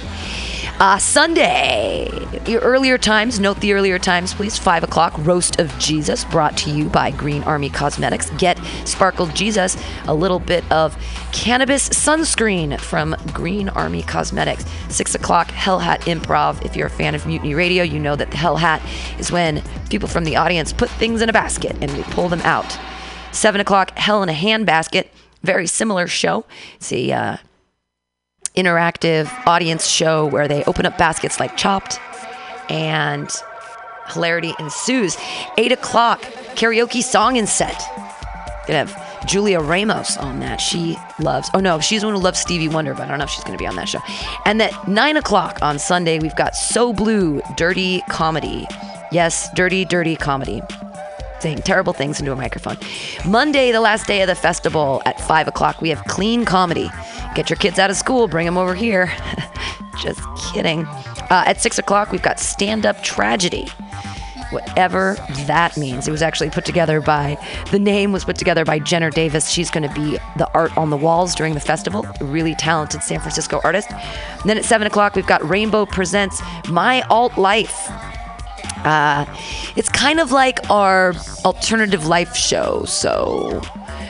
Uh, 0.80 0.98
Sunday, 0.98 2.10
your 2.48 2.62
earlier 2.62 2.98
times. 2.98 3.40
Note 3.40 3.60
the 3.60 3.74
earlier 3.74 4.00
times, 4.00 4.34
please. 4.34 4.58
Five 4.58 4.84
o'clock. 4.84 5.14
Roast 5.20 5.60
of 5.60 5.70
Jesus, 5.78 6.26
brought 6.26 6.58
to 6.58 6.72
you 6.72 6.90
by 6.90 7.12
Green 7.12 7.44
Army 7.44 7.70
Cosmetics. 7.70 8.32
Get 8.40 8.58
sparkled 8.86 9.36
Jesus, 9.36 9.78
a 10.08 10.14
little 10.16 10.40
bit 10.40 10.64
of 10.72 10.98
cannabis 11.34 11.88
sunscreen 11.90 12.80
from 12.80 13.16
Green 13.32 13.70
Army 13.70 14.02
Cosmetics. 14.02 14.66
Six 14.90 15.14
o'clock. 15.14 15.52
Hell 15.52 15.78
Hat 15.78 16.02
Improv. 16.02 16.66
If 16.66 16.76
you're 16.76 16.88
a 16.88 16.90
fan 16.90 17.14
of 17.14 17.28
Mutiny 17.28 17.54
Radio, 17.54 17.84
you 17.84 18.00
know 18.00 18.16
that 18.16 18.32
the 18.32 18.38
Hell 18.38 18.58
Hat 18.58 18.82
is 19.20 19.32
when 19.32 19.62
people 19.92 20.08
from 20.08 20.24
the 20.24 20.38
audience 20.38 20.74
put 20.74 20.90
things 20.90 21.22
in 21.22 21.30
a 21.30 21.34
basket 21.34 21.76
and 21.82 21.96
we 21.96 22.02
pull 22.04 22.28
them 22.28 22.42
out. 22.42 22.80
Seven 23.32 23.62
o'clock, 23.62 23.98
Hell 23.98 24.24
in 24.24 24.30
a 24.30 24.34
Handbasket. 24.34 25.08
Very 25.44 25.68
similar 25.68 26.08
show. 26.08 26.46
It's 26.76 26.92
a 26.92 27.12
uh, 27.12 27.38
interactive 28.56 29.32
audience 29.48 29.88
show 29.88 30.26
where 30.26 30.48
they 30.48 30.64
open 30.66 30.86
up 30.86 30.98
baskets 30.98 31.40
like 31.40 31.58
Chopped, 31.58 32.00
and 32.70 33.30
hilarity 34.10 34.54
ensues. 34.60 35.18
Eight 35.58 35.72
o'clock, 35.72 36.22
karaoke 36.56 37.02
song 37.02 37.38
and 37.38 37.48
set. 37.48 37.82
Gonna 38.68 38.86
have 38.86 39.26
Julia 39.28 39.60
Ramos 39.60 40.18
on 40.18 40.40
that. 40.42 40.58
She 40.58 40.98
loves. 41.20 41.50
Oh 41.54 41.60
no, 41.60 41.80
she's 41.80 42.02
the 42.02 42.08
one 42.08 42.16
who 42.16 42.22
loves 42.22 42.40
Stevie 42.40 42.68
Wonder, 42.68 42.94
but 42.94 43.04
I 43.04 43.08
don't 43.08 43.18
know 43.18 43.24
if 43.24 43.30
she's 43.30 43.44
gonna 43.44 43.58
be 43.58 43.68
on 43.68 43.76
that 43.78 43.88
show. 43.88 44.00
And 44.46 44.62
at 44.62 44.88
nine 44.88 45.18
o'clock 45.18 45.60
on 45.62 45.80
Sunday, 45.80 46.20
we've 46.20 46.36
got 46.36 46.56
So 46.56 46.94
Blue, 46.94 47.42
dirty 47.56 48.02
comedy. 48.10 48.68
Yes, 49.12 49.50
dirty, 49.54 49.86
dirty 49.86 50.16
comedy 50.16 50.62
saying 51.42 51.60
terrible 51.60 51.94
things 51.94 52.20
into 52.20 52.32
a 52.32 52.36
microphone. 52.36 52.78
Monday, 53.26 53.72
the 53.72 53.82
last 53.82 54.08
day 54.08 54.22
of 54.22 54.28
the 54.28 54.36
festival 54.36 55.02
at 55.06 55.20
5 55.20 55.48
o'clock, 55.48 55.82
we 55.82 55.90
have 55.90 56.04
clean 56.06 56.46
comedy. 56.46 56.90
Get 57.36 57.50
your 57.50 57.58
kids 57.58 57.80
out 57.80 57.90
of 57.90 57.96
school, 57.96 58.28
bring 58.28 58.46
them 58.46 58.58
over 58.58 58.76
here. 58.76 59.12
Just 60.02 60.22
kidding. 60.52 60.86
Uh, 60.86 61.44
at 61.46 61.62
6 61.62 61.80
o'clock, 61.80 62.12
we've 62.12 62.22
got 62.22 62.40
stand 62.40 62.86
up 62.86 63.02
tragedy. 63.04 63.68
Whatever 64.52 65.16
that 65.46 65.78
means. 65.78 66.10
It 66.10 66.12
was 66.12 66.22
actually 66.22 66.50
put 66.50 66.66
together 66.66 67.00
by, 67.00 67.38
the 67.72 67.80
name 67.80 68.12
was 68.12 68.26
put 68.26 68.36
together 68.36 68.66
by 68.66 68.80
Jenner 68.80 69.10
Davis. 69.10 69.50
She's 69.50 69.72
going 69.72 69.88
to 69.88 69.96
be 69.96 70.18
the 70.38 70.50
art 70.54 70.78
on 70.78 70.90
the 70.90 70.98
walls 70.98 71.34
during 71.36 71.54
the 71.54 71.62
festival. 71.62 72.06
A 72.20 72.26
really 72.26 72.54
talented 72.56 73.02
San 73.02 73.20
Francisco 73.22 73.62
artist. 73.64 73.90
And 73.92 74.50
then 74.50 74.58
at 74.58 74.66
7 74.66 74.86
o'clock, 74.86 75.16
we've 75.16 75.26
got 75.26 75.48
Rainbow 75.48 75.86
Presents 75.86 76.42
My 76.68 77.02
Alt 77.04 77.38
Life. 77.38 77.90
Uh, 78.84 79.26
it's 79.76 79.90
kind 79.90 80.20
of 80.20 80.32
like 80.32 80.70
our 80.70 81.14
alternative 81.46 82.08
life 82.08 82.36
show. 82.36 82.84
So 82.86 83.62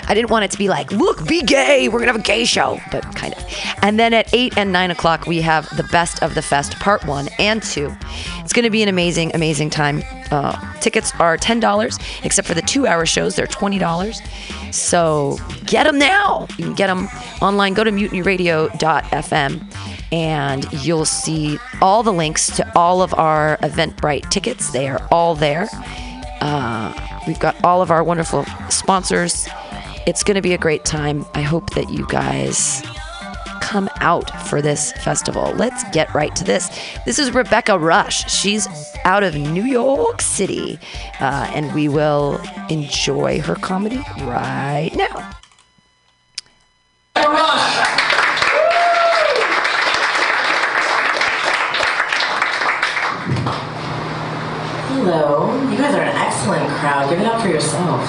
I 0.08 0.14
didn't 0.14 0.30
want 0.30 0.46
it 0.46 0.52
to 0.52 0.58
be 0.58 0.70
like, 0.70 0.92
look, 0.92 1.28
be 1.28 1.42
gay. 1.42 1.88
We're 1.88 2.00
to 2.08 2.14
have 2.14 2.22
a 2.22 2.24
gay 2.24 2.46
show, 2.46 2.80
but 2.92 3.04
kind 3.16 3.34
of. 3.34 3.44
And 3.82 4.00
then 4.00 4.14
at 4.14 4.34
8 4.34 4.58
and 4.58 4.72
9 4.72 4.92
o'clock, 4.92 5.26
we 5.26 5.42
have 5.42 5.76
the 5.78 5.84
best 5.84 6.22
of 6.24 6.36
the 6.36 6.42
fest, 6.42 6.76
part 6.80 7.06
one 7.06 7.28
and 7.40 7.64
two. 7.64 7.94
It's 8.40 8.54
to 8.64 8.70
be 8.70 8.84
an 8.84 8.90
amazing, 8.90 9.32
amazing 9.34 9.70
time. 9.70 10.04
Uh, 10.32 10.56
tickets 10.80 11.14
are 11.20 11.38
$10, 11.38 12.24
except 12.24 12.48
for 12.48 12.54
the 12.54 12.62
two 12.62 12.88
hour 12.88 13.06
shows, 13.06 13.36
they're 13.36 13.48
$20. 13.48 14.74
So 14.74 15.38
get 15.66 15.84
them 15.84 16.00
now. 16.00 16.48
You 16.58 16.66
can 16.66 16.74
get 16.74 16.88
them 16.88 17.10
online. 17.42 17.74
Go 17.74 17.84
to 17.84 17.92
mutinyradio.fm 17.92 20.01
and 20.12 20.72
you'll 20.84 21.06
see 21.06 21.58
all 21.82 22.04
the 22.04 22.14
links 22.14 22.56
to 22.58 22.78
all 22.78 23.02
of 23.02 23.14
our 23.14 23.58
Eventbrite 23.58 24.30
tickets. 24.30 24.72
They 24.72 24.88
are 24.88 25.02
all 25.12 25.36
there. 25.36 25.70
Uh, 26.42 26.94
we've 27.28 27.40
got 27.40 27.62
all 27.64 27.82
of 27.82 27.92
our 27.92 28.04
wonderful 28.04 28.46
sponsors. 28.70 29.48
It's 30.08 30.24
going 30.24 30.36
to 30.36 30.42
be 30.42 30.54
a 30.54 30.58
great 30.58 30.84
time. 30.84 31.26
I 31.34 31.42
hope 31.42 31.72
that 31.76 31.90
you 31.90 32.06
guys 32.08 32.84
come 33.62 33.90
out 34.02 34.30
for 34.48 34.62
this 34.62 34.92
festival. 34.94 35.54
Let's 35.56 35.84
get 35.92 36.14
right 36.14 36.36
to 36.36 36.44
this. 36.44 36.68
This 37.06 37.20
is 37.20 37.32
Rebecca 37.32 37.80
Rush. 37.80 38.30
She's 38.30 38.68
out 39.06 39.24
of 39.24 39.36
New 39.36 39.64
York 39.64 40.22
City, 40.22 40.78
uh, 41.22 41.50
and 41.54 41.74
we 41.74 41.88
will 41.88 42.42
enjoy 42.70 43.40
her 43.40 43.56
comedy 43.56 44.04
right 44.22 44.92
now. 44.96 45.32
Hello. 55.02 55.50
You 55.68 55.78
guys 55.78 55.96
are 55.96 56.04
an 56.04 56.16
excellent 56.16 56.70
crowd. 56.78 57.10
Give 57.10 57.20
it 57.20 57.26
up 57.26 57.42
for 57.42 57.48
yourselves. 57.48 58.08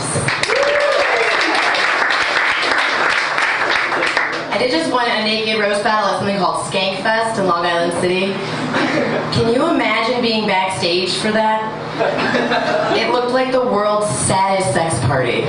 I 4.52 4.56
did 4.58 4.70
just 4.70 4.92
win 4.92 5.06
a 5.06 5.24
naked 5.24 5.58
roast 5.58 5.82
battle 5.82 6.10
at 6.10 6.18
something 6.18 6.36
called 6.36 6.66
Skank 6.66 7.02
Fest 7.02 7.40
in 7.40 7.46
Long 7.46 7.64
Island 7.64 7.94
City. 8.02 8.34
Can 9.32 9.54
you 9.54 9.70
imagine 9.70 10.20
being 10.20 10.46
backstage 10.46 11.14
for 11.16 11.32
that? 11.32 11.64
It 12.94 13.10
looked 13.10 13.32
like 13.32 13.52
the 13.52 13.64
world's 13.64 14.10
saddest 14.10 14.74
sex 14.74 14.98
party. 15.06 15.44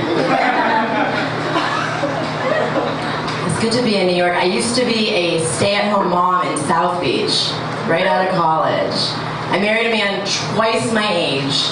It's 3.50 3.60
good 3.60 3.72
to 3.78 3.82
be 3.84 3.96
in 3.96 4.06
New 4.06 4.16
York. 4.16 4.32
I 4.32 4.44
used 4.44 4.74
to 4.76 4.86
be 4.86 5.10
a 5.10 5.44
stay-at-home 5.44 6.08
mom 6.08 6.46
in 6.48 6.56
South 6.64 7.02
Beach, 7.02 7.50
right 7.86 8.06
out 8.06 8.26
of 8.26 8.34
college. 8.34 9.33
I 9.54 9.58
married 9.60 9.86
a 9.86 9.90
man 9.90 10.26
twice 10.56 10.92
my 10.92 11.06
age. 11.14 11.68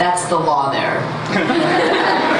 That's 0.00 0.24
the 0.30 0.38
law 0.38 0.72
there. 0.72 1.02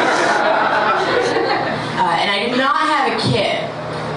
Uh, 1.96 2.14
and 2.20 2.30
I 2.30 2.46
did 2.46 2.58
not 2.58 2.76
have 2.76 3.10
a 3.10 3.16
kid, 3.32 3.58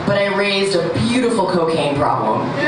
but 0.06 0.18
I 0.18 0.36
raised 0.36 0.76
a 0.76 0.94
beautiful 1.08 1.48
cocaine 1.50 1.96
problem. 1.96 2.42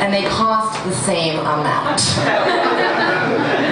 and 0.00 0.14
they 0.14 0.22
cost 0.26 0.82
the 0.84 0.94
same 0.94 1.40
amount. 1.40 2.00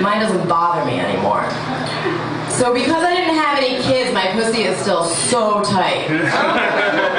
Mine 0.03 0.21
doesn't 0.21 0.49
bother 0.49 0.85
me 0.91 0.99
anymore. 0.99 1.49
So 2.51 2.75
because 2.75 3.05
I 3.05 3.15
didn't 3.15 3.37
have 3.37 3.59
any 3.59 3.81
kids, 3.81 4.13
my 4.13 4.33
pussy 4.33 4.63
is 4.63 4.77
still 4.81 5.05
so 5.05 5.63
tight. 5.63 7.13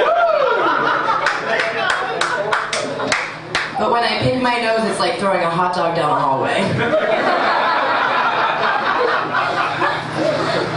But 3.80 3.91
when 3.91 4.04
I 4.04 4.20
pick 4.20 4.41
my 4.41 4.60
nose, 4.60 4.90
it's 4.90 4.99
like 4.99 5.20
throwing 5.20 5.41
a 5.41 5.49
hot 5.49 5.76
dog 5.76 5.95
down 5.95 6.10
the 6.10 6.20
hallway. 6.20 6.62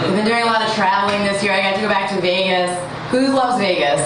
I've 0.00 0.14
been 0.14 0.26
doing 0.26 0.42
a 0.42 0.46
lot 0.46 0.60
of 0.60 0.74
traveling 0.74 1.24
this 1.24 1.42
year. 1.42 1.52
I 1.52 1.62
got 1.62 1.76
to 1.76 1.80
go 1.80 1.88
back 1.88 2.10
to 2.10 2.20
Vegas. 2.20 2.76
Who 3.10 3.28
loves 3.28 3.58
Vegas? 3.58 4.00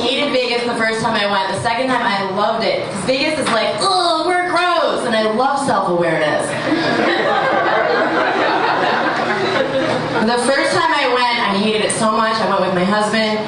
Hated 0.00 0.32
Vegas 0.32 0.64
the 0.64 0.74
first 0.74 1.02
time 1.02 1.14
I 1.14 1.30
went. 1.30 1.54
The 1.54 1.60
second 1.62 1.88
time 1.88 2.02
I 2.02 2.30
loved 2.34 2.64
it. 2.64 2.86
Because 2.86 3.04
Vegas 3.04 3.38
is 3.38 3.46
like, 3.48 3.68
ugh, 3.80 4.26
we're 4.26 4.48
gross. 4.48 5.04
And 5.06 5.14
I 5.14 5.30
love 5.34 5.64
self-awareness. 5.66 6.48
the 10.26 10.38
first 10.48 10.72
time 10.72 10.92
I 10.92 11.06
went, 11.14 11.38
I 11.38 11.54
hated 11.62 11.84
it 11.84 11.92
so 11.92 12.10
much. 12.10 12.34
I 12.36 12.48
went 12.48 12.60
with 12.60 12.74
my 12.74 12.84
husband. 12.84 13.38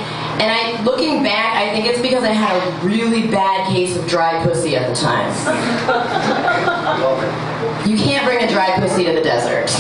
And 0.41 0.51
I, 0.51 0.83
looking 0.83 1.23
back, 1.23 1.57
I 1.57 1.73
think 1.73 1.87
it's 1.87 2.01
because 2.01 2.25
I 2.25 2.31
had 2.33 2.57
a 2.57 2.87
really 2.87 3.29
bad 3.29 3.69
case 3.69 3.97
of 3.97 4.07
dry 4.09 4.43
pussy 4.45 4.77
at 4.77 4.89
the 4.89 4.95
time. 5.01 5.31
You 7.89 7.97
can't 7.97 8.25
bring 8.25 8.43
a 8.43 8.49
dry 8.49 8.79
pussy 8.79 9.05
to 9.05 9.13
the 9.13 9.21
desert. 9.21 9.71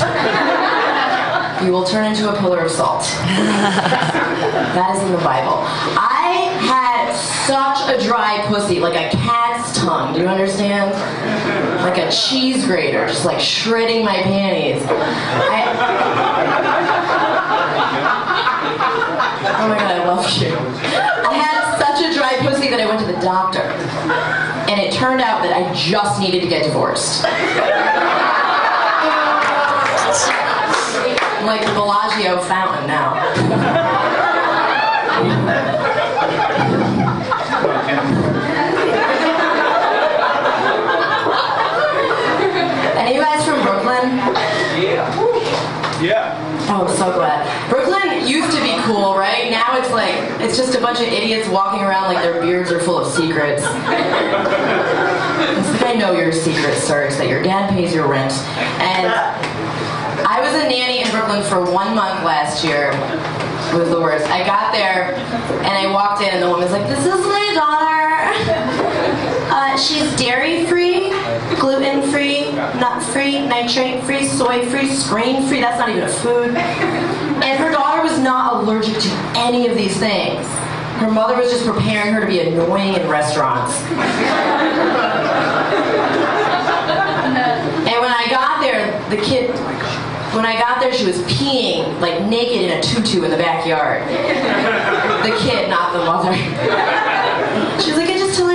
You 1.64 1.70
will 1.70 1.84
turn 1.84 2.06
into 2.06 2.28
a 2.28 2.36
pillar 2.40 2.60
of 2.60 2.70
salt. 2.72 3.02
that 4.74 4.96
is 4.96 5.02
in 5.04 5.12
the 5.12 5.18
Bible. 5.18 5.62
I 5.96 6.50
had 6.58 7.12
such 7.46 7.88
a 7.88 8.04
dry 8.04 8.44
pussy, 8.48 8.80
like 8.80 8.94
a 8.94 9.08
cat's 9.16 9.78
tongue. 9.78 10.14
Do 10.14 10.20
you 10.20 10.26
understand? 10.26 10.90
Like 11.82 11.98
a 11.98 12.10
cheese 12.10 12.66
grater, 12.66 13.06
just 13.06 13.24
like 13.24 13.38
shredding 13.38 14.04
my 14.04 14.22
panties. 14.22 14.82
I, 14.88 15.62
oh 19.62 19.68
my 19.68 19.78
god, 19.78 19.92
I 19.92 20.04
love 20.04 20.28
you. 20.42 20.56
I 20.56 21.34
had 21.34 21.78
such 21.78 22.02
a 22.04 22.12
dry 22.18 22.36
pussy 22.40 22.68
that 22.70 22.80
I 22.80 22.86
went 22.86 22.98
to 23.00 23.06
the 23.06 23.20
doctor. 23.20 23.62
And 24.68 24.80
it 24.80 24.92
turned 24.92 25.20
out 25.20 25.42
that 25.42 25.52
I 25.54 25.72
just 25.72 26.18
needed 26.20 26.40
to 26.42 26.48
get 26.48 26.64
divorced. 26.64 27.24
I'm 31.38 31.46
like 31.46 31.60
the 31.60 31.72
Bellagio 31.74 32.40
fountain 32.42 32.88
now. 32.88 33.14
Any 42.98 43.18
from 43.44 43.62
Brooklyn? 43.62 44.18
Yeah. 44.82 46.02
Yeah. 46.02 46.41
Oh, 46.68 46.86
so 46.96 47.12
glad. 47.12 47.70
Brooklyn 47.70 48.26
used 48.26 48.54
to 48.56 48.62
be 48.62 48.74
cool, 48.82 49.16
right? 49.16 49.50
Now 49.50 49.78
it's 49.78 49.90
like, 49.90 50.14
it's 50.40 50.56
just 50.56 50.74
a 50.74 50.80
bunch 50.80 51.00
of 51.00 51.06
idiots 51.06 51.48
walking 51.48 51.82
around 51.82 52.12
like 52.12 52.22
their 52.22 52.40
beards 52.40 52.70
are 52.70 52.80
full 52.80 52.98
of 52.98 53.12
secrets. 53.12 53.62
I 55.84 55.96
know 55.98 56.12
your 56.12 56.32
secret, 56.32 56.76
sir. 56.78 57.04
It's 57.04 57.16
that 57.18 57.28
your 57.28 57.42
dad 57.42 57.70
pays 57.70 57.94
your 57.94 58.06
rent. 58.06 58.32
And 58.80 59.12
I 60.26 60.40
was 60.40 60.54
a 60.54 60.68
nanny 60.68 61.02
in 61.02 61.10
Brooklyn 61.10 61.42
for 61.42 61.60
one 61.70 61.94
month 61.94 62.24
last 62.24 62.64
year. 62.64 62.92
It 63.72 63.78
was 63.78 63.90
the 63.90 64.00
worst. 64.00 64.26
I 64.26 64.44
got 64.44 64.72
there 64.72 65.14
and 65.14 65.72
I 65.72 65.90
walked 65.92 66.22
in 66.22 66.28
and 66.30 66.42
the 66.42 66.48
woman's 66.48 66.72
like, 66.72 66.86
this 66.86 67.04
is 67.04 67.26
my 67.26 67.52
daughter. 67.54 67.88
Uh, 69.52 69.76
she's 69.76 70.10
dairy 70.16 70.64
free, 70.64 71.10
gluten 71.62 72.02
free, 72.10 72.50
nut 72.50 73.00
free, 73.00 73.46
nitrate 73.46 74.02
free, 74.02 74.26
soy 74.26 74.66
free, 74.68 74.88
screen 74.88 75.46
free. 75.46 75.60
That's 75.60 75.78
not 75.78 75.90
even 75.90 76.02
a 76.02 76.08
food. 76.08 76.56
And 76.56 77.56
her 77.56 77.70
daughter 77.70 78.02
was 78.02 78.18
not 78.18 78.54
allergic 78.54 78.98
to 78.98 79.08
any 79.36 79.68
of 79.68 79.76
these 79.76 79.96
things. 79.96 80.44
Her 80.98 81.08
mother 81.08 81.36
was 81.36 81.52
just 81.52 81.64
preparing 81.64 82.14
her 82.14 82.20
to 82.20 82.26
be 82.26 82.40
annoying 82.40 82.94
in 82.94 83.08
restaurants. 83.08 83.80
And 87.86 88.00
when 88.02 88.10
I 88.10 88.26
got 88.28 88.60
there, 88.60 88.98
the 89.08 89.22
kid, 89.22 89.50
when 90.34 90.44
I 90.44 90.58
got 90.58 90.80
there, 90.80 90.92
she 90.92 91.06
was 91.06 91.18
peeing 91.22 92.00
like 92.00 92.24
naked 92.24 92.60
in 92.62 92.76
a 92.76 92.82
tutu 92.82 93.22
in 93.22 93.30
the 93.30 93.36
backyard. 93.36 94.02
The 95.22 95.36
kid, 95.38 95.70
not 95.70 95.92
the 95.92 96.04
mother. 96.04 96.34
She 97.82 97.90
was 97.90 97.98
like, 97.98 98.08
I 98.08 98.16
just 98.16 98.38
tell 98.38 98.48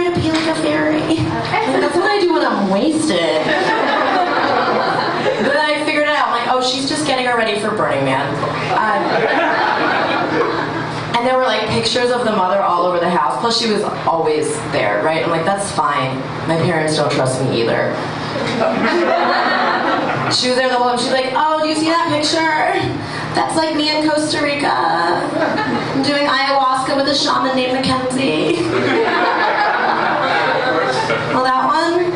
her 0.63 0.91
to 0.91 1.07
pee 1.07 1.17
like 1.17 1.17
a 1.17 1.17
fairy. 1.17 1.17
I'm 1.19 1.71
like, 1.71 1.81
That's 1.81 1.95
what 1.95 2.09
I 2.09 2.19
do 2.19 2.33
when 2.33 2.45
I'm 2.45 2.69
wasted. 2.69 3.41
But 5.37 5.53
then 5.53 5.57
I 5.57 5.85
figured 5.85 6.07
it 6.07 6.15
out. 6.15 6.29
I'm 6.29 6.33
like, 6.33 6.47
oh, 6.49 6.63
she's 6.67 6.89
just 6.89 7.05
getting 7.05 7.25
her 7.27 7.37
ready 7.37 7.59
for 7.59 7.69
Burning 7.69 8.05
Man. 8.05 8.25
Um, 8.73 9.03
and 11.15 11.27
there 11.27 11.37
were 11.37 11.43
like 11.43 11.67
pictures 11.69 12.09
of 12.09 12.25
the 12.25 12.31
mother 12.31 12.59
all 12.61 12.85
over 12.85 12.99
the 12.99 13.09
house. 13.09 13.39
Plus, 13.39 13.59
she 13.59 13.69
was 13.71 13.83
always 13.83 14.55
there, 14.71 15.03
right? 15.03 15.23
I'm 15.23 15.29
like, 15.29 15.45
that's 15.45 15.71
fine. 15.71 16.17
My 16.47 16.57
parents 16.57 16.95
don't 16.95 17.11
trust 17.11 17.41
me 17.43 17.61
either. 17.61 17.93
She 20.31 20.49
was 20.49 20.57
there 20.57 20.69
the 20.69 20.75
whole 20.75 20.89
time. 20.89 20.97
She's 20.97 21.11
like, 21.11 21.31
oh, 21.35 21.61
do 21.61 21.69
you 21.69 21.75
see 21.75 21.89
that 21.89 22.09
picture? 22.09 22.73
That's 23.35 23.55
like 23.55 23.75
me 23.75 23.95
in 23.95 24.09
Costa 24.09 24.41
Rica. 24.41 24.67
I'm 24.67 26.03
doing 26.03 26.25
ayahuasca 26.25 26.97
with 26.97 27.07
a 27.07 27.15
shaman 27.15 27.55
named 27.55 27.73
Mackenzie. 27.73 28.57
that 31.43 31.65
one? 31.67 32.11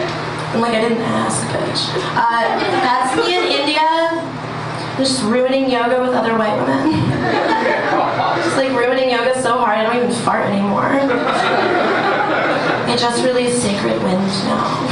I'm 0.53 0.61
like, 0.61 0.73
I 0.73 0.81
didn't 0.81 1.01
ask, 1.01 1.45
bitch. 1.47 1.89
Uh, 2.15 2.59
that's 2.83 3.15
me 3.15 3.35
in 3.37 3.43
India. 3.43 3.87
Just 4.97 5.23
ruining 5.23 5.69
yoga 5.69 6.01
with 6.01 6.13
other 6.13 6.37
white 6.37 6.55
women. 6.59 6.91
Just 8.43 8.57
like 8.57 8.71
ruining 8.71 9.09
yoga 9.09 9.41
so 9.41 9.57
hard, 9.57 9.79
I 9.79 9.83
don't 9.83 9.95
even 9.97 10.11
fart 10.23 10.45
anymore. 10.45 10.91
I 12.91 12.95
just 12.97 13.23
released 13.23 13.61
Sacred 13.61 14.03
Wind 14.03 14.27
now. 14.45 14.87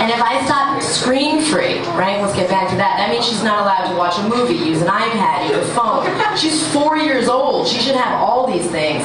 And 0.00 0.12
if 0.12 0.22
I 0.22 0.44
stop 0.46 0.80
screen 0.80 1.42
free, 1.42 1.80
right? 1.98 2.20
Let's 2.22 2.34
get 2.34 2.48
back 2.48 2.70
to 2.70 2.76
that. 2.76 2.96
That 2.98 3.10
means 3.10 3.26
she's 3.26 3.42
not 3.42 3.62
allowed 3.62 3.90
to 3.90 3.96
watch 3.98 4.16
a 4.18 4.22
movie, 4.28 4.54
use 4.54 4.80
an 4.80 4.88
iPad, 4.88 5.48
use 5.50 5.58
a 5.58 5.74
phone. 5.74 6.06
She's 6.36 6.66
four 6.72 6.96
years 6.96 7.28
old. 7.28 7.66
She 7.66 7.80
should 7.80 7.96
have 7.96 8.22
all 8.22 8.46
these 8.46 8.70
things. 8.70 9.04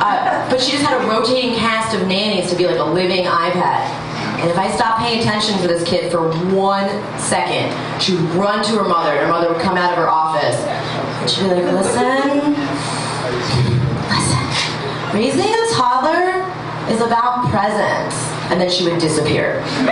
Uh, 0.00 0.48
but 0.48 0.60
she 0.60 0.72
just 0.72 0.84
had 0.84 1.00
a 1.00 1.06
rotating 1.06 1.54
cast 1.54 1.94
of 1.94 2.08
nannies 2.08 2.50
to 2.50 2.56
be 2.56 2.66
like 2.66 2.78
a 2.78 2.84
living 2.84 3.26
iPad. 3.26 3.84
And 4.40 4.48
if 4.50 4.56
I 4.56 4.70
stopped 4.74 5.00
paying 5.00 5.20
attention 5.20 5.58
to 5.60 5.68
this 5.68 5.86
kid 5.86 6.10
for 6.10 6.30
one 6.56 6.88
second, 7.18 7.70
she 8.00 8.16
would 8.16 8.30
run 8.34 8.64
to 8.64 8.72
her 8.78 8.88
mother, 8.88 9.10
and 9.10 9.20
her 9.20 9.28
mother 9.28 9.52
would 9.52 9.60
come 9.60 9.76
out 9.76 9.92
of 9.92 9.98
her 9.98 10.08
office. 10.08 10.56
And 10.56 11.28
she'd 11.28 11.42
be 11.42 11.48
like, 11.48 11.64
listen, 11.76 12.56
listen, 14.08 14.40
raising 15.12 15.52
a 15.52 15.66
toddler 15.76 16.48
is 16.88 17.02
about 17.02 17.50
presents. 17.50 18.16
And 18.50 18.58
then 18.58 18.70
she 18.70 18.88
would 18.88 18.98
disappear. 18.98 19.60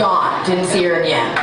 Gone. 0.00 0.46
Didn't 0.46 0.66
see 0.66 0.82
her 0.84 1.02
again. 1.02 1.36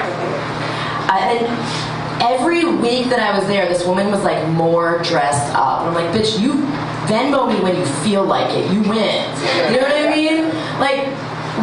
Uh, 1.08 1.20
and 1.22 1.95
every 2.22 2.66
week 2.66 3.10
that 3.10 3.20
I 3.20 3.38
was 3.38 3.48
there, 3.48 3.68
this 3.68 3.86
woman 3.86 4.12
was 4.12 4.24
like 4.24 4.48
more 4.50 5.00
dressed 5.04 5.54
up. 5.56 5.82
And 5.82 5.90
I'm 5.90 5.94
like, 5.96 6.14
bitch, 6.14 6.40
you 6.40 6.54
Venmo 7.06 7.48
me 7.48 7.62
when 7.62 7.76
you 7.76 7.86
feel 8.04 8.26
like 8.26 8.50
it. 8.52 8.72
You 8.72 8.82
win. 8.82 9.22
You 9.72 9.78
know 9.78 9.88
what 9.88 9.96
I 9.96 10.10
mean? 10.10 10.46
Like, 10.80 11.08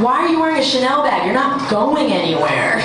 why 0.00 0.20
are 0.20 0.28
you 0.28 0.40
wearing 0.40 0.58
a 0.58 0.64
Chanel 0.64 1.02
bag? 1.02 1.24
You're 1.24 1.34
not 1.34 1.68
going 1.68 2.12
anywhere. 2.12 2.80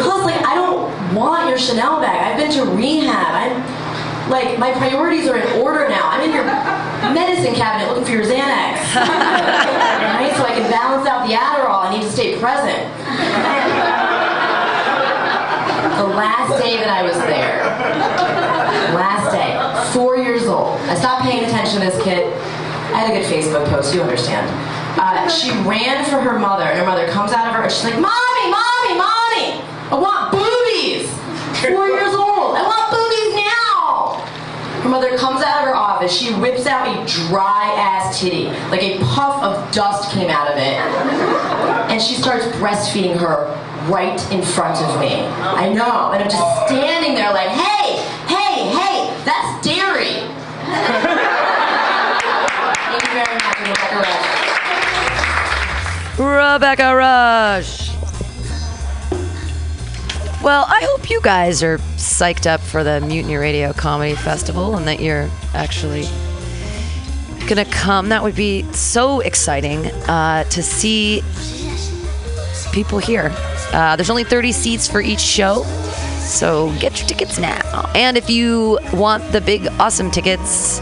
Plus, 0.00 0.24
like, 0.24 0.44
I 0.46 0.54
don't 0.54 1.14
want 1.14 1.48
your 1.48 1.58
Chanel 1.58 2.00
bag. 2.00 2.20
I've 2.20 2.38
been 2.38 2.52
to 2.52 2.70
rehab. 2.76 3.50
I'm 3.50 4.30
like, 4.30 4.58
my 4.58 4.72
priorities 4.72 5.26
are 5.26 5.36
in 5.36 5.62
order 5.62 5.88
now. 5.88 6.10
I'm 6.10 6.28
in 6.28 6.34
your 6.34 6.44
medicine 6.44 7.54
cabinet 7.54 7.88
looking 7.88 8.04
for 8.04 8.12
your 8.12 8.24
Xanax. 8.24 8.94
right? 8.94 10.32
So 10.36 10.44
I 10.44 10.52
can 10.54 10.70
balance 10.70 11.08
out 11.08 11.26
the 11.26 11.34
Adderall. 11.34 11.86
I 11.86 11.96
need 11.96 12.02
to 12.02 12.10
stay 12.10 12.38
present. 12.38 13.73
The 15.94 16.10
last 16.10 16.60
day 16.60 16.76
that 16.76 16.90
I 16.90 17.02
was 17.04 17.14
there, 17.14 17.62
last 18.98 19.30
day, 19.30 19.54
four 19.94 20.16
years 20.16 20.46
old, 20.46 20.74
I 20.90 20.96
stopped 20.96 21.22
paying 21.22 21.44
attention 21.44 21.78
to 21.80 21.86
this 21.86 22.02
kid. 22.02 22.34
I 22.90 22.98
had 22.98 23.14
a 23.14 23.20
good 23.20 23.30
Facebook 23.30 23.64
post, 23.68 23.94
you 23.94 24.02
understand. 24.02 24.50
Uh, 24.98 25.28
she 25.28 25.50
ran 25.62 26.04
for 26.04 26.18
her 26.18 26.36
mother, 26.36 26.64
and 26.64 26.78
her 26.80 26.84
mother 26.84 27.06
comes 27.08 27.30
out 27.32 27.46
of 27.46 27.54
her, 27.54 27.62
and 27.62 27.70
she's 27.72 27.84
like, 27.84 27.94
Mommy, 27.94 28.44
Mommy, 28.50 28.98
Mommy, 28.98 29.62
I 29.86 29.94
want 29.94 30.34
boobies. 30.34 31.06
Four 31.62 31.86
years 31.86 32.12
old, 32.12 32.58
I 32.58 32.66
want 32.66 32.90
boobies 32.90 33.46
now. 33.46 34.18
Her 34.82 34.88
mother 34.88 35.16
comes 35.16 35.42
out 35.42 35.62
of 35.62 35.68
her 35.68 35.76
office, 35.76 36.10
she 36.12 36.34
whips 36.34 36.66
out 36.66 36.90
a 36.90 37.06
dry 37.28 37.70
ass 37.78 38.18
titty, 38.18 38.46
like 38.68 38.82
a 38.82 38.98
puff 38.98 39.42
of 39.44 39.72
dust 39.72 40.10
came 40.10 40.28
out 40.28 40.50
of 40.50 40.56
it, 40.58 40.74
and 41.88 42.02
she 42.02 42.14
starts 42.14 42.46
breastfeeding 42.58 43.16
her 43.16 43.46
right 43.88 44.20
in 44.32 44.42
front 44.42 44.80
of 44.82 44.98
me. 45.00 45.20
I 45.40 45.72
know, 45.72 46.12
and 46.12 46.22
I'm 46.22 46.30
just 46.30 46.66
standing 46.66 47.14
there 47.14 47.32
like, 47.32 47.48
hey, 47.48 47.96
hey, 48.26 48.68
hey, 48.70 49.10
that's 49.24 49.66
dairy. 49.66 50.20
Thank 52.90 53.02
you 53.02 53.12
very 53.12 53.34
much, 53.34 53.58
Rebecca 53.60 53.96
Rush. 53.96 54.44
Rebecca 56.18 56.94
Rush. 56.94 57.84
Well, 60.42 60.64
I 60.68 60.80
hope 60.90 61.10
you 61.10 61.20
guys 61.22 61.62
are 61.62 61.78
psyched 61.96 62.46
up 62.46 62.60
for 62.60 62.84
the 62.84 63.00
Mutiny 63.00 63.36
Radio 63.36 63.72
Comedy 63.72 64.14
Festival 64.14 64.76
and 64.76 64.86
that 64.86 65.00
you're 65.00 65.30
actually 65.54 66.06
gonna 67.46 67.64
come. 67.64 68.10
That 68.10 68.22
would 68.22 68.36
be 68.36 68.62
so 68.72 69.20
exciting 69.20 69.86
uh, 69.86 70.44
to 70.44 70.62
see 70.62 71.22
people 72.72 72.98
here. 72.98 73.32
Uh, 73.74 73.96
there's 73.96 74.10
only 74.10 74.22
30 74.22 74.52
seats 74.52 74.86
for 74.86 75.00
each 75.00 75.20
show, 75.20 75.64
so 76.20 76.72
get 76.78 76.96
your 77.00 77.08
tickets 77.08 77.40
now. 77.40 77.90
And 77.94 78.16
if 78.16 78.30
you 78.30 78.78
want 78.92 79.32
the 79.32 79.40
big, 79.40 79.66
awesome 79.80 80.12
tickets, 80.12 80.78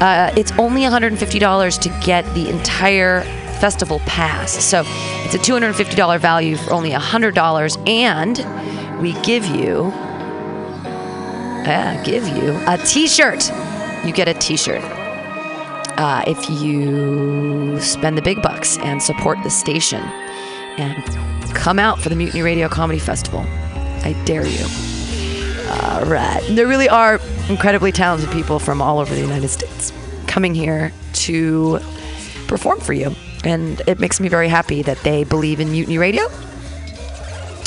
uh, 0.00 0.32
it's 0.36 0.52
only 0.52 0.82
$150 0.82 1.80
to 1.80 1.88
get 2.06 2.24
the 2.34 2.48
entire 2.48 3.22
festival 3.58 3.98
pass. 4.06 4.52
So 4.52 4.84
it's 5.24 5.34
a 5.34 5.38
$250 5.38 6.20
value 6.20 6.56
for 6.56 6.72
only 6.72 6.90
$100, 6.90 7.88
and 7.88 9.02
we 9.02 9.14
give 9.22 9.44
you, 9.44 9.92
yeah, 11.66 12.00
give 12.04 12.28
you 12.28 12.56
a 12.68 12.78
T-shirt. 12.78 13.50
You 14.04 14.12
get 14.12 14.28
a 14.28 14.34
T-shirt 14.34 14.84
uh, 15.98 16.22
if 16.28 16.48
you 16.48 17.80
spend 17.80 18.16
the 18.16 18.22
big 18.22 18.40
bucks 18.40 18.78
and 18.78 19.02
support 19.02 19.42
the 19.42 19.50
station 19.50 20.00
and 20.78 21.37
come 21.54 21.78
out 21.78 22.00
for 22.00 22.08
the 22.08 22.16
Mutiny 22.16 22.42
Radio 22.42 22.68
Comedy 22.68 22.98
Festival. 22.98 23.40
I 23.40 24.14
dare 24.24 24.46
you. 24.46 24.64
All 25.70 26.04
right. 26.04 26.42
There 26.50 26.66
really 26.66 26.88
are 26.88 27.20
incredibly 27.48 27.92
talented 27.92 28.30
people 28.30 28.58
from 28.58 28.80
all 28.80 28.98
over 28.98 29.14
the 29.14 29.20
United 29.20 29.48
States 29.48 29.92
coming 30.26 30.54
here 30.54 30.92
to 31.14 31.78
perform 32.46 32.80
for 32.80 32.92
you. 32.92 33.14
And 33.44 33.80
it 33.86 34.00
makes 34.00 34.20
me 34.20 34.28
very 34.28 34.48
happy 34.48 34.82
that 34.82 34.98
they 34.98 35.24
believe 35.24 35.60
in 35.60 35.70
Mutiny 35.70 35.98
Radio. 35.98 36.24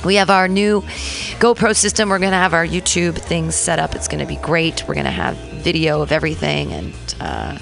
We 0.03 0.15
have 0.15 0.29
our 0.29 0.47
new 0.47 0.81
GoPro 1.39 1.75
system. 1.75 2.09
We're 2.09 2.19
going 2.19 2.31
to 2.31 2.37
have 2.37 2.53
our 2.53 2.65
YouTube 2.65 3.17
things 3.17 3.55
set 3.55 3.77
up. 3.77 3.95
It's 3.95 4.07
going 4.07 4.19
to 4.19 4.25
be 4.25 4.37
great. 4.37 4.87
We're 4.87 4.95
going 4.95 5.05
to 5.05 5.11
have 5.11 5.35
video 5.37 6.01
of 6.01 6.11
everything. 6.11 6.73
And, 6.73 7.15
uh, 7.19 7.59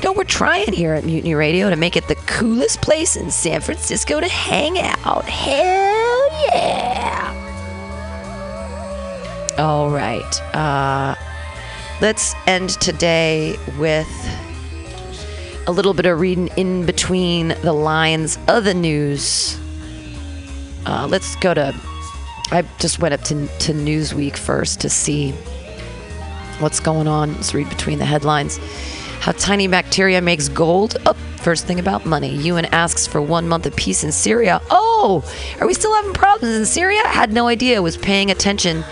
you 0.00 0.08
know, 0.08 0.14
we're 0.14 0.24
trying 0.24 0.72
here 0.72 0.94
at 0.94 1.04
Mutiny 1.04 1.34
Radio 1.34 1.68
to 1.68 1.76
make 1.76 1.94
it 1.94 2.08
the 2.08 2.14
coolest 2.14 2.80
place 2.80 3.16
in 3.16 3.30
San 3.30 3.60
Francisco 3.60 4.18
to 4.18 4.28
hang 4.28 4.78
out. 4.78 5.24
Hell 5.26 6.30
yeah. 6.46 7.36
All 9.58 9.90
right. 9.90 10.54
Uh, 10.54 11.14
let's 12.00 12.34
end 12.46 12.70
today 12.80 13.58
with 13.78 14.08
a 15.66 15.72
little 15.72 15.92
bit 15.92 16.06
of 16.06 16.18
reading 16.18 16.48
in 16.56 16.86
between 16.86 17.48
the 17.62 17.74
lines 17.74 18.38
of 18.48 18.64
the 18.64 18.72
news. 18.72 19.58
Uh, 20.86 21.06
let's 21.10 21.36
go 21.36 21.52
to. 21.52 21.78
I 22.52 22.62
just 22.78 23.00
went 23.00 23.12
up 23.12 23.20
to, 23.24 23.46
to 23.46 23.74
Newsweek 23.74 24.38
first 24.38 24.80
to 24.80 24.88
see 24.88 25.32
what's 26.58 26.80
going 26.80 27.06
on. 27.06 27.34
Let's 27.34 27.52
read 27.52 27.68
between 27.68 27.98
the 27.98 28.06
headlines. 28.06 28.58
How 29.20 29.32
tiny 29.32 29.68
bacteria 29.68 30.22
makes 30.22 30.48
gold. 30.48 30.96
Oh, 31.04 31.12
first 31.42 31.66
thing 31.66 31.78
about 31.78 32.06
money. 32.06 32.34
UN 32.36 32.64
asks 32.66 33.06
for 33.06 33.20
one 33.20 33.48
month 33.48 33.66
of 33.66 33.76
peace 33.76 34.02
in 34.02 34.12
Syria. 34.12 34.60
Oh, 34.70 35.22
are 35.60 35.66
we 35.66 35.74
still 35.74 35.94
having 35.94 36.14
problems 36.14 36.56
in 36.56 36.64
Syria? 36.64 37.06
Had 37.06 37.32
no 37.32 37.46
idea. 37.46 37.82
Was 37.82 37.98
paying 37.98 38.30
attention 38.30 38.82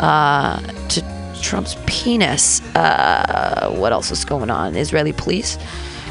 uh, 0.00 0.60
to 0.88 1.02
Trump's 1.40 1.76
penis. 1.86 2.60
Uh, 2.74 3.74
what 3.74 3.92
else 3.92 4.10
is 4.10 4.24
going 4.24 4.50
on? 4.50 4.76
Israeli 4.76 5.14
police 5.14 5.56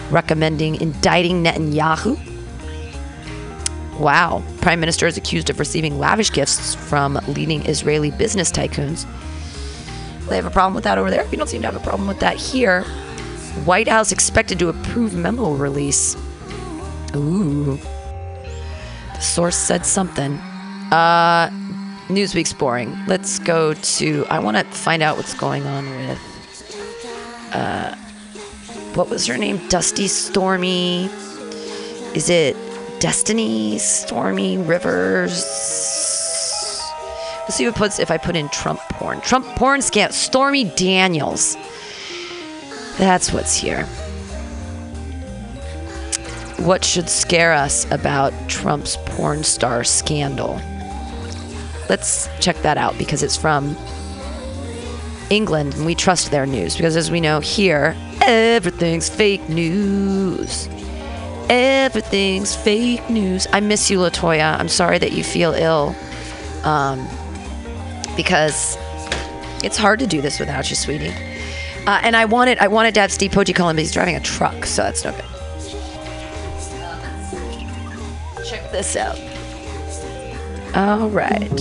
recommending 0.10 0.82
indicting 0.82 1.44
Netanyahu. 1.44 2.18
Wow. 4.00 4.44
Prime 4.62 4.80
Minister 4.80 5.06
is 5.06 5.18
accused 5.18 5.52
of 5.52 5.60
receiving 5.60 6.00
lavish 6.00 6.32
gifts 6.32 6.74
from 6.74 7.20
leading 7.28 7.66
Israeli 7.68 8.10
business 8.10 8.52
tycoons. 8.52 9.06
They 10.28 10.38
have 10.38 10.46
a 10.46 10.52
problem 10.52 10.74
with 10.74 10.86
that 10.86 10.98
over 10.98 11.12
there. 11.12 11.26
We 11.30 11.38
don't 11.38 11.48
seem 11.48 11.62
to 11.62 11.68
have 11.68 11.76
a 11.76 11.84
problem 11.84 12.08
with 12.08 12.20
that 12.20 12.38
here. 12.38 12.86
White 13.66 13.88
House 13.88 14.12
expected 14.12 14.60
to 14.60 14.70
approve 14.70 15.16
memo 15.16 15.54
release. 15.54 16.16
Ooh. 17.16 17.78
The 19.14 19.22
source 19.22 19.56
said 19.56 19.86
something. 19.86 20.34
Uh, 20.92 21.50
Newsweek's 22.10 22.52
boring. 22.52 22.98
Let's 23.08 23.40
go 23.40 23.74
to. 23.74 24.26
I 24.30 24.40
want 24.40 24.58
to 24.58 24.64
find 24.66 25.02
out 25.02 25.18
what's 25.18 25.34
going 25.34 25.66
on 25.66 25.90
with. 25.90 26.20
Uh, 27.54 27.96
what 28.96 29.10
was 29.10 29.26
her 29.28 29.38
name? 29.38 29.66
Dusty 29.70 30.08
Stormy. 30.08 31.06
Is 32.14 32.30
it 32.30 32.56
Destiny 33.00 33.78
Stormy 33.78 34.58
Rivers? 34.58 35.46
Let's 37.44 37.56
see 37.56 37.66
what 37.66 37.76
puts 37.76 38.00
if 38.00 38.12
I 38.12 38.18
put 38.18 38.36
in 38.36 38.50
Trump 38.50 38.80
porn. 38.90 39.22
Trump 39.22 39.46
porn 39.56 39.82
scam. 39.82 40.12
Stormy 40.12 40.66
Daniels. 40.76 41.56
That's 42.98 43.34
what's 43.34 43.56
here. 43.56 43.86
What 46.58 46.86
should 46.86 47.10
scare 47.10 47.52
us 47.54 47.90
about 47.92 48.32
Trump's 48.48 48.98
porn 49.06 49.44
star 49.44 49.84
scandal? 49.84 50.62
Let's 51.90 52.30
check 52.40 52.56
that 52.62 52.78
out 52.78 52.98
because 52.98 53.24
it's 53.24 53.36
from 53.36 53.76
England 55.30 55.74
and 55.74 55.86
we 55.86 55.96
trust 55.96 56.32
their 56.32 56.46
news 56.46 56.76
because, 56.76 56.96
as 56.96 57.12
we 57.12 57.20
know 57.20 57.40
here, 57.40 57.96
everything's 58.22 59.10
fake 59.10 59.50
news. 59.50 60.70
Everything's 61.50 62.56
fake 62.56 63.10
news. 63.10 63.48
I 63.52 63.60
miss 63.60 63.90
you, 63.90 63.98
Latoya. 63.98 64.58
I'm 64.60 64.70
sorry 64.70 64.98
that 65.00 65.12
you 65.12 65.24
feel 65.24 65.54
ill 65.54 65.96
um, 66.64 67.06
because 68.16 68.78
it's 69.64 69.78
hard 69.78 70.00
to 70.00 70.08
do 70.08 70.22
this 70.22 70.40
without 70.40 70.70
you, 70.70 70.76
sweetie. 70.76 71.14
Uh, 71.86 72.00
and 72.04 72.16
I 72.16 72.26
wanted 72.26 72.60
I 72.60 72.68
wanted 72.68 72.94
to 72.96 73.02
have 73.02 73.12
Steve 73.12 73.32
Poggi 73.32 73.54
call 73.54 73.70
him, 73.70 73.76
but 73.76 73.82
he's 73.82 73.92
driving 73.92 74.16
a 74.16 74.22
truck, 74.22 74.66
so 74.66 74.84
that's 74.84 75.04
no 75.04 75.12
good. 75.12 75.26
Check 78.46 78.72
this 78.72 78.96
out. 78.96 79.20
All 80.76 81.10
right. 81.10 81.60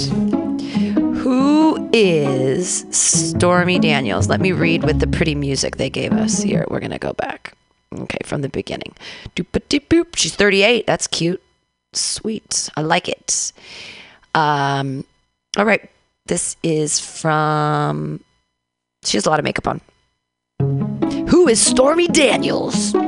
Who 1.23 1.91
is 1.93 2.87
Stormy 2.91 3.79
Daniels? 3.79 4.29
Let 4.29 4.41
me 4.41 4.53
read 4.53 4.85
with 4.85 5.01
the 5.01 5.07
pretty 5.07 5.35
music 5.35 5.77
they 5.77 5.91
gave 5.91 6.13
us 6.13 6.43
here. 6.43 6.65
We're 6.69 6.81
going 6.81 6.93
to 6.93 6.99
go 6.99 7.13
back. 7.13 7.55
Okay, 7.95 8.19
from 8.25 8.41
the 8.43 8.49
beginning. 8.49 8.95
Doop-a-doop-boop. 9.37 10.17
She's 10.17 10.35
38. 10.35 10.87
That's 10.87 11.07
cute. 11.07 11.43
Sweet. 11.93 12.71
I 12.77 12.83
like 12.83 13.09
it. 13.09 13.53
Um, 14.35 15.05
all 15.57 15.67
right. 15.67 15.91
This 16.27 16.57
is 16.63 16.99
from. 16.99 18.21
She 19.05 19.17
has 19.17 19.27
a 19.27 19.31
lot 19.31 19.39
of 19.39 19.45
makeup 19.45 19.69
on. 19.69 19.81
Who 21.33 21.49
is 21.49 21.59
Stormy 21.59 22.07
Daniels? 22.09 22.93
The 22.93 23.01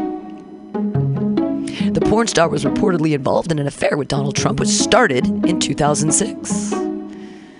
porn 2.07 2.27
star 2.27 2.49
was 2.49 2.65
reportedly 2.65 3.13
involved 3.13 3.53
in 3.53 3.59
an 3.59 3.67
affair 3.67 3.99
with 3.99 4.09
Donald 4.09 4.35
Trump, 4.35 4.61
which 4.61 4.71
started 4.71 5.27
in 5.45 5.61
2006. 5.61 6.71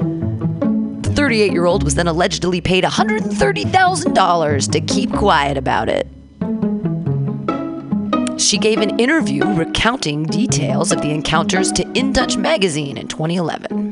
The 0.01 1.13
38 1.15 1.53
year 1.53 1.67
old 1.67 1.85
was 1.85 1.97
then 1.97 2.09
allegedly 2.09 2.63
paid 2.63 2.83
$130,000 2.83 4.73
to 4.73 4.81
keep 4.81 5.13
quiet 5.13 5.59
about 5.59 5.91
it. 5.91 6.09
She 8.41 8.57
gave 8.57 8.79
an 8.79 8.99
interview 8.99 9.45
recounting 9.45 10.25
details 10.25 10.93
of 10.93 11.03
the 11.03 11.11
encounters 11.11 11.73
to 11.73 11.87
In 11.93 12.15
Touch 12.15 12.39
magazine 12.39 12.97
in 12.97 13.07
2011. 13.09 13.84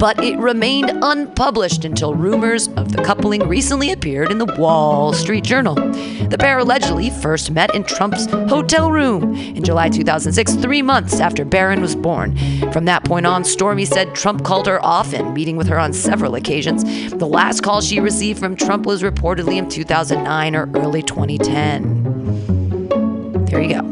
But 0.00 0.24
it 0.24 0.36
remained 0.38 0.90
unpublished 1.02 1.84
until 1.84 2.14
rumors 2.14 2.68
of 2.68 2.90
the 2.90 3.04
coupling 3.04 3.46
recently 3.46 3.92
appeared 3.92 4.32
in 4.32 4.38
the 4.38 4.46
Wall 4.46 5.12
Street 5.12 5.44
Journal. 5.44 5.74
The 5.74 6.38
pair 6.40 6.58
allegedly 6.58 7.10
first 7.10 7.50
met 7.50 7.74
in 7.74 7.84
Trump's 7.84 8.24
hotel 8.24 8.90
room 8.90 9.36
in 9.36 9.62
July 9.62 9.90
2006, 9.90 10.54
three 10.54 10.80
months 10.80 11.20
after 11.20 11.44
Barron 11.44 11.82
was 11.82 11.94
born. 11.94 12.34
From 12.72 12.86
that 12.86 13.04
point 13.04 13.26
on, 13.26 13.44
Stormy 13.44 13.84
said 13.84 14.14
Trump 14.14 14.42
called 14.42 14.66
her 14.68 14.82
often, 14.82 15.34
meeting 15.34 15.58
with 15.58 15.66
her 15.66 15.78
on 15.78 15.92
several 15.92 16.34
occasions. 16.34 16.82
The 17.10 17.26
last 17.26 17.62
call 17.62 17.82
she 17.82 18.00
received 18.00 18.38
from 18.38 18.56
Trump 18.56 18.86
was 18.86 19.02
reportedly 19.02 19.58
in 19.58 19.68
2009 19.68 20.56
or 20.56 20.70
early 20.76 21.02
2010. 21.02 23.44
There 23.44 23.60
you 23.60 23.78
go. 23.78 23.82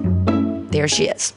There 0.71 0.89
she 0.89 1.09
is. 1.09 1.35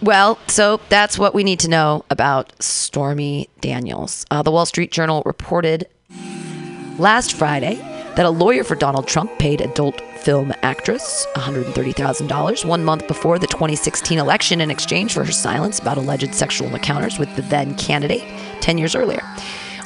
Well, 0.00 0.38
so 0.46 0.80
that's 0.88 1.18
what 1.18 1.34
we 1.34 1.42
need 1.42 1.60
to 1.60 1.68
know 1.68 2.04
about 2.08 2.52
Stormy 2.62 3.48
Daniels. 3.60 4.24
Uh, 4.30 4.42
the 4.42 4.52
Wall 4.52 4.66
Street 4.66 4.92
Journal 4.92 5.22
reported 5.26 5.88
last 6.98 7.32
Friday 7.32 7.74
that 8.14 8.24
a 8.24 8.30
lawyer 8.30 8.62
for 8.62 8.76
Donald 8.76 9.08
Trump 9.08 9.36
paid 9.38 9.60
adult 9.60 10.00
film 10.18 10.52
actress 10.62 11.26
$130,000 11.34 12.64
one 12.64 12.84
month 12.84 13.08
before 13.08 13.38
the 13.38 13.46
2016 13.48 14.18
election 14.18 14.60
in 14.60 14.70
exchange 14.70 15.12
for 15.12 15.24
her 15.24 15.32
silence 15.32 15.80
about 15.80 15.96
alleged 15.96 16.32
sexual 16.34 16.72
encounters 16.74 17.18
with 17.18 17.34
the 17.34 17.42
then 17.42 17.74
candidate 17.76 18.22
10 18.60 18.78
years 18.78 18.94
earlier. 18.94 19.22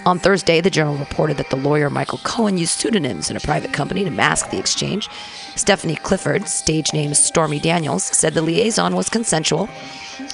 On 0.05 0.19
Thursday, 0.19 0.61
the 0.61 0.71
Journal 0.71 0.97
reported 0.97 1.37
that 1.37 1.51
the 1.51 1.57
lawyer 1.57 1.89
Michael 1.89 2.19
Cohen 2.25 2.59
used 2.59 2.81
pseudonyms 2.81 3.31
in 3.31 3.37
a 3.37 3.41
private 3.41 3.73
company 3.73 4.03
to 4.03 4.11
mask 4.11 4.51
the 4.51 4.59
exchange. 4.59 5.09
Stephanie 5.55 5.95
Clifford, 5.95 6.49
stage 6.49 6.93
name 6.93 7.15
Stormy 7.15 7.61
Daniels, 7.61 8.03
said 8.03 8.35
the 8.35 8.43
liaison 8.43 8.97
was 8.97 9.09
consensual. 9.09 9.69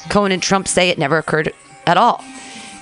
Cohen 0.08 0.32
and 0.32 0.42
Trump 0.42 0.68
say 0.68 0.88
it 0.88 0.98
never 0.98 1.18
occurred 1.18 1.52
at 1.86 1.96
all. 1.96 2.24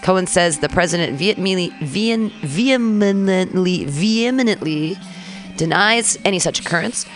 Cohen 0.02 0.26
says 0.26 0.58
the 0.58 0.68
president 0.68 1.18
vehemently, 1.18 1.70
vehemently, 1.80 3.84
vehemently 3.84 4.96
denies 5.56 6.18
any 6.24 6.38
such 6.38 6.60
occurrence, 6.60 7.06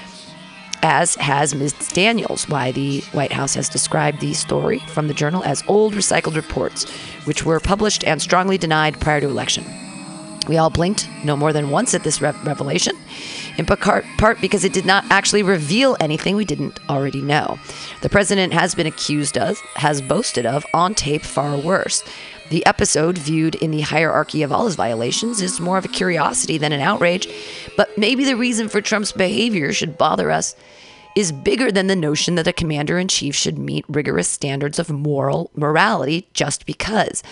as 0.83 1.15
has 1.17 1.55
Ms. 1.55 1.75
Daniels. 1.93 2.49
Why 2.49 2.73
the 2.73 3.01
White 3.13 3.33
House 3.33 3.55
has 3.55 3.69
described 3.69 4.21
the 4.21 4.35
story 4.35 4.79
from 4.79 5.09
the 5.09 5.15
journal 5.15 5.45
as 5.45 5.63
old 5.69 5.95
recycled 5.95 6.37
reports, 6.37 6.91
which 7.27 7.45
were 7.45 7.61
published 7.61 8.05
and 8.05 8.21
strongly 8.21 8.59
denied 8.59 9.01
prior 9.01 9.21
to 9.21 9.29
election. 9.29 9.65
We 10.51 10.59
all 10.59 10.69
blinked 10.69 11.09
no 11.23 11.37
more 11.37 11.53
than 11.53 11.71
once 11.71 11.95
at 11.95 12.03
this 12.03 12.21
re- 12.21 12.35
revelation, 12.43 12.97
in 13.57 13.67
part, 13.67 14.41
because 14.41 14.65
it 14.65 14.73
did 14.73 14.85
not 14.85 15.05
actually 15.09 15.45
reveal 15.45 15.97
anything 16.01 16.35
we 16.35 16.45
didn't 16.45 16.81
already 16.91 17.23
know. 17.23 17.61
The 18.01 18.09
president 18.09 18.53
has 18.53 18.75
been 18.75 18.89
accused 18.89 19.39
of, 19.39 19.61
has 19.77 20.03
boasted 20.03 20.47
of, 20.47 20.67
on 20.75 20.97
tape 20.97 21.23
far 21.23 21.57
worse. 21.57 22.03
The 22.49 22.67
episode, 22.67 23.17
viewed 23.17 23.55
in 23.55 23.71
the 23.71 23.83
hierarchy 23.83 24.43
of 24.43 24.51
all 24.51 24.67
his 24.67 24.75
violations, 24.75 25.41
is 25.41 25.61
more 25.61 25.79
of 25.79 25.85
a 25.85 25.89
curiosity 25.89 26.59
than 26.59 26.73
an 26.73 26.81
outrage. 26.81 27.29
But 27.77 27.97
maybe 27.97 28.25
the 28.25 28.35
reason 28.35 28.69
for 28.69 28.81
Trump's 28.81 29.13
behavior 29.13 29.73
should 29.73 29.97
bother 29.97 30.33
us 30.33 30.57
is 31.15 31.31
bigger 31.31 31.71
than 31.71 31.87
the 31.87 31.95
notion 31.95 32.35
that 32.35 32.49
a 32.49 32.53
commander 32.53 32.99
in 32.99 33.07
chief 33.07 33.37
should 33.37 33.57
meet 33.57 33.85
rigorous 33.89 34.27
standards 34.27 34.81
of 34.81 34.91
moral 34.91 35.53
morality 35.55 36.27
just 36.35 36.67
because. 36.67 37.23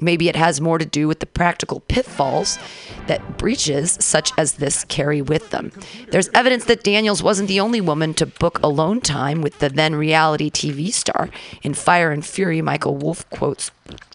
Maybe 0.00 0.28
it 0.28 0.36
has 0.36 0.60
more 0.60 0.76
to 0.76 0.84
do 0.84 1.08
with 1.08 1.20
the 1.20 1.26
practical 1.26 1.80
pitfalls 1.80 2.58
that 3.06 3.38
breaches 3.38 3.96
such 4.00 4.30
as 4.36 4.54
this 4.54 4.84
carry 4.84 5.22
with 5.22 5.50
them. 5.50 5.72
There's 6.10 6.28
evidence 6.34 6.66
that 6.66 6.84
Daniels 6.84 7.22
wasn't 7.22 7.48
the 7.48 7.60
only 7.60 7.80
woman 7.80 8.12
to 8.14 8.26
book 8.26 8.58
alone 8.62 9.00
time 9.00 9.40
with 9.40 9.58
the 9.58 9.70
then 9.70 9.94
reality 9.94 10.50
TV 10.50 10.92
star. 10.92 11.30
In 11.62 11.72
Fire 11.72 12.10
and 12.10 12.24
Fury, 12.24 12.60
Michael 12.60 12.96
Wolff 12.96 13.28
quotes 13.30 13.70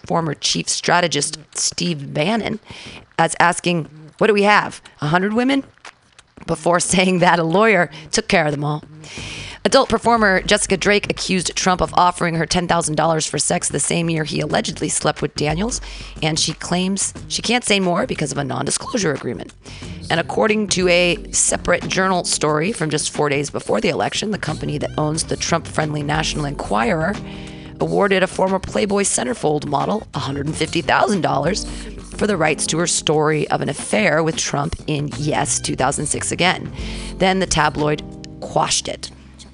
former 0.05 0.35
chief 0.35 0.69
strategist 0.69 1.39
Steve 1.55 2.13
Bannon 2.13 2.59
as 3.17 3.35
asking, 3.39 3.85
What 4.19 4.27
do 4.27 4.33
we 4.33 4.43
have? 4.43 4.81
A 5.01 5.07
hundred 5.07 5.33
women? 5.33 5.63
Before 6.45 6.79
saying 6.79 7.19
that, 7.19 7.39
a 7.39 7.43
lawyer 7.43 7.89
took 8.11 8.27
care 8.27 8.45
of 8.45 8.51
them 8.51 8.63
all. 8.63 8.83
Adult 9.63 9.89
performer 9.89 10.41
Jessica 10.41 10.75
Drake 10.75 11.11
accused 11.11 11.55
Trump 11.55 11.81
of 11.81 11.93
offering 11.93 12.33
her 12.33 12.47
$10,000 12.47 13.29
for 13.29 13.37
sex 13.37 13.69
the 13.69 13.79
same 13.79 14.09
year 14.09 14.23
he 14.23 14.39
allegedly 14.39 14.89
slept 14.89 15.21
with 15.21 15.35
Daniels, 15.35 15.79
and 16.23 16.39
she 16.39 16.53
claims 16.53 17.13
she 17.27 17.43
can't 17.43 17.63
say 17.63 17.79
more 17.79 18.07
because 18.07 18.31
of 18.31 18.39
a 18.39 18.43
non 18.43 18.65
disclosure 18.65 19.13
agreement. 19.13 19.53
And 20.09 20.19
according 20.19 20.69
to 20.69 20.87
a 20.87 21.31
separate 21.31 21.87
journal 21.87 22.23
story 22.23 22.71
from 22.71 22.89
just 22.89 23.11
four 23.11 23.29
days 23.29 23.51
before 23.51 23.79
the 23.79 23.89
election, 23.89 24.31
the 24.31 24.39
company 24.39 24.79
that 24.79 24.97
owns 24.97 25.25
the 25.25 25.37
Trump 25.37 25.67
friendly 25.67 26.01
National 26.01 26.45
Enquirer 26.45 27.13
awarded 27.79 28.23
a 28.23 28.27
former 28.27 28.57
Playboy 28.57 29.03
centerfold 29.03 29.67
model 29.67 30.07
$150,000 30.13 32.17
for 32.17 32.25
the 32.25 32.35
rights 32.35 32.65
to 32.67 32.79
her 32.79 32.87
story 32.87 33.47
of 33.49 33.61
an 33.61 33.69
affair 33.69 34.23
with 34.23 34.37
Trump 34.37 34.75
in, 34.87 35.11
yes, 35.17 35.59
2006 35.59 36.31
again. 36.31 36.71
Then 37.17 37.39
the 37.39 37.45
tabloid 37.45 38.01
quashed 38.41 38.87
it. 38.87 39.11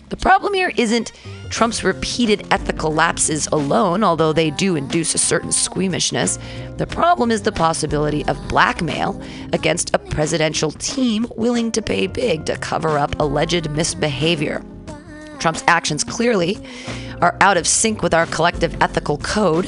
The 0.09 0.17
problem 0.17 0.53
here 0.53 0.71
isn't 0.77 1.11
Trump's 1.49 1.83
repeated 1.83 2.47
ethical 2.51 2.93
lapses 2.93 3.47
alone, 3.47 4.03
although 4.03 4.31
they 4.31 4.51
do 4.51 4.75
induce 4.75 5.13
a 5.13 5.17
certain 5.17 5.51
squeamishness. 5.51 6.39
The 6.77 6.87
problem 6.87 7.29
is 7.29 7.41
the 7.41 7.51
possibility 7.51 8.25
of 8.25 8.47
blackmail 8.47 9.21
against 9.51 9.93
a 9.93 9.99
presidential 9.99 10.71
team 10.71 11.25
willing 11.35 11.71
to 11.73 11.81
pay 11.81 12.07
big 12.07 12.45
to 12.45 12.57
cover 12.57 12.97
up 12.97 13.19
alleged 13.19 13.69
misbehavior. 13.71 14.63
Trump's 15.39 15.63
actions 15.67 16.03
clearly 16.03 16.57
are 17.21 17.37
out 17.41 17.57
of 17.57 17.67
sync 17.67 18.01
with 18.01 18.13
our 18.13 18.25
collective 18.25 18.75
ethical 18.81 19.17
code. 19.17 19.65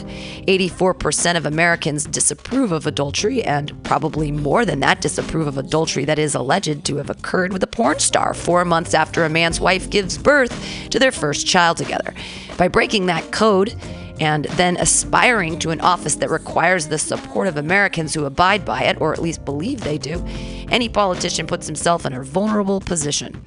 84% 0.47 1.37
of 1.37 1.45
Americans 1.45 2.05
disapprove 2.05 2.71
of 2.71 2.87
adultery, 2.87 3.43
and 3.43 3.83
probably 3.83 4.31
more 4.31 4.65
than 4.65 4.79
that 4.81 5.01
disapprove 5.01 5.47
of 5.47 5.57
adultery 5.57 6.05
that 6.05 6.19
is 6.19 6.35
alleged 6.35 6.85
to 6.85 6.97
have 6.97 7.09
occurred 7.09 7.53
with 7.53 7.63
a 7.63 7.67
porn 7.67 7.99
star 7.99 8.33
four 8.33 8.65
months 8.65 8.93
after 8.93 9.23
a 9.23 9.29
man's 9.29 9.59
wife 9.59 9.89
gives 9.89 10.17
birth 10.17 10.89
to 10.89 10.99
their 10.99 11.11
first 11.11 11.47
child 11.47 11.77
together. 11.77 12.13
By 12.57 12.67
breaking 12.67 13.07
that 13.07 13.31
code, 13.31 13.75
and 14.19 14.45
then 14.45 14.77
aspiring 14.77 15.59
to 15.59 15.69
an 15.69 15.81
office 15.81 16.15
that 16.15 16.29
requires 16.29 16.87
the 16.87 16.97
support 16.97 17.47
of 17.47 17.57
Americans 17.57 18.13
who 18.13 18.25
abide 18.25 18.65
by 18.65 18.83
it, 18.83 18.99
or 18.99 19.13
at 19.13 19.21
least 19.21 19.45
believe 19.45 19.81
they 19.81 19.97
do, 19.97 20.23
any 20.69 20.89
politician 20.89 21.47
puts 21.47 21.65
himself 21.65 22.05
in 22.05 22.13
a 22.13 22.23
vulnerable 22.23 22.81
position. 22.81 23.41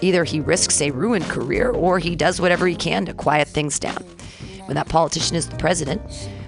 Either 0.00 0.24
he 0.24 0.40
risks 0.40 0.80
a 0.80 0.90
ruined 0.90 1.24
career 1.24 1.70
or 1.70 1.98
he 1.98 2.16
does 2.16 2.40
whatever 2.40 2.66
he 2.66 2.74
can 2.74 3.06
to 3.06 3.14
quiet 3.14 3.48
things 3.48 3.78
down. 3.78 4.02
When 4.66 4.74
that 4.74 4.88
politician 4.88 5.36
is 5.36 5.48
the 5.48 5.56
president, 5.56 6.02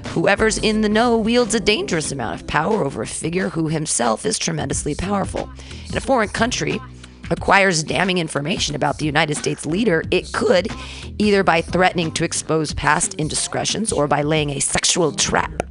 whoever's 0.09 0.59
in 0.59 0.81
the 0.81 0.89
know 0.89 1.16
wields 1.16 1.55
a 1.55 1.61
dangerous 1.61 2.11
amount 2.11 2.41
of 2.41 2.47
power 2.47 2.85
over 2.85 3.03
a 3.03 3.07
figure 3.07 3.49
who 3.49 3.69
himself 3.69 4.27
is 4.27 4.39
tremendously 4.39 4.95
powerful. 4.95 5.49
In 5.89 5.97
a 5.97 6.01
foreign 6.01 6.29
country, 6.29 6.81
acquires 7.31 7.83
damning 7.83 8.19
information 8.19 8.75
about 8.75 8.99
the 8.99 9.05
United 9.05 9.37
States 9.37 9.66
leader, 9.66 10.03
it 10.11 10.33
could, 10.33 10.69
either 11.19 11.43
by 11.45 11.61
threatening 11.61 12.11
to 12.12 12.25
expose 12.25 12.73
past 12.75 13.15
indiscretions 13.15 13.93
or 13.93 14.07
by 14.07 14.23
laying 14.23 14.51
a 14.51 14.61
sexual 14.61 15.12
trap, 15.12 15.62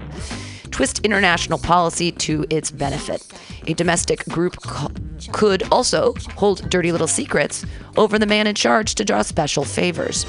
twist 0.78 1.00
international 1.00 1.58
policy 1.58 2.12
to 2.12 2.46
its 2.52 2.70
benefit. 2.70 3.26
A 3.66 3.74
domestic 3.74 4.24
group 4.26 4.58
co- 4.58 4.92
could 5.32 5.64
also 5.72 6.14
hold 6.36 6.70
dirty 6.70 6.92
little 6.92 7.08
secrets 7.08 7.66
over 7.98 8.20
the 8.20 8.28
man 8.28 8.46
in 8.46 8.54
charge 8.54 8.94
to 8.94 9.04
draw 9.04 9.24
special 9.24 9.66
favors. 9.66 10.28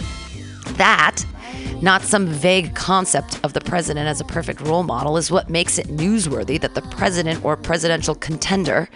That, 0.78 1.22
not 1.82 2.00
some 2.00 2.28
vague 2.28 2.74
concept 2.74 3.38
of 3.44 3.52
the 3.52 3.60
president 3.60 4.08
as 4.08 4.22
a 4.22 4.24
perfect 4.24 4.62
role 4.62 4.84
model, 4.84 5.18
is 5.18 5.30
what 5.30 5.50
makes 5.50 5.76
it 5.76 5.88
newsworthy 5.88 6.58
that 6.62 6.74
the 6.74 6.80
president 6.80 7.44
or 7.44 7.54
presidential 7.54 8.14
contender 8.14 8.88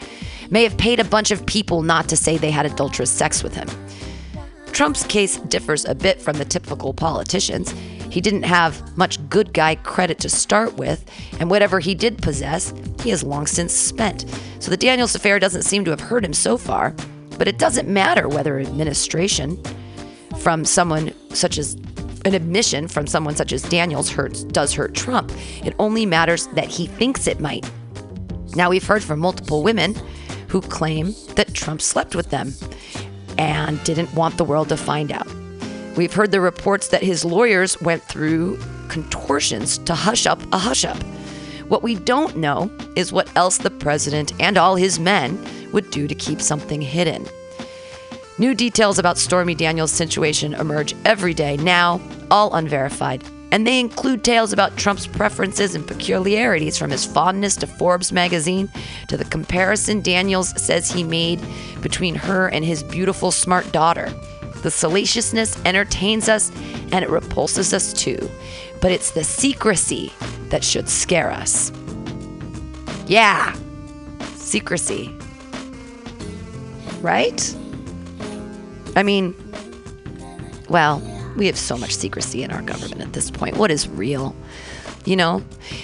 may 0.51 0.63
have 0.63 0.79
paid 0.79 1.01
a 1.01 1.05
bunch 1.05 1.31
of 1.31 1.45
people 1.45 1.83
not 1.83 2.09
to 2.09 2.17
say 2.17 2.39
they 2.39 2.51
had 2.51 2.65
adulterous 2.65 3.11
sex 3.11 3.43
with 3.43 3.55
him. 3.55 3.69
Trump's 4.73 5.05
case 5.05 5.37
differs 5.37 5.85
a 5.85 5.95
bit 5.95 6.19
from 6.19 6.39
the 6.39 6.47
typical 6.47 6.95
politicians. 6.95 7.75
He 8.13 8.21
didn't 8.21 8.43
have 8.43 8.95
much 8.95 9.27
good 9.31 9.55
guy 9.55 9.77
credit 9.77 10.19
to 10.19 10.29
start 10.29 10.75
with, 10.75 11.03
and 11.41 11.49
whatever 11.49 11.81
he 11.81 11.95
did 11.95 12.21
possess, 12.21 12.75
he 13.03 13.09
has 13.09 13.25
long 13.25 13.47
since 13.47 13.73
spent. 13.73 14.27
So 14.59 14.71
the 14.71 14.77
Daniels 14.77 15.15
affair 15.15 15.39
doesn't 15.39 15.63
seem 15.63 15.83
to 15.87 15.93
have 15.93 16.01
hurt 16.01 16.23
him 16.23 16.35
so 16.35 16.59
far, 16.59 16.95
but 17.39 17.49
it 17.49 17.57
doesn't 17.57 17.89
matter 17.89 18.29
whether 18.29 18.61
administration 18.61 19.59
from 20.41 20.67
someone 20.67 21.15
such 21.31 21.57
as 21.57 21.73
an 22.27 22.35
admission 22.35 22.87
from 22.87 23.07
someone 23.07 23.35
such 23.35 23.51
as 23.51 23.63
Daniels 23.63 24.11
hurts 24.11 24.45
does 24.45 24.75
hurt 24.75 24.93
Trump. 24.93 25.33
It 25.65 25.75
only 25.79 26.05
matters 26.05 26.49
that 26.49 26.69
he 26.69 26.89
thinks 26.89 27.27
it 27.27 27.41
might. 27.41 27.65
Now 28.55 28.69
we've 28.69 28.87
heard 28.87 29.03
from 29.03 29.21
multiple 29.21 29.63
women 29.63 29.97
who 30.49 30.61
claim 30.61 31.15
that 31.37 31.55
Trump 31.55 31.81
slept 31.81 32.15
with 32.15 32.29
them 32.29 32.53
and 33.39 33.83
didn't 33.85 34.13
want 34.13 34.37
the 34.37 34.45
world 34.45 34.69
to 34.69 34.77
find 34.77 35.11
out. 35.11 35.42
We've 35.97 36.13
heard 36.15 36.31
the 36.31 36.41
reports 36.41 36.89
that 36.89 37.03
his 37.03 37.23
lawyers 37.23 37.81
went 37.83 38.03
through 38.03 38.59
contortions 38.89 39.77
to 39.79 39.95
hush 39.95 40.27
up 40.27 40.41
a 40.53 40.59
hush 40.59 40.87
up. 40.87 40.97
What 41.69 41.83
we 41.83 41.97
don't 41.97 42.37
know 42.37 42.71
is 42.97 43.13
what 43.13 43.35
else 43.37 43.59
the 43.59 43.71
president 43.71 44.33
and 44.41 44.57
all 44.57 44.77
his 44.77 44.99
men 44.99 45.39
would 45.73 45.91
do 45.91 46.09
to 46.09 46.15
keep 46.15 46.41
something 46.41 46.81
hidden. 46.81 47.27
New 48.39 48.55
details 48.55 48.99
about 48.99 49.19
Stormy 49.19 49.55
Daniels' 49.55 49.93
situation 49.93 50.55
emerge 50.55 50.95
every 51.05 51.35
day 51.35 51.59
now, 51.59 52.01
all 52.31 52.55
unverified, 52.55 53.23
and 53.51 53.67
they 53.67 53.79
include 53.79 54.25
tales 54.25 54.55
about 54.55 54.79
Trump's 54.79 55.07
preferences 55.07 55.75
and 55.75 55.87
peculiarities 55.87 56.79
from 56.79 56.91
his 56.91 57.05
fondness 57.05 57.55
to 57.57 57.67
Forbes 57.67 58.13
magazine 58.13 58.71
to 59.09 59.19
the 59.19 59.27
comparison 59.27 60.01
Daniels 60.01 60.59
says 60.61 60.91
he 60.91 61.05
made 61.05 61.41
between 61.83 62.15
her 62.15 62.49
and 62.49 62.65
his 62.65 62.83
beautiful, 62.83 63.31
smart 63.31 63.71
daughter. 63.73 64.11
The 64.63 64.71
salaciousness 64.71 65.61
entertains 65.65 66.29
us 66.29 66.51
and 66.93 67.05
it 67.05 67.11
repulses 67.11 67.75
us 67.75 67.93
too, 67.93 68.31
but 68.81 68.93
it's 68.93 69.11
the 69.11 69.25
secrecy 69.25 70.13
that 70.49 70.63
should 70.63 70.89
scare 70.89 71.31
us. 71.31 71.73
Yeah, 73.07 73.57
secrecy. 74.37 75.15
Right? 77.01 77.57
I 78.95 79.03
mean, 79.03 79.35
well, 80.69 81.03
we 81.37 81.47
have 81.47 81.59
so 81.59 81.77
much 81.77 81.95
secrecy 81.95 82.43
in 82.43 82.51
our 82.51 82.63
government 82.63 83.01
at 83.01 83.13
this 83.13 83.31
point. 83.31 83.57
What 83.57 83.71
is 83.71 83.89
real? 83.89 84.37
You 85.05 85.17
know, 85.17 85.43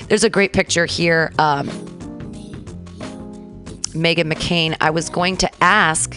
there's 0.09 0.25
a 0.25 0.31
great 0.31 0.53
picture 0.53 0.87
here. 0.87 1.33
Um, 1.39 1.69
Meghan 3.95 4.33
McCain, 4.33 4.77
I 4.81 4.91
was 4.91 5.09
going 5.09 5.37
to 5.39 5.51
ask 5.65 6.17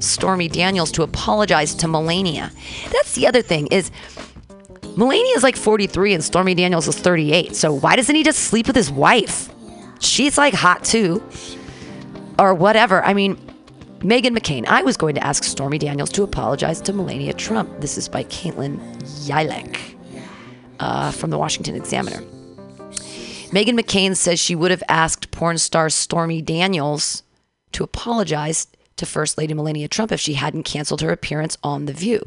Stormy 0.00 0.48
Daniels 0.48 0.92
to 0.92 1.02
apologize 1.02 1.74
to 1.76 1.88
Melania. 1.88 2.50
That's 2.92 3.14
the 3.14 3.26
other 3.26 3.42
thing 3.42 3.66
is 3.68 3.90
Melania 4.96 5.36
is 5.36 5.42
like 5.42 5.56
43 5.56 6.14
and 6.14 6.24
Stormy 6.24 6.54
Daniels 6.54 6.88
is 6.88 6.96
38. 6.96 7.54
So 7.54 7.72
why 7.72 7.96
doesn't 7.96 8.14
he 8.14 8.22
just 8.22 8.40
sleep 8.40 8.66
with 8.66 8.76
his 8.76 8.90
wife? 8.90 9.50
She's 10.00 10.38
like 10.38 10.54
hot 10.54 10.84
too. 10.84 11.22
Or 12.38 12.54
whatever. 12.54 13.02
I 13.04 13.14
mean, 13.14 13.36
Meghan 14.00 14.36
McCain, 14.36 14.66
I 14.66 14.82
was 14.82 14.96
going 14.96 15.14
to 15.14 15.24
ask 15.24 15.44
Stormy 15.44 15.78
Daniels 15.78 16.10
to 16.12 16.22
apologize 16.22 16.80
to 16.82 16.92
Melania 16.92 17.32
Trump. 17.32 17.80
This 17.80 17.96
is 17.96 18.08
by 18.08 18.24
Caitlin 18.24 18.78
Yilek 19.26 19.78
uh, 20.80 21.10
from 21.10 21.30
the 21.30 21.38
Washington 21.38 21.74
Examiner. 21.74 22.20
Meghan 23.50 23.78
McCain 23.78 24.16
says 24.16 24.40
she 24.40 24.54
would 24.54 24.70
have 24.70 24.82
asked 24.88 25.30
porn 25.30 25.58
star 25.58 25.88
Stormy 25.88 26.42
Daniels 26.42 27.22
to 27.72 27.84
apologize 27.84 28.66
to 28.96 29.06
First 29.06 29.36
Lady 29.36 29.54
Melania 29.54 29.88
Trump 29.88 30.10
if 30.10 30.20
she 30.20 30.34
hadn't 30.34 30.62
canceled 30.62 31.02
her 31.02 31.10
appearance 31.10 31.58
on 31.62 31.84
The 31.84 31.92
View. 31.92 32.26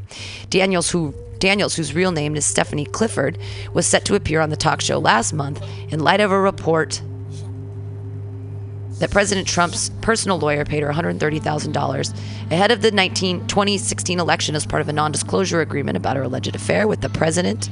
Daniels, 0.49 0.91
who 0.91 1.13
Daniels, 1.39 1.75
whose 1.75 1.93
real 1.93 2.11
name 2.11 2.35
is 2.35 2.45
Stephanie 2.45 2.85
Clifford, 2.85 3.37
was 3.73 3.87
set 3.87 4.05
to 4.05 4.15
appear 4.15 4.41
on 4.41 4.49
the 4.49 4.57
talk 4.57 4.81
show 4.81 4.99
last 4.99 5.33
month 5.33 5.63
in 5.89 5.99
light 5.99 6.19
of 6.19 6.31
a 6.31 6.39
report 6.39 7.01
that 8.99 9.09
President 9.09 9.47
Trump's 9.47 9.89
personal 10.01 10.37
lawyer 10.37 10.65
paid 10.65 10.83
her 10.83 10.91
$130,000 10.91 12.51
ahead 12.51 12.71
of 12.71 12.81
the 12.81 12.91
19, 12.91 13.47
2016 13.47 14.19
election 14.19 14.55
as 14.55 14.65
part 14.65 14.81
of 14.81 14.89
a 14.89 14.93
non 14.93 15.11
disclosure 15.11 15.61
agreement 15.61 15.97
about 15.97 16.17
her 16.17 16.23
alleged 16.23 16.55
affair 16.55 16.87
with 16.87 17.01
the 17.01 17.09
president 17.09 17.69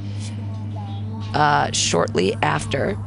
uh, 1.36 1.69
shortly 1.72 2.34
after 2.41 2.98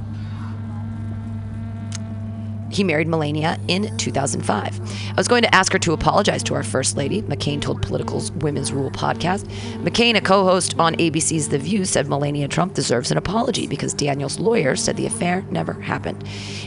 he 2.71 2.85
married 2.85 3.09
Melania 3.09 3.59
in 3.69 3.97
2005. 3.97 4.81
I 5.11 5.15
was 5.17 5.29
going 5.29 5.43
to 5.43 5.55
ask 5.55 5.73
her 5.73 5.79
to 5.81 5.93
apologize 5.93 6.43
to 6.45 6.55
our 6.55 6.63
First 6.63 6.97
Lady, 6.97 7.23
McCain 7.23 7.61
told 7.61 7.83
Politico's 7.83 8.31
Women's 8.33 8.73
Rule 8.73 8.91
podcast. 8.91 9.45
McCain, 9.83 10.17
a 10.17 10.21
co 10.21 10.45
host 10.45 10.79
on 10.79 10.95
ABC's 10.97 11.49
The 11.49 11.59
View, 11.59 11.85
said 11.85 12.09
Melania 12.09 12.49
Trump 12.49 12.75
deserves 12.75 13.11
an 13.11 13.19
apology 13.19 13.67
because 13.67 13.93
Daniel's 13.93 14.39
lawyer 14.39 14.77
said 14.77 14.97
the 14.97 15.07
affair 15.07 15.45
never 15.51 15.75
happened. 15.75 16.23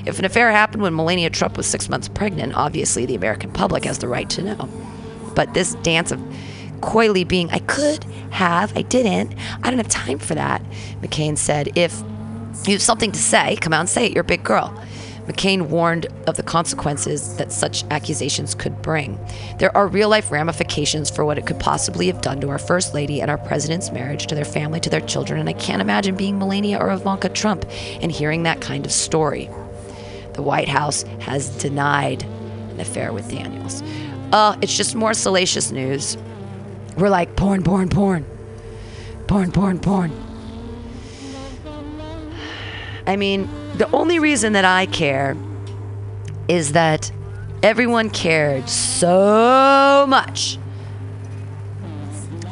If 0.05 0.19
an 0.19 0.25
affair 0.25 0.51
happened 0.51 0.84
when 0.84 0.95
Melania 0.95 1.30
Trump 1.30 1.57
was 1.57 1.65
six 1.65 1.89
months 1.89 2.09
pregnant, 2.09 2.55
obviously 2.55 3.05
the 3.05 3.15
American 3.15 3.51
public 3.51 3.85
has 3.85 3.99
the 3.99 4.07
right 4.07 4.30
to 4.31 4.43
know. 4.43 4.69
But 5.35 5.53
this 5.53 5.75
dance 5.75 6.11
of 6.11 6.21
coyly 6.81 7.23
being, 7.23 7.49
I 7.49 7.59
could 7.59 8.03
have, 8.31 8.75
I 8.77 8.81
didn't, 8.81 9.34
I 9.63 9.69
don't 9.69 9.77
have 9.77 9.88
time 9.88 10.19
for 10.19 10.35
that, 10.35 10.61
McCain 11.01 11.38
said. 11.38 11.77
If 11.77 12.03
you 12.67 12.73
have 12.73 12.81
something 12.81 13.11
to 13.11 13.19
say, 13.19 13.55
come 13.57 13.73
out 13.73 13.81
and 13.81 13.89
say 13.89 14.05
it. 14.07 14.13
You're 14.13 14.21
a 14.21 14.25
big 14.25 14.43
girl. 14.43 14.73
McCain 15.26 15.68
warned 15.68 16.08
of 16.28 16.36
the 16.36 16.44
consequences 16.44 17.38
that 17.38 17.52
such 17.52 17.84
accusations 17.91 18.54
could 18.54 18.82
bring. 18.82 19.18
There 19.58 19.76
are 19.76 19.88
real 19.88 20.10
life 20.10 20.32
ramifications 20.32 21.10
for 21.10 21.24
what 21.24 21.38
it 21.38 21.45
could 21.45 21.60
possibly 21.60 22.08
have 22.08 22.22
done 22.22 22.41
to 22.41 22.50
our 22.50 22.58
First 22.58 22.94
Lady 22.94 23.22
and 23.22 23.32
our 23.32 23.38
President's 23.38 23.91
marriage, 23.91 24.28
to 24.28 24.36
their 24.36 24.45
family, 24.45 24.80
to 24.82 24.90
their 24.90 25.02
children, 25.02 25.40
and 25.40 25.48
I 25.48 25.54
can't 25.54 25.82
imagine 25.82 26.16
being 26.16 26.38
Melania 26.38 26.78
or 26.78 26.91
Ivanka 26.91 27.30
Trump 27.30 27.66
and 28.02 28.12
hearing 28.12 28.44
that 28.44 28.62
kind 28.62 28.86
of 28.86 28.91
story. 28.91 29.50
The 30.34 30.41
White 30.41 30.68
House 30.68 31.04
has 31.20 31.50
denied 31.58 32.24
an 32.24 32.80
affair 32.80 33.14
with 33.14 33.30
Daniels. 33.30 33.82
Uh, 34.32 34.58
it's 34.62 34.76
just 34.76 34.95
more 34.95 35.14
salacious 35.14 35.72
news. 35.72 36.18
We're 36.98 37.10
like, 37.10 37.36
porn, 37.36 37.64
porn, 37.64 37.90
porn. 37.90 38.26
Porn, 39.28 39.52
porn, 39.52 39.80
porn. 39.80 40.23
I 43.05 43.15
mean, 43.15 43.49
the 43.77 43.89
only 43.91 44.19
reason 44.19 44.53
that 44.53 44.65
I 44.65 44.85
care 44.85 45.35
is 46.47 46.71
that 46.73 47.11
everyone 47.61 48.09
cared 48.09 48.69
so 48.69 50.05
much. 50.07 50.57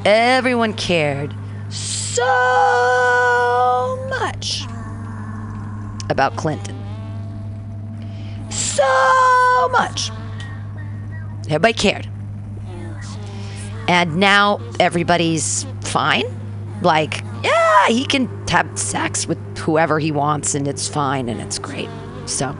Everyone 0.03 0.73
cared 0.73 1.33
so 1.69 2.25
much 4.09 4.63
about 6.09 6.35
Clinton. 6.35 6.75
So 8.49 9.69
much. 9.71 10.11
Everybody 11.45 11.73
cared. 11.73 12.09
And 13.87 14.17
now 14.17 14.59
everybody's 14.79 15.65
fine. 15.81 16.23
Like, 16.81 17.23
yeah, 17.43 17.88
he 17.88 18.05
can 18.05 18.27
have 18.47 18.77
sex 18.77 19.27
with 19.27 19.39
whoever 19.57 19.99
he 19.99 20.11
wants 20.11 20.55
and 20.55 20.68
it's 20.68 20.88
fine 20.88 21.30
and 21.30 21.41
it's 21.41 21.59
great. 21.59 21.89
So. 22.26 22.47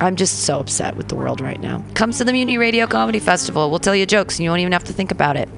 I'm 0.00 0.16
just 0.16 0.44
so 0.44 0.58
upset 0.58 0.96
with 0.96 1.08
the 1.08 1.14
world 1.14 1.40
right 1.40 1.60
now. 1.60 1.84
Comes 1.94 2.18
to 2.18 2.24
the 2.24 2.32
Mutiny 2.32 2.58
Radio 2.58 2.86
Comedy 2.86 3.18
Festival. 3.18 3.70
We'll 3.70 3.78
tell 3.78 3.94
you 3.96 4.06
jokes 4.06 4.36
and 4.38 4.44
you 4.44 4.50
won't 4.50 4.60
even 4.60 4.72
have 4.72 4.84
to 4.84 4.92
think 4.92 5.10
about 5.10 5.36
it. 5.36 5.48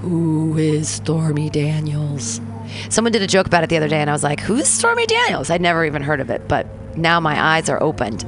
Who 0.00 0.56
is 0.56 0.88
Stormy 0.88 1.50
Daniels? 1.50 2.40
Someone 2.88 3.12
did 3.12 3.22
a 3.22 3.26
joke 3.26 3.46
about 3.46 3.64
it 3.64 3.70
the 3.70 3.76
other 3.76 3.88
day 3.88 4.00
and 4.00 4.08
I 4.08 4.12
was 4.12 4.24
like, 4.24 4.40
who's 4.40 4.66
Stormy 4.66 5.06
Daniels? 5.06 5.50
I'd 5.50 5.60
never 5.60 5.84
even 5.84 6.02
heard 6.02 6.20
of 6.20 6.30
it, 6.30 6.48
but 6.48 6.66
now 6.96 7.20
my 7.20 7.38
eyes 7.38 7.68
are 7.68 7.82
opened. 7.82 8.24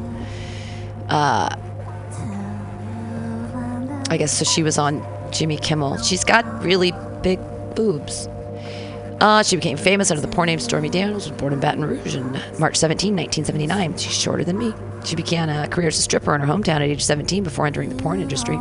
Uh, 1.09 1.57
I 4.13 4.19
guess 4.19 4.37
so. 4.37 4.45
She 4.45 4.63
was 4.63 4.77
on 4.77 5.03
Jimmy 5.31 5.57
Kimmel. 5.57 5.97
She's 5.97 6.23
got 6.23 6.63
really 6.63 6.93
big 7.23 7.41
boobs. 7.75 8.29
Uh, 9.23 9.43
she 9.43 9.57
became 9.57 9.79
famous 9.79 10.11
under 10.11 10.21
the 10.21 10.29
porn 10.29 10.49
name 10.49 10.59
Stormy 10.59 10.91
Daniels. 10.91 11.31
Was 11.31 11.41
born 11.41 11.55
in 11.55 11.61
Baton 11.61 11.83
Rouge 11.83 12.15
on 12.17 12.33
March 12.59 12.77
17, 12.77 13.17
1979. 13.17 13.97
She's 13.97 14.13
shorter 14.13 14.45
than 14.45 14.59
me. 14.59 14.75
She 15.07 15.17
began 15.17 15.49
a 15.49 15.67
career 15.67 15.89
as 15.89 15.99
a 15.99 16.03
stripper 16.03 16.35
in 16.35 16.43
her 16.43 16.47
hometown 16.47 16.77
at 16.77 16.83
age 16.83 17.03
17 17.03 17.43
before 17.43 17.67
entering 17.67 17.89
the 17.89 17.95
porn 17.95 18.21
industry. 18.21 18.57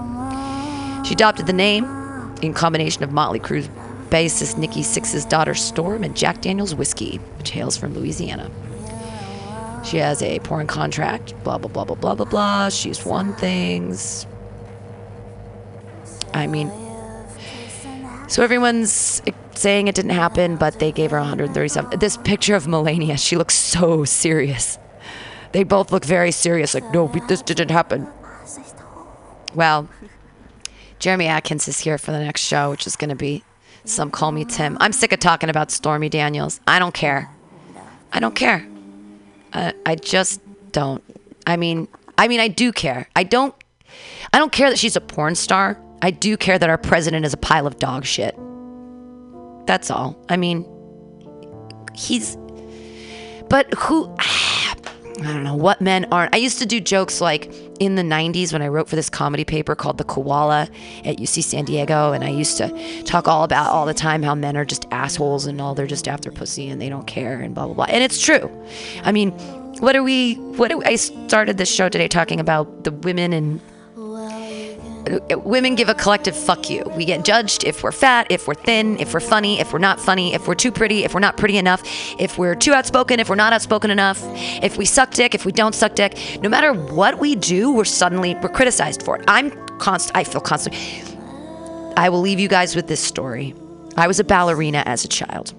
She 1.03 1.15
adopted 1.15 1.47
the 1.47 1.53
name 1.53 1.83
in 2.41 2.53
combination 2.53 3.03
of 3.03 3.11
Motley 3.11 3.39
Crue's 3.39 3.67
bassist 4.09 4.57
Nikki 4.57 4.83
Sixx's 4.83 5.25
daughter 5.25 5.53
Storm 5.53 6.05
and 6.05 6.15
Jack 6.15 6.39
Daniels 6.39 6.73
whiskey, 6.73 7.17
which 7.37 7.49
hails 7.49 7.75
from 7.75 7.93
Louisiana. 7.93 8.49
She 9.83 9.97
has 9.97 10.21
a 10.21 10.39
porn 10.39 10.67
contract. 10.67 11.33
Blah 11.43 11.57
blah 11.57 11.69
blah 11.69 11.83
blah 11.83 11.95
blah 11.97 12.15
blah 12.15 12.25
blah. 12.25 12.69
She's 12.69 13.05
won 13.05 13.33
things. 13.33 14.25
I 16.33 16.47
mean, 16.47 16.71
so 18.27 18.43
everyone's 18.43 19.21
saying 19.55 19.87
it 19.87 19.95
didn't 19.95 20.11
happen, 20.11 20.55
but 20.55 20.79
they 20.79 20.91
gave 20.91 21.11
her 21.11 21.19
137. 21.19 21.99
This 21.99 22.17
picture 22.17 22.55
of 22.55 22.67
Melania, 22.67 23.17
she 23.17 23.35
looks 23.35 23.53
so 23.55 24.05
serious. 24.05 24.77
They 25.51 25.63
both 25.63 25.91
look 25.91 26.05
very 26.05 26.31
serious, 26.31 26.73
like, 26.73 26.93
no, 26.93 27.07
this 27.27 27.41
didn't 27.41 27.71
happen. 27.71 28.07
Well, 29.53 29.89
Jeremy 30.99 31.27
Atkins 31.27 31.67
is 31.67 31.79
here 31.79 31.97
for 31.97 32.11
the 32.11 32.19
next 32.19 32.41
show, 32.41 32.71
which 32.71 32.87
is 32.87 32.95
going 32.95 33.09
to 33.09 33.15
be 33.15 33.43
Some 33.83 34.11
Call 34.11 34.31
Me 34.31 34.45
Tim. 34.45 34.77
I'm 34.79 34.93
sick 34.93 35.11
of 35.11 35.19
talking 35.19 35.49
about 35.49 35.71
Stormy 35.71 36.07
Daniels. 36.09 36.61
I 36.65 36.79
don't 36.79 36.93
care. 36.93 37.29
I 38.13 38.19
don't 38.19 38.35
care. 38.35 38.65
Uh, 39.51 39.73
I 39.85 39.95
just 39.95 40.41
don't. 40.71 41.03
I 41.45 41.57
mean, 41.57 41.87
I 42.17 42.27
mean, 42.27 42.39
I 42.39 42.47
do 42.47 42.71
care. 42.71 43.07
I 43.15 43.23
don't. 43.23 43.53
I 44.31 44.37
don't 44.37 44.51
care 44.51 44.69
that 44.69 44.79
she's 44.79 44.95
a 44.95 45.01
porn 45.01 45.35
star. 45.35 45.77
I 46.01 46.11
do 46.11 46.37
care 46.37 46.57
that 46.57 46.69
our 46.69 46.77
president 46.77 47.25
is 47.25 47.33
a 47.33 47.37
pile 47.37 47.67
of 47.67 47.77
dog 47.77 48.05
shit. 48.05 48.35
That's 49.67 49.91
all. 49.91 50.17
I 50.29 50.37
mean, 50.37 50.67
he's. 51.95 52.37
But 53.49 53.73
who. 53.75 54.13
I 55.19 55.33
don't 55.33 55.43
know 55.43 55.55
what 55.55 55.81
men 55.81 56.07
aren't. 56.11 56.33
I 56.33 56.39
used 56.39 56.57
to 56.59 56.65
do 56.65 56.79
jokes 56.79 57.21
like 57.21 57.53
in 57.79 57.93
the 57.93 58.01
90s 58.01 58.51
when 58.51 58.63
I 58.63 58.67
wrote 58.69 58.89
for 58.89 58.95
this 58.95 59.07
comedy 59.07 59.45
paper 59.45 59.75
called 59.75 59.99
The 59.99 60.03
Koala 60.03 60.67
at 61.05 61.17
UC 61.17 61.43
San 61.43 61.65
Diego. 61.65 62.11
And 62.11 62.23
I 62.23 62.29
used 62.29 62.57
to 62.57 63.03
talk 63.03 63.27
all 63.27 63.43
about 63.43 63.69
all 63.69 63.85
the 63.85 63.93
time 63.93 64.23
how 64.23 64.33
men 64.33 64.57
are 64.57 64.65
just 64.65 64.87
assholes 64.89 65.45
and 65.45 65.61
all 65.61 65.75
they're 65.75 65.85
just 65.85 66.07
after 66.07 66.31
pussy 66.31 66.69
and 66.69 66.81
they 66.81 66.89
don't 66.89 67.05
care 67.05 67.39
and 67.39 67.53
blah, 67.53 67.65
blah, 67.65 67.75
blah. 67.75 67.85
And 67.85 68.03
it's 68.03 68.19
true. 68.19 68.49
I 69.03 69.11
mean, 69.11 69.31
what 69.79 69.95
are 69.95 70.01
we, 70.01 70.35
what 70.35 70.71
are, 70.71 70.83
I 70.85 70.95
started 70.95 71.57
this 71.57 71.71
show 71.71 71.87
today 71.87 72.07
talking 72.07 72.39
about 72.39 72.83
the 72.83 72.91
women 72.91 73.31
and 73.31 73.61
women 75.43 75.75
give 75.75 75.89
a 75.89 75.93
collective 75.93 76.35
fuck 76.35 76.69
you. 76.69 76.83
We 76.95 77.05
get 77.05 77.25
judged 77.25 77.63
if 77.63 77.83
we're 77.83 77.91
fat, 77.91 78.27
if 78.29 78.47
we're 78.47 78.53
thin, 78.53 78.99
if 78.99 79.13
we're 79.13 79.19
funny, 79.19 79.59
if 79.59 79.73
we're 79.73 79.79
not 79.79 79.99
funny, 79.99 80.33
if 80.33 80.47
we're 80.47 80.55
too 80.55 80.71
pretty, 80.71 81.03
if 81.03 81.13
we're 81.13 81.19
not 81.19 81.37
pretty 81.37 81.57
enough, 81.57 81.81
if 82.19 82.37
we're 82.37 82.55
too 82.55 82.73
outspoken, 82.73 83.19
if 83.19 83.29
we're 83.29 83.35
not 83.35 83.53
outspoken 83.53 83.91
enough, 83.91 84.21
if 84.63 84.77
we 84.77 84.85
suck 84.85 85.11
dick, 85.11 85.33
if 85.33 85.45
we 85.45 85.51
don't 85.51 85.73
suck 85.73 85.95
dick. 85.95 86.17
No 86.41 86.49
matter 86.49 86.73
what 86.73 87.19
we 87.19 87.35
do, 87.35 87.71
we're 87.71 87.85
suddenly 87.85 88.35
we're 88.35 88.49
criticized 88.49 89.03
for 89.03 89.17
it. 89.17 89.25
I'm 89.27 89.51
constant. 89.77 90.17
I 90.17 90.23
feel 90.23 90.41
constant. 90.41 90.75
I 91.97 92.09
will 92.09 92.21
leave 92.21 92.39
you 92.39 92.47
guys 92.47 92.75
with 92.75 92.87
this 92.87 93.01
story. 93.01 93.53
I 93.97 94.07
was 94.07 94.19
a 94.19 94.23
ballerina 94.23 94.83
as 94.85 95.03
a 95.03 95.07
child, 95.07 95.53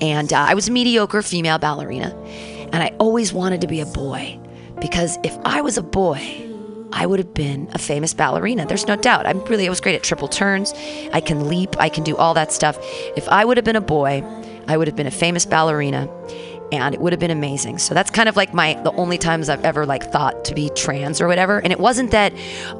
and 0.00 0.32
uh, 0.32 0.38
I 0.38 0.54
was 0.54 0.68
a 0.68 0.72
mediocre 0.72 1.22
female 1.22 1.58
ballerina, 1.58 2.16
and 2.72 2.76
I 2.76 2.94
always 2.98 3.32
wanted 3.32 3.60
to 3.60 3.66
be 3.66 3.80
a 3.80 3.86
boy 3.86 4.38
because 4.80 5.18
if 5.22 5.36
I 5.44 5.60
was 5.60 5.76
a 5.76 5.82
boy. 5.82 6.51
I 6.92 7.06
would 7.06 7.18
have 7.18 7.34
been 7.34 7.68
a 7.72 7.78
famous 7.78 8.14
ballerina. 8.14 8.66
There's 8.66 8.86
no 8.86 8.96
doubt. 8.96 9.26
I'm 9.26 9.44
really, 9.44 9.66
I 9.66 9.70
was 9.70 9.80
great 9.80 9.94
at 9.94 10.02
triple 10.02 10.28
turns. 10.28 10.72
I 11.12 11.20
can 11.20 11.48
leap. 11.48 11.76
I 11.78 11.88
can 11.88 12.04
do 12.04 12.16
all 12.16 12.34
that 12.34 12.52
stuff. 12.52 12.78
If 13.16 13.28
I 13.28 13.44
would 13.44 13.56
have 13.56 13.64
been 13.64 13.76
a 13.76 13.80
boy, 13.80 14.22
I 14.68 14.76
would 14.76 14.88
have 14.88 14.96
been 14.96 15.06
a 15.06 15.12
famous 15.12 15.46
ballerina 15.46 16.08
and 16.72 16.94
it 16.94 17.00
would 17.00 17.12
have 17.12 17.20
been 17.20 17.30
amazing. 17.30 17.78
So 17.78 17.92
that's 17.92 18.10
kind 18.10 18.28
of 18.28 18.36
like 18.36 18.54
my, 18.54 18.74
the 18.82 18.92
only 18.92 19.18
times 19.18 19.50
I've 19.50 19.64
ever 19.64 19.84
like 19.84 20.10
thought 20.10 20.46
to 20.46 20.54
be 20.54 20.70
trans 20.70 21.20
or 21.20 21.28
whatever. 21.28 21.58
And 21.58 21.70
it 21.70 21.78
wasn't 21.78 22.12
that, 22.12 22.32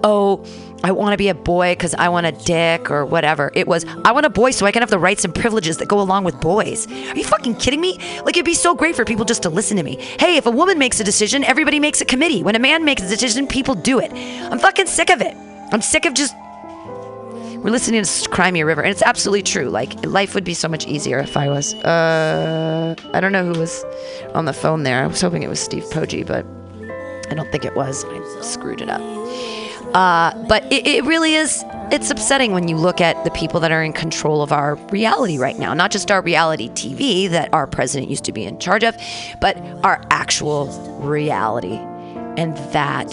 oh, 0.03 0.45
I 0.85 0.93
want 0.93 1.13
to 1.13 1.17
be 1.17 1.29
a 1.29 1.35
boy 1.35 1.73
because 1.73 1.95
I 1.95 2.09
want 2.09 2.27
a 2.27 2.33
dick 2.33 2.91
or 2.91 3.05
whatever. 3.07 3.53
It 3.55 3.69
was, 3.69 3.85
I 4.05 4.13
want 4.13 4.27
a 4.27 4.31
boy 4.31 4.51
so 4.51 4.67
I 4.67 4.73
can 4.73 4.83
have 4.83 4.91
the 4.91 4.99
rights 4.99 5.25
and 5.25 5.35
privileges 5.35 5.79
that 5.79 5.87
go 5.89 6.01
along 6.01 6.25
with 6.25 6.41
boys. 6.41 6.87
Are 6.91 7.17
you 7.17 7.25
fucking 7.25 7.57
kidding 7.57 7.81
me? 7.81 7.99
Like, 8.25 8.37
it'd 8.37 8.45
be 8.45 8.55
so 8.55 8.75
great 8.75 8.97
for 8.97 9.05
people 9.05 9.25
just 9.25 9.43
to 9.43 9.51
listen 9.51 9.77
to 9.77 9.83
me. 9.83 9.97
Hey, 10.19 10.37
if 10.37 10.47
a 10.47 10.51
woman 10.51 10.79
makes 10.79 10.99
a 10.99 11.05
decision, 11.05 11.45
everybody 11.45 11.79
makes 11.79 12.01
a 12.01 12.05
committee. 12.05 12.43
When 12.43 12.57
a 12.57 12.59
man 12.59 12.85
makes 12.85 13.03
a 13.03 13.09
decision, 13.09 13.47
people 13.47 13.75
do 13.75 14.01
it. 14.01 14.13
I'm 14.13 14.59
fucking 14.59 14.87
sick 14.87 15.11
of 15.11 15.21
it. 15.21 15.37
I'm 15.73 15.83
sick 15.83 16.05
of 16.05 16.15
just. 16.15 16.35
We're 16.37 17.71
listening 17.71 18.03
to 18.03 18.29
Cry 18.29 18.51
Me 18.51 18.63
a 18.63 18.67
River, 18.67 18.83
and 18.83 18.91
it's 18.91 19.03
absolutely 19.03 19.45
true. 19.45 19.69
Like, 19.71 20.05
life 20.05 20.35
would 20.35 20.43
be 20.43 20.55
so 20.55 20.67
much 20.67 20.85
easier 20.89 21.21
if 21.21 21.37
I 21.37 21.49
was. 21.49 21.75
Uh, 21.75 22.97
I 23.15 23.21
don't 23.21 23.31
know 23.31 23.45
who 23.45 23.59
was 23.59 23.85
on 24.35 24.47
the 24.47 24.53
phone 24.53 24.83
there. 24.83 25.05
I 25.05 25.07
was 25.07 25.21
hoping 25.21 25.45
it 25.45 25.49
was 25.49 25.61
Steve 25.61 25.85
Poggi, 25.85 26.27
but 26.27 26.45
I 27.31 27.35
don't 27.35 27.51
think 27.53 27.65
it 27.65 27.77
was. 27.77 28.05
I 28.05 28.41
screwed 28.43 28.81
it 28.81 28.91
up. 28.91 29.22
Uh, 29.95 30.33
but 30.49 30.65
it, 30.73 30.87
it 30.87 31.05
really 31.05 31.35
is, 31.35 31.65
it's 31.91 32.11
upsetting 32.11 32.53
when 32.53 32.67
you 32.69 32.77
look 32.77 33.01
at 33.01 33.23
the 33.25 33.31
people 33.33 33.61
that 33.61 33.71
are 33.71 33.83
in 33.83 33.93
control 33.93 34.43
of 34.43 34.53
our 34.53 34.77
reality 34.91 35.39
right 35.39 35.59
now. 35.59 35.75
Not 35.75 35.91
just 35.91 36.11
our 36.11 36.23
reality 36.23 36.71
TV 36.71 37.29
that 37.29 37.53
our 37.53 37.67
president 37.67 38.09
used 38.11 38.25
to 38.25 38.33
be 38.33 38.45
in 38.45 38.59
charge 38.59 38.85
of, 38.85 38.97
but 39.41 39.59
our 39.85 40.01
actual 40.11 40.67
reality. 41.01 41.77
And 42.37 42.57
that 42.73 43.13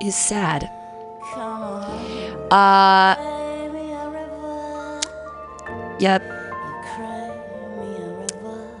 is 0.00 0.16
sad. 0.16 0.70
Uh, 2.50 3.14
yep. 6.00 6.37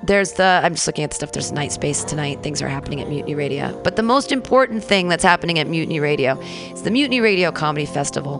There's 0.08 0.32
the, 0.32 0.62
I'm 0.64 0.72
just 0.74 0.86
looking 0.86 1.04
at 1.04 1.10
the 1.10 1.16
stuff. 1.16 1.32
There's 1.32 1.52
Night 1.52 1.70
Space 1.70 2.02
tonight. 2.02 2.42
Things 2.42 2.62
are 2.62 2.68
happening 2.68 3.02
at 3.02 3.10
Mutiny 3.10 3.34
Radio. 3.34 3.78
But 3.84 3.96
the 3.96 4.02
most 4.02 4.32
important 4.32 4.82
thing 4.82 5.08
that's 5.08 5.22
happening 5.22 5.58
at 5.58 5.66
Mutiny 5.66 6.00
Radio 6.00 6.40
is 6.72 6.80
the 6.80 6.90
Mutiny 6.90 7.20
Radio 7.20 7.52
Comedy 7.52 7.84
Festival, 7.84 8.38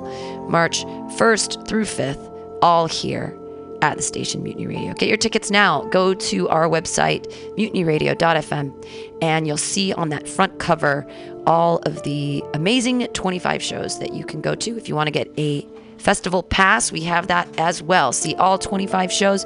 March 0.49 0.85
1st 1.19 1.69
through 1.69 1.85
5th, 1.85 2.59
all 2.63 2.87
here 2.87 3.37
at 3.83 3.99
the 3.99 4.03
station 4.03 4.43
Mutiny 4.43 4.67
Radio. 4.67 4.95
Get 4.95 5.09
your 5.09 5.19
tickets 5.19 5.51
now. 5.51 5.83
Go 5.91 6.15
to 6.15 6.49
our 6.49 6.71
website, 6.71 7.31
mutinyradio.fm, 7.59 9.19
and 9.21 9.47
you'll 9.47 9.59
see 9.59 9.93
on 9.93 10.09
that 10.09 10.27
front 10.27 10.59
cover 10.59 11.07
all 11.47 11.81
of 11.81 12.03
the 12.03 12.43
amazing 12.55 13.09
25 13.09 13.63
shows 13.63 13.99
that 13.99 14.15
you 14.15 14.25
can 14.25 14.41
go 14.41 14.55
to. 14.55 14.75
If 14.79 14.89
you 14.89 14.95
want 14.95 15.09
to 15.09 15.13
get 15.13 15.31
a 15.37 15.67
festival 15.99 16.43
pass, 16.43 16.91
we 16.91 17.03
have 17.03 17.27
that 17.27 17.47
as 17.59 17.83
well. 17.83 18.13
See 18.13 18.35
all 18.37 18.57
25 18.57 19.13
shows 19.13 19.45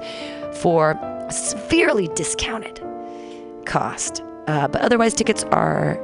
for 0.54 0.98
severely 1.30 2.08
discounted 2.14 2.80
cost. 3.66 4.22
Uh, 4.46 4.68
but 4.68 4.82
otherwise, 4.82 5.14
tickets 5.14 5.44
are 5.44 5.98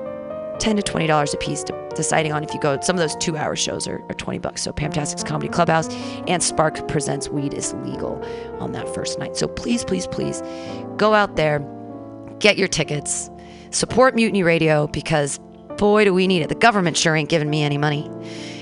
10 0.60 0.76
to 0.76 0.82
$20 0.82 1.34
a 1.34 1.36
piece, 1.38 1.62
de- 1.64 1.88
deciding 1.94 2.32
on 2.32 2.44
if 2.44 2.54
you 2.54 2.60
go. 2.60 2.78
Some 2.80 2.96
of 2.96 3.00
those 3.00 3.16
two 3.16 3.36
hour 3.36 3.56
shows 3.56 3.86
are, 3.86 4.00
are 4.08 4.14
20 4.14 4.38
bucks. 4.38 4.62
So, 4.62 4.72
Pamtastic's 4.72 5.24
Comedy 5.24 5.48
Clubhouse 5.48 5.88
and 6.26 6.42
Spark 6.42 6.86
Presents 6.88 7.28
Weed 7.28 7.54
is 7.54 7.74
legal 7.74 8.24
on 8.60 8.72
that 8.72 8.92
first 8.94 9.18
night. 9.18 9.36
So, 9.36 9.48
please, 9.48 9.84
please, 9.84 10.06
please 10.06 10.42
go 10.96 11.14
out 11.14 11.36
there, 11.36 11.60
get 12.38 12.56
your 12.58 12.68
tickets, 12.68 13.30
support 13.70 14.14
Mutiny 14.14 14.42
Radio 14.42 14.86
because 14.86 15.38
boy, 15.78 16.04
do 16.04 16.12
we 16.12 16.26
need 16.26 16.42
it. 16.42 16.48
The 16.48 16.54
government 16.54 16.96
sure 16.96 17.14
ain't 17.16 17.28
giving 17.28 17.48
me 17.48 17.62
any 17.62 17.78
money. 17.78 18.10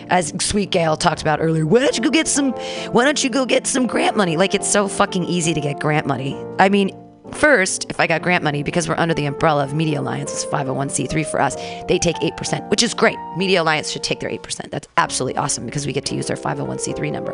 As 0.08 0.32
Sweet 0.40 0.70
Gail 0.70 0.96
talked 0.96 1.20
about 1.22 1.40
earlier, 1.40 1.66
why 1.66 1.80
don't 1.80 1.96
you 1.96 2.02
go 2.02 2.10
get 2.10 2.28
some? 2.28 2.52
Why 2.92 3.04
don't 3.04 3.22
you 3.22 3.30
go 3.30 3.44
get 3.44 3.66
some 3.66 3.86
grant 3.86 4.16
money? 4.16 4.36
Like 4.36 4.54
it's 4.54 4.70
so 4.70 4.88
fucking 4.88 5.24
easy 5.24 5.54
to 5.54 5.60
get 5.60 5.80
grant 5.80 6.06
money. 6.06 6.36
I 6.58 6.68
mean, 6.68 6.96
first, 7.32 7.86
if 7.90 7.98
I 7.98 8.06
got 8.06 8.22
grant 8.22 8.44
money 8.44 8.62
because 8.62 8.88
we're 8.88 8.96
under 8.96 9.14
the 9.14 9.26
umbrella 9.26 9.64
of 9.64 9.74
Media 9.74 10.00
Alliance, 10.00 10.32
it's 10.32 10.46
501c3 10.46 11.26
for 11.26 11.40
us. 11.40 11.56
They 11.88 11.98
take 11.98 12.16
eight 12.22 12.36
percent, 12.36 12.68
which 12.70 12.82
is 12.82 12.94
great. 12.94 13.16
Media 13.36 13.62
Alliance 13.62 13.90
should 13.90 14.04
take 14.04 14.20
their 14.20 14.30
eight 14.30 14.42
percent. 14.42 14.70
That's 14.70 14.88
absolutely 14.96 15.38
awesome 15.38 15.66
because 15.66 15.86
we 15.86 15.92
get 15.92 16.04
to 16.06 16.14
use 16.14 16.26
their 16.26 16.36
501c3 16.36 17.12
number. 17.12 17.32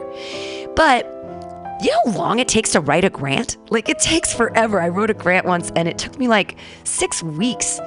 But 0.75 1.07
you 1.83 1.91
know 1.91 2.13
how 2.13 2.19
long 2.19 2.39
it 2.39 2.49
takes 2.49 2.71
to 2.73 2.81
write 2.81 3.05
a 3.05 3.11
grant? 3.11 3.57
Like 3.71 3.89
it 3.89 3.99
takes 3.99 4.33
forever. 4.33 4.81
I 4.81 4.89
wrote 4.89 5.11
a 5.11 5.15
grant 5.15 5.47
once 5.47 5.73
and 5.75 5.89
it 5.89 5.99
took 5.99 6.19
me 6.19 6.29
like 6.29 6.57
six 6.85 7.23
weeks. 7.23 7.81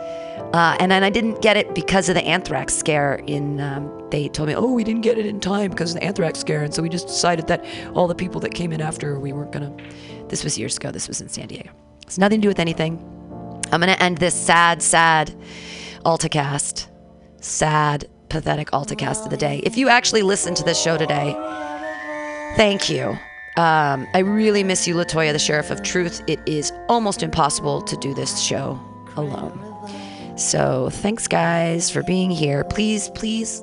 Uh, 0.54 0.76
and 0.80 0.92
then 0.92 1.04
I 1.04 1.10
didn't 1.10 1.42
get 1.42 1.58
it 1.58 1.74
because 1.74 2.10
of 2.10 2.16
the 2.16 2.24
anthrax 2.24 2.74
scare. 2.76 3.16
In 3.26 3.60
um, 3.62 4.05
they 4.16 4.30
told 4.30 4.48
me, 4.48 4.56
oh, 4.56 4.72
we 4.72 4.86
didn't 4.86 5.02
get 5.02 5.18
it 5.18 5.26
in 5.26 5.42
time 5.42 5.72
because 5.72 5.94
of 5.94 6.00
the 6.00 6.06
anthrax 6.06 6.40
scare, 6.40 6.64
and 6.64 6.74
so 6.74 6.82
we 6.82 6.88
just 6.88 7.08
decided 7.08 7.48
that 7.48 7.66
all 7.94 8.08
the 8.08 8.16
people 8.16 8.40
that 8.40 8.54
came 8.54 8.72
in 8.72 8.80
after 8.80 9.20
we 9.20 9.34
weren't 9.34 9.52
gonna. 9.52 9.76
This 10.30 10.42
was 10.46 10.58
years 10.58 10.78
ago. 10.78 10.90
This 10.90 11.10
was 11.10 11.20
in 11.20 11.28
San 11.28 11.48
Diego. 11.48 11.70
It's 12.04 12.18
nothing 12.18 12.40
to 12.40 12.46
do 12.46 12.48
with 12.48 12.60
anything. 12.60 12.98
I'm 13.74 13.82
gonna 13.82 13.98
end 14.00 14.20
this 14.20 14.34
sad, 14.34 14.82
sad 14.82 15.36
AltaCast, 16.06 16.88
sad, 17.42 18.06
pathetic 18.30 18.72
AltaCast 18.72 19.26
of 19.26 19.32
the 19.32 19.38
day. 19.38 19.60
If 19.66 19.76
you 19.76 19.90
actually 19.90 20.22
listened 20.22 20.56
to 20.58 20.64
this 20.64 20.82
show 20.82 20.98
today, 20.98 21.34
thank 22.56 22.90
you. 22.90 23.18
Um, 23.58 24.08
I 24.14 24.20
really 24.20 24.64
miss 24.64 24.88
you, 24.88 24.96
Latoya, 24.96 25.34
the 25.34 25.40
Sheriff 25.40 25.72
of 25.72 25.84
Truth. 25.84 26.24
It 26.28 26.40
is 26.46 26.72
almost 26.88 27.22
impossible 27.22 27.82
to 27.82 27.98
do 27.98 28.14
this 28.14 28.40
show 28.40 28.80
alone. 29.18 29.60
So 30.38 30.90
thanks, 30.90 31.28
guys, 31.28 31.90
for 31.90 32.04
being 32.04 32.30
here. 32.30 32.66
Please, 32.66 33.10
please, 33.10 33.62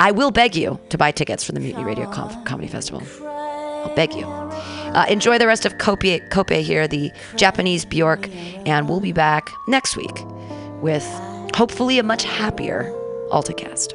I 0.00 0.10
will 0.10 0.30
beg 0.30 0.56
you 0.56 0.78
to 0.90 0.98
buy 0.98 1.10
tickets 1.12 1.44
for 1.44 1.52
the 1.52 1.60
Mutiny 1.60 1.84
Radio 1.84 2.10
Com- 2.10 2.44
Comedy 2.44 2.68
Festival. 2.68 3.02
I'll 3.26 3.94
beg 3.94 4.14
you. 4.14 4.26
Uh, 4.26 5.06
enjoy 5.08 5.38
the 5.38 5.46
rest 5.46 5.64
of 5.66 5.78
Kope, 5.78 6.28
Kope 6.30 6.62
here, 6.62 6.88
the 6.88 7.12
Japanese 7.36 7.84
Bjork, 7.84 8.28
and 8.66 8.88
we'll 8.88 9.00
be 9.00 9.12
back 9.12 9.48
next 9.68 9.96
week 9.96 10.24
with 10.80 11.04
hopefully 11.54 11.98
a 11.98 12.02
much 12.02 12.24
happier 12.24 12.92
AltaCast. 13.30 13.94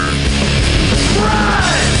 Run! 0.01 2.00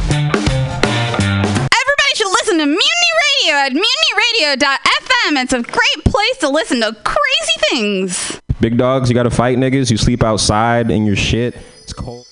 To 2.61 2.67
Mutiny 2.67 2.81
Radio 3.41 3.55
at 3.55 3.71
mutinyradio.fm. 3.71 5.41
It's 5.41 5.51
a 5.51 5.63
great 5.63 6.05
place 6.05 6.37
to 6.41 6.49
listen 6.49 6.79
to 6.81 6.95
crazy 7.03 7.59
things. 7.69 8.39
Big 8.59 8.77
dogs, 8.77 9.09
you 9.09 9.15
gotta 9.15 9.31
fight 9.31 9.57
niggas. 9.57 9.89
You 9.89 9.97
sleep 9.97 10.21
outside 10.21 10.91
in 10.91 11.07
your 11.07 11.15
shit. 11.15 11.55
It's 11.81 11.91
cold. 11.91 12.27